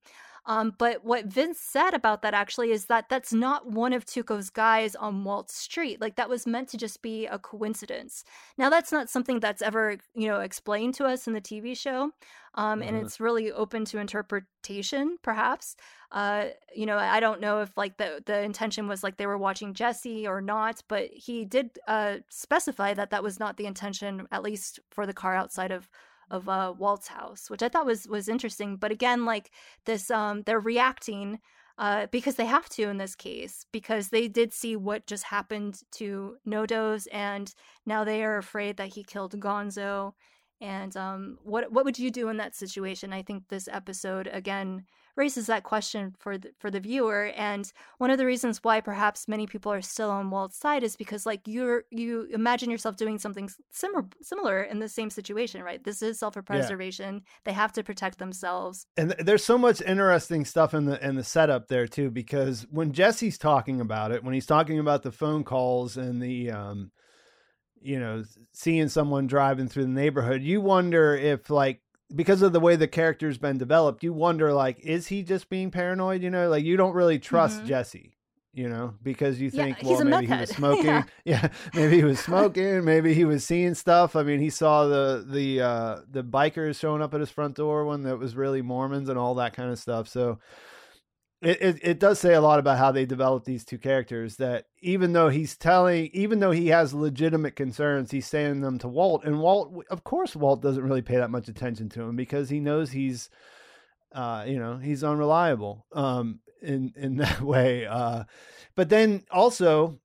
Um, 0.45 0.73
but 0.77 1.05
what 1.05 1.25
Vince 1.25 1.59
said 1.59 1.93
about 1.93 2.21
that 2.21 2.33
actually 2.33 2.71
is 2.71 2.85
that 2.85 3.07
that's 3.09 3.31
not 3.31 3.71
one 3.71 3.93
of 3.93 4.05
Tuco's 4.05 4.49
guys 4.49 4.95
on 4.95 5.23
Walt 5.23 5.49
Street. 5.49 6.01
Like 6.01 6.17
that 6.17 6.29
was 6.29 6.45
meant 6.45 6.69
to 6.69 6.77
just 6.77 7.01
be 7.01 7.25
a 7.25 7.39
coincidence. 7.39 8.25
Now 8.57 8.69
that's 8.69 8.91
not 8.91 9.09
something 9.09 9.39
that's 9.39 9.61
ever 9.61 9.97
you 10.13 10.27
know 10.27 10.41
explained 10.41 10.95
to 10.95 11.05
us 11.05 11.27
in 11.27 11.33
the 11.33 11.41
TV 11.41 11.77
show, 11.77 12.11
um, 12.55 12.79
mm-hmm. 12.79 12.89
and 12.89 12.97
it's 12.97 13.19
really 13.19 13.51
open 13.51 13.85
to 13.85 13.99
interpretation, 13.99 15.17
perhaps. 15.21 15.77
Uh, 16.11 16.49
you 16.75 16.85
know, 16.85 16.97
I 16.97 17.19
don't 17.19 17.41
know 17.41 17.61
if 17.61 17.75
like 17.77 17.97
the 17.97 18.21
the 18.25 18.41
intention 18.41 18.87
was 18.87 19.01
like 19.01 19.17
they 19.17 19.25
were 19.25 19.37
watching 19.37 19.73
Jesse 19.73 20.27
or 20.27 20.41
not, 20.41 20.81
but 20.89 21.09
he 21.13 21.45
did 21.45 21.71
uh, 21.87 22.17
specify 22.29 22.93
that 22.93 23.11
that 23.11 23.23
was 23.23 23.39
not 23.39 23.55
the 23.55 23.65
intention, 23.65 24.27
at 24.31 24.43
least 24.43 24.79
for 24.91 25.05
the 25.07 25.13
car 25.13 25.35
outside 25.35 25.71
of 25.71 25.89
of 26.29 26.49
uh, 26.49 26.73
Walt's 26.77 27.07
house, 27.07 27.49
which 27.49 27.63
I 27.63 27.69
thought 27.69 27.85
was 27.85 28.07
was 28.07 28.27
interesting. 28.27 28.77
But 28.77 28.91
again, 28.91 29.25
like 29.25 29.51
this, 29.85 30.09
um, 30.11 30.43
they're 30.43 30.59
reacting 30.59 31.39
uh, 31.77 32.07
because 32.11 32.35
they 32.35 32.45
have 32.45 32.69
to 32.69 32.83
in 32.83 32.97
this 32.97 33.15
case 33.15 33.65
because 33.71 34.09
they 34.09 34.27
did 34.27 34.53
see 34.53 34.75
what 34.75 35.07
just 35.07 35.23
happened 35.23 35.81
to 35.93 36.37
No-Doze, 36.45 37.07
and 37.07 37.53
now 37.85 38.03
they 38.03 38.23
are 38.23 38.37
afraid 38.37 38.77
that 38.77 38.93
he 38.93 39.03
killed 39.03 39.39
Gonzo. 39.39 40.13
And 40.61 40.95
um, 40.95 41.37
what 41.43 41.71
what 41.71 41.85
would 41.85 41.99
you 41.99 42.11
do 42.11 42.29
in 42.29 42.37
that 42.37 42.55
situation? 42.55 43.11
I 43.13 43.21
think 43.21 43.49
this 43.49 43.67
episode 43.67 44.29
again 44.31 44.85
raises 45.15 45.47
that 45.47 45.63
question 45.63 46.15
for 46.19 46.37
the, 46.37 46.51
for 46.59 46.71
the 46.71 46.79
viewer. 46.79 47.31
And 47.35 47.71
one 47.97 48.09
of 48.09 48.17
the 48.17 48.25
reasons 48.25 48.63
why 48.63 48.81
perhaps 48.81 49.27
many 49.27 49.45
people 49.47 49.71
are 49.71 49.81
still 49.81 50.09
on 50.09 50.29
Walt's 50.29 50.57
side 50.57 50.83
is 50.83 50.95
because 50.95 51.25
like 51.25 51.41
you're 51.45 51.83
you 51.91 52.27
imagine 52.31 52.69
yourself 52.69 52.97
doing 52.97 53.19
something 53.19 53.49
similar 53.71 54.05
similar 54.21 54.63
in 54.63 54.79
the 54.79 54.89
same 54.89 55.09
situation, 55.09 55.61
right? 55.63 55.83
This 55.83 56.01
is 56.01 56.19
self 56.19 56.33
preservation. 56.45 57.15
Yeah. 57.15 57.21
They 57.45 57.53
have 57.53 57.73
to 57.73 57.83
protect 57.83 58.17
themselves. 58.19 58.87
And 58.97 59.11
there's 59.19 59.43
so 59.43 59.57
much 59.57 59.81
interesting 59.81 60.45
stuff 60.45 60.73
in 60.73 60.85
the 60.85 61.05
in 61.05 61.15
the 61.15 61.23
setup 61.23 61.67
there 61.67 61.87
too, 61.87 62.09
because 62.09 62.65
when 62.71 62.91
Jesse's 62.91 63.37
talking 63.37 63.81
about 63.81 64.11
it, 64.11 64.23
when 64.23 64.33
he's 64.33 64.45
talking 64.45 64.79
about 64.79 65.03
the 65.03 65.11
phone 65.11 65.43
calls 65.43 65.97
and 65.97 66.21
the 66.21 66.51
um 66.51 66.91
you 67.83 67.99
know 67.99 68.23
seeing 68.53 68.87
someone 68.87 69.27
driving 69.27 69.67
through 69.67 69.83
the 69.83 69.89
neighborhood 69.89 70.41
you 70.41 70.61
wonder 70.61 71.15
if 71.15 71.49
like 71.49 71.81
because 72.15 72.41
of 72.41 72.53
the 72.53 72.59
way 72.59 72.75
the 72.75 72.87
character's 72.87 73.37
been 73.37 73.57
developed, 73.57 74.03
you 74.03 74.13
wonder 74.13 74.53
like, 74.53 74.79
is 74.79 75.07
he 75.07 75.23
just 75.23 75.49
being 75.49 75.71
paranoid? 75.71 76.21
You 76.21 76.29
know, 76.29 76.49
like 76.49 76.63
you 76.63 76.77
don't 76.77 76.93
really 76.93 77.19
trust 77.19 77.59
mm-hmm. 77.59 77.67
Jesse. 77.67 78.09
You 78.55 78.69
know, 78.69 78.93
because 79.01 79.41
you 79.41 79.49
think, 79.49 79.81
yeah, 79.81 79.89
well, 79.89 80.05
maybe 80.05 80.27
he 80.27 80.39
was 80.39 80.49
smoking. 80.55 80.85
yeah. 80.85 81.03
yeah, 81.25 81.47
maybe 81.73 81.97
he 81.97 82.03
was 82.03 82.19
smoking. 82.19 82.85
maybe 82.85 83.15
he 83.15 83.25
was 83.25 83.43
seeing 83.43 83.73
stuff. 83.73 84.15
I 84.15 84.21
mean, 84.21 84.39
he 84.39 84.51
saw 84.51 84.85
the 84.85 85.25
the 85.27 85.61
uh, 85.61 85.99
the 86.07 86.23
bikers 86.23 86.79
showing 86.79 87.01
up 87.01 87.15
at 87.15 87.19
his 87.19 87.31
front 87.31 87.55
door 87.55 87.83
when 87.85 88.03
that 88.03 88.19
was 88.19 88.35
really 88.35 88.61
Mormons 88.61 89.09
and 89.09 89.17
all 89.17 89.33
that 89.35 89.55
kind 89.55 89.71
of 89.71 89.79
stuff. 89.79 90.07
So, 90.07 90.37
it, 91.43 91.61
it, 91.61 91.79
it 91.81 91.99
does 91.99 92.19
say 92.19 92.33
a 92.33 92.41
lot 92.41 92.59
about 92.59 92.77
how 92.77 92.91
they 92.91 93.05
develop 93.05 93.43
these 93.43 93.65
two 93.65 93.77
characters 93.77 94.37
that 94.37 94.67
even 94.81 95.11
though 95.13 95.29
he's 95.29 95.57
telling 95.57 96.09
even 96.13 96.39
though 96.39 96.51
he 96.51 96.69
has 96.69 96.93
legitimate 96.93 97.55
concerns 97.55 98.11
he's 98.11 98.27
saying 98.27 98.61
them 98.61 98.79
to 98.79 98.87
walt. 98.87 99.25
And 99.25 99.39
walt 99.39 99.73
of 99.89 100.03
course 100.03 100.35
walt 100.35 100.61
doesn't 100.61 100.83
really 100.83 101.01
pay 101.01 101.17
that 101.17 101.31
much 101.31 101.49
attention 101.49 101.89
to 101.89 102.01
him 102.01 102.15
because 102.15 102.49
he 102.49 102.59
knows 102.59 102.91
he's 102.91 103.29
uh 104.13 104.45
you 104.47 104.57
know 104.57 104.77
he's 104.77 105.03
unreliable 105.03 105.85
um 105.91 106.39
in 106.61 106.93
in 106.95 107.17
that 107.17 107.41
way 107.41 107.85
uh 107.85 108.23
but 108.75 108.89
then 108.89 109.23
also 109.29 109.99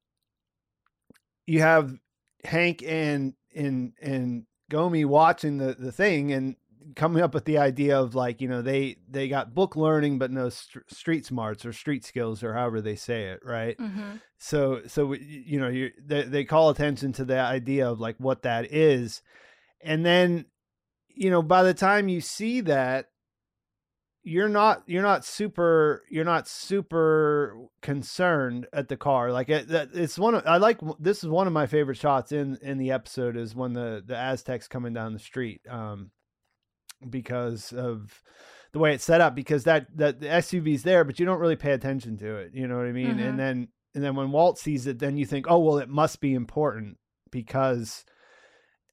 you 1.46 1.60
have 1.60 1.94
hank 2.44 2.82
and 2.86 3.34
and 3.54 3.92
and 4.02 4.44
gomi 4.70 5.04
watching 5.04 5.58
the 5.58 5.74
the 5.78 5.92
thing 5.92 6.32
and 6.32 6.56
coming 6.94 7.22
up 7.22 7.34
with 7.34 7.44
the 7.44 7.58
idea 7.58 7.98
of 7.98 8.14
like 8.14 8.40
you 8.40 8.48
know 8.48 8.62
they 8.62 8.96
they 9.08 9.28
got 9.28 9.54
book 9.54 9.76
learning 9.76 10.18
but 10.18 10.30
no 10.30 10.48
st- 10.48 10.90
street 10.90 11.26
smarts 11.26 11.64
or 11.64 11.72
street 11.72 12.04
skills 12.04 12.42
or 12.42 12.54
however 12.54 12.80
they 12.80 12.96
say 12.96 13.24
it 13.24 13.40
right? 13.44 13.76
Mm-hmm. 13.78 14.16
so 14.38 14.82
so 14.86 15.12
you 15.14 15.60
know 15.60 15.68
you 15.68 15.90
they, 16.04 16.22
they 16.22 16.44
call 16.44 16.70
attention 16.70 17.12
to 17.14 17.24
the 17.24 17.38
idea 17.38 17.88
of 17.88 18.00
like 18.00 18.16
what 18.18 18.42
that 18.42 18.72
is. 18.72 19.22
And 19.80 20.04
then 20.04 20.46
you 21.08 21.30
know 21.30 21.42
by 21.42 21.62
the 21.62 21.74
time 21.74 22.08
you 22.08 22.20
see 22.20 22.60
that 22.62 23.06
you're 24.22 24.48
not 24.48 24.82
you're 24.86 25.02
not 25.02 25.24
super 25.24 26.02
you're 26.10 26.24
not 26.24 26.46
super 26.46 27.56
concerned 27.80 28.66
at 28.72 28.88
the 28.88 28.96
car. 28.96 29.32
Like 29.32 29.48
it, 29.48 29.68
that 29.68 29.90
it's 29.94 30.18
one 30.18 30.34
of 30.34 30.46
i 30.46 30.58
like 30.58 30.80
this 30.98 31.22
is 31.22 31.30
one 31.30 31.46
of 31.46 31.52
my 31.52 31.66
favorite 31.66 31.96
shots 31.96 32.32
in 32.32 32.58
in 32.60 32.78
the 32.78 32.90
episode 32.90 33.36
is 33.36 33.54
when 33.54 33.72
the 33.72 34.02
the 34.04 34.14
Aztek's 34.14 34.68
coming 34.68 34.92
down 34.92 35.12
the 35.12 35.18
street 35.18 35.62
um 35.68 36.10
because 37.08 37.72
of 37.72 38.22
the 38.72 38.78
way 38.78 38.92
it's 38.94 39.04
set 39.04 39.20
up 39.20 39.34
because 39.34 39.64
that 39.64 39.86
that 39.96 40.20
the 40.20 40.26
SUV's 40.26 40.82
there 40.82 41.04
but 41.04 41.18
you 41.18 41.26
don't 41.26 41.40
really 41.40 41.56
pay 41.56 41.72
attention 41.72 42.16
to 42.18 42.36
it 42.36 42.50
you 42.54 42.66
know 42.68 42.76
what 42.76 42.86
i 42.86 42.92
mean 42.92 43.16
Mhm. 43.16 43.28
and 43.28 43.38
then 43.38 43.68
and 43.94 44.04
then 44.04 44.14
when 44.14 44.30
Walt 44.30 44.58
sees 44.58 44.86
it 44.86 44.98
then 44.98 45.16
you 45.16 45.24
think 45.26 45.46
oh 45.48 45.58
well 45.58 45.78
it 45.78 45.88
must 45.88 46.20
be 46.20 46.34
important 46.34 46.98
because 47.30 48.04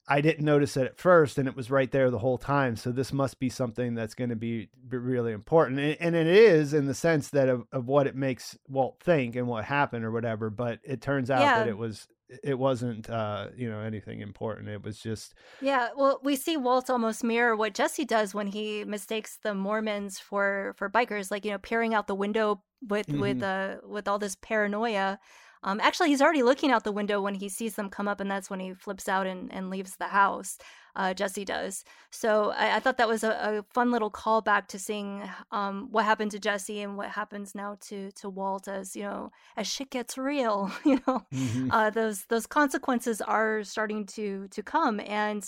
I 0.08 0.22
didn't 0.22 0.46
notice 0.46 0.78
it 0.78 0.86
at 0.86 1.00
first, 1.00 1.40
and 1.40 1.48
it 1.48 1.56
was 1.56 1.72
right 1.72 1.90
there 1.92 2.12
the 2.12 2.20
whole 2.20 2.38
time. 2.38 2.76
So 2.76 2.92
this 2.92 3.12
must 3.12 3.40
be 3.40 3.50
something 3.50 3.96
that's 3.96 4.14
going 4.14 4.30
to 4.30 4.36
be, 4.36 4.70
be 4.88 4.98
really 4.98 5.32
important, 5.32 5.80
and, 5.80 5.98
and 6.00 6.16
it 6.16 6.28
is 6.28 6.76
in 6.76 6.86
the 6.86 6.94
sense 6.94 7.32
that 7.32 7.50
of, 7.50 7.64
of 7.72 7.88
what 7.88 8.06
it 8.06 8.16
makes 8.16 8.56
Walt 8.70 9.00
think 9.02 9.36
and 9.36 9.48
what 9.48 9.66
happened 9.66 10.06
or 10.06 10.12
whatever. 10.12 10.52
But 10.52 10.78
it 10.84 11.02
turns 11.02 11.32
out 11.32 11.42
Yeah. 11.42 11.58
that 11.58 11.68
it 11.70 11.78
was 11.80 12.08
it 12.44 12.58
wasn't 12.58 13.10
uh, 13.10 13.50
you 13.56 13.70
know 13.70 13.80
anything 13.80 14.22
important. 14.22 14.70
It 14.70 14.84
was 14.84 15.00
just 15.00 15.34
Yeah, 15.62 15.90
well, 15.96 16.20
we 16.24 16.36
see 16.36 16.58
Walt 16.58 16.90
almost 16.90 17.24
mirror 17.24 17.56
what 17.56 17.74
Jesse 17.74 18.06
does 18.06 18.34
when 18.34 18.48
he 18.48 18.84
mistakes 18.84 19.38
the 19.44 19.54
Mormons 19.54 20.20
for 20.20 20.74
for 20.78 20.90
bikers, 20.90 21.32
like 21.32 21.46
you 21.46 21.52
know, 21.52 21.58
peering 21.58 21.94
out 21.94 22.08
the 22.08 22.16
window 22.16 22.64
with 22.88 23.08
with 23.10 23.44
uh 23.44 23.78
with 23.84 24.08
all 24.08 24.20
this 24.20 24.36
paranoia. 24.36 25.20
Um, 25.64 25.80
actually, 25.82 26.10
he's 26.10 26.22
already 26.22 26.44
looking 26.44 26.72
out 26.72 26.84
the 26.84 26.92
window 26.92 27.20
when 27.22 27.34
he 27.34 27.50
sees 27.50 27.76
them 27.76 27.90
come 27.90 28.08
up, 28.08 28.20
and 28.20 28.30
that's 28.30 28.50
when 28.52 28.60
he 28.60 28.74
flips 28.76 29.10
out 29.10 29.26
and, 29.26 29.52
and 29.52 29.72
leaves 29.72 29.96
the 29.98 30.06
house. 30.06 30.60
Uh, 30.96 31.14
Jesse 31.14 31.44
does. 31.44 31.84
So 32.10 32.52
I, 32.52 32.78
I 32.78 32.80
thought 32.80 32.98
that 32.98 33.08
was 33.08 33.24
a, 33.24 33.30
a 33.30 33.66
fun 33.74 33.92
little 33.92 34.10
callback 34.10 34.68
to 34.68 34.80
seeing 34.80 35.30
um, 35.52 35.90
what 35.92 36.06
happened 36.06 36.32
to 36.32 36.40
Jesse 36.40 36.82
and 36.82 36.98
what 36.98 37.10
happens 37.10 37.54
now 37.54 37.78
to 37.88 38.12
to 38.12 38.30
Walt 38.30 38.68
as 38.68 38.96
you 38.96 39.04
know 39.04 39.32
as 39.58 39.68
shit 39.68 39.90
gets 39.90 40.18
real. 40.18 40.72
You 40.86 41.02
know, 41.08 41.26
uh, 41.72 41.90
those 41.90 42.26
those 42.26 42.46
consequences 42.46 43.20
are 43.20 43.64
starting 43.64 44.06
to 44.08 44.48
to 44.50 44.64
come 44.64 45.00
and 45.00 45.44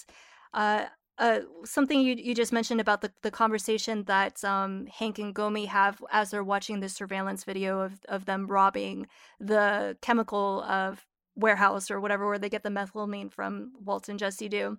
uh, 0.54 0.86
uh, 1.18 1.40
something 1.66 2.00
you 2.00 2.16
you 2.18 2.36
just 2.36 2.54
mentioned 2.54 2.80
about 2.80 3.02
the, 3.02 3.12
the 3.24 3.32
conversation 3.32 4.04
that 4.04 4.44
um, 4.44 4.88
Hank 4.88 5.20
and 5.20 5.34
Gomi 5.34 5.68
have 5.68 6.04
as 6.12 6.32
they're 6.32 6.44
watching 6.44 6.80
the 6.80 6.90
surveillance 6.90 7.44
video 7.44 7.80
of, 7.80 7.94
of 8.08 8.26
them 8.26 8.48
robbing 8.48 9.08
the 9.40 9.98
chemical 10.02 10.64
of 10.64 11.06
warehouse 11.36 11.90
or 11.90 12.00
whatever 12.00 12.28
where 12.28 12.40
they 12.40 12.50
get 12.50 12.64
the 12.64 12.70
methylamine 12.70 13.32
from 13.32 13.72
Walt 13.84 14.10
and 14.10 14.20
Jesse 14.20 14.50
do. 14.50 14.78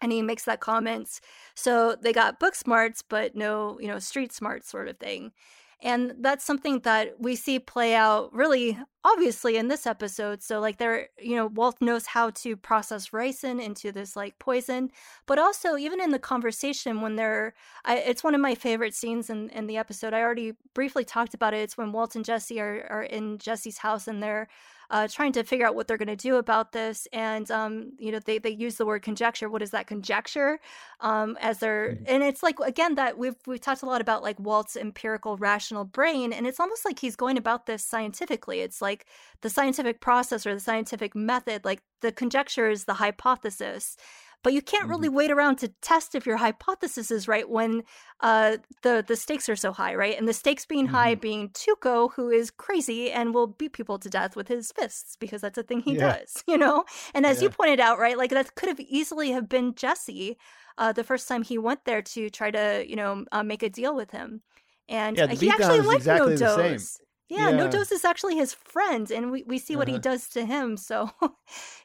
And 0.00 0.12
he 0.12 0.22
makes 0.22 0.44
that 0.44 0.60
comment. 0.60 1.20
So 1.54 1.96
they 2.00 2.12
got 2.12 2.38
book 2.38 2.54
smarts, 2.54 3.02
but 3.02 3.34
no, 3.34 3.78
you 3.80 3.88
know, 3.88 3.98
street 3.98 4.32
smarts 4.32 4.70
sort 4.70 4.88
of 4.88 4.98
thing. 4.98 5.32
And 5.80 6.14
that's 6.18 6.44
something 6.44 6.80
that 6.80 7.20
we 7.20 7.36
see 7.36 7.60
play 7.60 7.94
out 7.94 8.32
really 8.34 8.76
obviously 9.04 9.56
in 9.56 9.68
this 9.68 9.86
episode. 9.86 10.42
So, 10.42 10.58
like, 10.58 10.78
there, 10.78 11.08
you 11.20 11.36
know, 11.36 11.46
Walt 11.46 11.80
knows 11.80 12.04
how 12.06 12.30
to 12.30 12.56
process 12.56 13.10
ricin 13.10 13.62
into 13.62 13.92
this 13.92 14.16
like 14.16 14.38
poison, 14.40 14.90
but 15.26 15.38
also 15.38 15.76
even 15.76 16.00
in 16.00 16.10
the 16.10 16.18
conversation 16.18 17.00
when 17.00 17.14
they're, 17.14 17.54
I, 17.84 17.98
it's 17.98 18.24
one 18.24 18.34
of 18.34 18.40
my 18.40 18.56
favorite 18.56 18.94
scenes 18.94 19.30
in, 19.30 19.50
in 19.50 19.68
the 19.68 19.76
episode. 19.76 20.14
I 20.14 20.20
already 20.20 20.54
briefly 20.74 21.04
talked 21.04 21.34
about 21.34 21.54
it. 21.54 21.58
It's 21.58 21.78
when 21.78 21.92
Walt 21.92 22.16
and 22.16 22.24
Jesse 22.24 22.60
are, 22.60 22.86
are 22.90 23.04
in 23.04 23.38
Jesse's 23.38 23.78
house 23.78 24.08
and 24.08 24.20
they're 24.20 24.48
uh, 24.90 25.06
trying 25.08 25.32
to 25.32 25.44
figure 25.44 25.66
out 25.66 25.74
what 25.74 25.86
they're 25.86 25.98
going 25.98 26.08
to 26.08 26.16
do 26.16 26.36
about 26.36 26.72
this. 26.72 27.06
And, 27.12 27.50
um, 27.50 27.92
you 27.98 28.10
know, 28.12 28.20
they, 28.20 28.38
they 28.38 28.50
use 28.50 28.76
the 28.76 28.86
word 28.86 29.02
conjecture. 29.02 29.48
What 29.48 29.62
is 29.62 29.70
that 29.70 29.86
conjecture? 29.86 30.58
Um, 31.00 31.36
as 31.40 31.58
they're, 31.58 31.96
Mhm. 31.96 32.04
and 32.06 32.22
it's 32.22 32.42
like, 32.42 32.58
again, 32.60 32.94
that 32.96 33.18
we've, 33.18 33.36
we've 33.46 33.60
talked 33.60 33.82
a 33.82 33.86
lot 33.86 34.00
about 34.00 34.22
like 34.22 34.38
Walt's 34.40 34.76
empirical 34.76 35.36
rational 35.36 35.84
brain. 35.84 36.32
And 36.32 36.46
it's 36.46 36.60
almost 36.60 36.84
like 36.84 36.98
he's 36.98 37.16
going 37.16 37.36
about 37.36 37.66
this 37.66 37.84
scientifically. 37.84 38.60
It's 38.60 38.80
like 38.82 39.06
the 39.42 39.50
scientific 39.50 40.00
process 40.00 40.46
or 40.46 40.54
the 40.54 40.60
scientific 40.60 41.14
method, 41.14 41.64
like 41.64 41.82
the 42.00 42.12
conjecture 42.12 42.70
is 42.70 42.84
the 42.84 42.94
hypothesis. 42.94 43.96
But 44.42 44.52
you 44.52 44.62
can't 44.62 44.88
really 44.88 45.08
wait 45.08 45.30
around 45.30 45.56
to 45.58 45.68
test 45.82 46.14
if 46.14 46.24
your 46.26 46.36
hypothesis 46.36 47.10
is 47.10 47.26
right 47.28 47.48
when 47.48 47.82
uh, 48.20 48.58
the 48.82 49.04
the 49.06 49.16
stakes 49.16 49.48
are 49.48 49.56
so 49.56 49.72
high, 49.72 49.94
right? 49.94 50.16
And 50.16 50.28
the 50.28 50.32
stakes 50.32 50.64
being 50.64 50.86
high 50.86 51.14
being 51.16 51.50
Tuco, 51.50 52.12
who 52.12 52.30
is 52.30 52.50
crazy 52.50 53.10
and 53.10 53.34
will 53.34 53.48
beat 53.48 53.72
people 53.72 53.98
to 53.98 54.08
death 54.08 54.36
with 54.36 54.48
his 54.48 54.72
fists 54.72 55.16
because 55.16 55.40
that's 55.42 55.58
a 55.58 55.62
thing 55.62 55.80
he 55.80 55.94
Yeah. 55.94 56.18
does, 56.20 56.42
you 56.46 56.56
know. 56.58 56.84
And 57.14 57.26
as 57.26 57.42
you 57.42 57.50
pointed 57.50 57.80
out, 57.80 57.98
right, 57.98 58.16
like 58.16 58.30
that 58.30 58.54
could 58.54 58.68
have 58.68 58.80
easily 58.80 59.32
have 59.32 59.48
been 59.48 59.74
Jesse 59.74 60.38
uh, 60.78 60.92
the 60.92 61.04
first 61.04 61.26
time 61.28 61.42
he 61.42 61.58
went 61.58 61.84
there 61.84 62.02
to 62.02 62.30
try 62.30 62.50
to, 62.50 62.84
you 62.88 62.96
know, 62.96 63.24
uh, 63.32 63.42
make 63.42 63.62
a 63.62 63.68
deal 63.70 63.94
with 63.94 64.10
him. 64.12 64.42
And 64.88 65.16
Yeah, 65.16 65.26
he 65.26 65.50
actually 65.50 65.80
liked 65.80 65.94
exactly 65.96 66.36
the 66.36 66.46
No 66.46 66.46
same. 66.46 66.74
Dose. 66.76 67.00
Yeah, 67.28 67.50
No 67.50 67.64
Yeah. 67.64 67.70
Dose 67.70 67.92
is 67.92 68.04
actually 68.04 68.36
his 68.36 68.54
friend, 68.54 69.10
and 69.10 69.30
we, 69.30 69.42
we 69.44 69.58
see 69.58 69.76
what 69.76 69.88
he 69.88 69.94
Uh-huh. 69.94 70.00
does 70.02 70.28
to 70.30 70.44
him. 70.46 70.76
So, 70.76 71.10
you 71.22 71.30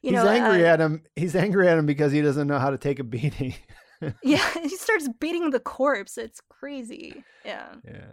he's 0.02 0.12
know, 0.14 0.30
he's 0.30 0.40
angry 0.42 0.66
uh, 0.66 0.74
at 0.74 0.80
him. 0.80 1.04
He's 1.16 1.36
angry 1.36 1.68
at 1.68 1.78
him 1.78 1.86
because 1.86 2.12
he 2.12 2.22
doesn't 2.22 2.48
know 2.48 2.60
how 2.60 2.70
to 2.70 2.78
take 2.78 3.00
a 3.00 3.04
beating. 3.04 3.56
yeah, 4.24 4.44
he 4.62 4.70
starts 4.70 5.10
beating 5.20 5.50
the 5.50 5.60
corpse. 5.60 6.18
It's 6.18 6.42
crazy. 6.50 7.24
Yeah. 7.46 7.76
Yeah. 7.86 8.12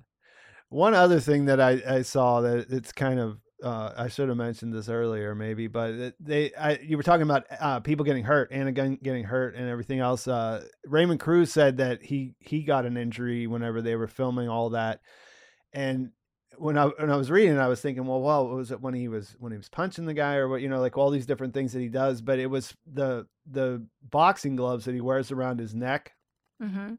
One 0.69 0.95
other 0.95 1.21
thing 1.21 1.47
that 1.47 1.61
I, 1.61 1.83
I 1.87 2.03
saw 2.03 2.41
that 2.43 2.71
it's 2.71 2.93
kind 2.93 3.19
of 3.19 3.39
uh, 3.63 3.93
I 3.97 4.09
should 4.09 4.29
have 4.29 4.39
mentioned 4.39 4.73
this 4.73 4.89
earlier 4.89 5.35
maybe, 5.35 5.67
but 5.67 6.15
they 6.19 6.53
I, 6.55 6.79
you 6.83 6.97
were 6.97 7.03
talking 7.03 7.23
about 7.25 7.45
uh, 7.61 7.81
people 7.81 8.05
getting 8.05 8.25
hurt, 8.25 8.51
Anna 8.53 8.73
Gunn 8.73 8.99
getting 9.03 9.25
hurt, 9.25 9.55
and 9.55 9.69
everything 9.69 9.99
else. 9.99 10.27
Uh, 10.27 10.65
Raymond 10.87 11.21
Cruz 11.21 11.53
said 11.53 11.77
that 11.79 12.03
he 12.03 12.35
he 12.39 12.63
got 12.63 12.87
an 12.87 12.97
injury 12.97 13.47
whenever 13.47 13.83
they 13.83 13.97
were 13.97 14.07
filming 14.07 14.49
all 14.49 14.71
that, 14.71 15.01
and 15.73 16.11
when 16.61 16.77
I 16.77 16.87
when 16.87 17.11
I 17.11 17.17
was 17.17 17.31
reading, 17.31 17.57
it, 17.57 17.61
I 17.61 17.69
was 17.69 17.81
thinking, 17.81 18.07
well, 18.07 18.21
well, 18.21 18.47
was 18.49 18.71
it 18.71 18.81
when 18.81 18.95
he 18.95 19.09
was 19.09 19.35
when 19.39 19.53
he 19.53 19.59
was 19.59 19.69
punching 19.69 20.05
the 20.07 20.15
guy 20.15 20.37
or 20.37 20.49
what? 20.49 20.61
You 20.61 20.69
know, 20.69 20.81
like 20.81 20.99
all 20.99 21.11
these 21.11 21.27
different 21.27 21.55
things 21.55 21.73
that 21.73 21.81
he 21.81 21.89
does, 21.89 22.21
but 22.21 22.39
it 22.39 22.47
was 22.47 22.75
the 22.87 23.27
the 23.51 23.87
boxing 24.09 24.57
gloves 24.57 24.85
that 24.85 24.95
he 24.95 25.01
wears 25.01 25.33
around 25.33 25.59
his 25.59 25.75
neck 25.75 26.13
hmm 26.61 26.95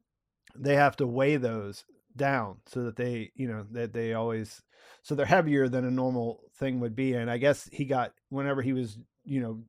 they 0.56 0.76
have 0.76 0.98
to 0.98 1.08
weigh 1.08 1.38
those 1.38 1.86
down 2.16 2.58
so 2.66 2.84
that 2.84 2.98
they 2.98 3.32
you 3.36 3.48
know 3.48 3.66
that 3.72 3.94
they 3.94 4.14
always 4.14 4.62
so 5.02 5.16
they're 5.16 5.26
heavier 5.26 5.70
than 5.70 5.86
a 5.86 5.92
normal 5.92 6.42
thing 6.58 6.82
would 6.82 6.96
be 6.96 7.14
and 7.14 7.32
i 7.32 7.38
guess 7.38 7.70
he 7.72 7.86
got 7.86 8.12
whenever 8.30 8.62
he 8.62 8.74
was 8.74 8.98
you 9.24 9.40
know 9.40 9.62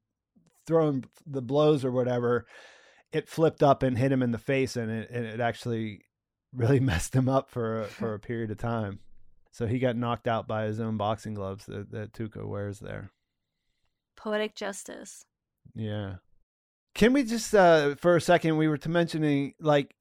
throwing 0.67 1.05
the 1.27 1.43
blows 1.43 1.85
or 1.85 1.93
whatever 1.93 2.47
it 3.13 3.29
flipped 3.29 3.63
up 3.63 3.85
and 3.85 3.97
hit 3.97 4.11
him 4.11 4.23
in 4.23 4.33
the 4.33 4.39
face 4.39 4.75
and 4.75 4.91
it, 4.91 5.09
and 5.11 5.25
it 5.25 5.39
actually 5.39 6.01
really 6.53 6.81
messed 6.91 7.15
him 7.15 7.29
up 7.29 7.49
for 7.49 7.83
a, 7.83 7.85
for 7.85 8.15
a 8.15 8.19
period 8.19 8.51
of 8.51 8.59
time 8.59 8.99
so 9.53 9.67
he 9.67 9.79
got 9.79 9.97
knocked 9.97 10.27
out 10.27 10.49
by 10.49 10.65
his 10.65 10.81
own 10.81 10.97
boxing 10.97 11.35
gloves 11.35 11.67
that, 11.67 11.91
that 11.93 12.13
tuco 12.13 12.45
wears 12.47 12.81
there 12.81 13.11
Poetic 14.17 14.55
justice. 14.55 15.25
yeah. 15.75 16.17
Can 16.95 17.13
we 17.13 17.23
just 17.25 17.55
uh 17.55 17.95
for 17.97 18.17
a 18.17 18.21
second 18.21 18.57
we 18.59 18.69
were 18.69 18.79
to 18.79 18.89
mentioning 18.89 19.55
like 19.61 19.95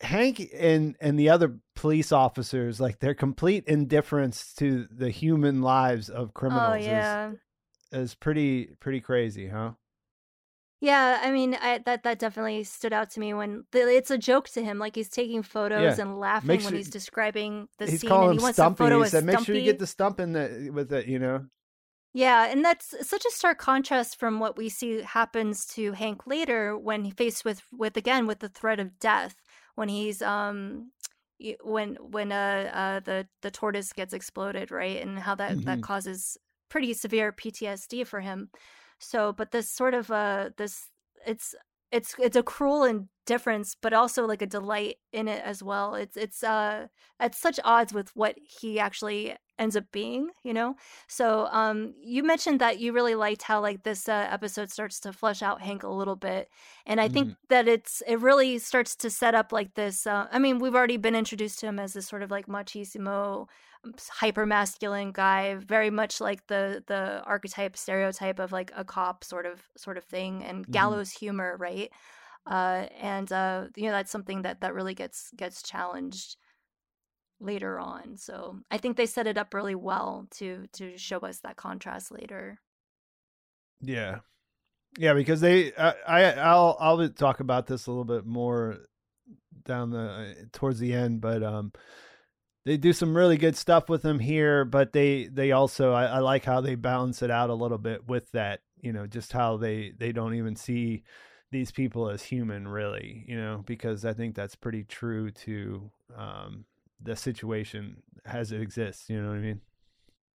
Hank 0.00 0.40
and 0.54 0.96
and 1.00 1.18
the 1.18 1.28
other 1.30 1.58
police 1.74 2.12
officers 2.12 2.80
like 2.80 3.00
their 3.00 3.14
complete 3.14 3.64
indifference 3.66 4.54
to 4.54 4.86
the 4.90 5.10
human 5.10 5.60
lives 5.60 6.08
of 6.08 6.32
criminals 6.34 6.72
Oh 6.72 6.74
yeah. 6.76 7.30
is, 7.92 8.10
is 8.10 8.14
pretty 8.14 8.70
pretty 8.80 9.00
crazy, 9.00 9.48
huh? 9.48 9.72
Yeah, 10.80 11.18
I 11.22 11.32
mean, 11.32 11.54
I, 11.60 11.78
that 11.86 12.04
that 12.04 12.20
definitely 12.20 12.62
stood 12.62 12.92
out 12.92 13.10
to 13.10 13.20
me 13.20 13.34
when 13.34 13.64
the, 13.72 13.80
it's 13.88 14.12
a 14.12 14.18
joke 14.18 14.48
to 14.50 14.62
him. 14.62 14.78
Like 14.78 14.94
he's 14.94 15.08
taking 15.08 15.42
photos 15.42 15.98
Yeah. 15.98 16.02
and 16.04 16.20
laughing 16.20 16.46
Make 16.48 16.60
when 16.60 16.68
sure- 16.70 16.76
he's 16.78 16.88
describing 16.90 17.68
the 17.78 17.86
He's 17.86 18.00
scene, 18.00 18.08
calling 18.08 18.30
and 18.30 18.32
he 18.34 18.38
him 18.38 18.42
wants 18.44 18.56
Stumpy. 18.56 18.84
a 18.84 18.86
photo 18.86 19.02
He 19.02 19.08
said, 19.08 19.24
"Make 19.24 19.40
sure 19.40 19.56
you 19.56 19.64
get 19.64 19.80
the 19.80 19.86
stump 19.88 20.20
in 20.20 20.32
the 20.34 20.70
with 20.72 20.92
it," 20.92 21.06
you 21.06 21.18
know. 21.18 21.46
Yeah, 22.14 22.46
and 22.46 22.64
that's 22.64 22.94
such 23.06 23.24
a 23.26 23.30
stark 23.30 23.58
contrast 23.58 24.16
from 24.18 24.38
what 24.40 24.56
we 24.56 24.68
see 24.68 25.02
happens 25.02 25.66
to 25.74 25.92
Hank 25.92 26.26
later 26.26 26.76
when 26.78 27.04
he 27.04 27.10
faced 27.10 27.44
with 27.44 27.62
with 27.72 27.96
again 27.96 28.26
with 28.26 28.38
the 28.38 28.48
threat 28.48 28.78
of 28.80 28.98
death 29.00 29.34
when 29.74 29.88
he's 29.88 30.22
um 30.22 30.92
when 31.62 31.96
when 31.96 32.30
uh, 32.32 32.70
uh 32.72 33.00
the 33.00 33.26
the 33.42 33.50
tortoise 33.50 33.92
gets 33.92 34.12
exploded 34.14 34.70
right 34.70 35.02
and 35.02 35.18
how 35.18 35.34
that 35.34 35.64
that 35.64 35.78
Mhm. 35.78 35.82
causes 35.82 36.36
pretty 36.68 36.94
severe 36.94 37.32
PTSD 37.32 38.06
for 38.06 38.20
him. 38.20 38.50
So, 39.00 39.32
but 39.32 39.50
this 39.52 39.70
sort 39.70 39.94
of 39.94 40.10
uh 40.10 40.50
this 40.56 40.90
it's 41.26 41.54
it's 41.92 42.14
it's 42.18 42.36
a 42.36 42.42
cruel 42.42 42.84
indifference, 42.84 43.76
but 43.80 43.92
also 43.92 44.26
like 44.26 44.42
a 44.42 44.46
delight 44.46 44.96
in 45.12 45.28
it 45.28 45.42
as 45.44 45.62
well. 45.62 45.94
It's 45.94 46.16
it's 46.16 46.42
uh 46.42 46.88
at 47.20 47.34
such 47.34 47.60
odds 47.64 47.92
with 47.92 48.10
what 48.16 48.36
he 48.60 48.78
actually 48.80 49.36
ends 49.58 49.76
up 49.76 49.90
being, 49.92 50.30
you 50.42 50.54
know. 50.54 50.76
So 51.08 51.46
um 51.48 51.94
you 52.00 52.22
mentioned 52.22 52.60
that 52.60 52.78
you 52.80 52.92
really 52.92 53.14
liked 53.14 53.42
how 53.42 53.60
like 53.60 53.82
this 53.84 54.08
uh, 54.08 54.28
episode 54.30 54.70
starts 54.70 55.00
to 55.00 55.12
flesh 55.12 55.42
out 55.42 55.60
Hank 55.62 55.82
a 55.82 55.88
little 55.88 56.16
bit, 56.16 56.50
and 56.86 57.00
I 57.00 57.08
think 57.08 57.30
Mhm. 57.30 57.36
that 57.50 57.68
it's 57.68 58.02
it 58.06 58.16
really 58.20 58.58
starts 58.58 58.94
to 58.96 59.10
set 59.10 59.34
up 59.34 59.52
like 59.52 59.74
this. 59.74 60.06
Uh, 60.06 60.28
I 60.30 60.38
mean, 60.38 60.58
we've 60.58 60.74
already 60.74 60.96
been 60.98 61.14
introduced 61.14 61.58
to 61.60 61.66
him 61.66 61.78
as 61.78 61.92
this 61.94 62.06
sort 62.08 62.22
of 62.22 62.30
like 62.30 62.46
machismo, 62.46 63.48
hyper 64.10 64.46
masculine 64.46 65.12
guy, 65.12 65.54
very 65.56 65.90
much 65.90 66.20
like 66.20 66.46
the 66.48 66.82
the 66.86 67.22
archetype 67.24 67.76
stereotype 67.76 68.38
of 68.38 68.52
like 68.52 68.70
a 68.76 68.84
cop 68.84 69.24
sort 69.24 69.46
of 69.46 69.68
sort 69.76 69.96
of 69.98 70.04
thing, 70.04 70.42
and 70.44 70.68
Mhm. 70.68 70.68
gallows 70.70 71.10
humor, 71.12 71.56
right? 71.58 71.90
uh, 72.46 72.88
and 72.98 73.32
uh, 73.32 73.68
you 73.76 73.84
know 73.86 73.92
that's 73.92 74.10
something 74.10 74.42
that 74.42 74.60
that 74.62 74.74
really 74.74 74.94
gets 74.94 75.30
gets 75.36 75.62
challenged 75.62 76.36
later 77.40 77.78
on. 77.78 78.16
So 78.16 78.58
I 78.70 78.78
think 78.78 78.96
they 78.96 79.06
set 79.06 79.26
it 79.26 79.38
up 79.38 79.54
really 79.54 79.74
well 79.74 80.26
to 80.32 80.66
to 80.74 80.96
show 80.98 81.18
us 81.18 81.40
that 81.40 81.56
contrast 81.56 82.10
later. 82.10 82.58
Yeah, 83.80 84.18
yeah, 84.96 85.14
because 85.14 85.40
they, 85.40 85.72
I, 85.76 85.94
I 86.06 86.22
I'll 86.32 86.76
I'll 86.80 87.08
talk 87.10 87.40
about 87.40 87.66
this 87.66 87.86
a 87.86 87.90
little 87.90 88.04
bit 88.04 88.26
more 88.26 88.78
down 89.64 89.90
the 89.90 89.98
uh, 89.98 90.34
towards 90.52 90.80
the 90.80 90.92
end, 90.92 91.20
but 91.20 91.42
um, 91.42 91.72
they 92.64 92.76
do 92.76 92.92
some 92.92 93.16
really 93.16 93.36
good 93.36 93.56
stuff 93.56 93.88
with 93.88 94.02
them 94.02 94.18
here, 94.18 94.64
but 94.64 94.92
they 94.92 95.26
they 95.26 95.52
also 95.52 95.92
I, 95.92 96.06
I 96.06 96.18
like 96.18 96.44
how 96.44 96.60
they 96.60 96.74
balance 96.74 97.22
it 97.22 97.30
out 97.30 97.50
a 97.50 97.54
little 97.54 97.78
bit 97.78 98.08
with 98.08 98.30
that, 98.32 98.60
you 98.80 98.92
know, 98.92 99.06
just 99.06 99.32
how 99.32 99.56
they 99.56 99.92
they 99.96 100.12
don't 100.12 100.34
even 100.34 100.56
see 100.56 101.04
these 101.50 101.70
people 101.70 102.10
as 102.10 102.22
human 102.22 102.66
really, 102.66 103.24
you 103.28 103.36
know, 103.36 103.62
because 103.66 104.04
I 104.04 104.14
think 104.14 104.34
that's 104.34 104.56
pretty 104.56 104.84
true 104.84 105.30
to 105.30 105.90
um 106.16 106.64
the 107.00 107.16
situation 107.16 108.02
as 108.24 108.52
it 108.52 108.60
exists, 108.60 109.08
you 109.08 109.20
know 109.20 109.28
what 109.28 109.36
I 109.36 109.40
mean? 109.40 109.60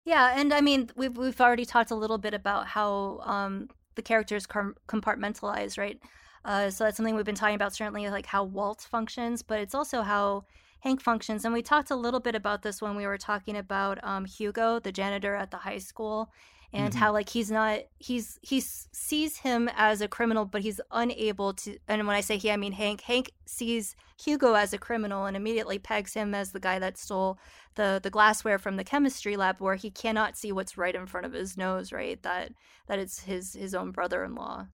Yeah, 0.05 0.33
and 0.35 0.53
I 0.53 0.61
mean 0.61 0.89
we've 0.95 1.15
we've 1.15 1.39
already 1.39 1.65
talked 1.65 1.91
a 1.91 1.95
little 1.95 2.17
bit 2.17 2.33
about 2.33 2.67
how 2.67 3.19
um, 3.23 3.69
the 3.95 4.01
characters 4.01 4.45
com- 4.47 4.75
compartmentalize, 4.88 5.77
right? 5.77 5.99
Uh, 6.43 6.69
so 6.69 6.83
that's 6.83 6.97
something 6.97 7.15
we've 7.15 7.25
been 7.25 7.35
talking 7.35 7.55
about 7.55 7.75
certainly, 7.75 8.09
like 8.09 8.25
how 8.25 8.43
Walt 8.43 8.81
functions, 8.89 9.43
but 9.43 9.59
it's 9.59 9.75
also 9.75 10.01
how 10.01 10.45
Hank 10.79 11.01
functions. 11.01 11.45
And 11.45 11.53
we 11.53 11.61
talked 11.61 11.91
a 11.91 11.95
little 11.95 12.19
bit 12.19 12.33
about 12.33 12.63
this 12.63 12.81
when 12.81 12.95
we 12.95 13.05
were 13.05 13.17
talking 13.17 13.55
about 13.55 14.03
um, 14.03 14.25
Hugo, 14.25 14.79
the 14.79 14.91
janitor 14.91 15.35
at 15.35 15.51
the 15.51 15.57
high 15.57 15.77
school, 15.77 16.31
and 16.73 16.93
Mhm. 16.93 16.95
how 16.95 17.11
like 17.11 17.30
he's 17.30 17.52
not 17.52 17.81
he's 17.99 18.39
he 18.41 18.61
sees 18.61 19.38
him 19.38 19.69
as 19.76 20.02
a 20.02 20.07
criminal, 20.07 20.45
but 20.45 20.61
he's 20.61 20.80
unable 20.91 21.53
to. 21.56 21.77
And 21.88 22.07
when 22.07 22.15
I 22.15 22.22
say 22.22 22.38
he, 22.38 22.52
I 22.52 22.57
mean 22.57 22.72
Hank. 22.73 23.02
Hank 23.02 23.31
sees 23.45 23.95
Hugo 24.23 24.53
as 24.53 24.73
a 24.73 24.77
criminal 24.77 25.26
and 25.26 25.35
immediately 25.35 25.80
pegs 25.80 26.14
him 26.14 26.34
as 26.34 26.52
the 26.52 26.60
guy 26.60 26.80
that 26.80 26.98
stole 26.98 27.38
the 27.76 27.99
the 28.02 28.10
glassware 28.10 28.57
from 28.60 28.77
the 28.77 28.84
chemistry 28.84 29.35
lab, 29.38 29.60
where 29.60 29.76
he 29.76 29.91
cannot 29.91 30.38
see 30.38 30.52
what's 30.52 30.77
right 30.77 30.95
in 30.95 31.06
front 31.07 31.26
of 31.26 31.34
his 31.34 31.57
nose. 31.57 31.91
Right, 31.91 32.22
that 32.23 32.52
that 32.88 32.99
it's 32.99 33.22
his 33.22 33.53
his 33.53 33.76
own 33.76 33.91
brother-in-law. 33.91 34.68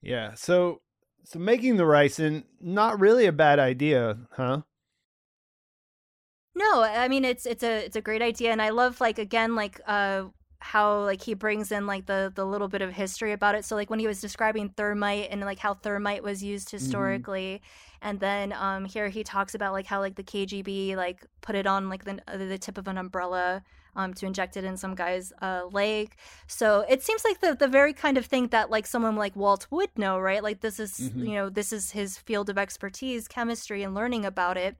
Yeah. 0.00 0.34
So 0.34 0.82
so 1.24 1.38
making 1.38 1.76
the 1.76 1.84
ricin 1.84 2.44
not 2.60 3.00
really 3.00 3.26
a 3.26 3.32
bad 3.32 3.58
idea, 3.58 4.18
huh? 4.32 4.62
No, 6.56 6.82
I 6.82 7.08
mean 7.08 7.24
it's 7.24 7.44
it's 7.46 7.62
a 7.62 7.84
it's 7.84 7.96
a 7.96 8.00
great 8.00 8.22
idea, 8.22 8.50
and 8.50 8.62
I 8.62 8.70
love 8.70 9.00
like 9.00 9.18
again 9.18 9.54
like 9.54 9.80
uh 9.86 10.24
how 10.60 11.02
like 11.04 11.22
he 11.22 11.34
brings 11.34 11.70
in 11.70 11.86
like 11.86 12.06
the 12.06 12.32
the 12.34 12.46
little 12.46 12.68
bit 12.68 12.80
of 12.82 12.92
history 12.92 13.32
about 13.32 13.54
it. 13.54 13.64
So 13.66 13.76
like 13.76 13.90
when 13.90 13.98
he 13.98 14.06
was 14.06 14.22
describing 14.22 14.70
thermite 14.70 15.28
and 15.30 15.42
like 15.42 15.58
how 15.58 15.74
thermite 15.74 16.22
was 16.22 16.42
used 16.42 16.70
historically, 16.70 17.62
and 18.00 18.20
then 18.20 18.54
um 18.54 18.86
here 18.86 19.08
he 19.10 19.22
talks 19.22 19.54
about 19.54 19.74
like 19.74 19.86
how 19.86 20.00
like 20.00 20.16
the 20.16 20.24
KGB 20.24 20.96
like 20.96 21.26
put 21.42 21.56
it 21.56 21.66
on 21.66 21.90
like 21.90 22.04
the 22.04 22.22
the 22.36 22.58
tip 22.58 22.78
of 22.78 22.88
an 22.88 22.98
umbrella 22.98 23.62
um 23.94 24.14
to 24.14 24.26
inject 24.26 24.56
it 24.56 24.64
in 24.64 24.78
some 24.78 24.94
guy's 24.94 25.32
uh 25.42 25.66
leg. 25.70 26.14
So 26.46 26.86
it 26.88 27.02
seems 27.02 27.24
like 27.24 27.40
the 27.40 27.54
the 27.54 27.68
very 27.68 27.92
kind 27.94 28.16
of 28.18 28.26
thing 28.26 28.48
that 28.48 28.70
like 28.70 28.86
someone 28.86 29.16
like 29.16 29.36
Walt 29.36 29.66
would 29.70 29.90
know, 29.98 30.18
right? 30.18 30.42
Like 30.42 30.62
this 30.62 30.80
is 30.80 31.12
Mhm. 31.14 31.28
you 31.28 31.34
know 31.34 31.50
this 31.50 31.70
is 31.72 31.90
his 31.90 32.16
field 32.16 32.48
of 32.50 32.56
expertise, 32.58 33.28
chemistry, 33.28 33.82
and 33.82 33.94
learning 33.94 34.24
about 34.24 34.56
it. 34.56 34.76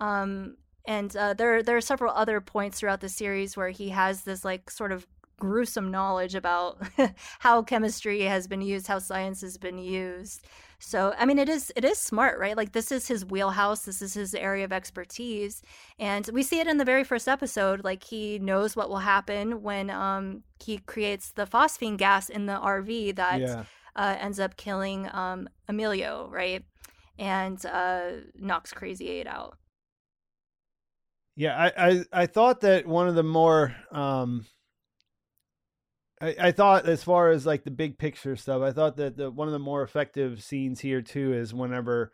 Um, 0.00 0.56
and 0.86 1.14
uh, 1.16 1.34
there 1.34 1.62
there 1.62 1.76
are 1.76 1.82
several 1.82 2.12
other 2.14 2.40
points 2.40 2.80
throughout 2.80 3.00
the 3.00 3.08
series 3.08 3.56
where 3.56 3.70
he 3.70 3.90
has 3.90 4.22
this 4.22 4.44
like 4.44 4.70
sort 4.70 4.92
of 4.92 5.06
gruesome 5.40 5.90
knowledge 5.90 6.36
about 6.36 6.80
how 7.40 7.62
chemistry 7.62 8.20
has 8.22 8.46
been 8.46 8.60
used, 8.60 8.86
how 8.86 9.00
science 9.00 9.40
has 9.40 9.58
been 9.58 9.78
used. 9.78 10.46
So 10.78 11.14
I 11.18 11.26
mean, 11.26 11.38
it 11.38 11.48
is 11.48 11.72
it 11.76 11.84
is 11.84 11.98
smart, 11.98 12.38
right? 12.38 12.56
Like 12.56 12.72
this 12.72 12.92
is 12.92 13.08
his 13.08 13.24
wheelhouse. 13.24 13.82
This 13.82 14.00
is 14.00 14.14
his 14.14 14.34
area 14.34 14.64
of 14.64 14.72
expertise, 14.72 15.62
and 15.98 16.28
we 16.32 16.42
see 16.42 16.60
it 16.60 16.66
in 16.68 16.78
the 16.78 16.84
very 16.84 17.04
first 17.04 17.28
episode. 17.28 17.84
Like 17.84 18.04
he 18.04 18.38
knows 18.38 18.76
what 18.76 18.88
will 18.88 18.98
happen 18.98 19.62
when 19.62 19.90
um, 19.90 20.42
he 20.58 20.78
creates 20.78 21.32
the 21.32 21.46
phosphine 21.46 21.98
gas 21.98 22.30
in 22.30 22.46
the 22.46 22.54
RV 22.54 23.16
that 23.16 23.40
yeah. 23.40 23.64
uh, 23.94 24.16
ends 24.18 24.40
up 24.40 24.56
killing 24.56 25.08
um, 25.12 25.48
Emilio, 25.68 26.28
right? 26.30 26.64
And 27.18 27.64
uh, 27.66 28.12
knocks 28.36 28.72
Crazy 28.72 29.08
Eight 29.08 29.26
out. 29.26 29.58
Yeah, 31.40 31.56
I, 31.56 31.88
I 31.88 32.04
I 32.12 32.26
thought 32.26 32.60
that 32.60 32.84
one 32.86 33.08
of 33.08 33.14
the 33.14 33.22
more 33.22 33.74
um 33.90 34.44
I, 36.20 36.36
I 36.38 36.52
thought 36.52 36.86
as 36.86 37.02
far 37.02 37.30
as 37.30 37.46
like 37.46 37.64
the 37.64 37.70
big 37.70 37.96
picture 37.96 38.36
stuff, 38.36 38.60
I 38.60 38.72
thought 38.72 38.96
that 38.98 39.16
the 39.16 39.30
one 39.30 39.48
of 39.48 39.52
the 39.52 39.58
more 39.58 39.82
effective 39.82 40.42
scenes 40.42 40.80
here 40.80 41.00
too 41.00 41.32
is 41.32 41.54
whenever 41.54 42.12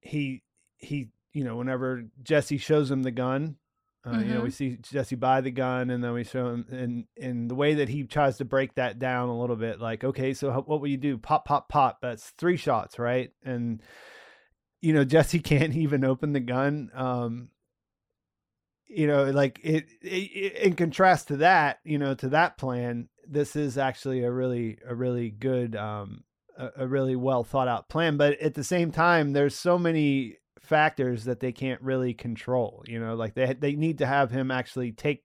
he 0.00 0.44
he 0.76 1.08
you 1.32 1.42
know, 1.42 1.56
whenever 1.56 2.04
Jesse 2.22 2.58
shows 2.58 2.92
him 2.92 3.02
the 3.02 3.10
gun. 3.10 3.56
Uh, 4.06 4.18
You 4.20 4.34
know, 4.34 4.42
we 4.42 4.50
see 4.50 4.78
Jesse 4.82 5.16
buy 5.16 5.40
the 5.40 5.50
gun, 5.50 5.90
and 5.90 6.02
then 6.02 6.12
we 6.12 6.22
show 6.22 6.46
him, 6.50 6.64
and 6.70 7.06
and 7.20 7.50
the 7.50 7.56
way 7.56 7.74
that 7.74 7.88
he 7.88 8.04
tries 8.04 8.36
to 8.36 8.44
break 8.44 8.76
that 8.76 9.00
down 9.00 9.30
a 9.30 9.38
little 9.38 9.56
bit, 9.56 9.80
like, 9.80 10.04
okay, 10.04 10.32
so 10.32 10.52
how, 10.52 10.60
what 10.60 10.80
will 10.80 10.86
you 10.86 10.96
do? 10.96 11.18
Pop, 11.18 11.44
pop, 11.44 11.68
pop. 11.68 11.98
That's 12.00 12.30
three 12.38 12.56
shots, 12.56 13.00
right? 13.00 13.32
And 13.44 13.82
you 14.80 14.92
know, 14.92 15.04
Jesse 15.04 15.40
can't 15.52 15.74
even 15.74 16.04
open 16.04 16.32
the 16.32 16.40
gun. 16.40 16.92
Um, 16.94 17.48
you 18.88 19.06
know 19.06 19.24
like 19.30 19.60
it, 19.62 19.86
it, 20.02 20.52
in 20.54 20.74
contrast 20.74 21.28
to 21.28 21.36
that 21.36 21.78
you 21.84 21.98
know 21.98 22.14
to 22.14 22.28
that 22.30 22.56
plan 22.58 23.08
this 23.28 23.54
is 23.54 23.76
actually 23.78 24.24
a 24.24 24.30
really 24.32 24.78
a 24.86 24.94
really 24.94 25.30
good 25.30 25.76
um 25.76 26.24
a, 26.56 26.70
a 26.78 26.86
really 26.88 27.14
well 27.16 27.44
thought 27.44 27.68
out 27.68 27.88
plan 27.88 28.16
but 28.16 28.38
at 28.40 28.54
the 28.54 28.64
same 28.64 28.90
time 28.90 29.32
there's 29.32 29.54
so 29.54 29.78
many 29.78 30.36
factors 30.60 31.24
that 31.24 31.40
they 31.40 31.52
can't 31.52 31.80
really 31.82 32.14
control 32.14 32.82
you 32.86 32.98
know 32.98 33.14
like 33.14 33.34
they 33.34 33.52
they 33.54 33.74
need 33.74 33.98
to 33.98 34.06
have 34.06 34.30
him 34.30 34.50
actually 34.50 34.92
take 34.92 35.22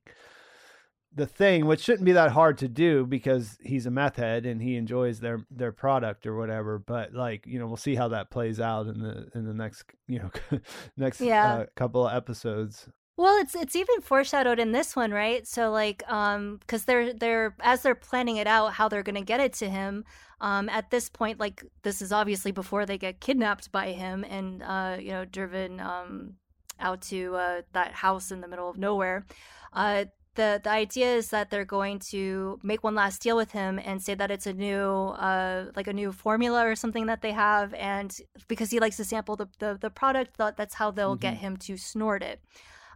the 1.16 1.26
thing 1.28 1.66
which 1.66 1.82
shouldn't 1.82 2.06
be 2.06 2.14
that 2.14 2.32
hard 2.32 2.58
to 2.58 2.68
do 2.68 3.06
because 3.06 3.58
he's 3.62 3.86
a 3.86 3.92
meth 3.92 4.16
head 4.16 4.46
and 4.46 4.62
he 4.62 4.76
enjoys 4.76 5.20
their 5.20 5.46
their 5.52 5.72
product 5.72 6.26
or 6.26 6.36
whatever 6.36 6.80
but 6.80 7.14
like 7.14 7.46
you 7.46 7.60
know 7.60 7.68
we'll 7.68 7.78
see 7.78 7.96
how 7.96 8.08
that 8.08 8.32
plays 8.32 8.60
out 8.60 8.88
in 8.88 9.00
the 9.00 9.28
in 9.36 9.46
the 9.46 9.54
next 9.54 9.86
you 10.08 10.20
know 10.20 10.32
next 10.98 11.22
Yeah. 11.22 11.54
uh, 11.54 11.66
couple 11.76 12.08
of 12.08 12.16
episodes 12.16 12.90
Well, 13.16 13.40
it's 13.40 13.54
it's 13.54 13.76
even 13.76 14.02
foreshadowed 14.02 14.58
in 14.60 14.72
this 14.72 14.96
one, 14.96 15.12
right? 15.12 15.46
So 15.48 15.70
like 15.72 16.02
um 16.12 16.60
cuz 16.68 16.86
they're 16.86 17.14
they're 17.14 17.56
as 17.60 17.84
they're 17.84 17.94
planning 17.96 18.38
it 18.38 18.48
out 18.48 18.74
how 18.74 18.90
they're 18.90 19.04
going 19.04 19.16
to 19.16 19.22
get 19.22 19.40
it 19.40 19.54
to 19.54 19.70
him, 19.70 20.04
um 20.42 20.68
at 20.70 20.90
this 20.90 21.10
point 21.10 21.40
like 21.40 21.64
this 21.84 22.02
is 22.02 22.12
obviously 22.12 22.52
before 22.52 22.86
they 22.86 22.98
get 22.98 23.20
kidnapped 23.22 23.72
by 23.72 23.92
him 23.92 24.24
and 24.24 24.64
uh 24.64 24.98
you 25.00 25.12
know 25.12 25.26
driven 25.26 25.80
um 25.80 26.38
out 26.80 27.02
to 27.02 27.36
uh 27.36 27.62
that 27.74 27.92
house 27.94 28.32
in 28.32 28.42
the 28.42 28.48
middle 28.48 28.68
of 28.70 28.78
nowhere. 28.78 29.26
Uh 29.74 30.06
the 30.36 30.60
the 30.64 30.72
idea 30.72 31.14
is 31.16 31.30
that 31.30 31.52
they're 31.52 31.66
going 31.66 32.00
to 32.00 32.60
make 32.64 32.84
one 32.84 32.96
last 32.96 33.22
deal 33.22 33.36
with 33.38 33.52
him 33.52 33.78
and 33.78 34.02
say 34.02 34.16
that 34.16 34.32
it's 34.32 34.48
a 34.48 34.54
new 34.54 34.90
uh 35.30 35.66
like 35.76 35.86
a 35.88 35.94
new 35.94 36.12
formula 36.12 36.66
or 36.68 36.76
something 36.76 37.06
that 37.06 37.22
they 37.22 37.32
have 37.32 37.76
and 37.76 38.18
because 38.48 38.72
he 38.72 38.80
likes 38.80 38.98
to 38.98 39.06
sample 39.06 39.36
the 39.36 39.48
the, 39.60 39.78
the 39.80 39.92
product 39.92 40.38
that, 40.38 40.58
that's 40.58 40.74
how 40.74 40.90
they'll 40.90 41.16
get 41.16 41.36
him 41.38 41.58
to 41.58 41.78
snort 41.78 42.24
it 42.24 42.42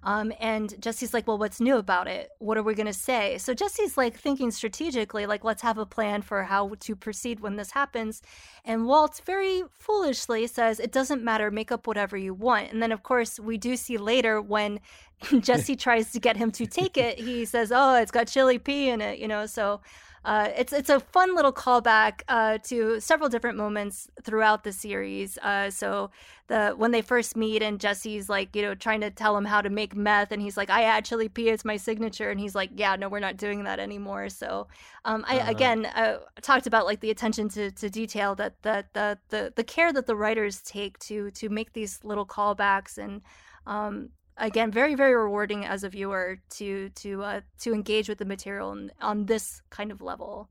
um, 0.08 0.32
and 0.40 0.74
Jesse's 0.82 1.14
like, 1.14 1.28
well, 1.28 1.38
what's 1.38 1.60
new 1.60 1.76
about 1.76 2.08
it? 2.08 2.30
What 2.40 2.58
are 2.58 2.64
we 2.64 2.76
going 2.76 2.88
to 2.88 2.94
say? 2.94 3.38
So 3.40 3.54
Jesse's 3.54 3.98
like 3.98 4.18
thinking 4.18 4.52
strategically, 4.52 5.26
like, 5.26 5.44
let's 5.44 5.62
have 5.64 5.78
a 5.78 5.86
plan 5.86 6.22
for 6.22 6.44
how 6.44 6.76
to 6.80 6.96
proceed 6.96 7.42
when 7.42 7.58
this 7.58 7.72
happens. 7.72 8.22
And 8.64 8.86
Walt 8.86 9.22
very 9.26 9.64
foolishly 9.74 10.48
says, 10.48 10.80
it 10.80 10.94
doesn't 10.94 11.26
matter, 11.26 11.52
make 11.52 11.74
up 11.74 11.88
whatever 11.88 12.16
you 12.16 12.34
want. 12.34 12.72
And 12.72 12.82
then, 12.82 12.94
of 12.94 13.04
course, 13.04 13.38
we 13.38 13.58
do 13.58 13.76
see 13.76 13.98
later 13.98 14.42
when 14.42 14.80
Jesse 15.42 15.76
tries 15.76 16.14
to 16.14 16.22
get 16.22 16.38
him 16.38 16.52
to 16.52 16.66
take 16.66 16.96
it, 16.96 17.20
he 17.20 17.44
says, 17.44 17.74
oh, 17.76 17.96
it's 17.96 18.12
got 18.12 18.28
chili 18.28 18.60
P 18.60 18.88
in 18.88 19.02
it, 19.02 19.20
you 19.20 19.28
know? 19.28 19.46
So 19.46 19.82
uh, 20.26 20.50
it's 20.58 20.74
it's 20.74 20.90
a 20.90 21.00
fun 21.00 21.36
little 21.36 21.54
callback 21.54 22.22
uh, 22.28 22.58
to 22.60 23.00
several 23.00 23.30
different 23.30 23.58
moments 23.58 24.10
throughout 24.24 24.64
the 24.64 24.72
series. 24.72 25.38
Uh, 25.38 25.70
so 25.70 26.12
the 26.48 26.74
when 26.78 26.92
they 26.92 27.02
first 27.02 27.36
meet 27.36 27.62
and 27.62 27.80
Jesse's 27.80 28.30
like 28.30 28.56
you 28.56 28.62
know 28.62 28.76
trying 28.76 29.02
to 29.02 29.10
tell 29.10 29.38
him 29.38 29.46
how 29.46 29.62
to 29.62 29.70
make 29.70 29.96
meth, 29.96 30.32
and 30.32 30.42
he's 30.42 30.58
like, 30.58 30.70
"I 30.70 30.84
add 30.84 31.06
chili 31.06 31.30
as 31.48 31.64
my 31.64 31.78
signature," 31.78 32.30
and 32.30 32.40
he's 32.40 32.56
like, 32.56 32.72
"Yeah, 32.76 32.96
no, 32.96 33.10
we're 33.10 33.20
not 33.20 33.38
doing 33.38 33.64
that 33.64 33.80
anymore." 33.80 34.30
So 34.30 34.68
um, 35.06 35.24
I 35.28 35.40
uh-huh. 35.40 35.52
again 35.52 35.86
uh, 35.86 36.18
talked 36.42 36.68
about 36.68 36.86
like 36.86 37.00
the 37.00 37.12
attention 37.12 37.50
to, 37.50 37.72
to 37.72 37.90
detail 37.90 38.36
that 38.36 38.62
that 38.64 38.94
the, 38.94 39.18
the 39.30 39.54
the 39.56 39.64
care 39.64 39.94
that 39.94 40.08
the 40.08 40.16
writers 40.16 40.62
take 40.62 40.98
to 41.00 41.32
to 41.32 41.50
make 41.50 41.74
these 41.74 42.04
little 42.04 42.26
callbacks 42.26 42.98
and 42.98 43.22
um, 43.68 44.10
again 44.38 44.72
very 44.72 44.96
very 44.96 45.16
rewarding 45.16 45.66
as 45.66 45.84
a 45.84 45.90
viewer 45.90 46.40
to 46.50 46.90
to 46.90 47.24
uh, 47.24 47.42
to 47.60 47.74
engage 47.74 48.10
with 48.10 48.18
the 48.18 48.26
material 48.26 48.70
on, 48.70 48.92
on 49.02 49.26
this 49.26 49.62
kind 49.70 49.92
of 49.92 50.02
level. 50.02 50.50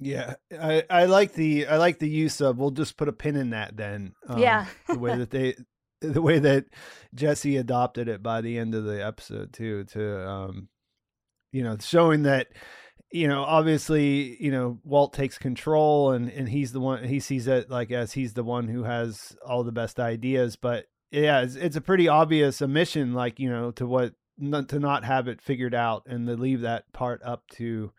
Yeah 0.00 0.34
i 0.58 0.82
i 0.88 1.04
like 1.04 1.34
the 1.34 1.66
i 1.66 1.76
like 1.76 1.98
the 1.98 2.08
use 2.08 2.40
of 2.40 2.56
we'll 2.56 2.70
just 2.70 2.96
put 2.96 3.08
a 3.08 3.12
pin 3.12 3.36
in 3.36 3.50
that 3.50 3.76
then 3.76 4.14
um, 4.26 4.38
yeah. 4.38 4.64
the 4.88 4.98
way 4.98 5.18
that 5.18 5.30
they 5.30 5.54
the 6.00 6.22
way 6.22 6.38
that 6.38 6.64
jesse 7.14 7.58
adopted 7.58 8.08
it 8.08 8.22
by 8.22 8.40
the 8.40 8.56
end 8.56 8.74
of 8.74 8.84
the 8.84 9.04
episode 9.04 9.52
too 9.52 9.84
to 9.84 10.26
um 10.26 10.68
you 11.52 11.62
know 11.62 11.76
showing 11.78 12.22
that 12.22 12.48
you 13.12 13.28
know 13.28 13.42
obviously 13.42 14.42
you 14.42 14.50
know 14.50 14.78
walt 14.84 15.12
takes 15.12 15.36
control 15.36 16.12
and 16.12 16.30
and 16.30 16.48
he's 16.48 16.72
the 16.72 16.80
one 16.80 17.04
he 17.04 17.20
sees 17.20 17.46
it 17.46 17.70
like 17.70 17.90
as 17.90 18.12
he's 18.12 18.34
the 18.34 18.44
one 18.44 18.68
who 18.68 18.84
has 18.84 19.36
all 19.46 19.64
the 19.64 19.72
best 19.72 19.98
ideas 19.98 20.56
but 20.56 20.86
yeah, 21.10 21.42
it's, 21.42 21.56
it's 21.56 21.76
a 21.76 21.80
pretty 21.80 22.08
obvious 22.08 22.62
omission, 22.62 23.14
like 23.14 23.38
you 23.38 23.50
know, 23.50 23.70
to 23.72 23.86
what 23.86 24.14
not, 24.38 24.68
to 24.70 24.78
not 24.78 25.04
have 25.04 25.28
it 25.28 25.40
figured 25.40 25.74
out 25.74 26.04
and 26.06 26.26
to 26.26 26.36
leave 26.36 26.62
that 26.62 26.92
part 26.92 27.20
up 27.24 27.46
to 27.52 27.92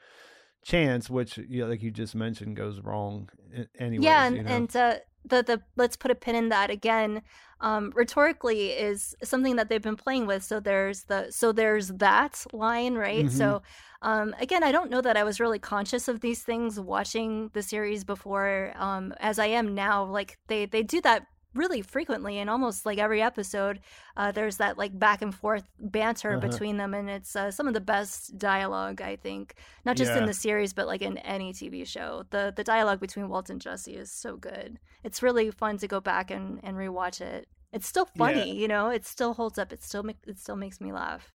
chance, 0.64 1.10
which 1.10 1.38
you 1.38 1.62
know, 1.62 1.68
like 1.68 1.82
you 1.82 1.92
just 1.92 2.16
mentioned, 2.16 2.56
goes 2.56 2.80
wrong 2.80 3.30
anyway. 3.78 4.04
Yeah, 4.04 4.26
and, 4.26 4.38
you 4.38 4.44
know? 4.44 4.50
and 4.50 4.76
uh, 4.76 4.96
the 5.26 5.44
the 5.44 5.62
let's 5.76 5.96
put 5.96 6.12
a 6.12 6.16
pin 6.16 6.36
in 6.36 6.50
that 6.50 6.70
again. 6.70 7.22
Um, 7.60 7.92
rhetorically 7.94 8.70
is 8.70 9.16
something 9.24 9.58
that 9.58 9.70
they've 9.70 9.82
been 9.82 9.96
playing 9.96 10.26
with. 10.26 10.44
So 10.44 10.60
there's 10.60 11.04
the 11.04 11.30
so 11.32 11.52
there's 11.52 11.90
that 11.90 12.44
line, 12.54 12.96
right? 12.96 13.26
Mm-hmm. 13.26 13.38
So 13.38 13.62
um, 14.02 14.34
again, 14.40 14.64
I 14.64 14.72
don't 14.72 14.90
know 14.90 15.02
that 15.02 15.18
I 15.18 15.24
was 15.24 15.40
really 15.40 15.60
conscious 15.60 16.08
of 16.08 16.22
these 16.22 16.42
things 16.42 16.80
watching 16.80 17.52
the 17.54 17.62
series 17.62 18.04
before, 18.04 18.74
um, 18.78 19.14
as 19.20 19.38
I 19.38 19.48
am 19.48 19.76
now. 19.76 20.06
Like 20.06 20.40
they 20.48 20.66
they 20.66 20.82
do 20.82 21.02
that 21.02 21.28
really 21.53 21.82
frequently 21.82 22.38
in 22.38 22.49
almost 22.49 22.86
like 22.86 22.98
every 22.98 23.22
episode 23.22 23.80
uh, 24.18 24.32
there's 24.32 24.57
that 24.57 24.78
like 24.78 24.98
back 24.98 25.22
and 25.22 25.36
forth 25.36 25.64
banter 25.80 26.38
uh-huh. 26.38 26.48
between 26.48 26.78
them 26.78 26.94
and 26.94 27.10
it's 27.10 27.36
uh, 27.36 27.52
some 27.52 27.68
of 27.68 27.73
the 27.73 27.82
best 27.82 28.38
dialogue 28.38 29.02
i 29.02 29.15
think. 29.15 29.56
Not 29.86 29.98
just 29.98 30.11
yeah. 30.11 30.19
in 30.19 30.26
the 30.26 30.34
series 30.34 30.73
but 30.73 30.88
like 30.88 31.02
in 31.02 31.18
any 31.19 31.53
tv 31.53 31.86
show. 31.86 32.26
The 32.30 32.53
the 32.56 32.64
dialogue 32.64 32.99
between 32.99 33.30
walt 33.30 33.49
and 33.49 33.61
jesse 33.61 33.95
is 33.95 34.11
so 34.11 34.38
good. 34.38 34.80
It's 35.03 35.23
really 35.23 35.52
fun 35.52 35.78
to 35.80 35.88
go 35.88 35.99
back 35.99 36.32
and 36.32 36.60
and 36.64 36.78
rewatch 36.78 37.22
it. 37.22 37.48
It's 37.72 37.88
still 37.88 38.06
funny 38.18 38.48
yeah. 38.48 38.53
you 38.53 38.68
know? 38.68 38.90
It 38.90 39.06
still 39.06 39.34
holds 39.34 39.57
up. 39.57 39.72
It 39.73 39.84
still 39.84 40.06
it 40.28 40.40
still 40.40 40.56
makes 40.56 40.82
me 40.82 40.91
laugh. 40.91 41.32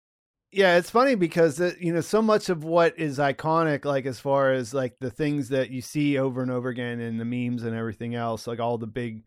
Yeah 0.51 0.77
it's 0.77 0.89
funny 0.89 1.15
because 1.15 1.59
uh, 1.59 1.73
you 1.79 1.93
know 1.93 2.01
so 2.01 2.21
much 2.21 2.49
of 2.49 2.63
what 2.63 2.97
is 2.97 3.17
iconic 3.17 3.83
like 3.83 4.05
as 4.05 4.19
far 4.19 4.53
as 4.53 4.73
like 4.73 4.97
the 4.99 5.11
things 5.11 5.49
that 5.49 5.69
you 5.69 5.81
see 5.81 6.17
over 6.17 6.41
and 6.41 6.51
over 6.51 6.69
again 6.69 6.99
in 6.99 7.17
the 7.17 7.25
memes 7.25 7.63
and 7.63 7.75
everything 7.75 8.15
else 8.15 8.47
like 8.47 8.59
all 8.59 8.77
the 8.77 8.87
big 8.87 9.23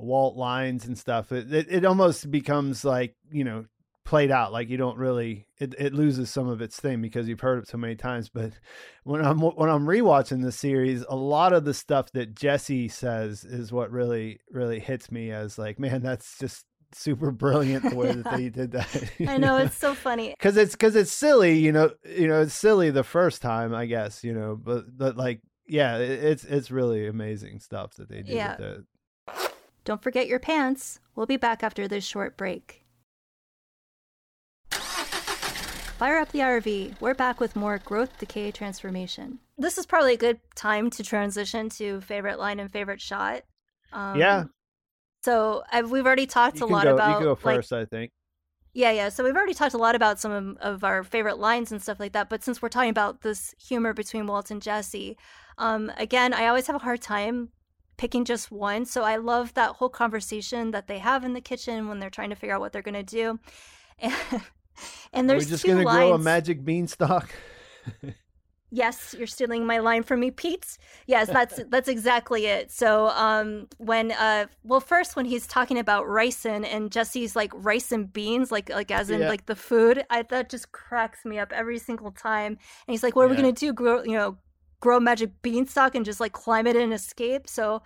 Walt 0.00 0.36
lines 0.36 0.86
and 0.86 0.98
stuff, 0.98 1.32
it, 1.32 1.52
it, 1.52 1.66
it 1.70 1.84
almost 1.84 2.30
becomes 2.30 2.84
like, 2.84 3.14
you 3.30 3.44
know, 3.44 3.66
played 4.04 4.30
out. 4.30 4.52
Like 4.52 4.68
you 4.68 4.76
don't 4.76 4.98
really, 4.98 5.46
it, 5.58 5.74
it 5.78 5.94
loses 5.94 6.30
some 6.30 6.48
of 6.48 6.60
its 6.60 6.78
thing 6.78 7.00
because 7.00 7.28
you've 7.28 7.40
heard 7.40 7.62
it 7.62 7.68
so 7.68 7.78
many 7.78 7.94
times. 7.94 8.28
But 8.28 8.52
when 9.04 9.24
I'm, 9.24 9.38
when 9.40 9.68
I'm 9.68 9.86
rewatching 9.86 10.42
the 10.42 10.52
series, 10.52 11.04
a 11.08 11.16
lot 11.16 11.52
of 11.52 11.64
the 11.64 11.74
stuff 11.74 12.10
that 12.12 12.34
Jesse 12.34 12.88
says 12.88 13.44
is 13.44 13.72
what 13.72 13.90
really, 13.90 14.40
really 14.50 14.80
hits 14.80 15.10
me 15.10 15.30
as 15.30 15.58
like, 15.58 15.78
man, 15.78 16.02
that's 16.02 16.38
just 16.38 16.64
super 16.92 17.30
brilliant 17.30 17.88
the 17.88 17.96
way 17.96 18.08
yeah. 18.08 18.14
that 18.14 18.36
they 18.36 18.48
did 18.50 18.72
that. 18.72 19.10
I 19.26 19.38
know 19.38 19.56
it's 19.58 19.76
so 19.76 19.94
funny 20.06 20.30
because 20.30 20.56
it's 20.56 20.72
because 20.72 20.96
it's 20.96 21.12
silly, 21.12 21.58
you 21.58 21.72
know. 21.72 21.90
You 22.04 22.28
know, 22.28 22.42
it's 22.42 22.54
silly 22.54 22.90
the 22.90 23.04
first 23.04 23.42
time, 23.42 23.74
I 23.74 23.86
guess, 23.86 24.24
you 24.24 24.32
know, 24.32 24.58
but 24.60 24.84
but 24.96 25.16
like, 25.16 25.40
yeah, 25.66 25.98
it, 25.98 26.24
it's 26.24 26.44
it's 26.44 26.70
really 26.70 27.06
amazing 27.06 27.60
stuff 27.60 27.94
that 27.94 28.08
they 28.08 28.22
do 28.22 28.32
yeah. 28.32 28.56
with 28.56 28.60
it. 28.60 28.84
Don't 29.84 30.02
forget 30.02 30.26
your 30.26 30.38
pants. 30.38 31.00
We'll 31.14 31.26
be 31.26 31.36
back 31.36 31.62
after 31.62 31.88
this 31.88 32.04
short 32.04 32.36
break. 32.36 32.84
Fire 34.70 36.18
up 36.18 36.32
the 36.32 36.38
RV. 36.38 36.98
We're 37.00 37.14
back 37.14 37.40
with 37.40 37.54
more 37.54 37.78
growth, 37.78 38.18
decay, 38.18 38.50
transformation. 38.52 39.38
This 39.58 39.76
is 39.76 39.84
probably 39.84 40.14
a 40.14 40.18
good 40.18 40.40
time 40.54 40.88
to 40.90 41.02
transition 41.02 41.68
to 41.70 42.00
favorite 42.00 42.38
line 42.38 42.58
and 42.58 42.72
favorite 42.72 43.02
shot. 43.02 43.42
Um, 43.92 44.18
yeah. 44.18 44.44
So 45.22 45.62
I've, 45.70 45.90
we've 45.90 46.06
already 46.06 46.26
talked 46.26 46.60
you 46.60 46.64
a 46.64 46.68
lot 46.68 46.84
go, 46.84 46.94
about. 46.94 47.08
You 47.08 47.14
can 47.16 47.24
go 47.24 47.34
first, 47.34 47.70
like, 47.70 47.82
I 47.82 47.84
think. 47.84 48.12
Yeah, 48.72 48.92
yeah. 48.92 49.08
So 49.10 49.24
we've 49.24 49.36
already 49.36 49.52
talked 49.52 49.74
a 49.74 49.78
lot 49.78 49.94
about 49.94 50.18
some 50.18 50.32
of, 50.32 50.56
of, 50.58 50.84
our 50.84 51.02
favorite 51.02 51.38
lines 51.38 51.72
and 51.72 51.82
stuff 51.82 52.00
like 52.00 52.12
that. 52.12 52.30
But 52.30 52.44
since 52.44 52.62
we're 52.62 52.68
talking 52.68 52.90
about 52.90 53.20
this 53.20 53.54
humor 53.58 53.92
between 53.92 54.26
Walt 54.26 54.50
and 54.50 54.62
Jesse, 54.62 55.18
um, 55.58 55.92
again, 55.98 56.32
I 56.32 56.46
always 56.46 56.66
have 56.68 56.76
a 56.76 56.80
hard 56.80 57.02
time 57.02 57.50
picking 58.00 58.24
just 58.24 58.50
one. 58.50 58.86
So 58.86 59.02
I 59.04 59.16
love 59.16 59.52
that 59.54 59.72
whole 59.72 59.90
conversation 59.90 60.70
that 60.70 60.86
they 60.86 60.98
have 61.00 61.22
in 61.22 61.34
the 61.34 61.40
kitchen 61.42 61.86
when 61.86 62.00
they're 62.00 62.08
trying 62.08 62.30
to 62.30 62.34
figure 62.34 62.54
out 62.54 62.60
what 62.62 62.72
they're 62.72 62.82
going 62.82 62.94
to 62.94 63.02
do. 63.02 63.38
And, 64.02 64.42
and 65.12 65.28
there's 65.28 65.42
Are 65.42 65.46
we 65.46 65.50
just 65.50 65.64
going 65.66 65.76
to 65.76 65.84
grow 65.84 66.14
a 66.14 66.18
magic 66.18 66.64
beanstalk? 66.64 67.28
yes, 68.70 69.14
you're 69.18 69.26
stealing 69.26 69.66
my 69.66 69.76
line 69.76 70.02
from 70.02 70.20
me, 70.20 70.30
Pete. 70.30 70.78
Yes, 71.06 71.28
that's 71.28 71.60
that's 71.68 71.86
exactly 71.86 72.46
it. 72.46 72.70
So 72.70 73.08
um, 73.08 73.66
when 73.76 74.12
uh, 74.12 74.46
well, 74.64 74.80
first 74.80 75.16
when 75.16 75.26
he's 75.26 75.46
talking 75.46 75.78
about 75.78 76.06
ricin 76.06 76.66
and 76.66 76.90
Jesse's 76.90 77.36
like 77.36 77.52
rice 77.54 77.92
and 77.92 78.10
beans, 78.10 78.50
like 78.50 78.70
like 78.70 78.90
as 78.90 79.10
in 79.10 79.20
yeah. 79.20 79.28
like 79.28 79.44
the 79.44 79.56
food, 79.56 80.06
I 80.08 80.22
that 80.22 80.48
just 80.48 80.72
cracks 80.72 81.26
me 81.26 81.38
up 81.38 81.52
every 81.52 81.78
single 81.78 82.12
time. 82.12 82.52
And 82.52 82.92
he's 82.94 83.02
like, 83.02 83.14
"What 83.16 83.24
are 83.24 83.26
yeah. 83.26 83.32
we 83.32 83.36
gonna 83.36 83.52
do? 83.52 83.74
Grow, 83.74 84.02
you 84.02 84.16
know, 84.16 84.38
grow 84.80 84.98
magic 84.98 85.30
beanstalk 85.42 85.94
and 85.94 86.04
just 86.04 86.20
like 86.20 86.32
climb 86.32 86.66
it 86.66 86.76
and 86.76 86.92
escape. 86.92 87.48
So 87.48 87.82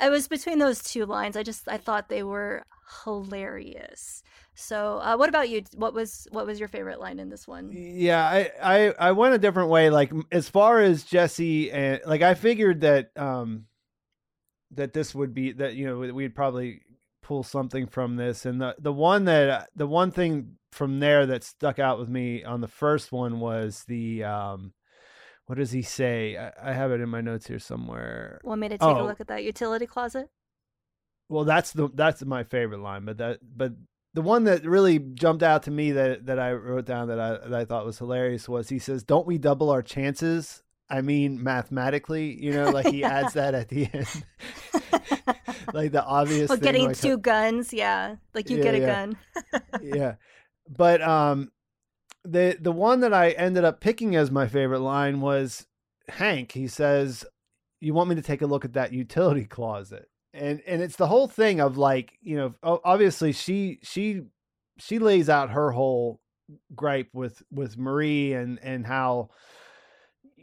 it 0.00 0.10
was 0.10 0.28
between 0.28 0.58
those 0.58 0.82
two 0.82 1.06
lines. 1.06 1.36
I 1.36 1.42
just 1.42 1.68
I 1.68 1.76
thought 1.76 2.08
they 2.08 2.22
were 2.22 2.64
hilarious. 3.04 4.22
So 4.54 4.98
uh, 4.98 5.16
what 5.16 5.28
about 5.28 5.48
you? 5.48 5.62
What 5.74 5.92
was 5.92 6.26
what 6.30 6.46
was 6.46 6.58
your 6.58 6.68
favorite 6.68 7.00
line 7.00 7.18
in 7.18 7.28
this 7.28 7.46
one? 7.46 7.70
Yeah, 7.72 8.24
I 8.24 8.50
I 8.62 8.94
I 8.98 9.12
went 9.12 9.34
a 9.34 9.38
different 9.38 9.70
way. 9.70 9.90
Like 9.90 10.12
as 10.32 10.48
far 10.48 10.80
as 10.80 11.04
Jesse 11.04 11.70
and 11.70 12.00
like 12.06 12.22
I 12.22 12.34
figured 12.34 12.80
that 12.80 13.10
um 13.16 13.66
that 14.72 14.92
this 14.92 15.14
would 15.14 15.34
be 15.34 15.52
that 15.52 15.74
you 15.74 15.86
know 15.86 15.98
we'd 16.12 16.34
probably 16.34 16.82
pull 17.22 17.42
something 17.42 17.86
from 17.88 18.16
this 18.16 18.46
and 18.46 18.60
the 18.60 18.74
the 18.78 18.92
one 18.92 19.24
that 19.24 19.68
the 19.74 19.86
one 19.86 20.12
thing 20.12 20.52
from 20.70 21.00
there 21.00 21.26
that 21.26 21.42
stuck 21.42 21.78
out 21.78 21.98
with 21.98 22.08
me 22.08 22.44
on 22.44 22.60
the 22.60 22.68
first 22.68 23.10
one 23.10 23.40
was 23.40 23.84
the 23.88 24.22
um 24.22 24.72
what 25.46 25.58
does 25.58 25.70
he 25.70 25.82
say? 25.82 26.36
I, 26.36 26.70
I, 26.70 26.72
have 26.72 26.90
it 26.92 27.00
in 27.00 27.08
my 27.08 27.20
notes 27.20 27.46
here 27.46 27.58
somewhere. 27.58 28.40
Want 28.42 28.60
me 28.60 28.68
to 28.68 28.78
take 28.78 28.88
oh. 28.88 29.02
a 29.02 29.06
look 29.06 29.20
at 29.20 29.28
that 29.28 29.44
utility 29.44 29.86
closet? 29.86 30.28
Well, 31.28 31.44
that's 31.44 31.72
the 31.72 31.88
that's 31.92 32.24
my 32.24 32.44
favorite 32.44 32.80
line, 32.80 33.04
but 33.04 33.18
that 33.18 33.38
but 33.42 33.72
the 34.14 34.22
one 34.22 34.44
that 34.44 34.64
really 34.64 34.98
jumped 34.98 35.42
out 35.42 35.64
to 35.64 35.70
me 35.70 35.92
that 35.92 36.26
that 36.26 36.38
I 36.38 36.52
wrote 36.52 36.86
down 36.86 37.08
that 37.08 37.18
I 37.18 37.48
that 37.48 37.54
I 37.54 37.64
thought 37.64 37.84
was 37.84 37.98
hilarious 37.98 38.48
was 38.48 38.68
he 38.68 38.78
says, 38.78 39.02
"Don't 39.02 39.26
we 39.26 39.38
double 39.38 39.70
our 39.70 39.82
chances?" 39.82 40.62
I 40.88 41.00
mean, 41.00 41.42
mathematically, 41.42 42.42
you 42.42 42.52
know, 42.52 42.70
like 42.70 42.86
he 42.86 43.00
yeah. 43.00 43.08
adds 43.08 43.34
that 43.34 43.54
at 43.54 43.68
the 43.68 43.88
end, 43.92 44.24
like 45.72 45.90
the 45.90 46.04
obvious. 46.04 46.48
Well, 46.48 46.58
thing, 46.58 46.64
getting 46.64 46.86
like, 46.86 46.96
two 46.96 47.18
guns, 47.18 47.72
yeah, 47.72 48.16
like 48.34 48.50
you 48.50 48.58
yeah, 48.58 48.62
get 48.62 48.74
a 48.74 48.78
yeah. 48.78 48.86
gun. 48.86 49.16
yeah, 49.82 50.14
but 50.68 51.02
um, 51.02 51.50
the 52.26 52.56
the 52.60 52.72
one 52.72 53.00
that 53.00 53.14
I 53.14 53.30
ended 53.30 53.64
up 53.64 53.80
picking 53.80 54.16
as 54.16 54.30
my 54.30 54.46
favorite 54.46 54.80
line 54.80 55.20
was 55.20 55.66
Hank. 56.08 56.52
He 56.52 56.68
says, 56.68 57.24
"You 57.80 57.94
want 57.94 58.08
me 58.08 58.16
to 58.16 58.22
take 58.22 58.42
a 58.42 58.46
look 58.46 58.64
at 58.64 58.74
that 58.74 58.92
utility 58.92 59.44
closet?" 59.46 60.08
And 60.34 60.60
and 60.66 60.82
it's 60.82 60.96
the 60.96 61.06
whole 61.06 61.28
thing 61.28 61.60
of 61.60 61.78
like 61.78 62.18
you 62.20 62.36
know 62.36 62.54
obviously 62.62 63.32
she 63.32 63.78
she 63.82 64.22
she 64.78 64.98
lays 64.98 65.28
out 65.28 65.50
her 65.50 65.70
whole 65.70 66.20
gripe 66.74 67.08
with 67.12 67.42
with 67.50 67.78
Marie 67.78 68.32
and 68.32 68.58
and 68.62 68.86
how 68.86 69.30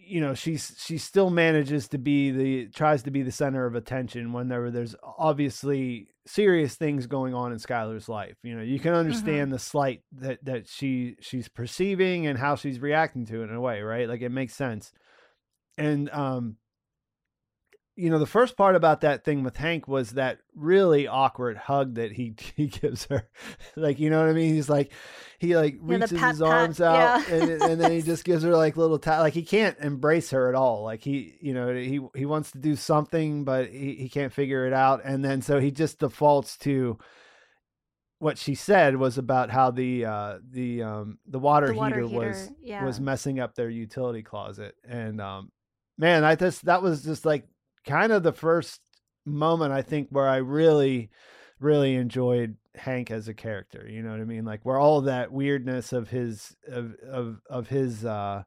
you 0.06 0.22
know 0.22 0.34
she's 0.34 0.76
she 0.78 0.98
still 0.98 1.30
manages 1.30 1.88
to 1.90 1.98
be 1.98 2.32
the 2.32 2.68
tries 2.68 3.04
to 3.04 3.12
be 3.12 3.22
the 3.22 3.32
center 3.32 3.66
of 3.66 3.76
attention 3.76 4.34
whenever 4.34 4.72
there's 4.72 4.96
obviously 5.18 6.08
serious 6.26 6.76
things 6.76 7.08
going 7.08 7.34
on 7.34 7.52
in 7.52 7.58
Skyler's 7.58 8.08
life. 8.08 8.36
You 8.44 8.56
know, 8.56 8.62
you 8.62 8.80
can 8.80 8.92
mm-hmm. 8.92 9.00
understand 9.00 9.44
mm-hmm. 9.48 9.52
the 9.52 9.60
slight 9.60 10.02
that 10.14 10.44
that 10.46 10.68
she 10.68 11.16
she's 11.20 11.48
perceiving 11.48 12.28
and 12.28 12.38
how 12.38 12.56
she's 12.56 12.80
reacting 12.80 13.26
to 13.28 13.42
it 13.42 13.50
in 13.50 13.56
a 13.56 13.62
way, 13.62 13.82
right? 13.82 14.08
Like 14.08 14.22
it 14.22 14.30
makes 14.30 14.56
sense. 14.56 14.92
And 15.78 16.10
um 16.12 16.58
you 17.96 18.10
know, 18.10 18.18
the 18.20 18.26
first 18.26 18.58
part 18.58 18.76
about 18.76 19.02
that 19.02 19.24
thing 19.24 19.44
with 19.44 19.58
Hank 19.58 19.88
was 19.88 20.12
that 20.12 20.40
really 20.56 21.08
awkward 21.08 21.58
hug 21.58 21.96
that 21.96 22.12
he 22.12 22.36
he 22.56 22.68
gives 22.68 23.06
her. 23.06 23.30
like, 23.76 24.00
you 24.00 24.10
know 24.10 24.20
what 24.20 24.30
I 24.30 24.34
mean? 24.34 24.54
He's 24.56 24.70
like, 24.70 24.92
he 25.40 25.56
like 25.56 25.76
Yeah, 25.88 25.98
reaches 26.00 26.14
pat, 26.14 26.32
his 26.32 26.42
arms 26.42 26.78
pat, 26.80 26.88
out, 26.88 27.28
yeah. 27.30 27.36
and, 27.36 27.62
and 27.62 27.82
then 27.82 27.92
he 27.92 28.02
just 28.12 28.24
gives 28.24 28.44
her 28.44 28.56
like 28.56 28.78
little 28.78 28.98
ta- 29.00 29.20
like 29.22 29.34
he 29.34 29.44
can't 29.44 29.78
embrace 29.80 30.32
her 30.32 30.50
at 30.50 30.56
all. 30.56 30.84
Like 30.84 31.04
he, 31.04 31.36
you 31.42 31.54
know, 31.54 31.74
he 31.74 32.00
he 32.16 32.26
wants 32.26 32.52
to 32.52 32.58
do 32.60 32.76
something, 32.76 33.44
but 33.44 33.70
he 33.70 33.96
he 33.96 34.10
can't 34.10 34.34
figure 34.34 34.66
it 34.66 34.74
out, 34.74 35.02
and 35.04 35.24
then 35.24 35.42
so 35.42 35.60
he 35.60 35.70
just 35.72 36.00
defaults 36.00 36.58
to 36.60 36.98
what 38.20 38.38
she 38.38 38.56
said 38.56 38.96
was 38.96 39.18
about 39.18 39.50
how 39.50 39.70
the 39.70 40.06
uh 40.06 40.38
the 40.50 40.82
um 40.82 41.18
the 41.28 41.40
water, 41.40 41.68
The 41.68 41.74
water 41.74 41.96
heater, 42.02 42.08
heater, 42.08 42.18
was 42.30 42.52
yeah. 42.62 42.86
was 42.86 43.00
messing 43.02 43.40
up 43.40 43.54
their 43.54 43.70
utility 43.70 44.24
closet 44.24 44.76
and 44.88 45.20
um 45.20 45.52
man 45.98 46.24
i 46.24 46.34
just 46.36 46.64
that 46.66 46.82
was 46.82 47.04
just 47.04 47.26
like 47.26 47.48
kind 47.86 48.12
of 48.12 48.24
the 48.24 48.34
first 48.34 48.82
moment 49.26 49.72
i 49.72 49.82
think 49.82 50.08
where 50.10 50.28
i 50.28 50.38
really 50.38 51.10
really 51.60 51.96
enjoyed 51.96 52.58
hank 52.76 53.12
as 53.12 53.28
a 53.28 53.34
character 53.34 53.88
you 53.90 54.02
know 54.02 54.12
what 54.12 54.20
i 54.20 54.26
mean? 54.26 54.46
Like 54.46 54.62
where 54.64 54.80
all 54.80 55.02
that 55.02 55.32
weirdness 55.32 55.94
of 55.94 56.10
his 56.10 56.56
of 56.68 56.96
of 57.08 57.40
of 57.50 57.68
his 57.68 58.04
uh 58.04 58.44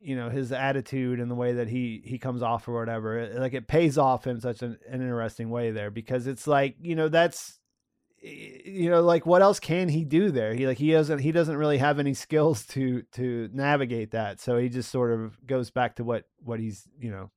you 0.00 0.16
know 0.16 0.28
his 0.28 0.50
attitude 0.52 1.20
and 1.20 1.30
the 1.30 1.36
way 1.36 1.52
that 1.52 1.68
he 1.68 2.02
he 2.04 2.18
comes 2.18 2.42
off 2.42 2.66
or 2.66 2.72
whatever 2.74 3.32
like 3.38 3.54
it 3.54 3.68
pays 3.68 3.96
off 3.96 4.26
in 4.26 4.40
such 4.40 4.62
an, 4.62 4.76
an 4.88 5.00
interesting 5.00 5.50
way 5.50 5.70
there 5.70 5.90
because 5.90 6.26
it's 6.26 6.46
like 6.46 6.76
you 6.80 6.96
know 6.96 7.08
that's 7.08 7.60
you 8.20 8.90
know 8.90 9.02
like 9.02 9.24
what 9.24 9.42
else 9.42 9.58
can 9.58 9.88
he 9.88 10.04
do 10.04 10.30
there? 10.30 10.54
He 10.54 10.66
like 10.66 10.78
he 10.78 10.92
doesn't 10.92 11.20
he 11.20 11.32
doesn't 11.32 11.56
really 11.56 11.78
have 11.78 11.98
any 11.98 12.14
skills 12.26 12.66
to 12.68 13.02
to 13.12 13.48
navigate 13.52 14.10
that 14.12 14.40
so 14.40 14.58
he 14.58 14.68
just 14.68 14.90
sort 14.90 15.12
of 15.12 15.44
goes 15.46 15.70
back 15.70 15.96
to 15.96 16.04
what 16.04 16.24
what 16.38 16.58
he's 16.58 16.86
you 16.98 17.10
know 17.10 17.30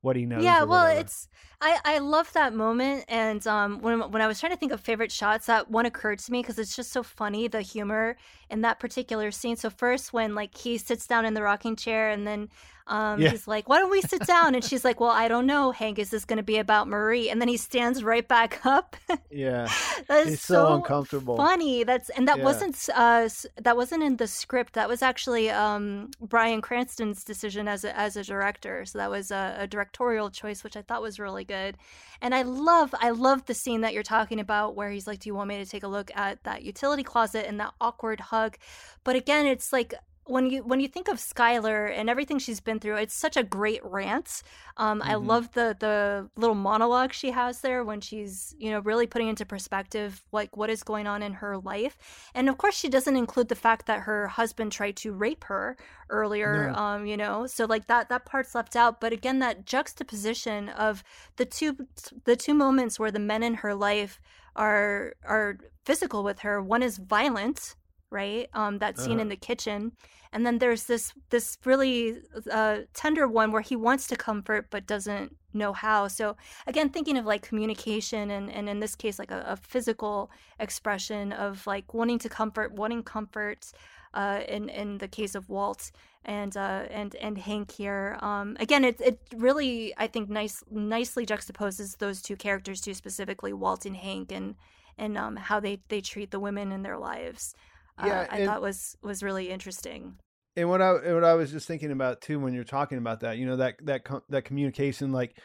what 0.00 0.16
he 0.16 0.24
knows 0.24 0.42
yeah 0.42 0.62
well 0.62 0.84
whatever. 0.84 1.00
it's 1.00 1.28
i 1.60 1.78
i 1.84 1.98
love 1.98 2.32
that 2.32 2.54
moment 2.54 3.04
and 3.08 3.46
um 3.46 3.80
when 3.80 4.00
when 4.10 4.22
i 4.22 4.26
was 4.26 4.38
trying 4.38 4.52
to 4.52 4.58
think 4.58 4.72
of 4.72 4.80
favorite 4.80 5.10
shots 5.10 5.46
that 5.46 5.70
one 5.70 5.86
occurred 5.86 6.18
to 6.18 6.30
me 6.30 6.40
because 6.40 6.58
it's 6.58 6.76
just 6.76 6.92
so 6.92 7.02
funny 7.02 7.48
the 7.48 7.60
humor 7.60 8.16
in 8.50 8.60
that 8.60 8.78
particular 8.78 9.30
scene 9.30 9.56
so 9.56 9.68
first 9.70 10.12
when 10.12 10.34
like 10.34 10.56
he 10.56 10.78
sits 10.78 11.06
down 11.06 11.24
in 11.24 11.34
the 11.34 11.42
rocking 11.42 11.76
chair 11.76 12.10
and 12.10 12.26
then 12.26 12.48
um 12.88 13.20
Yeah. 13.20 13.30
he's 13.30 13.46
like 13.46 13.68
why 13.68 13.78
don't 13.78 13.90
we 13.90 14.02
sit 14.02 14.24
down? 14.26 14.54
And 14.54 14.64
she's 14.64 14.84
like 14.84 15.00
well 15.00 15.10
i 15.10 15.28
don't 15.28 15.46
know 15.46 15.70
hank 15.72 15.98
is 15.98 16.10
this 16.10 16.24
going 16.24 16.38
to 16.38 16.42
be 16.42 16.58
about 16.58 16.88
marie. 16.88 17.30
And 17.30 17.40
then 17.40 17.48
he 17.48 17.56
stands 17.56 18.02
right 18.02 18.26
back 18.26 18.64
up. 18.66 18.96
Yeah. 19.30 19.68
That 20.08 20.26
is 20.26 20.34
It's 20.34 20.42
so 20.42 20.72
uncomfortable. 20.74 21.36
funny. 21.36 21.84
That's 21.84 22.10
and 22.10 22.26
that 22.28 22.38
Yeah. 22.38 22.44
wasn't 22.44 22.76
uh 22.94 23.28
that 23.62 23.76
wasn't 23.76 24.02
in 24.02 24.16
the 24.16 24.26
script. 24.26 24.72
That 24.74 24.88
was 24.88 25.02
actually 25.02 25.50
um 25.50 26.10
Bryan 26.20 26.60
Cranston's 26.62 27.24
decision 27.24 27.68
as 27.68 27.84
a 27.84 27.96
as 27.98 28.16
a 28.16 28.24
director. 28.24 28.84
So 28.84 28.98
that 28.98 29.10
was 29.10 29.30
a, 29.30 29.56
a 29.60 29.66
directorial 29.66 30.30
choice 30.30 30.64
which 30.64 30.76
i 30.76 30.82
thought 30.82 31.02
was 31.02 31.18
really 31.18 31.44
good. 31.44 31.76
And 32.22 32.34
i 32.34 32.42
love 32.42 32.94
i 33.00 33.10
love 33.10 33.44
the 33.46 33.54
scene 33.54 33.82
that 33.82 33.92
you're 33.94 34.02
talking 34.02 34.40
about 34.40 34.74
where 34.76 34.90
he's 34.90 35.06
like 35.06 35.20
do 35.20 35.28
you 35.28 35.34
want 35.34 35.48
me 35.48 35.58
to 35.58 35.66
take 35.70 35.82
a 35.84 35.88
look 35.88 36.10
at 36.14 36.42
that 36.44 36.62
utility 36.62 37.02
closet 37.02 37.46
and 37.48 37.60
that 37.60 37.74
awkward 37.80 38.20
hug? 38.20 38.56
But 39.04 39.16
again 39.16 39.46
it's 39.46 39.72
like 39.72 39.94
when 40.28 40.50
you 40.50 40.62
when 40.62 40.80
you 40.80 40.88
think 40.88 41.08
of 41.08 41.16
Skyler 41.18 41.90
and 41.90 42.08
everything 42.10 42.38
she's 42.38 42.60
been 42.60 42.78
through, 42.80 42.96
it's 42.96 43.14
such 43.14 43.36
a 43.36 43.42
great 43.42 43.80
rant. 43.84 44.42
Um, 44.76 45.02
I 45.04 45.14
Mhm. 45.14 45.16
love 45.16 45.52
the 45.52 45.76
the 45.78 46.30
little 46.36 46.54
monologue 46.54 47.12
she 47.12 47.30
has 47.32 47.60
there 47.62 47.84
when 47.84 48.00
she's 48.00 48.54
you 48.58 48.70
know 48.70 48.80
really 48.80 49.06
putting 49.06 49.28
into 49.28 49.44
perspective 49.46 50.24
like 50.32 50.56
what 50.56 50.70
is 50.70 50.82
going 50.82 51.06
on 51.06 51.22
in 51.22 51.32
her 51.34 51.58
life, 51.58 51.96
and 52.34 52.48
of 52.48 52.58
course 52.58 52.76
she 52.76 52.88
doesn't 52.88 53.16
include 53.16 53.48
the 53.48 53.54
fact 53.54 53.86
that 53.86 54.00
her 54.00 54.28
husband 54.28 54.72
tried 54.72 54.96
to 54.98 55.12
rape 55.12 55.44
her 55.44 55.76
earlier. 56.10 56.70
No. 56.70 56.74
Um, 56.74 57.06
you 57.06 57.16
know, 57.16 57.46
so 57.46 57.64
like 57.64 57.86
that 57.86 58.08
that 58.10 58.24
part's 58.26 58.54
left 58.54 58.76
out. 58.76 59.00
But 59.00 59.12
again, 59.12 59.38
that 59.40 59.64
juxtaposition 59.66 60.68
of 60.70 61.02
the 61.36 61.44
two 61.46 61.76
the 62.24 62.36
two 62.36 62.54
moments 62.54 62.98
where 62.98 63.10
the 63.10 63.18
men 63.18 63.42
in 63.42 63.54
her 63.54 63.74
life 63.74 64.20
are 64.56 65.14
are 65.24 65.58
physical 65.84 66.22
with 66.24 66.40
her. 66.40 66.60
One 66.62 66.82
is 66.82 66.98
violent, 66.98 67.76
right? 68.10 68.48
Um, 68.54 68.78
that 68.78 68.98
scene 68.98 69.14
Uh-huh. 69.14 69.22
in 69.22 69.28
the 69.28 69.36
kitchen, 69.36 69.92
and 70.32 70.44
then 70.46 70.58
there's 70.58 70.84
this 70.84 71.12
this 71.30 71.58
really 71.64 72.18
uh, 72.50 72.78
tender 72.94 73.26
one 73.28 73.52
where 73.52 73.62
he 73.62 73.76
wants 73.76 74.06
to 74.08 74.16
comfort 74.16 74.68
but 74.70 74.86
doesn't 74.86 75.36
know 75.54 75.72
how. 75.72 76.08
So 76.08 76.36
again, 76.66 76.90
thinking 76.90 77.16
of 77.18 77.26
like 77.26 77.42
communication 77.42 78.30
and 78.30 78.50
and 78.50 78.68
in 78.68 78.80
this 78.80 78.94
case 78.96 79.18
like 79.18 79.30
a, 79.30 79.44
a 79.48 79.56
physical 79.56 80.30
expression 80.60 81.32
of 81.32 81.66
like 81.66 81.94
wanting 81.94 82.18
to 82.20 82.28
comfort, 82.28 82.72
wanting 82.72 83.02
comfort. 83.02 83.72
Uh, 84.14 84.40
in 84.48 84.70
in 84.70 84.98
the 84.98 85.06
case 85.06 85.34
of 85.34 85.50
Walt 85.50 85.90
and 86.24 86.56
uh, 86.56 86.84
and 86.90 87.14
and 87.16 87.36
Hank 87.36 87.70
here, 87.70 88.16
um, 88.22 88.56
again, 88.58 88.82
it 88.82 88.98
it 89.02 89.20
really 89.36 89.92
I 89.98 90.06
think 90.06 90.30
nice 90.30 90.64
nicely 90.70 91.26
juxtaposes 91.26 91.98
those 91.98 92.22
two 92.22 92.34
characters 92.36 92.80
too, 92.80 92.94
specifically 92.94 93.52
Walt 93.52 93.84
and 93.84 93.94
Hank, 93.96 94.32
and 94.32 94.54
and 94.96 95.18
um, 95.18 95.36
how 95.36 95.60
they 95.60 95.80
they 95.88 96.00
treat 96.00 96.30
the 96.30 96.40
women 96.40 96.72
in 96.72 96.82
their 96.82 96.96
lives. 96.98 97.54
Uh, 97.98 98.06
Yeah, 98.06 98.26
I 98.30 98.36
and- 98.38 98.46
thought 98.46 98.62
was 98.62 98.96
was 99.02 99.22
really 99.22 99.50
interesting. 99.50 100.16
and 100.56 100.68
what 100.68 100.80
I 100.82 100.94
and 100.96 101.14
what 101.14 101.24
I 101.24 101.34
was 101.34 101.50
just 101.52 101.66
thinking 101.68 101.90
about 101.92 102.20
too 102.20 102.38
when 102.40 102.54
you're 102.54 102.64
talking 102.64 102.98
about 102.98 103.20
that, 103.20 103.38
you 103.38 103.46
know 103.46 103.56
that 103.56 103.76
that 103.86 104.02
that 104.28 104.44
communication, 104.44 105.12
like 105.12 105.36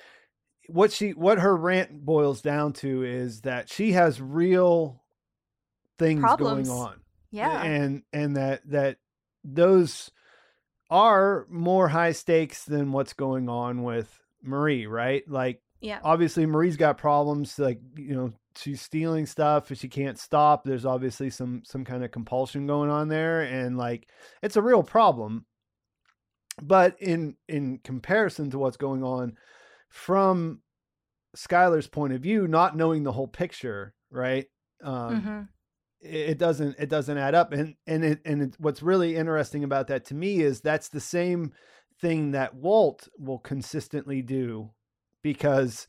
what 0.69 0.91
she 0.91 1.11
what 1.11 1.39
her 1.39 1.55
rant 1.55 2.05
boils 2.05 2.41
down 2.41 2.73
to 2.73 3.03
is 3.03 3.41
that 3.41 3.69
she 3.69 3.91
has 3.93 4.21
real 4.21 5.03
things 5.99 6.21
Problems. 6.21 6.67
going 6.69 6.79
on, 6.79 6.99
Yeah, 7.31 7.61
and 7.63 8.03
and 8.13 8.37
that 8.37 8.61
that 8.69 8.97
those 9.43 10.09
are 10.89 11.45
more 11.49 11.87
high 11.87 12.11
stakes 12.11 12.65
than 12.65 12.91
what's 12.91 13.13
going 13.13 13.49
on 13.49 13.83
with 13.83 14.19
Marie, 14.41 14.85
right? 14.85 15.23
Like 15.27 15.61
yeah, 15.81 15.99
obviously 16.03 16.45
Marie's 16.45 16.77
got 16.77 16.97
problems 16.97 17.57
like 17.59 17.79
you 17.97 18.15
know 18.15 18.33
she's 18.57 18.81
stealing 18.81 19.25
stuff 19.25 19.69
and 19.69 19.77
she 19.77 19.87
can't 19.87 20.19
stop 20.19 20.63
there's 20.63 20.85
obviously 20.85 21.29
some 21.29 21.61
some 21.65 21.83
kind 21.83 22.03
of 22.03 22.11
compulsion 22.11 22.67
going 22.67 22.89
on 22.89 23.07
there 23.07 23.41
and 23.41 23.77
like 23.77 24.07
it's 24.41 24.55
a 24.55 24.61
real 24.61 24.83
problem. 24.83 25.45
But 26.61 26.95
in 26.99 27.35
in 27.47 27.79
comparison 27.79 28.51
to 28.51 28.59
what's 28.59 28.77
going 28.77 29.03
on 29.03 29.37
from 29.89 30.61
Skyler's 31.35 31.87
point 31.87 32.13
of 32.13 32.21
view 32.21 32.47
not 32.47 32.75
knowing 32.75 33.03
the 33.03 33.11
whole 33.11 33.27
picture 33.27 33.93
right 34.11 34.45
um 34.83 35.21
hmm 35.21 35.41
it 36.03 36.29
it 36.31 36.37
doesn't 36.37 36.75
it 36.77 36.89
doesn't 36.89 37.17
add 37.17 37.33
up 37.33 37.53
and 37.53 37.75
and 37.87 38.03
it 38.03 38.19
and 38.25 38.41
it, 38.43 38.55
what's 38.59 38.83
really 38.83 39.15
interesting 39.15 39.63
about 39.63 39.87
that 39.87 40.05
to 40.05 40.13
me 40.13 40.41
is 40.41 40.61
that's 40.61 40.89
the 40.89 40.99
same 40.99 41.51
thing 41.99 42.31
that 42.31 42.55
Walt 42.55 43.07
will 43.17 43.39
consistently 43.39 44.21
do 44.21 44.71
because 45.21 45.87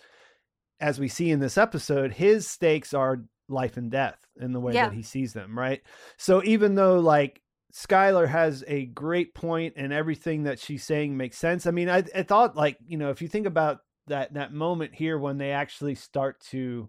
as 0.81 0.99
we 0.99 1.09
see 1.09 1.31
in 1.31 1.41
this 1.41 1.59
episode 1.59 2.13
his 2.13 2.49
stakes 2.49 2.93
are 2.95 3.23
life 3.49 3.77
and 3.77 3.91
death 3.91 4.19
in 4.41 4.53
the 4.53 4.61
way 4.61 4.75
Yeah. 4.75 4.89
that 4.89 4.95
he 4.95 5.03
sees 5.03 5.33
them 5.33 5.59
right 5.59 5.83
so 6.17 6.43
even 6.45 6.75
though 6.75 6.99
like 6.99 7.41
Skyler 7.73 8.29
has 8.29 8.63
a 8.69 8.87
great 8.87 9.35
point 9.35 9.75
and 9.77 9.93
everything 9.93 10.45
that 10.45 10.59
she's 10.59 10.85
saying 10.85 11.17
makes 11.17 11.39
sense 11.39 11.67
i 11.67 11.71
mean 11.71 11.89
i, 11.91 12.03
I 12.15 12.23
thought 12.23 12.57
like 12.57 12.79
you 12.87 12.97
know 12.97 13.11
if 13.11 13.21
you 13.21 13.29
think 13.29 13.47
about 13.47 13.81
that 14.07 14.35
that 14.35 14.53
moment 14.53 14.95
here 14.95 15.19
when 15.19 15.39
they 15.39 15.51
actually 15.53 15.95
start 15.95 16.41
to 16.51 16.89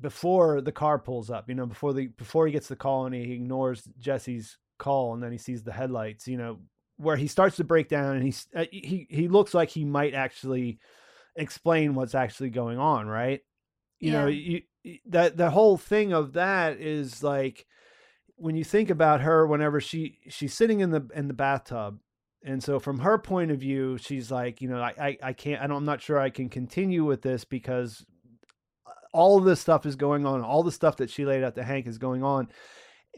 before 0.00 0.60
the 0.60 0.72
car 0.72 0.98
pulls 0.98 1.30
up, 1.30 1.48
you 1.48 1.54
know, 1.54 1.66
before 1.66 1.92
the 1.92 2.08
before 2.08 2.46
he 2.46 2.52
gets 2.52 2.68
the 2.68 2.76
call 2.76 3.06
and 3.06 3.14
he 3.14 3.32
ignores 3.32 3.88
Jesse's 3.98 4.58
call 4.78 5.14
and 5.14 5.22
then 5.22 5.32
he 5.32 5.38
sees 5.38 5.62
the 5.62 5.72
headlights, 5.72 6.28
you 6.28 6.36
know, 6.36 6.58
where 6.98 7.16
he 7.16 7.26
starts 7.26 7.56
to 7.56 7.64
break 7.64 7.88
down 7.88 8.16
and 8.16 8.24
he's 8.24 8.46
uh, 8.54 8.66
he 8.70 9.06
he 9.08 9.28
looks 9.28 9.54
like 9.54 9.70
he 9.70 9.84
might 9.84 10.14
actually 10.14 10.78
explain 11.36 11.94
what's 11.94 12.14
actually 12.14 12.50
going 12.50 12.78
on, 12.78 13.06
right? 13.06 13.40
You 14.00 14.12
know, 14.12 14.26
Yeah. 14.26 14.38
you 14.38 14.62
you- 14.82 14.98
that 15.06 15.36
the 15.36 15.50
whole 15.50 15.76
thing 15.76 16.12
of 16.12 16.34
that 16.34 16.80
is 16.80 17.22
like 17.22 17.66
when 18.36 18.54
you 18.54 18.62
think 18.64 18.90
about 18.90 19.20
her 19.22 19.46
whenever 19.46 19.80
she 19.80 20.18
she's 20.28 20.54
sitting 20.54 20.80
in 20.80 20.90
the 20.90 21.08
in 21.14 21.26
the 21.26 21.34
bathtub 21.34 21.98
and 22.44 22.62
so 22.62 22.78
from 22.78 23.00
her 23.00 23.18
point 23.18 23.50
of 23.50 23.58
view 23.58 23.96
she's 23.98 24.30
like 24.30 24.60
you 24.60 24.68
know 24.68 24.80
i 24.80 24.92
i, 25.00 25.18
I 25.22 25.32
can't 25.32 25.60
I 25.60 25.66
don't, 25.66 25.78
i'm 25.78 25.84
not 25.86 26.02
sure 26.02 26.18
i 26.20 26.30
can 26.30 26.48
continue 26.50 27.04
with 27.04 27.22
this 27.22 27.44
because 27.44 28.04
uh, 28.86 28.90
all 29.12 29.38
of 29.38 29.44
this 29.44 29.58
stuff 29.60 29.86
is 29.86 29.96
going 29.96 30.24
on 30.26 30.42
all 30.42 30.62
the 30.62 30.70
stuff 30.70 30.98
that 30.98 31.10
she 31.10 31.24
laid 31.24 31.42
out 31.42 31.54
to 31.56 31.64
hank 31.64 31.86
is 31.88 31.98
going 31.98 32.22
on 32.22 32.48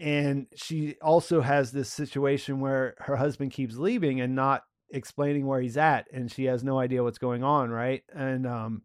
and 0.01 0.47
she 0.55 0.95
also 1.03 1.41
has 1.41 1.73
this 1.73 1.93
situation 1.93 2.61
where 2.61 2.95
her 2.99 3.17
husband 3.17 3.51
keeps 3.51 3.77
leaving 3.77 4.21
and 4.21 4.35
not 4.37 4.63
explaining 4.91 5.47
where 5.47 5.61
he's 5.61 5.77
at 5.77 6.07
and 6.13 6.31
she 6.31 6.45
has 6.45 6.65
no 6.65 6.79
idea 6.79 7.03
what's 7.03 7.19
going 7.19 7.43
on 7.45 7.71
right 7.71 8.03
and 8.15 8.47
um 8.47 8.83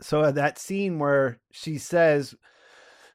so 0.00 0.30
that 0.32 0.58
scene 0.58 0.98
where 0.98 1.40
she 1.52 1.78
says 1.78 2.34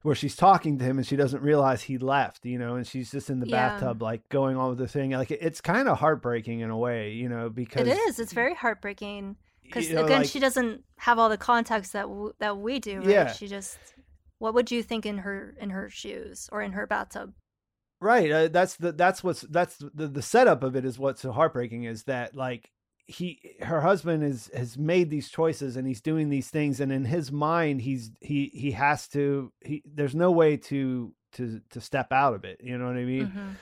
where 0.02 0.16
she's 0.16 0.36
talking 0.36 0.78
to 0.80 0.86
him 0.86 0.98
and 0.98 1.06
she 1.06 1.18
doesn't 1.18 1.44
realize 1.44 1.82
he 1.84 1.98
left, 1.98 2.46
you 2.46 2.58
know, 2.58 2.76
and 2.76 2.88
she's 2.88 3.12
just 3.12 3.30
in 3.30 3.42
the 3.42 3.48
Yeah. 3.48 3.70
bathtub, 3.80 4.02
like 4.02 4.28
going 4.30 4.56
on 4.56 4.70
with 4.70 4.78
the 4.78 4.88
thing. 4.88 5.12
Like 5.12 5.30
it's 5.30 5.60
kind 5.60 5.90
of 5.90 6.00
heartbreaking 6.00 6.62
in 6.62 6.70
a 6.70 6.78
way, 6.78 7.12
you 7.12 7.28
know, 7.28 7.50
because 7.50 7.86
it 7.86 7.98
is. 7.98 8.18
It's 8.18 8.32
very 8.32 8.56
heartbreaking 8.56 9.36
because 9.62 9.90
you 9.90 9.96
know, 9.96 10.06
again, 10.06 10.22
like- 10.22 10.30
she 10.30 10.40
doesn't 10.40 10.84
have 11.00 11.20
all 11.20 11.28
the 11.28 11.38
context 11.38 11.92
that 11.92 12.04
w- 12.04 12.32
that 12.40 12.58
we 12.58 12.80
do. 12.80 13.00
Right? 13.00 13.10
Yeah. 13.10 13.32
she 13.34 13.48
just. 13.50 13.78
What 14.38 14.54
would 14.54 14.72
you 14.72 14.82
think 14.84 15.06
in 15.06 15.18
her 15.18 15.54
in 15.60 15.72
her 15.72 15.90
shoes 15.90 16.48
or 16.50 16.62
in 16.62 16.72
her 16.72 16.88
bathtub? 16.88 17.34
Right. 18.00 18.32
Uh, 18.32 18.48
that's 18.48 18.76
the 18.78 18.92
that's 18.92 19.24
what's 19.24 19.42
that's 19.42 19.78
the 19.78 20.08
the 20.08 20.22
setup 20.22 20.64
of 20.64 20.76
it 20.76 20.86
is 20.86 20.98
what's 21.00 21.22
so 21.22 21.32
heartbreaking 21.32 21.84
is 21.84 22.04
that 22.04 22.36
like 22.36 22.72
he 23.08 23.40
her 23.62 23.82
husband 23.82 24.24
is 24.24 24.52
has 24.54 24.78
made 24.78 25.10
these 25.10 25.30
choices 25.30 25.76
and 25.76 25.88
he's 25.88 26.02
doing 26.02 26.30
these 26.30 26.50
things 26.50 26.80
and 26.80 26.92
in 26.92 27.06
his 27.06 27.32
mind 27.32 27.82
he's 27.82 28.12
he 28.22 28.52
he 28.54 28.72
has 28.72 29.08
to 29.08 29.52
he 29.62 29.82
there's 29.86 30.14
no 30.14 30.30
way 30.32 30.56
to 30.58 31.12
to 31.34 31.60
to 31.72 31.82
step 31.82 32.12
out 32.12 32.36
of 32.36 32.44
it 32.44 32.62
you 32.64 32.78
know 32.78 32.86
what 32.86 32.98
i 32.98 33.04
mean 33.04 33.26
Mhm. 33.28 33.56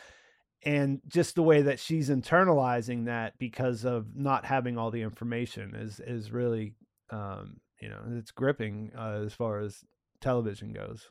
and 0.63 1.01
just 1.07 1.35
the 1.35 1.43
way 1.43 1.61
that 1.61 1.79
she's 1.79 2.09
internalizing 2.09 3.05
that 3.05 3.37
because 3.37 3.85
of 3.85 4.15
not 4.15 4.43
having 4.43 4.77
all 4.77 4.91
the 4.91 5.01
information 5.01 5.75
is 5.75 6.01
is 6.01 6.29
really 6.31 6.73
um 7.09 7.61
you 7.79 7.87
know 7.87 7.99
it's 8.17 8.31
gripping 8.31 8.91
uh, 8.97 9.21
as 9.25 9.33
far 9.33 9.59
as 9.59 9.83
television 10.19 10.73
goes 10.73 11.07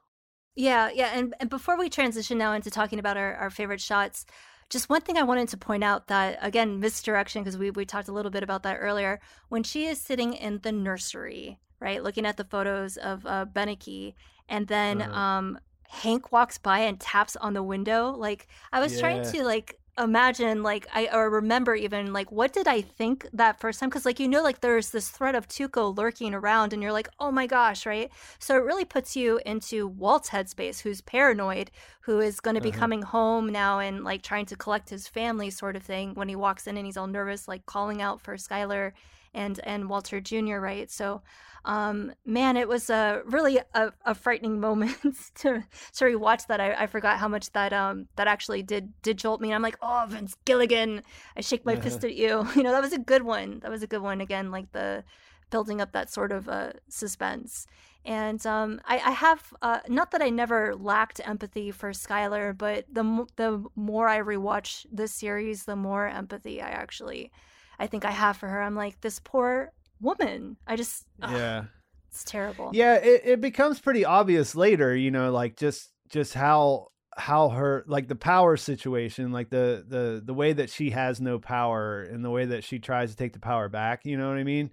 Yeah, 0.56 0.90
yeah, 0.94 1.10
and, 1.14 1.34
and 1.38 1.50
before 1.50 1.76
we 1.78 1.90
transition 1.90 2.38
now 2.38 2.52
into 2.54 2.70
talking 2.70 2.98
about 2.98 3.18
our, 3.18 3.34
our 3.36 3.50
favorite 3.50 3.80
shots, 3.80 4.24
just 4.70 4.88
one 4.88 5.02
thing 5.02 5.18
I 5.18 5.22
wanted 5.22 5.48
to 5.50 5.56
point 5.58 5.84
out 5.84 6.08
that 6.08 6.38
again 6.42 6.80
misdirection 6.80 7.42
because 7.42 7.58
we 7.58 7.70
we 7.70 7.84
talked 7.84 8.08
a 8.08 8.12
little 8.12 8.32
bit 8.32 8.42
about 8.42 8.62
that 8.64 8.78
earlier. 8.80 9.20
When 9.48 9.62
she 9.62 9.86
is 9.86 10.00
sitting 10.00 10.32
in 10.32 10.60
the 10.62 10.72
nursery, 10.72 11.60
right, 11.78 12.02
looking 12.02 12.26
at 12.26 12.36
the 12.36 12.44
photos 12.44 12.96
of 12.96 13.24
uh, 13.26 13.46
Beneke, 13.46 14.14
and 14.48 14.66
then 14.66 15.02
Uh-huh. 15.02 15.18
um, 15.20 15.58
Hank 15.88 16.32
walks 16.32 16.58
by 16.58 16.80
and 16.80 16.98
taps 16.98 17.36
on 17.36 17.52
the 17.54 17.62
window. 17.62 18.10
Like 18.12 18.48
I 18.72 18.80
was 18.80 18.98
trying 18.98 19.22
to 19.22 19.44
like 19.44 19.78
imagine 19.98 20.62
like 20.62 20.86
I 20.94 21.08
or 21.12 21.30
remember 21.30 21.74
even 21.74 22.12
like 22.12 22.30
what 22.30 22.52
did 22.52 22.68
I 22.68 22.82
think 22.82 23.26
that 23.32 23.58
first 23.58 23.80
time? 23.80 23.88
Because 23.88 24.04
like 24.04 24.20
you 24.20 24.28
know 24.28 24.42
like 24.42 24.60
there's 24.60 24.90
this 24.90 25.08
threat 25.08 25.34
of 25.34 25.48
Tuco 25.48 25.96
lurking 25.96 26.34
around 26.34 26.72
and 26.72 26.82
you're 26.82 26.92
like 26.92 27.08
oh 27.18 27.30
my 27.30 27.46
gosh 27.46 27.86
right? 27.86 28.10
So 28.38 28.56
it 28.56 28.64
really 28.64 28.84
puts 28.84 29.16
you 29.16 29.40
into 29.46 29.86
Walt's 29.88 30.30
headspace 30.30 30.80
who's 30.80 31.00
paranoid 31.00 31.70
who 32.02 32.20
is 32.20 32.40
going 32.40 32.54
to 32.56 32.60
be 32.60 32.70
Uh-huh. 32.70 32.78
coming 32.78 33.02
home 33.02 33.48
now 33.50 33.78
and 33.78 34.04
like 34.04 34.22
trying 34.22 34.46
to 34.46 34.56
collect 34.56 34.90
his 34.90 35.08
family 35.08 35.50
sort 35.50 35.76
of 35.76 35.82
thing 35.82 36.14
when 36.14 36.28
he 36.28 36.36
walks 36.36 36.66
in 36.66 36.76
and 36.76 36.86
he's 36.86 36.96
all 36.96 37.06
nervous 37.06 37.48
like 37.48 37.64
calling 37.66 38.02
out 38.02 38.20
for 38.20 38.36
Skyler 38.36 38.92
and 39.36 39.60
and 39.64 39.88
Walter 39.88 40.20
Jr. 40.20 40.58
right? 40.58 40.90
So 40.90 41.22
um 41.64 42.12
man 42.24 42.56
it 42.56 42.68
was 42.68 42.88
a 42.90 43.22
really 43.26 43.58
a, 43.74 43.92
a 44.04 44.14
frightening 44.14 44.60
moment 44.66 44.96
to 45.36 45.62
to 45.94 46.04
rewatch 46.04 46.46
that. 46.48 46.60
I, 46.60 46.72
I 46.72 46.86
forgot 46.86 47.18
how 47.18 47.28
much 47.28 47.52
that 47.52 47.72
um 47.72 48.08
that 48.16 48.26
actually 48.26 48.62
did 48.62 48.92
did 49.02 49.18
jolt 49.18 49.40
me. 49.40 49.48
And 49.48 49.54
I'm 49.54 49.62
like 49.62 49.78
oh 49.82 50.06
Vince 50.08 50.36
Gilligan 50.44 51.02
I 51.36 51.40
shake 51.42 51.64
my 51.64 51.76
fist 51.76 52.02
at 52.08 52.14
you. 52.16 52.48
You 52.56 52.62
know 52.62 52.72
that 52.72 52.82
was 52.82 52.92
a 52.92 52.98
good 52.98 53.22
one. 53.22 53.60
That 53.60 53.70
was 53.70 53.82
a 53.82 53.86
good 53.86 54.02
one. 54.02 54.20
Again 54.20 54.50
like 54.50 54.72
the 54.72 55.04
building 55.50 55.80
up 55.80 55.92
that 55.92 56.10
sort 56.10 56.32
of 56.32 56.48
uh 56.48 56.72
suspense. 56.88 57.66
And 58.04 58.44
um 58.46 58.80
I, 58.86 58.96
I 58.98 59.10
have 59.10 59.52
uh 59.62 59.80
not 59.88 60.12
that 60.12 60.22
I 60.22 60.30
never 60.30 60.74
lacked 60.74 61.20
empathy 61.24 61.70
for 61.72 61.90
Skyler 61.90 62.56
but 62.56 62.86
the 62.90 63.26
the 63.36 63.64
more 63.74 64.08
I 64.08 64.20
rewatch 64.20 64.86
this 64.90 65.12
series 65.12 65.64
the 65.64 65.76
more 65.76 66.06
empathy 66.06 66.62
I 66.62 66.68
actually 66.70 67.32
I 67.78 67.86
think 67.86 68.04
I 68.04 68.10
have 68.10 68.36
for 68.36 68.48
her 68.48 68.62
I'm 68.62 68.74
like 68.74 69.00
this 69.00 69.20
poor 69.20 69.72
woman. 70.00 70.56
I 70.66 70.76
just 70.76 71.04
ugh, 71.22 71.30
yeah. 71.32 71.64
it's 72.10 72.24
terrible. 72.24 72.70
Yeah, 72.72 72.94
it, 72.94 73.22
it 73.24 73.40
becomes 73.40 73.80
pretty 73.80 74.04
obvious 74.04 74.54
later, 74.54 74.94
you 74.94 75.10
know, 75.10 75.30
like 75.30 75.56
just 75.56 75.92
just 76.08 76.34
how 76.34 76.88
how 77.16 77.48
her 77.48 77.84
like 77.86 78.08
the 78.08 78.14
power 78.14 78.56
situation, 78.56 79.32
like 79.32 79.50
the 79.50 79.84
the 79.86 80.22
the 80.24 80.34
way 80.34 80.52
that 80.52 80.70
she 80.70 80.90
has 80.90 81.20
no 81.20 81.38
power 81.38 82.02
and 82.02 82.24
the 82.24 82.30
way 82.30 82.46
that 82.46 82.64
she 82.64 82.78
tries 82.78 83.10
to 83.10 83.16
take 83.16 83.32
the 83.32 83.40
power 83.40 83.68
back, 83.68 84.04
you 84.04 84.16
know 84.16 84.28
what 84.28 84.38
I 84.38 84.44
mean? 84.44 84.70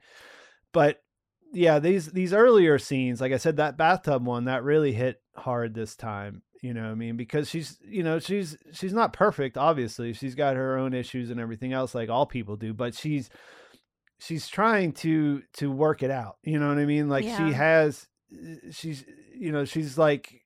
But 0.72 1.03
yeah, 1.54 1.80
these 1.80 2.08
these 2.08 2.34
earlier 2.34 2.78
scenes, 2.80 3.22
like 3.22 3.32
I 3.32 3.38
said 3.38 3.58
that 3.58 3.78
bathtub 3.78 4.26
one, 4.26 4.46
that 4.46 4.64
really 4.64 4.92
hit 4.94 5.22
hard 5.36 5.74
this 5.74 5.96
time, 5.96 6.42
you 6.62 6.74
know 6.74 6.84
what 6.84 6.92
I 6.92 6.96
mean? 6.96 7.16
Because 7.16 7.50
she's, 7.50 7.78
you 7.86 8.04
know, 8.04 8.20
she's 8.20 8.58
she's 8.74 8.94
not 8.94 9.14
perfect 9.14 9.58
obviously. 9.58 10.14
She's 10.14 10.36
got 10.36 10.56
her 10.56 10.78
own 10.78 10.94
issues 10.94 11.30
and 11.30 11.40
everything 11.40 11.72
else 11.72 11.94
like 11.96 12.10
all 12.10 12.26
people 12.26 12.56
do, 12.58 12.74
but 12.74 12.96
she's 12.96 13.30
she's 14.20 14.48
trying 14.48 14.94
to 14.94 15.42
to 15.54 15.70
work 15.70 16.02
it 16.02 16.12
out 16.12 16.38
you 16.44 16.58
know 16.58 16.70
what 16.70 16.78
i 16.78 16.86
mean 16.86 17.10
like 17.10 17.26
Yeah. 17.26 17.36
she 17.48 17.54
has 17.54 18.08
eh, 18.32 18.56
she's 18.72 19.04
you 19.36 19.52
know 19.52 19.66
she's 19.66 19.98
like 19.98 20.44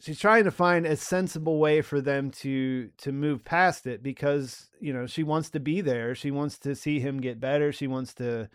she's 0.00 0.18
trying 0.18 0.44
to 0.44 0.50
find 0.50 0.84
a 0.84 0.96
sensible 0.96 1.58
way 1.58 1.80
for 1.80 2.02
them 2.02 2.30
to 2.30 2.90
to 2.98 3.10
move 3.12 3.44
past 3.44 3.86
it 3.86 4.02
because 4.02 4.68
you 4.78 4.92
know 4.92 5.06
she 5.06 5.22
wants 5.22 5.48
to 5.50 5.60
be 5.60 5.80
there 5.80 6.14
she 6.14 6.30
wants 6.30 6.58
to 6.58 6.74
see 6.74 7.00
him 7.00 7.20
get 7.20 7.40
better 7.40 7.72
she 7.72 7.86
wants 7.86 8.12
to 8.14 8.50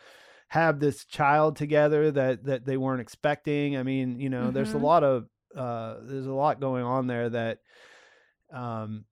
have 0.50 0.80
this 0.80 1.06
child 1.06 1.56
together 1.56 2.12
that 2.12 2.46
that 2.46 2.66
they 2.66 2.78
weren't 2.78 3.02
expecting. 3.02 3.78
I 3.78 3.84
mean 3.84 4.20
you 4.20 4.30
know 4.30 4.52
there's 4.52 4.74
a 4.74 4.78
Mhm. 4.78 4.82
lot 4.82 5.04
of 5.04 5.28
uh 5.56 5.96
there's 6.04 6.28
a 6.28 6.34
lot 6.34 6.60
going 6.60 6.84
on 6.84 7.08
there 7.08 7.30
that 7.30 7.60
um 8.54 9.06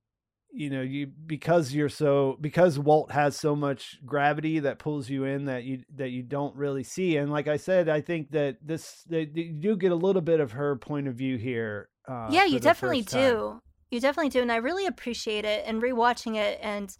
you 0.54 0.70
know 0.70 0.82
you 0.82 1.08
because 1.08 1.74
you're 1.74 1.90
so 1.90 2.38
because 2.40 2.80
Walt 2.80 3.12
has 3.12 3.36
so 3.36 3.56
much 3.56 3.98
gravity 4.06 4.60
that 4.60 4.80
pulls 4.80 5.10
you 5.10 5.26
in 5.26 5.46
that 5.46 5.66
you 5.66 5.84
that 5.96 6.10
you 6.10 6.24
don't 6.24 6.56
really 6.56 6.84
see. 6.84 7.18
And 7.18 7.30
like 7.30 7.48
I 7.50 7.58
said 7.58 7.90
I 7.90 8.00
think 8.00 8.32
that 8.32 8.58
this 8.62 9.04
that 9.10 9.36
you 9.36 9.52
do 9.52 9.76
get 9.76 9.92
a 9.92 9.96
little 9.96 10.22
bit 10.22 10.40
of 10.40 10.54
her 10.54 10.78
point 10.78 11.10
of 11.10 11.16
view 11.16 11.38
here 11.38 11.90
uh 12.08 12.30
yeah 12.32 12.46
you 12.46 12.60
definitely 12.60 13.02
do. 13.02 13.62
You 13.92 14.00
definitely 14.00 14.30
do 14.30 14.42
and 14.42 14.52
i 14.52 14.58
really 14.58 14.86
appreciate 14.88 15.46
it 15.46 15.64
and 15.66 15.82
rewatching 15.82 16.36
it 16.36 16.60
and 16.62 16.96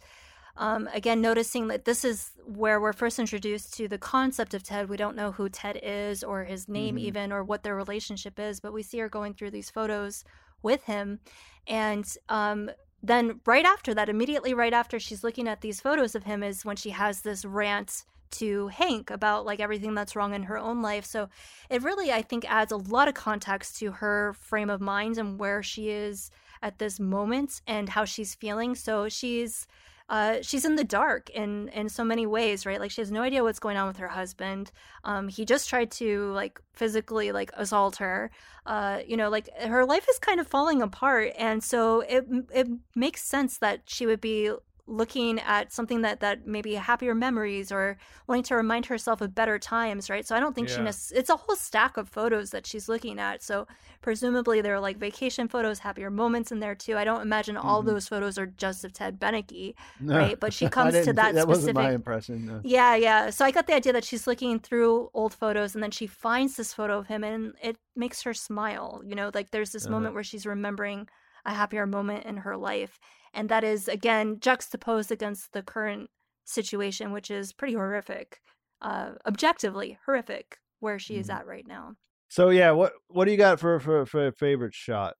um, 0.58 0.88
again 0.94 1.20
noticing 1.20 1.68
that 1.68 1.84
this 1.84 2.04
is 2.04 2.30
where 2.44 2.80
we're 2.80 2.92
first 2.92 3.18
introduced 3.18 3.74
to 3.74 3.88
the 3.88 3.98
concept 3.98 4.54
of 4.54 4.62
ted. 4.62 4.88
We 4.88 4.96
don't 4.96 5.16
know 5.16 5.32
who 5.32 5.48
ted 5.48 5.78
is 5.82 6.24
or 6.24 6.44
his 6.44 6.68
name 6.68 6.96
Mhm. 6.96 7.00
even 7.00 7.32
or 7.32 7.44
what 7.44 7.62
their 7.62 7.76
relationship 7.76 8.38
is 8.38 8.60
but 8.60 8.72
we 8.72 8.82
see 8.82 8.98
her 8.98 9.08
going 9.08 9.34
through 9.34 9.50
these 9.50 9.70
photos 9.70 10.24
with 10.62 10.84
him. 10.84 11.20
And 11.66 12.06
um, 12.28 12.70
then 13.02 13.40
right 13.46 13.64
after 13.64 13.94
that 13.94 14.08
immediately 14.08 14.54
right 14.54 14.72
after 14.72 14.98
she's 14.98 15.22
looking 15.24 15.46
at 15.48 15.60
these 15.60 15.80
photos 15.80 16.14
of 16.14 16.24
him 16.24 16.42
is 16.42 16.64
when 16.64 16.76
she 16.76 16.90
has 16.90 17.22
this 17.22 17.44
rant 17.44 18.04
to 18.32 18.68
hank 18.68 19.10
about 19.10 19.44
like 19.46 19.60
everything 19.60 19.94
that's 19.94 20.16
wrong 20.16 20.34
in 20.34 20.44
her 20.44 20.58
own 20.58 20.82
life. 20.82 21.04
So 21.04 21.28
it 21.70 21.82
really 21.82 22.10
i 22.12 22.22
think 22.22 22.44
adds 22.50 22.72
a 22.72 22.76
lot 22.76 23.08
of 23.08 23.14
context 23.14 23.78
to 23.78 23.92
her 23.92 24.32
frame 24.34 24.70
of 24.70 24.80
mind 24.80 25.18
and 25.18 25.38
where 25.38 25.62
she 25.62 25.90
is 25.90 26.30
at 26.62 26.78
this 26.78 26.98
moment 26.98 27.60
and 27.66 27.88
how 27.90 28.04
she's 28.04 28.34
feeling. 28.34 28.74
So 28.74 29.08
she's 29.08 29.66
uh, 30.08 30.36
she's 30.40 30.64
in 30.64 30.76
the 30.76 30.84
dark 30.84 31.30
in 31.30 31.68
in 31.68 31.88
so 31.88 32.04
many 32.04 32.26
ways 32.26 32.64
right? 32.66 32.80
Like 32.80 32.90
she 32.90 33.00
has 33.00 33.10
no 33.10 33.22
idea 33.22 33.42
what's 33.42 33.58
going 33.58 33.76
on 33.76 33.88
with 33.88 33.96
her 33.96 34.08
husband. 34.08 34.70
Um 35.04 35.28
he 35.28 35.44
just 35.44 35.68
tried 35.68 35.90
to 35.92 36.32
like 36.32 36.60
physically 36.74 37.32
like 37.32 37.50
assault 37.54 37.96
her. 37.96 38.30
Uh 38.64 39.00
you 39.06 39.16
know 39.16 39.28
like 39.28 39.48
her 39.60 39.84
life 39.84 40.06
is 40.08 40.18
kind 40.18 40.40
of 40.40 40.46
falling 40.46 40.82
apart 40.82 41.32
and 41.38 41.62
so 41.62 42.00
it 42.00 42.24
it 42.54 42.68
makes 42.94 43.22
sense 43.22 43.58
that 43.58 43.82
she 43.86 44.06
would 44.06 44.20
be 44.20 44.50
looking 44.88 45.40
at 45.40 45.72
something 45.72 46.02
that 46.02 46.20
that 46.20 46.46
maybe 46.46 46.74
happier 46.74 47.14
memories 47.14 47.72
or 47.72 47.96
wanting 48.28 48.44
to 48.44 48.54
remind 48.54 48.86
herself 48.86 49.20
of 49.20 49.34
better 49.34 49.58
times 49.58 50.08
right 50.08 50.26
so 50.26 50.36
i 50.36 50.40
don't 50.40 50.54
think 50.54 50.68
she 50.68 50.76
Yeah. 50.76 50.84
nec- 50.84 51.12
it's 51.12 51.28
a 51.30 51.36
whole 51.36 51.56
stack 51.56 51.96
of 51.96 52.08
photos 52.08 52.50
that 52.50 52.66
she's 52.66 52.88
looking 52.88 53.18
at 53.18 53.42
so 53.42 53.66
presumably 54.00 54.60
there 54.60 54.74
are 54.76 54.80
like 54.80 54.96
vacation 54.96 55.48
photos 55.48 55.80
happier 55.80 56.10
moments 56.10 56.52
in 56.52 56.60
there 56.60 56.74
too 56.76 56.96
i 56.96 57.04
don't 57.04 57.22
imagine 57.22 57.56
all 57.56 57.82
Mhm. 57.82 57.86
those 57.86 58.06
photos 58.08 58.38
are 58.38 58.46
just 58.46 58.84
of 58.84 58.92
ted 58.92 59.18
beneke 59.18 59.74
No, 60.00 60.16
right? 60.18 60.38
But 60.38 60.52
she 60.52 60.68
comes 60.78 60.94
to 61.04 61.12
that 61.14 61.34
that 61.34 61.48
wasn't 61.48 61.74
my 61.74 61.90
impression 61.92 62.46
no. 62.46 62.60
yeah, 62.62 62.94
yeah. 62.94 63.30
So 63.30 63.44
I 63.44 63.50
got 63.50 63.66
the 63.66 63.74
idea 63.74 63.92
that 63.92 64.04
she's 64.04 64.26
looking 64.26 64.60
through 64.60 65.10
old 65.14 65.34
photos 65.34 65.74
and 65.74 65.82
then 65.82 65.90
she 65.90 66.06
finds 66.06 66.56
this 66.56 66.72
photo 66.72 66.98
of 66.98 67.06
him 67.08 67.24
and 67.24 67.54
it 67.62 67.76
makes 67.96 68.22
her 68.22 68.34
smile. 68.34 69.02
You 69.04 69.14
know, 69.14 69.30
like 69.34 69.50
there's 69.50 69.72
this 69.72 69.84
Uh-huh. 69.86 69.94
moment 69.94 70.14
where 70.14 70.22
she's 70.24 70.46
remembering 70.46 71.08
a 71.44 71.52
happier 71.54 71.86
moment 71.86 72.24
in 72.24 72.38
her 72.38 72.56
life. 72.56 72.98
And 73.36 73.48
that 73.50 73.64
is, 73.64 73.88
again, 73.88 74.40
juxtaposed 74.40 75.12
against 75.12 75.52
the 75.52 75.62
current 75.62 76.10
situation, 76.44 77.12
which 77.12 77.30
is 77.30 77.52
pretty 77.54 77.74
horrific, 77.74 78.42
uh, 78.82 79.14
objectively 79.26 79.98
horrific, 80.06 80.58
where 80.80 80.98
she 80.98 81.18
is 81.18 81.28
Mhm. 81.28 81.30
at 81.30 81.46
right 81.46 81.66
now. 81.68 81.96
so 82.28 82.50
yeah 82.50 82.70
what 82.72 82.94
what 83.08 83.26
do 83.26 83.30
you 83.32 83.36
got 83.36 83.60
for 83.60 83.80
for 83.80 84.06
for 84.06 84.26
a 84.28 84.32
favorite 84.32 84.74
shot 84.74 85.16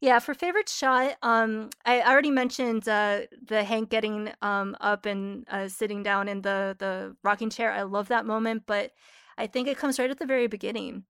Yeah, 0.00 0.18
for 0.18 0.34
favorite 0.34 0.68
shot, 0.68 1.16
um, 1.22 1.70
I 1.86 2.00
I 2.00 2.10
already 2.10 2.30
mentioned 2.32 2.88
uh, 2.88 3.22
the 3.40 3.62
Hank 3.64 3.88
getting 3.90 4.32
um 4.42 4.76
up 4.80 5.06
and 5.06 5.44
uh, 5.48 5.68
sitting 5.68 6.02
down 6.02 6.28
in 6.28 6.42
the 6.42 6.74
the 6.78 7.16
rocking 7.22 7.50
chair. 7.50 7.70
I 7.72 7.82
love 7.82 8.08
that 8.08 8.26
moment, 8.26 8.64
but 8.66 8.92
I 9.38 9.46
think 9.46 9.68
it 9.68 9.78
comes 9.78 9.98
right 9.98 10.10
at 10.10 10.18
the 10.18 10.26
very 10.26 10.48
beginning. 10.48 11.04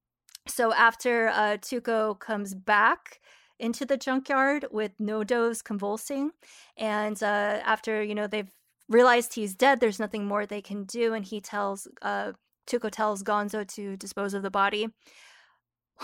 So 0.48 0.72
after 0.74 1.28
uh, 1.28 1.56
Tuco 1.58 2.18
comes 2.18 2.54
back 2.54 3.20
into 3.62 3.86
the 3.86 3.96
junkyard 3.96 4.66
with 4.70 4.92
no 4.98 5.18
Nodo's 5.18 5.62
convulsing, 5.62 6.32
and 6.76 7.22
uh, 7.22 7.60
after 7.64 8.02
you 8.02 8.14
know 8.14 8.26
they've 8.26 8.52
realized 8.88 9.34
he's 9.34 9.54
dead, 9.54 9.80
there's 9.80 10.00
nothing 10.00 10.26
more 10.26 10.44
they 10.44 10.60
can 10.60 10.84
do, 10.84 11.14
and 11.14 11.24
he 11.24 11.40
tells 11.40 11.86
uh, 12.02 12.32
Tuco 12.66 12.90
tells 12.90 13.22
Gonzo 13.22 13.66
to 13.74 13.96
dispose 13.96 14.34
of 14.34 14.42
the 14.42 14.50
body. 14.50 14.88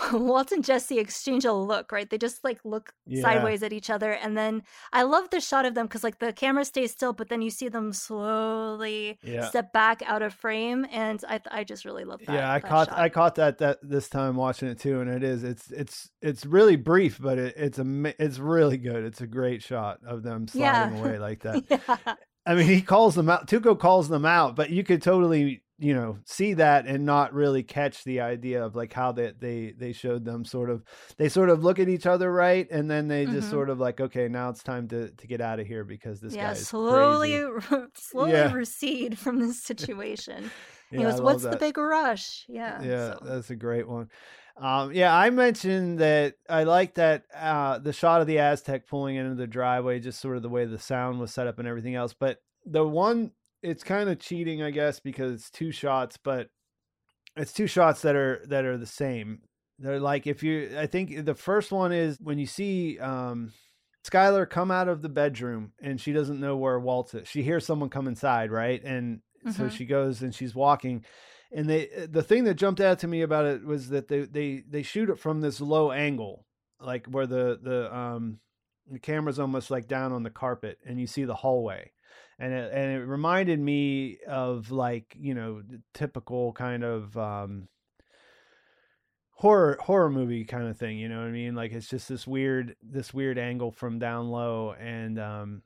Walt 0.13 0.51
and 0.51 0.63
Jesse 0.63 0.99
exchange 0.99 1.45
a 1.45 1.53
look, 1.53 1.91
right? 1.91 2.09
They 2.09 2.17
just 2.17 2.43
like 2.43 2.59
look 2.63 2.93
Yeah. 3.05 3.21
sideways 3.21 3.63
at 3.63 3.73
each 3.73 3.89
other, 3.89 4.11
and 4.11 4.37
then 4.37 4.63
I 4.93 5.03
love 5.03 5.29
the 5.29 5.39
shot 5.41 5.65
of 5.65 5.75
them 5.75 5.87
because 5.87 6.03
like 6.03 6.19
the 6.19 6.33
camera 6.33 6.65
stays 6.65 6.91
still, 6.91 7.13
but 7.13 7.29
then 7.29 7.41
you 7.41 7.49
see 7.49 7.69
them 7.69 7.93
slowly 7.93 9.19
Yeah. 9.23 9.49
step 9.49 9.73
back 9.73 10.01
out 10.05 10.21
of 10.21 10.33
frame, 10.33 10.85
and 10.91 11.23
I 11.27 11.39
I 11.51 11.63
just 11.63 11.85
really 11.85 12.03
love 12.03 12.19
that. 12.25 12.33
yeah 12.33 12.51
i 12.51 12.59
that 12.59 12.67
caught 12.69 12.89
shot. 12.89 12.99
i 12.99 13.09
caught 13.09 13.35
that 13.35 13.57
that 13.59 13.79
this 13.81 14.09
time 14.09 14.35
watching 14.35 14.67
it 14.69 14.79
too 14.79 15.01
and 15.01 15.09
it 15.09 15.23
is 15.23 15.43
it's 15.43 15.71
it's 15.71 16.09
it's 16.21 16.45
really 16.45 16.75
brief 16.75 17.19
but 17.21 17.37
it, 17.37 17.53
it's 17.57 17.79
a 17.79 18.13
it's 18.23 18.39
really 18.39 18.77
good 18.77 19.03
it's 19.03 19.21
a 19.21 19.27
great 19.27 19.61
shot 19.63 19.99
of 20.05 20.23
them 20.23 20.47
sliding 20.47 20.93
Yeah. 20.93 20.99
away 20.99 21.19
like 21.19 21.41
that. 21.43 22.17
I 22.45 22.55
mean, 22.55 22.67
he 22.67 22.81
calls 22.81 23.13
them 23.15 23.29
out. 23.29 23.47
Tuco 23.47 23.77
calls 23.77 24.07
them 24.09 24.25
out, 24.25 24.55
but 24.55 24.71
you 24.71 24.83
could 24.83 25.03
totally, 25.03 25.61
you 25.79 25.93
know, 25.93 26.19
see 26.25 26.53
that 26.55 26.85
and 26.87 27.05
not 27.05 27.33
really 27.33 27.63
catch 27.63 28.03
the 28.03 28.19
idea 28.21 28.63
of 28.63 28.75
like 28.75 28.91
how 28.93 29.11
they 29.13 29.31
they 29.37 29.71
they 29.77 29.93
showed 29.93 30.25
them 30.25 30.43
sort 30.45 30.69
of 30.69 30.83
they 31.17 31.29
sort 31.29 31.49
of 31.49 31.63
look 31.63 31.79
at 31.79 31.89
each 31.89 32.05
other 32.05 32.31
right, 32.31 32.67
and 32.69 32.89
then 32.91 33.07
they 33.07 33.25
just 33.25 33.47
Mhm. 33.47 33.51
sort 33.51 33.69
of 33.69 33.79
like, 33.79 34.01
okay, 34.01 34.27
now 34.27 34.49
it's 34.49 34.63
time 34.63 34.87
to 34.89 35.11
to 35.11 35.27
get 35.27 35.41
out 35.41 35.59
of 35.59 35.67
here 35.67 35.83
because 35.85 36.19
this 36.21 36.35
yeah, 36.35 36.53
guy 36.53 36.53
slowly, 36.53 37.43
slowly 37.95 38.31
Yeah. 38.33 38.53
recede 38.53 39.17
from 39.17 39.39
this 39.39 39.61
situation. 39.63 40.51
he 40.91 40.97
Yeah, 40.97 41.07
I 41.09 41.11
goes, 41.11 41.21
"What's 41.21 41.43
the 41.43 41.57
big 41.57 41.77
rush?" 41.77 42.45
Yeah, 42.49 42.81
Yeah, 42.83 43.13
so- 43.13 43.25
that's 43.25 43.49
a 43.49 43.55
great 43.55 43.87
one. 43.87 44.09
Um, 44.57 44.91
yeah, 44.93 45.15
I 45.15 45.29
mentioned 45.29 45.99
that 45.99 46.35
I 46.49 46.63
like 46.63 46.95
that 46.95 47.23
uh, 47.33 47.79
the 47.79 47.93
shot 47.93 48.19
of 48.21 48.27
the 48.27 48.37
Aztek 48.37 48.87
pulling 48.87 49.15
into 49.15 49.35
the 49.35 49.47
driveway, 49.47 49.99
just 49.99 50.19
sort 50.19 50.35
of 50.35 50.43
the 50.43 50.49
way 50.49 50.65
the 50.65 50.79
sound 50.79 51.19
was 51.19 51.33
set 51.33 51.47
up 51.47 51.59
and 51.59 51.67
everything 51.67 51.95
else. 51.95 52.13
But 52.13 52.39
the 52.65 52.85
one, 52.85 53.31
it's 53.61 53.83
kind 53.83 54.09
of 54.09 54.19
cheating, 54.19 54.61
I 54.61 54.71
guess, 54.71 54.99
because 54.99 55.33
it's 55.33 55.49
two 55.51 55.71
shots, 55.71 56.17
but 56.17 56.49
it's 57.35 57.53
two 57.53 57.67
shots 57.67 58.01
that 58.01 58.15
are 58.15 58.41
that 58.47 58.65
are 58.65 58.77
the 58.77 58.85
same. 58.85 59.41
They're 59.77 59.99
like 59.99 60.27
if 60.27 60.43
you, 60.43 60.77
I 60.77 60.87
think 60.87 61.25
the 61.25 61.35
first 61.35 61.71
one 61.71 61.91
is 61.93 62.17
when 62.21 62.37
you 62.37 62.45
see 62.45 62.99
um, 62.99 63.53
Skyler 64.05 64.49
come 64.49 64.71
out 64.71 64.89
of 64.89 65.01
the 65.01 65.09
bedroom 65.09 65.71
and 65.81 66.01
she 66.01 66.11
doesn't 66.11 66.39
know 66.39 66.57
where 66.57 66.79
Walt's 66.79 67.13
is. 67.13 67.27
She 67.27 67.43
hears 67.43 67.65
someone 67.65 67.89
come 67.89 68.07
inside, 68.07 68.51
right? 68.51 68.81
And 68.83 69.21
so 69.55 69.63
Mhm. 69.63 69.71
she 69.71 69.85
goes 69.85 70.21
and 70.21 70.35
she's 70.35 70.53
walking 70.53 71.05
and 71.53 71.69
they 71.69 71.87
the 72.09 72.21
thing 72.21 72.43
that 72.43 72.55
jumped 72.55 72.81
out 72.81 72.99
to 72.99 73.07
me 73.07 73.21
about 73.21 73.45
it 73.45 73.63
was 73.63 73.87
that 73.89 74.09
they 74.09 74.21
they 74.21 74.63
they 74.69 74.83
shoot 74.83 75.09
it 75.09 75.17
from 75.17 75.39
this 75.39 75.61
low 75.61 75.91
angle 75.91 76.45
like 76.81 77.05
where 77.07 77.25
the 77.25 77.57
the 77.61 77.95
um 77.95 78.39
the 78.91 78.99
camera's 78.99 79.39
almost 79.39 79.71
like 79.71 79.87
down 79.87 80.11
on 80.11 80.23
the 80.23 80.29
carpet 80.29 80.77
and 80.85 80.99
you 80.99 81.07
see 81.07 81.23
the 81.23 81.35
hallway 81.35 81.89
and 82.39 82.53
it, 82.53 82.71
and 82.73 82.91
it 82.93 83.05
reminded 83.05 83.59
me 83.59 84.17
of 84.27 84.71
like 84.71 85.15
you 85.19 85.33
know 85.33 85.61
the 85.61 85.81
typical 85.93 86.53
kind 86.53 86.83
of 86.83 87.15
um 87.17 87.67
horror 89.31 89.77
horror 89.81 90.09
movie 90.09 90.43
kind 90.43 90.67
of 90.67 90.77
thing 90.77 90.97
you 90.97 91.07
know 91.07 91.19
what 91.19 91.27
i 91.27 91.31
mean 91.31 91.55
like 91.55 91.71
it's 91.71 91.87
just 91.87 92.09
this 92.09 92.25
weird 92.25 92.75
this 92.81 93.13
weird 93.13 93.37
angle 93.37 93.71
from 93.71 93.99
down 93.99 94.29
low 94.29 94.75
and 94.79 95.19
um 95.19 95.61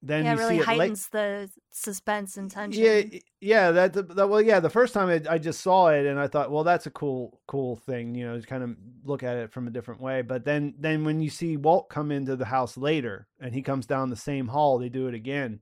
then 0.00 0.24
yeah, 0.24 0.34
you 0.34 0.38
it 0.38 0.40
really 0.40 0.58
it 0.58 0.64
heightens 0.64 1.08
the 1.08 1.50
suspense 1.72 2.36
and 2.36 2.50
tension. 2.50 2.82
yeah, 2.82 3.18
yeah. 3.40 3.70
That, 3.72 3.92
that 3.94 4.28
well, 4.28 4.40
yeah. 4.40 4.60
The 4.60 4.70
first 4.70 4.94
time 4.94 5.08
I, 5.08 5.34
I 5.34 5.38
just 5.38 5.60
saw 5.60 5.88
it 5.88 6.06
and 6.06 6.20
I 6.20 6.28
thought, 6.28 6.52
well, 6.52 6.62
that's 6.62 6.86
a 6.86 6.90
cool, 6.90 7.40
cool 7.48 7.74
thing. 7.74 8.14
You 8.14 8.26
know, 8.26 8.40
to 8.40 8.46
kind 8.46 8.62
of 8.62 8.76
look 9.02 9.24
at 9.24 9.36
it 9.36 9.50
from 9.50 9.66
a 9.66 9.70
different 9.70 10.00
way. 10.00 10.22
But 10.22 10.44
then, 10.44 10.74
then 10.78 11.04
when 11.04 11.20
you 11.20 11.30
see 11.30 11.56
Walt 11.56 11.88
come 11.88 12.12
into 12.12 12.36
the 12.36 12.44
house 12.44 12.76
later 12.76 13.26
and 13.40 13.52
he 13.52 13.60
comes 13.60 13.86
down 13.86 14.08
the 14.08 14.16
same 14.16 14.46
hall, 14.46 14.78
they 14.78 14.88
do 14.88 15.08
it 15.08 15.14
again. 15.14 15.60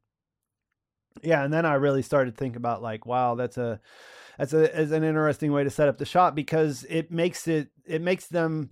Yeah, 1.22 1.44
and 1.44 1.52
then 1.52 1.66
I 1.66 1.74
really 1.74 2.02
started 2.02 2.32
to 2.32 2.36
think 2.36 2.56
about 2.56 2.82
like, 2.82 3.06
wow, 3.06 3.34
that's 3.34 3.58
a, 3.58 3.80
that's 4.38 4.52
a, 4.52 4.80
is 4.80 4.92
an 4.92 5.04
interesting 5.04 5.52
way 5.52 5.64
to 5.64 5.70
set 5.70 5.88
up 5.88 5.98
the 5.98 6.04
shot 6.04 6.34
because 6.34 6.84
it 6.88 7.10
makes 7.10 7.48
it, 7.48 7.68
it 7.86 8.02
makes 8.02 8.26
them 8.26 8.70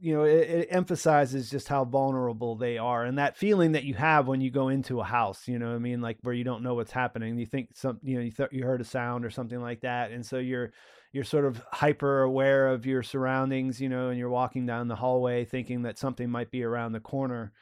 you 0.00 0.14
know 0.14 0.24
it, 0.24 0.48
it 0.50 0.68
emphasizes 0.70 1.50
just 1.50 1.68
how 1.68 1.84
vulnerable 1.84 2.54
they 2.54 2.76
are 2.78 3.04
and 3.04 3.18
that 3.18 3.36
feeling 3.36 3.72
that 3.72 3.84
you 3.84 3.94
have 3.94 4.28
when 4.28 4.40
you 4.40 4.50
go 4.50 4.68
into 4.68 5.00
a 5.00 5.04
house 5.04 5.48
you 5.48 5.58
know 5.58 5.74
i 5.74 5.78
mean 5.78 6.00
like 6.00 6.18
where 6.22 6.34
you 6.34 6.44
don't 6.44 6.62
know 6.62 6.74
what's 6.74 6.92
happening 6.92 7.38
you 7.38 7.46
think 7.46 7.70
some 7.74 7.98
you 8.02 8.16
know 8.16 8.22
you 8.22 8.32
you 8.50 8.64
heard 8.64 8.80
a 8.80 8.84
sound 8.84 9.24
or 9.24 9.30
something 9.30 9.60
like 9.60 9.80
that 9.80 10.10
and 10.10 10.24
so 10.24 10.38
you're 10.38 10.70
you're 11.12 11.24
sort 11.24 11.46
of 11.46 11.62
hyper 11.72 12.22
aware 12.22 12.68
of 12.68 12.84
your 12.84 13.02
surroundings 13.02 13.80
you 13.80 13.88
know 13.88 14.08
and 14.10 14.18
you're 14.18 14.28
walking 14.28 14.66
down 14.66 14.88
the 14.88 14.96
hallway 14.96 15.44
thinking 15.44 15.82
that 15.82 15.98
something 15.98 16.28
might 16.28 16.50
be 16.50 16.62
around 16.62 16.92
the 16.92 17.00
corner 17.00 17.52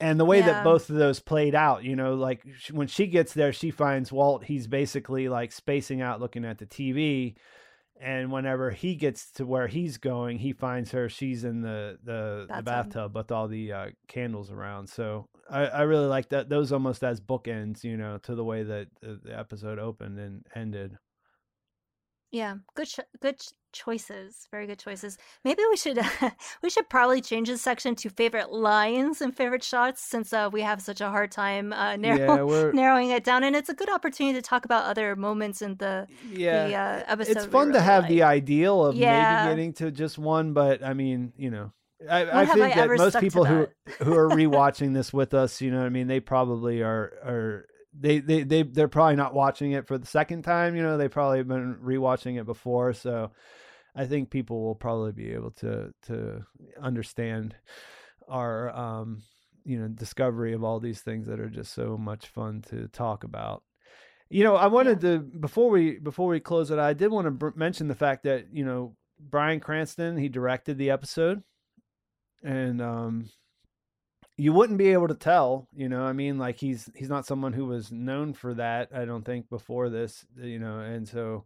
and 0.00 0.20
the 0.20 0.24
way 0.24 0.38
Yeah. 0.40 0.46
that 0.46 0.64
both 0.64 0.90
of 0.90 0.96
those 0.96 1.20
played 1.20 1.54
out 1.54 1.82
you 1.84 1.96
know 1.96 2.14
like 2.14 2.42
sh- 2.58 2.70
when 2.70 2.86
she 2.88 3.06
gets 3.06 3.32
there 3.34 3.52
she 3.52 3.70
finds 3.70 4.12
walt 4.12 4.44
he's 4.44 4.66
basically 4.66 5.28
like 5.28 5.52
spacing 5.52 6.00
out 6.02 6.20
looking 6.20 6.44
at 6.44 6.58
the 6.58 6.66
tv 6.66 7.34
and 7.98 8.30
whenever 8.30 8.70
he 8.70 8.94
gets 8.94 9.30
to 9.32 9.46
where 9.46 9.66
he's 9.68 9.96
going 9.96 10.38
he 10.38 10.52
finds 10.52 10.90
her 10.90 11.08
she's 11.08 11.44
in 11.44 11.62
the 11.62 11.98
the 12.04 12.42
the 12.48 12.62
Bathtub. 12.62 12.64
bathtub 12.64 13.16
with 13.16 13.32
all 13.32 13.48
the 13.48 13.72
uh, 13.72 13.86
candles 14.06 14.50
around 14.50 14.86
so 14.88 15.26
I, 15.48 15.66
I 15.66 15.82
really 15.82 16.06
like 16.06 16.28
that 16.28 16.48
those 16.50 16.72
almost 16.72 17.02
as 17.02 17.20
bookends 17.20 17.82
you 17.84 17.96
know 17.96 18.18
to 18.24 18.34
the 18.34 18.44
way 18.44 18.64
that 18.64 18.88
the, 19.00 19.18
the 19.24 19.38
episode 19.38 19.78
opened 19.78 20.18
and 20.18 20.44
ended 20.54 20.98
Yeah, 22.32 22.56
good 22.74 22.88
ch- 22.88 23.00
good 23.22 23.38
ch- 23.38 23.52
choices. 23.76 24.48
Very 24.50 24.66
good 24.66 24.78
choices. 24.78 25.18
Maybe 25.44 25.62
we 25.70 25.76
should 25.76 25.98
we 26.62 26.70
should 26.70 26.88
probably 26.88 27.20
change 27.20 27.48
this 27.48 27.62
section 27.62 27.94
to 27.96 28.08
favorite 28.10 28.50
lines 28.50 29.20
and 29.20 29.36
favorite 29.36 29.62
shots 29.62 30.02
since 30.02 30.32
uh, 30.32 30.48
we 30.52 30.62
have 30.62 30.80
such 30.80 31.00
a 31.00 31.10
hard 31.10 31.30
time 31.30 31.72
uh, 31.72 31.96
narrow- 32.04 32.50
yeah 32.50 32.70
narrowing 32.72 33.10
it 33.10 33.24
down, 33.24 33.44
and 33.44 33.54
it's 33.54 33.68
a 33.68 33.74
good 33.74 33.90
opportunity 33.90 34.34
to 34.34 34.42
talk 34.42 34.64
about 34.64 34.84
other 34.84 35.14
moments 35.16 35.62
in 35.62 35.76
the 35.76 36.06
yeah 36.32 36.66
the 36.68 36.74
uh, 36.74 37.02
episode. 37.06 37.36
it's 37.36 37.46
fun 37.46 37.68
to 37.68 37.74
really 37.74 37.84
have 37.84 38.08
the 38.08 38.22
ideal 38.22 38.84
of 38.84 38.96
Yeah. 38.96 39.44
maybe 39.44 39.50
getting 39.50 39.72
to 39.74 39.90
just 39.90 40.18
one 40.18 40.52
but 40.52 40.82
i 40.82 40.94
mean 40.94 41.32
you 41.36 41.50
know 41.50 41.72
I, 42.08 42.42
I 42.42 42.46
think 42.46 42.60
I 42.60 42.74
that 42.86 42.88
most 42.96 43.12
to 43.14 43.20
people 43.20 43.44
who 43.44 43.68
who 44.02 44.14
are 44.14 44.28
rewatching 44.42 44.92
this 44.92 45.12
with 45.14 45.32
us, 45.32 45.62
you 45.62 45.70
know 45.70 45.78
what 45.78 45.86
I 45.86 45.88
mean, 45.88 46.08
they 46.08 46.20
probably 46.20 46.82
are 46.82 47.04
are 47.24 47.66
they 47.98 48.18
they 48.18 48.42
they 48.42 48.62
they're 48.64 48.86
probably 48.86 49.16
not 49.16 49.32
watching 49.34 49.72
it 49.72 49.86
for 49.86 49.96
the 49.96 50.06
second 50.06 50.42
time, 50.42 50.76
you 50.76 50.82
know, 50.82 50.98
they 50.98 51.08
probably 51.08 51.38
have 51.38 51.48
been 51.48 51.76
rewatching 51.82 52.38
it 52.38 52.44
before, 52.44 52.92
so 52.92 53.30
I 53.96 54.04
think 54.04 54.30
people 54.30 54.62
will 54.62 54.74
probably 54.74 55.12
be 55.12 55.32
able 55.32 55.52
to 55.52 55.92
to 56.02 56.44
understand 56.80 57.56
our 58.28 58.70
um 58.76 59.22
you 59.64 59.78
know 59.78 59.88
discovery 59.88 60.52
of 60.52 60.62
all 60.62 60.78
these 60.78 61.00
things 61.00 61.26
that 61.26 61.40
are 61.40 61.48
just 61.48 61.72
so 61.72 61.96
much 61.96 62.26
fun 62.26 62.62
to 62.70 62.88
talk 62.88 63.24
about. 63.24 63.62
You 64.28 64.44
know, 64.44 64.56
I 64.56 64.66
wanted 64.66 65.00
to 65.00 65.18
before 65.18 65.70
we 65.70 65.98
before 65.98 66.28
we 66.28 66.40
close 66.40 66.70
it, 66.70 66.78
I 66.78 66.92
did 66.92 67.10
want 67.10 67.26
to 67.26 67.30
br- 67.30 67.48
mention 67.54 67.88
the 67.88 67.94
fact 67.94 68.24
that 68.24 68.46
you 68.52 68.64
know 68.64 68.96
Bryan 69.18 69.60
Cranston 69.60 70.16
he 70.16 70.28
directed 70.28 70.78
the 70.78 70.90
episode, 70.90 71.42
and 72.42 72.82
um, 72.82 73.30
you 74.36 74.52
wouldn't 74.52 74.78
be 74.78 74.92
able 74.92 75.08
to 75.08 75.14
tell. 75.14 75.68
You 75.74 75.88
know, 75.88 76.02
I 76.02 76.12
mean, 76.12 76.38
like 76.38 76.58
he's 76.58 76.90
he's 76.94 77.08
not 77.08 77.26
someone 77.26 77.52
who 77.52 77.66
was 77.66 77.90
known 77.92 78.34
for 78.34 78.54
that. 78.54 78.90
I 78.94 79.04
don't 79.04 79.24
think 79.24 79.48
before 79.48 79.88
this. 79.88 80.24
You 80.36 80.58
know, 80.58 80.80
and 80.80 81.08
so 81.08 81.44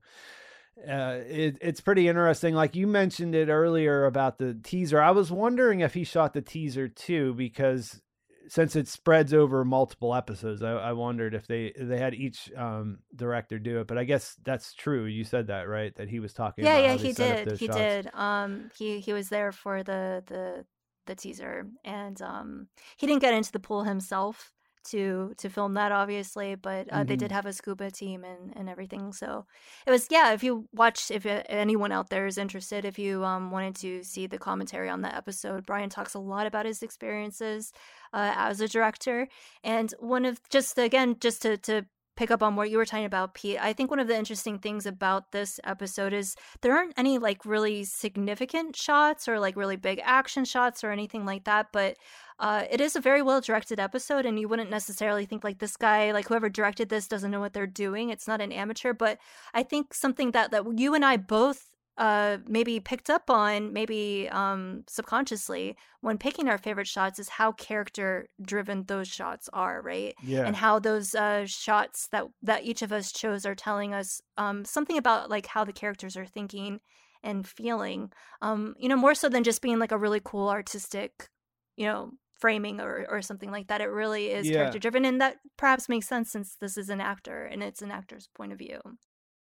uh, 0.89 1.21
it, 1.27 1.59
it's 1.61 1.81
pretty 1.81 2.09
interesting. 2.09 2.55
Like 2.55 2.75
you 2.75 2.87
mentioned 2.87 3.35
it 3.35 3.49
earlier 3.49 4.07
about 4.07 4.39
the 4.39 4.55
teaser. 4.55 5.01
I 5.01 5.11
was 5.11 5.31
wondering 5.31 5.81
if 5.81 5.95
he 5.95 6.05
shot 6.05 6.33
the 6.33 6.43
teaser 6.43 6.89
too, 6.89 7.35
because 7.35 8.01
since 8.49 8.75
it 8.75 8.89
spreads 8.89 9.33
over 9.33 9.65
multiple 9.65 10.15
episodes, 10.15 10.63
I, 10.63 10.73
I 10.73 10.93
wondered 10.93 11.35
if 11.35 11.47
they 11.47 11.73
they 11.79 11.99
had 11.99 12.15
each 12.15 12.51
um, 12.57 12.99
director 13.15 13.59
do 13.59 13.81
it. 13.81 13.87
But 13.87 13.99
I 13.99 14.05
guess 14.05 14.37
that's 14.43 14.75
true. 14.75 15.05
You 15.05 15.25
said 15.25 15.49
that 15.49 15.69
right? 15.69 15.95
That 15.97 16.09
he 16.09 16.21
was 16.21 16.33
talking. 16.33 16.65
Yeah, 16.65 16.79
about 16.79 17.01
yeah, 17.01 17.07
he 17.07 17.13
did. 17.13 17.59
He 17.59 17.67
shots. 17.67 17.79
did. 17.79 18.11
Um, 18.15 18.71
he 18.77 19.01
he 19.01 19.13
was 19.13 19.29
there 19.29 19.53
for 19.53 19.83
the 19.83 20.25
the 20.27 20.65
the 21.07 21.15
teaser, 21.15 21.67
and 21.85 22.21
um, 22.23 22.69
he 22.97 23.07
didn't 23.07 23.23
get 23.23 23.35
into 23.35 23.53
the 23.53 23.61
pool 23.61 23.85
himself 23.85 24.53
to 24.85 25.35
to 25.39 25.49
film 25.51 25.75
that, 25.75 25.93
obviously, 25.93 26.55
but 26.55 26.89
uh, 26.91 27.05
they 27.05 27.17
Mhm. 27.17 27.19
did 27.19 27.33
have 27.33 27.47
a 27.47 27.53
scuba 27.53 27.91
team 27.91 28.25
and 28.25 28.53
and 28.57 28.69
everything. 28.69 29.13
So 29.13 29.47
it 29.87 29.91
was 29.91 30.07
yeah. 30.11 30.33
If 30.33 30.43
you 30.43 30.69
watch, 30.73 31.11
if 31.11 31.27
uh, 31.27 31.43
anyone 31.49 31.93
out 31.93 32.11
there 32.11 32.27
is 32.27 32.39
interested, 32.39 32.85
if 32.85 32.99
you 32.99 33.25
um 33.25 33.51
wanted 33.51 33.77
to 33.77 34.03
see 34.05 34.27
the 34.27 34.39
commentary 34.39 34.89
on 34.89 35.03
the 35.03 35.15
episode, 35.15 35.67
Bryan 35.67 35.91
talks 35.91 36.15
a 36.15 36.19
lot 36.19 36.47
about 36.47 36.67
his 36.67 36.83
experiences 36.83 37.73
uh, 38.13 38.33
as 38.37 38.61
a 38.61 38.69
director, 38.69 39.29
and 39.65 39.93
one 40.01 40.25
of 40.25 40.41
just 40.51 40.79
again 40.79 41.17
just 41.21 41.43
to 41.43 41.57
to 41.59 41.87
pick 42.21 42.31
up 42.31 42.43
on 42.43 42.55
what 42.55 42.69
you 42.69 42.77
were 42.77 42.85
talking 42.85 43.07
about, 43.07 43.33
Pete. 43.33 43.57
I 43.59 43.73
think 43.73 43.89
one 43.89 43.99
of 43.99 44.07
the 44.07 44.15
interesting 44.15 44.59
things 44.59 44.85
about 44.85 45.33
this 45.33 45.59
episode 45.65 46.13
is 46.13 46.37
there 46.61 46.77
aren't 46.77 46.93
any 46.99 47.17
like 47.17 47.47
really 47.47 47.83
significant 47.83 48.77
shots 48.77 49.27
or 49.27 49.41
like 49.41 49.57
really 49.57 49.77
big 49.77 50.03
action 50.05 50.45
shots 50.45 50.85
or 50.85 50.91
anything 50.91 51.25
like 51.25 51.45
that, 51.45 51.69
but 51.73 51.97
uh, 52.39 52.65
it 52.71 52.79
is 52.79 52.95
a 52.95 53.01
very 53.01 53.23
well 53.23 53.41
directed 53.41 53.81
episode, 53.81 54.27
and 54.27 54.39
you 54.39 54.49
wouldn't 54.49 54.69
necessarily 54.69 55.25
think 55.25 55.45
like 55.45 55.61
this 55.61 55.79
guy, 55.79 56.13
like 56.13 56.29
whoever 56.29 56.51
directed 56.51 56.91
this, 56.91 57.09
doesn't 57.09 57.31
know 57.31 57.41
what 57.41 57.55
they're 57.55 57.67
doing. 57.67 58.11
It's 58.11 58.29
not 58.29 58.43
an 58.43 58.53
amateur, 58.53 58.93
but 58.93 59.17
I 59.55 59.63
think 59.63 59.95
something 59.95 60.33
that 60.33 60.51
that 60.51 60.79
you 60.79 60.95
and 60.95 61.07
I 61.07 61.17
both 61.17 61.70
uh 61.99 62.39
maybe 62.47 62.81
picked 62.81 63.11
up 63.11 63.29
on 63.29 63.73
maybe 63.73 64.29
um 64.31 64.85
subconsciously 64.89 65.77
when 66.01 66.17
picking 66.19 66.49
our 66.49 66.57
favorite 66.59 66.87
shots 66.87 67.19
is 67.19 67.29
how 67.29 67.53
character 67.53 68.29
driven 68.43 68.85
those 68.85 69.09
shots 69.09 69.49
are 69.53 69.83
right 69.83 70.15
Yeah. 70.23 70.47
and 70.47 70.57
how 70.57 70.79
those 70.79 71.15
uh, 71.15 71.47
shots 71.47 72.09
that 72.09 72.25
that 72.43 72.65
each 72.65 72.83
of 72.83 72.93
us 72.93 73.13
chose 73.13 73.45
are 73.45 73.55
telling 73.55 73.93
us 73.95 74.21
um, 74.37 74.65
something 74.65 74.97
about 74.97 75.29
like 75.31 75.47
how 75.47 75.65
the 75.65 75.73
characters 75.73 76.17
are 76.17 76.27
thinking 76.27 76.81
and 77.23 77.47
feeling. 77.47 78.11
Um, 78.41 78.75
you 78.79 78.89
know, 78.89 78.97
more 78.97 79.15
so 79.15 79.29
than 79.29 79.45
just 79.45 79.61
being 79.63 79.79
like 79.79 79.93
a 79.93 79.99
really 79.99 80.21
cool 80.25 80.49
artistic, 80.49 81.29
you 81.77 81.85
know, 81.87 82.13
framing 82.33 82.81
or 82.81 83.07
or 83.11 83.21
something 83.23 83.51
like 83.51 83.67
that. 83.69 83.81
It 83.83 83.87
really 83.91 84.31
is 84.31 84.49
Yeah. 84.49 84.57
character 84.57 84.79
driven, 84.79 85.05
and 85.05 85.21
that 85.21 85.37
perhaps 85.59 85.89
makes 85.89 86.09
sense 86.09 86.31
since 86.33 86.57
this 86.57 86.77
is 86.79 86.89
an 86.89 87.01
actor 87.01 87.45
and 87.45 87.63
it's 87.63 87.83
an 87.83 87.91
actor's 87.91 88.29
point 88.35 88.53
of 88.53 88.59
view. 88.59 88.81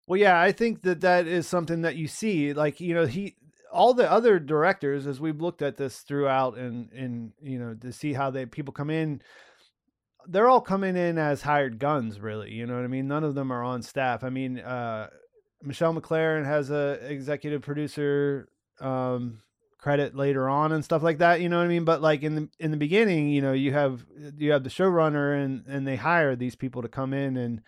Well, 0.09 0.19
yeah, 0.19 0.41
I 0.41 0.51
think 0.51 0.81
that 0.81 1.01
that 1.01 1.27
is 1.27 1.47
something 1.47 1.83
that 1.83 1.95
you 1.95 2.07
see. 2.07 2.51
Like, 2.51 2.81
you 2.81 2.95
know, 2.95 3.05
he, 3.05 3.35
all 3.71 3.93
the 3.93 4.11
other 4.11 4.39
directors, 4.39 5.05
as 5.05 5.21
we've 5.21 5.39
looked 5.39 5.61
at 5.61 5.77
this 5.77 5.99
throughout, 5.99 6.57
and 6.57 6.91
and 6.91 7.31
you 7.43 7.59
know, 7.59 7.75
to 7.75 7.93
see 7.93 8.13
how 8.13 8.31
they 8.31 8.47
people 8.47 8.73
come 8.73 8.89
in. 8.89 9.21
they're 10.27 10.49
all 10.49 10.61
coming 10.61 10.95
in 10.97 11.19
as 11.19 11.43
hired 11.43 11.79
guns, 11.79 12.19
really. 12.19 12.51
You 12.51 12.65
know 12.65 12.75
what 12.75 12.83
I 12.83 12.87
mean? 12.87 13.07
None 13.07 13.23
of 13.23 13.35
them 13.35 13.51
are 13.51 13.63
on 13.63 13.83
staff. 13.83 14.23
I 14.23 14.29
mean, 14.29 14.59
uh, 14.59 15.09
Michelle 15.61 15.93
MacLaren 15.93 16.45
has 16.45 16.71
a 16.71 16.99
executive 17.07 17.61
producer 17.61 18.49
um, 18.81 19.41
credit 19.77 20.15
later 20.15 20.49
on 20.49 20.71
and 20.71 20.83
stuff 20.83 21.03
like 21.03 21.19
that. 21.19 21.41
You 21.41 21.49
know 21.49 21.57
what 21.57 21.65
I 21.65 21.69
mean? 21.69 21.85
But 21.85 22.01
like 22.01 22.23
in 22.23 22.35
the 22.35 22.49
in 22.59 22.71
the 22.71 22.77
beginning, 22.77 23.29
you 23.29 23.43
know, 23.43 23.53
you 23.53 23.73
have 23.73 24.05
you 24.37 24.53
have 24.53 24.63
the 24.63 24.71
showrunner 24.71 25.43
and 25.43 25.65
and 25.67 25.87
they 25.87 25.97
hire 25.97 26.35
these 26.35 26.55
people 26.55 26.81
to 26.81 26.87
come 26.87 27.13
in 27.13 27.37
and 27.37 27.61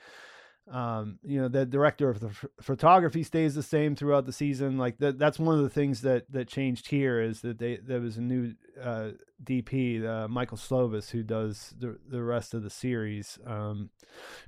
um, 0.71 1.19
you 1.23 1.39
know 1.41 1.49
the 1.49 1.65
director 1.65 2.09
of 2.09 2.21
the 2.21 2.29
f- 2.29 2.45
photography 2.61 3.23
stays 3.23 3.55
the 3.55 3.63
same 3.63 3.95
throughout 3.95 4.25
the 4.25 4.31
season. 4.31 4.77
Like 4.77 4.97
that 4.99 5.19
that's 5.19 5.37
one 5.37 5.55
of 5.57 5.63
the 5.63 5.69
things 5.69 6.01
that 6.01 6.31
that 6.31 6.47
changed 6.47 6.87
here 6.87 7.21
is 7.21 7.41
that 7.41 7.59
they 7.59 7.77
there 7.77 7.99
was 7.99 8.17
a 8.17 8.21
new 8.21 8.53
uh, 8.81 9.09
dp 9.43 10.05
uh, 10.05 10.27
michael 10.27 10.57
slovis 10.57 11.09
who 11.09 11.23
does 11.23 11.73
the 11.77 11.99
the 12.07 12.23
rest 12.23 12.53
of 12.53 12.63
the 12.63 12.69
series. 12.69 13.37
Um, 13.45 13.89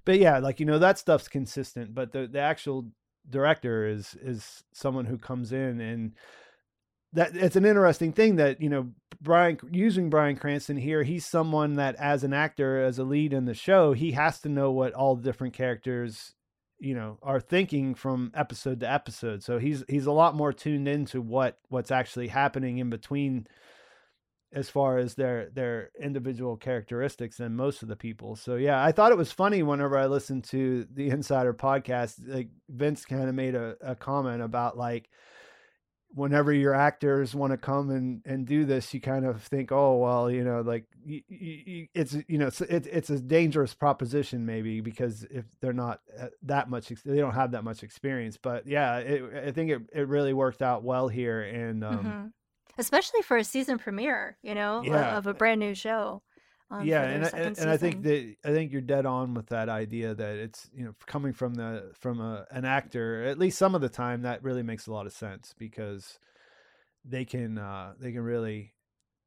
but 0.06 0.18
yeah 0.18 0.40
like 0.40 0.60
you 0.60 0.66
know 0.66 0.80
that 0.80 0.98
stuff's 0.98 1.28
consistent 1.28 1.94
but 1.94 2.12
the 2.12 2.28
the 2.28 2.40
actual 2.40 2.88
director 3.30 3.86
is 3.86 4.16
is 4.22 4.64
someone 4.74 5.06
who 5.06 5.18
comes 5.18 5.52
in 5.52 5.82
and 5.82 6.14
that 7.14 7.36
it's 7.36 7.56
an 7.56 7.66
interesting 7.66 8.12
thing 8.12 8.38
that 8.38 8.62
you 8.62 8.70
know 8.70 8.92
Bryan 9.22 9.58
using 9.72 10.10
Bryan 10.10 10.36
Cranston 10.36 10.78
here. 10.78 11.04
He's 11.04 11.26
someone 11.26 11.76
that, 11.76 11.96
as 11.96 12.24
an 12.24 12.34
actor, 12.34 12.84
as 12.84 13.00
a 13.00 13.04
lead 13.04 13.34
in 13.34 13.46
the 13.46 13.54
show, 13.54 13.94
he 13.94 14.12
has 14.12 14.42
to 14.42 14.50
know 14.50 14.72
what 14.72 14.94
all 14.94 15.16
the 15.16 15.24
different 15.24 15.54
characters, 15.54 16.34
you 16.80 16.94
know, 16.94 17.20
are 17.24 17.40
thinking 17.40 17.96
from 17.96 18.32
episode 18.36 18.82
to 18.82 18.92
episode. 18.92 19.44
So 19.44 19.60
he's 19.60 19.84
he's 19.88 20.06
a 20.06 20.12
lot 20.12 20.36
more 20.36 20.52
tuned 20.52 20.88
into 20.88 21.22
what 21.22 21.58
what's 21.70 21.92
actually 21.92 22.28
happening 22.28 22.80
in 22.80 22.90
between, 22.90 23.48
as 24.52 24.70
far 24.70 24.98
as 24.98 25.16
their 25.16 25.50
their 25.52 25.92
individual 26.00 26.58
characteristics 26.58 27.38
than 27.38 27.56
most 27.56 27.82
of 27.82 27.88
the 27.88 27.96
people. 27.96 28.36
So 28.36 28.56
yeah, 28.56 28.84
I 28.84 28.92
thought 28.92 29.12
it 29.12 29.18
was 29.18 29.32
funny 29.32 29.64
whenever 29.64 29.98
I 29.98 30.08
listened 30.08 30.44
to 30.46 30.86
the 30.92 31.10
Insider 31.10 31.54
podcast. 31.54 32.16
Like 32.26 32.50
Vince 32.70 33.06
kind 33.06 33.30
of 33.30 33.36
made 33.36 33.56
a, 33.56 33.78
a 33.82 33.96
comment 33.96 34.42
about 34.42 34.78
like 34.78 35.10
whenever 36.16 36.54
your 36.54 36.76
actors 36.76 37.34
want 37.34 37.52
to 37.52 37.58
come 37.58 37.90
and 37.90 38.22
and 38.26 38.46
do 38.46 38.66
this 38.66 38.94
you 38.94 39.02
kind 39.02 39.26
of 39.26 39.42
think 39.44 39.72
oh 39.72 39.98
well 39.98 40.30
you 40.30 40.44
know 40.44 40.62
like 40.62 40.86
it's 41.06 42.16
you 42.28 42.38
know 42.38 42.48
it's, 42.48 42.62
it, 42.62 42.88
it's 42.88 43.10
a 43.10 43.20
dangerous 43.20 43.74
proposition 43.74 44.46
maybe 44.46 44.80
because 44.80 45.26
if 45.32 45.46
they're 45.60 45.74
not 45.74 46.02
uh, 46.20 46.28
that 46.44 46.70
much 46.70 46.90
they 47.04 47.18
don't 47.18 47.34
have 47.34 47.52
that 47.52 47.64
much 47.64 47.84
experience 47.84 48.38
but 48.38 48.68
yeah 48.68 48.98
it, 48.98 49.48
i 49.48 49.52
think 49.52 49.72
it, 49.72 49.82
it 49.92 50.08
really 50.08 50.34
worked 50.34 50.62
out 50.62 50.84
well 50.84 51.08
here 51.08 51.42
and 51.42 51.84
um, 51.84 51.98
mm-hmm. 51.98 52.28
especially 52.78 53.22
for 53.24 53.38
a 53.38 53.44
season 53.44 53.78
premiere 53.78 54.38
you 54.44 54.54
know 54.54 54.84
yeah. 54.84 55.18
of 55.18 55.26
a 55.26 55.34
brand 55.34 55.60
new 55.60 55.74
show 55.74 56.22
um, 56.74 56.88
yeah, 56.88 57.04
and 57.04 57.26
I, 57.26 57.30
and, 57.30 57.70
I 57.70 57.78
think 57.78 58.02
that 58.02 58.36
I 58.44 58.50
think 58.50 58.72
you're 58.72 58.82
dead 58.82 59.06
on 59.06 59.36
with 59.36 59.48
that 59.48 59.70
idea 59.70 60.16
that 60.16 60.36
it's 60.38 60.70
you 60.76 60.84
know 60.84 60.96
coming 61.06 61.32
from 61.32 61.54
the 61.54 61.92
from 62.00 62.20
a, 62.20 62.48
an 62.50 62.66
actor 62.66 63.24
at 63.26 63.38
least 63.38 63.60
some 63.60 63.76
of 63.76 63.82
the 63.82 63.90
time 63.90 64.24
that 64.24 64.44
really 64.44 64.64
makes 64.64 64.88
a 64.88 64.92
lot 64.92 65.06
of 65.06 65.14
sense 65.14 65.54
because 65.58 66.18
they 67.06 67.26
can 67.26 67.60
uh, 67.60 67.94
they 68.00 68.12
can 68.12 68.22
really 68.22 68.74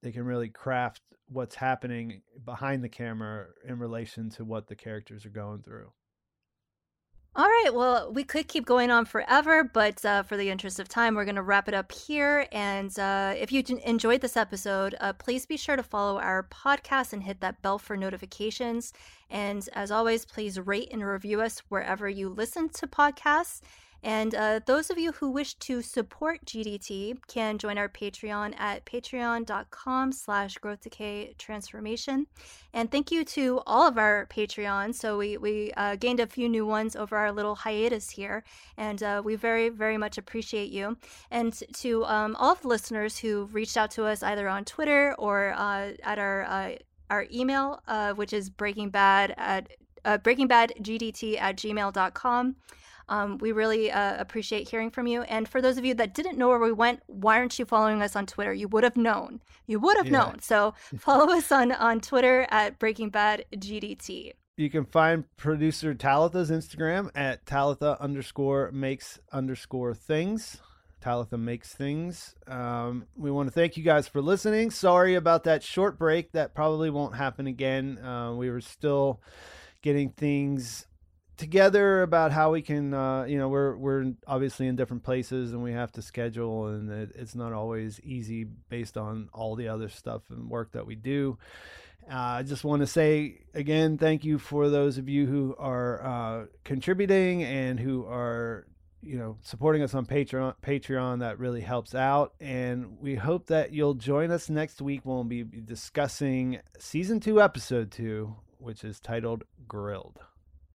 they 0.02 0.10
can 0.10 0.24
really 0.24 0.48
craft 0.48 1.02
what's 1.28 1.55
happening 1.55 2.23
behind 2.44 2.82
the 2.82 2.89
camera 2.89 3.47
in 3.64 3.78
relation 3.78 4.28
to 4.31 4.44
what 4.44 4.66
the 4.66 4.77
characters 4.77 5.24
are 5.24 5.31
going 5.31 5.62
through. 5.62 5.93
All 7.38 7.44
right. 7.44 7.68
Well, 7.74 8.10
we 8.14 8.24
could 8.24 8.48
keep 8.48 8.64
going 8.64 8.90
on 8.90 9.04
forever, 9.04 9.62
but 9.62 10.02
uh, 10.06 10.22
for 10.22 10.38
the 10.38 10.48
interest 10.48 10.80
of 10.80 10.88
time, 10.88 11.14
we're 11.14 11.26
going 11.26 11.36
to 11.36 11.42
wrap 11.42 11.68
it 11.68 11.74
up 11.74 11.92
here. 11.92 12.46
And 12.50 12.98
uh, 12.98 13.34
if 13.36 13.52
you 13.52 13.62
enjoyed 13.84 14.22
this 14.22 14.38
episode, 14.38 14.94
uh, 15.02 15.12
please 15.12 15.44
be 15.44 15.58
sure 15.58 15.76
to 15.76 15.82
follow 15.82 16.18
our 16.18 16.44
podcast 16.44 17.12
and 17.12 17.22
hit 17.22 17.42
that 17.42 17.60
bell 17.60 17.78
for 17.78 17.94
notifications. 17.94 18.94
And 19.28 19.68
as 19.74 19.90
always, 19.90 20.24
please 20.24 20.58
rate 20.58 20.88
and 20.90 21.04
review 21.04 21.42
us 21.42 21.58
wherever 21.68 22.08
you 22.08 22.30
listen 22.30 22.70
to 22.70 22.86
podcasts. 22.86 23.60
And 24.06 24.36
uh, 24.36 24.60
those 24.66 24.88
of 24.88 24.98
you 24.98 25.10
who 25.10 25.28
wish 25.28 25.54
to 25.54 25.82
support 25.82 26.44
GDT 26.44 27.18
can 27.26 27.58
join 27.58 27.76
our 27.76 27.88
Patreon 27.88 28.54
at 28.56 28.86
patreon.com 28.86 30.12
slash 30.12 30.54
growth 30.58 30.82
decay 30.82 31.34
transformation. 31.38 32.28
And 32.72 32.88
thank 32.88 33.10
you 33.10 33.24
to 33.24 33.62
all 33.66 33.88
of 33.88 33.98
our 33.98 34.26
Patreons. 34.26 34.94
So 34.94 35.18
we, 35.18 35.38
we 35.38 35.72
uh, 35.76 35.96
gained 35.96 36.20
a 36.20 36.28
few 36.28 36.48
new 36.48 36.64
ones 36.64 36.94
over 36.94 37.16
our 37.16 37.32
little 37.32 37.56
hiatus 37.56 38.08
here. 38.08 38.44
And 38.76 39.02
uh, 39.02 39.22
we 39.24 39.34
very, 39.34 39.70
very 39.70 39.98
much 39.98 40.18
appreciate 40.18 40.70
you. 40.70 40.96
And 41.32 41.60
to 41.74 42.04
um, 42.04 42.36
all 42.36 42.52
of 42.52 42.62
the 42.62 42.68
listeners 42.68 43.18
who 43.18 43.46
reached 43.46 43.76
out 43.76 43.90
to 43.92 44.04
us 44.04 44.22
either 44.22 44.48
on 44.48 44.64
Twitter 44.64 45.16
or 45.18 45.52
uh, 45.56 45.94
at 46.04 46.20
our, 46.20 46.44
uh, 46.44 46.76
our 47.10 47.26
email, 47.34 47.82
uh, 47.88 48.12
which 48.12 48.32
is 48.32 48.50
breakingbad 48.50 49.34
at 49.36 49.68
breakingbadgdt 50.04 51.40
at 51.40 51.56
gmail.com. 51.56 52.54
Um, 53.08 53.38
we 53.38 53.52
really 53.52 53.90
uh, 53.90 54.20
appreciate 54.20 54.68
hearing 54.68 54.90
from 54.90 55.06
you. 55.06 55.22
And 55.22 55.48
for 55.48 55.62
those 55.62 55.78
of 55.78 55.84
you 55.84 55.94
that 55.94 56.14
didn't 56.14 56.38
know 56.38 56.48
where 56.48 56.58
we 56.58 56.72
went, 56.72 57.00
why 57.06 57.38
aren't 57.38 57.58
you 57.58 57.64
following 57.64 58.02
us 58.02 58.16
on 58.16 58.26
Twitter? 58.26 58.52
You 58.52 58.68
would 58.68 58.84
have 58.84 58.96
known. 58.96 59.40
You 59.66 59.78
would 59.80 59.96
have 59.96 60.06
yeah. 60.06 60.18
known. 60.18 60.40
So 60.40 60.74
follow 60.98 61.32
us 61.32 61.52
on, 61.52 61.72
on 61.72 62.00
Twitter 62.00 62.46
at 62.50 62.78
Breaking 62.78 63.10
Bad 63.10 63.44
GDT. 63.54 64.32
You 64.56 64.70
can 64.70 64.86
find 64.86 65.24
producer 65.36 65.94
Talitha's 65.94 66.50
Instagram 66.50 67.10
at 67.14 67.44
Talitha 67.44 68.00
underscore 68.00 68.70
makes 68.72 69.20
underscore 69.30 69.94
things. 69.94 70.62
Talitha 71.00 71.36
makes 71.36 71.74
things. 71.74 72.34
Um, 72.48 73.06
we 73.14 73.30
want 73.30 73.48
to 73.48 73.52
thank 73.52 73.76
you 73.76 73.84
guys 73.84 74.08
for 74.08 74.22
listening. 74.22 74.70
Sorry 74.70 75.14
about 75.14 75.44
that 75.44 75.62
short 75.62 75.98
break. 75.98 76.32
That 76.32 76.54
probably 76.54 76.90
won't 76.90 77.14
happen 77.14 77.46
again. 77.46 77.98
Uh, 77.98 78.34
we 78.34 78.50
were 78.50 78.62
still 78.62 79.20
getting 79.82 80.08
things 80.08 80.86
together 81.36 82.02
about 82.02 82.32
how 82.32 82.52
we 82.52 82.62
can 82.62 82.94
uh, 82.94 83.24
you 83.24 83.38
know 83.38 83.48
we're 83.48 83.76
we're 83.76 84.12
obviously 84.26 84.66
in 84.66 84.76
different 84.76 85.02
places 85.02 85.52
and 85.52 85.62
we 85.62 85.72
have 85.72 85.92
to 85.92 86.02
schedule 86.02 86.68
and 86.68 86.90
it, 86.90 87.12
it's 87.14 87.34
not 87.34 87.52
always 87.52 88.00
easy 88.00 88.44
based 88.44 88.96
on 88.96 89.28
all 89.32 89.54
the 89.54 89.68
other 89.68 89.88
stuff 89.88 90.22
and 90.30 90.48
work 90.48 90.72
that 90.72 90.86
we 90.86 90.94
do. 90.94 91.38
Uh, 92.10 92.14
I 92.14 92.42
just 92.42 92.64
want 92.64 92.80
to 92.80 92.86
say 92.86 93.40
again 93.54 93.98
thank 93.98 94.24
you 94.24 94.38
for 94.38 94.70
those 94.70 94.98
of 94.98 95.08
you 95.08 95.26
who 95.26 95.54
are 95.58 96.04
uh, 96.04 96.46
contributing 96.64 97.42
and 97.42 97.78
who 97.78 98.06
are 98.06 98.66
you 99.02 99.18
know 99.18 99.36
supporting 99.42 99.82
us 99.82 99.94
on 99.94 100.06
Patreon 100.06 100.54
Patreon. 100.62 101.20
That 101.20 101.38
really 101.38 101.60
helps 101.60 101.94
out. 101.94 102.34
And 102.40 102.98
we 103.00 103.14
hope 103.14 103.46
that 103.48 103.72
you'll 103.72 103.94
join 103.94 104.30
us 104.30 104.48
next 104.48 104.80
week 104.80 105.02
when 105.04 105.16
we'll 105.16 105.24
be 105.24 105.44
discussing 105.44 106.60
season 106.78 107.20
2 107.20 107.42
episode 107.42 107.90
2 107.90 108.34
which 108.58 108.84
is 108.84 108.98
titled 109.00 109.44
Grilled 109.68 110.20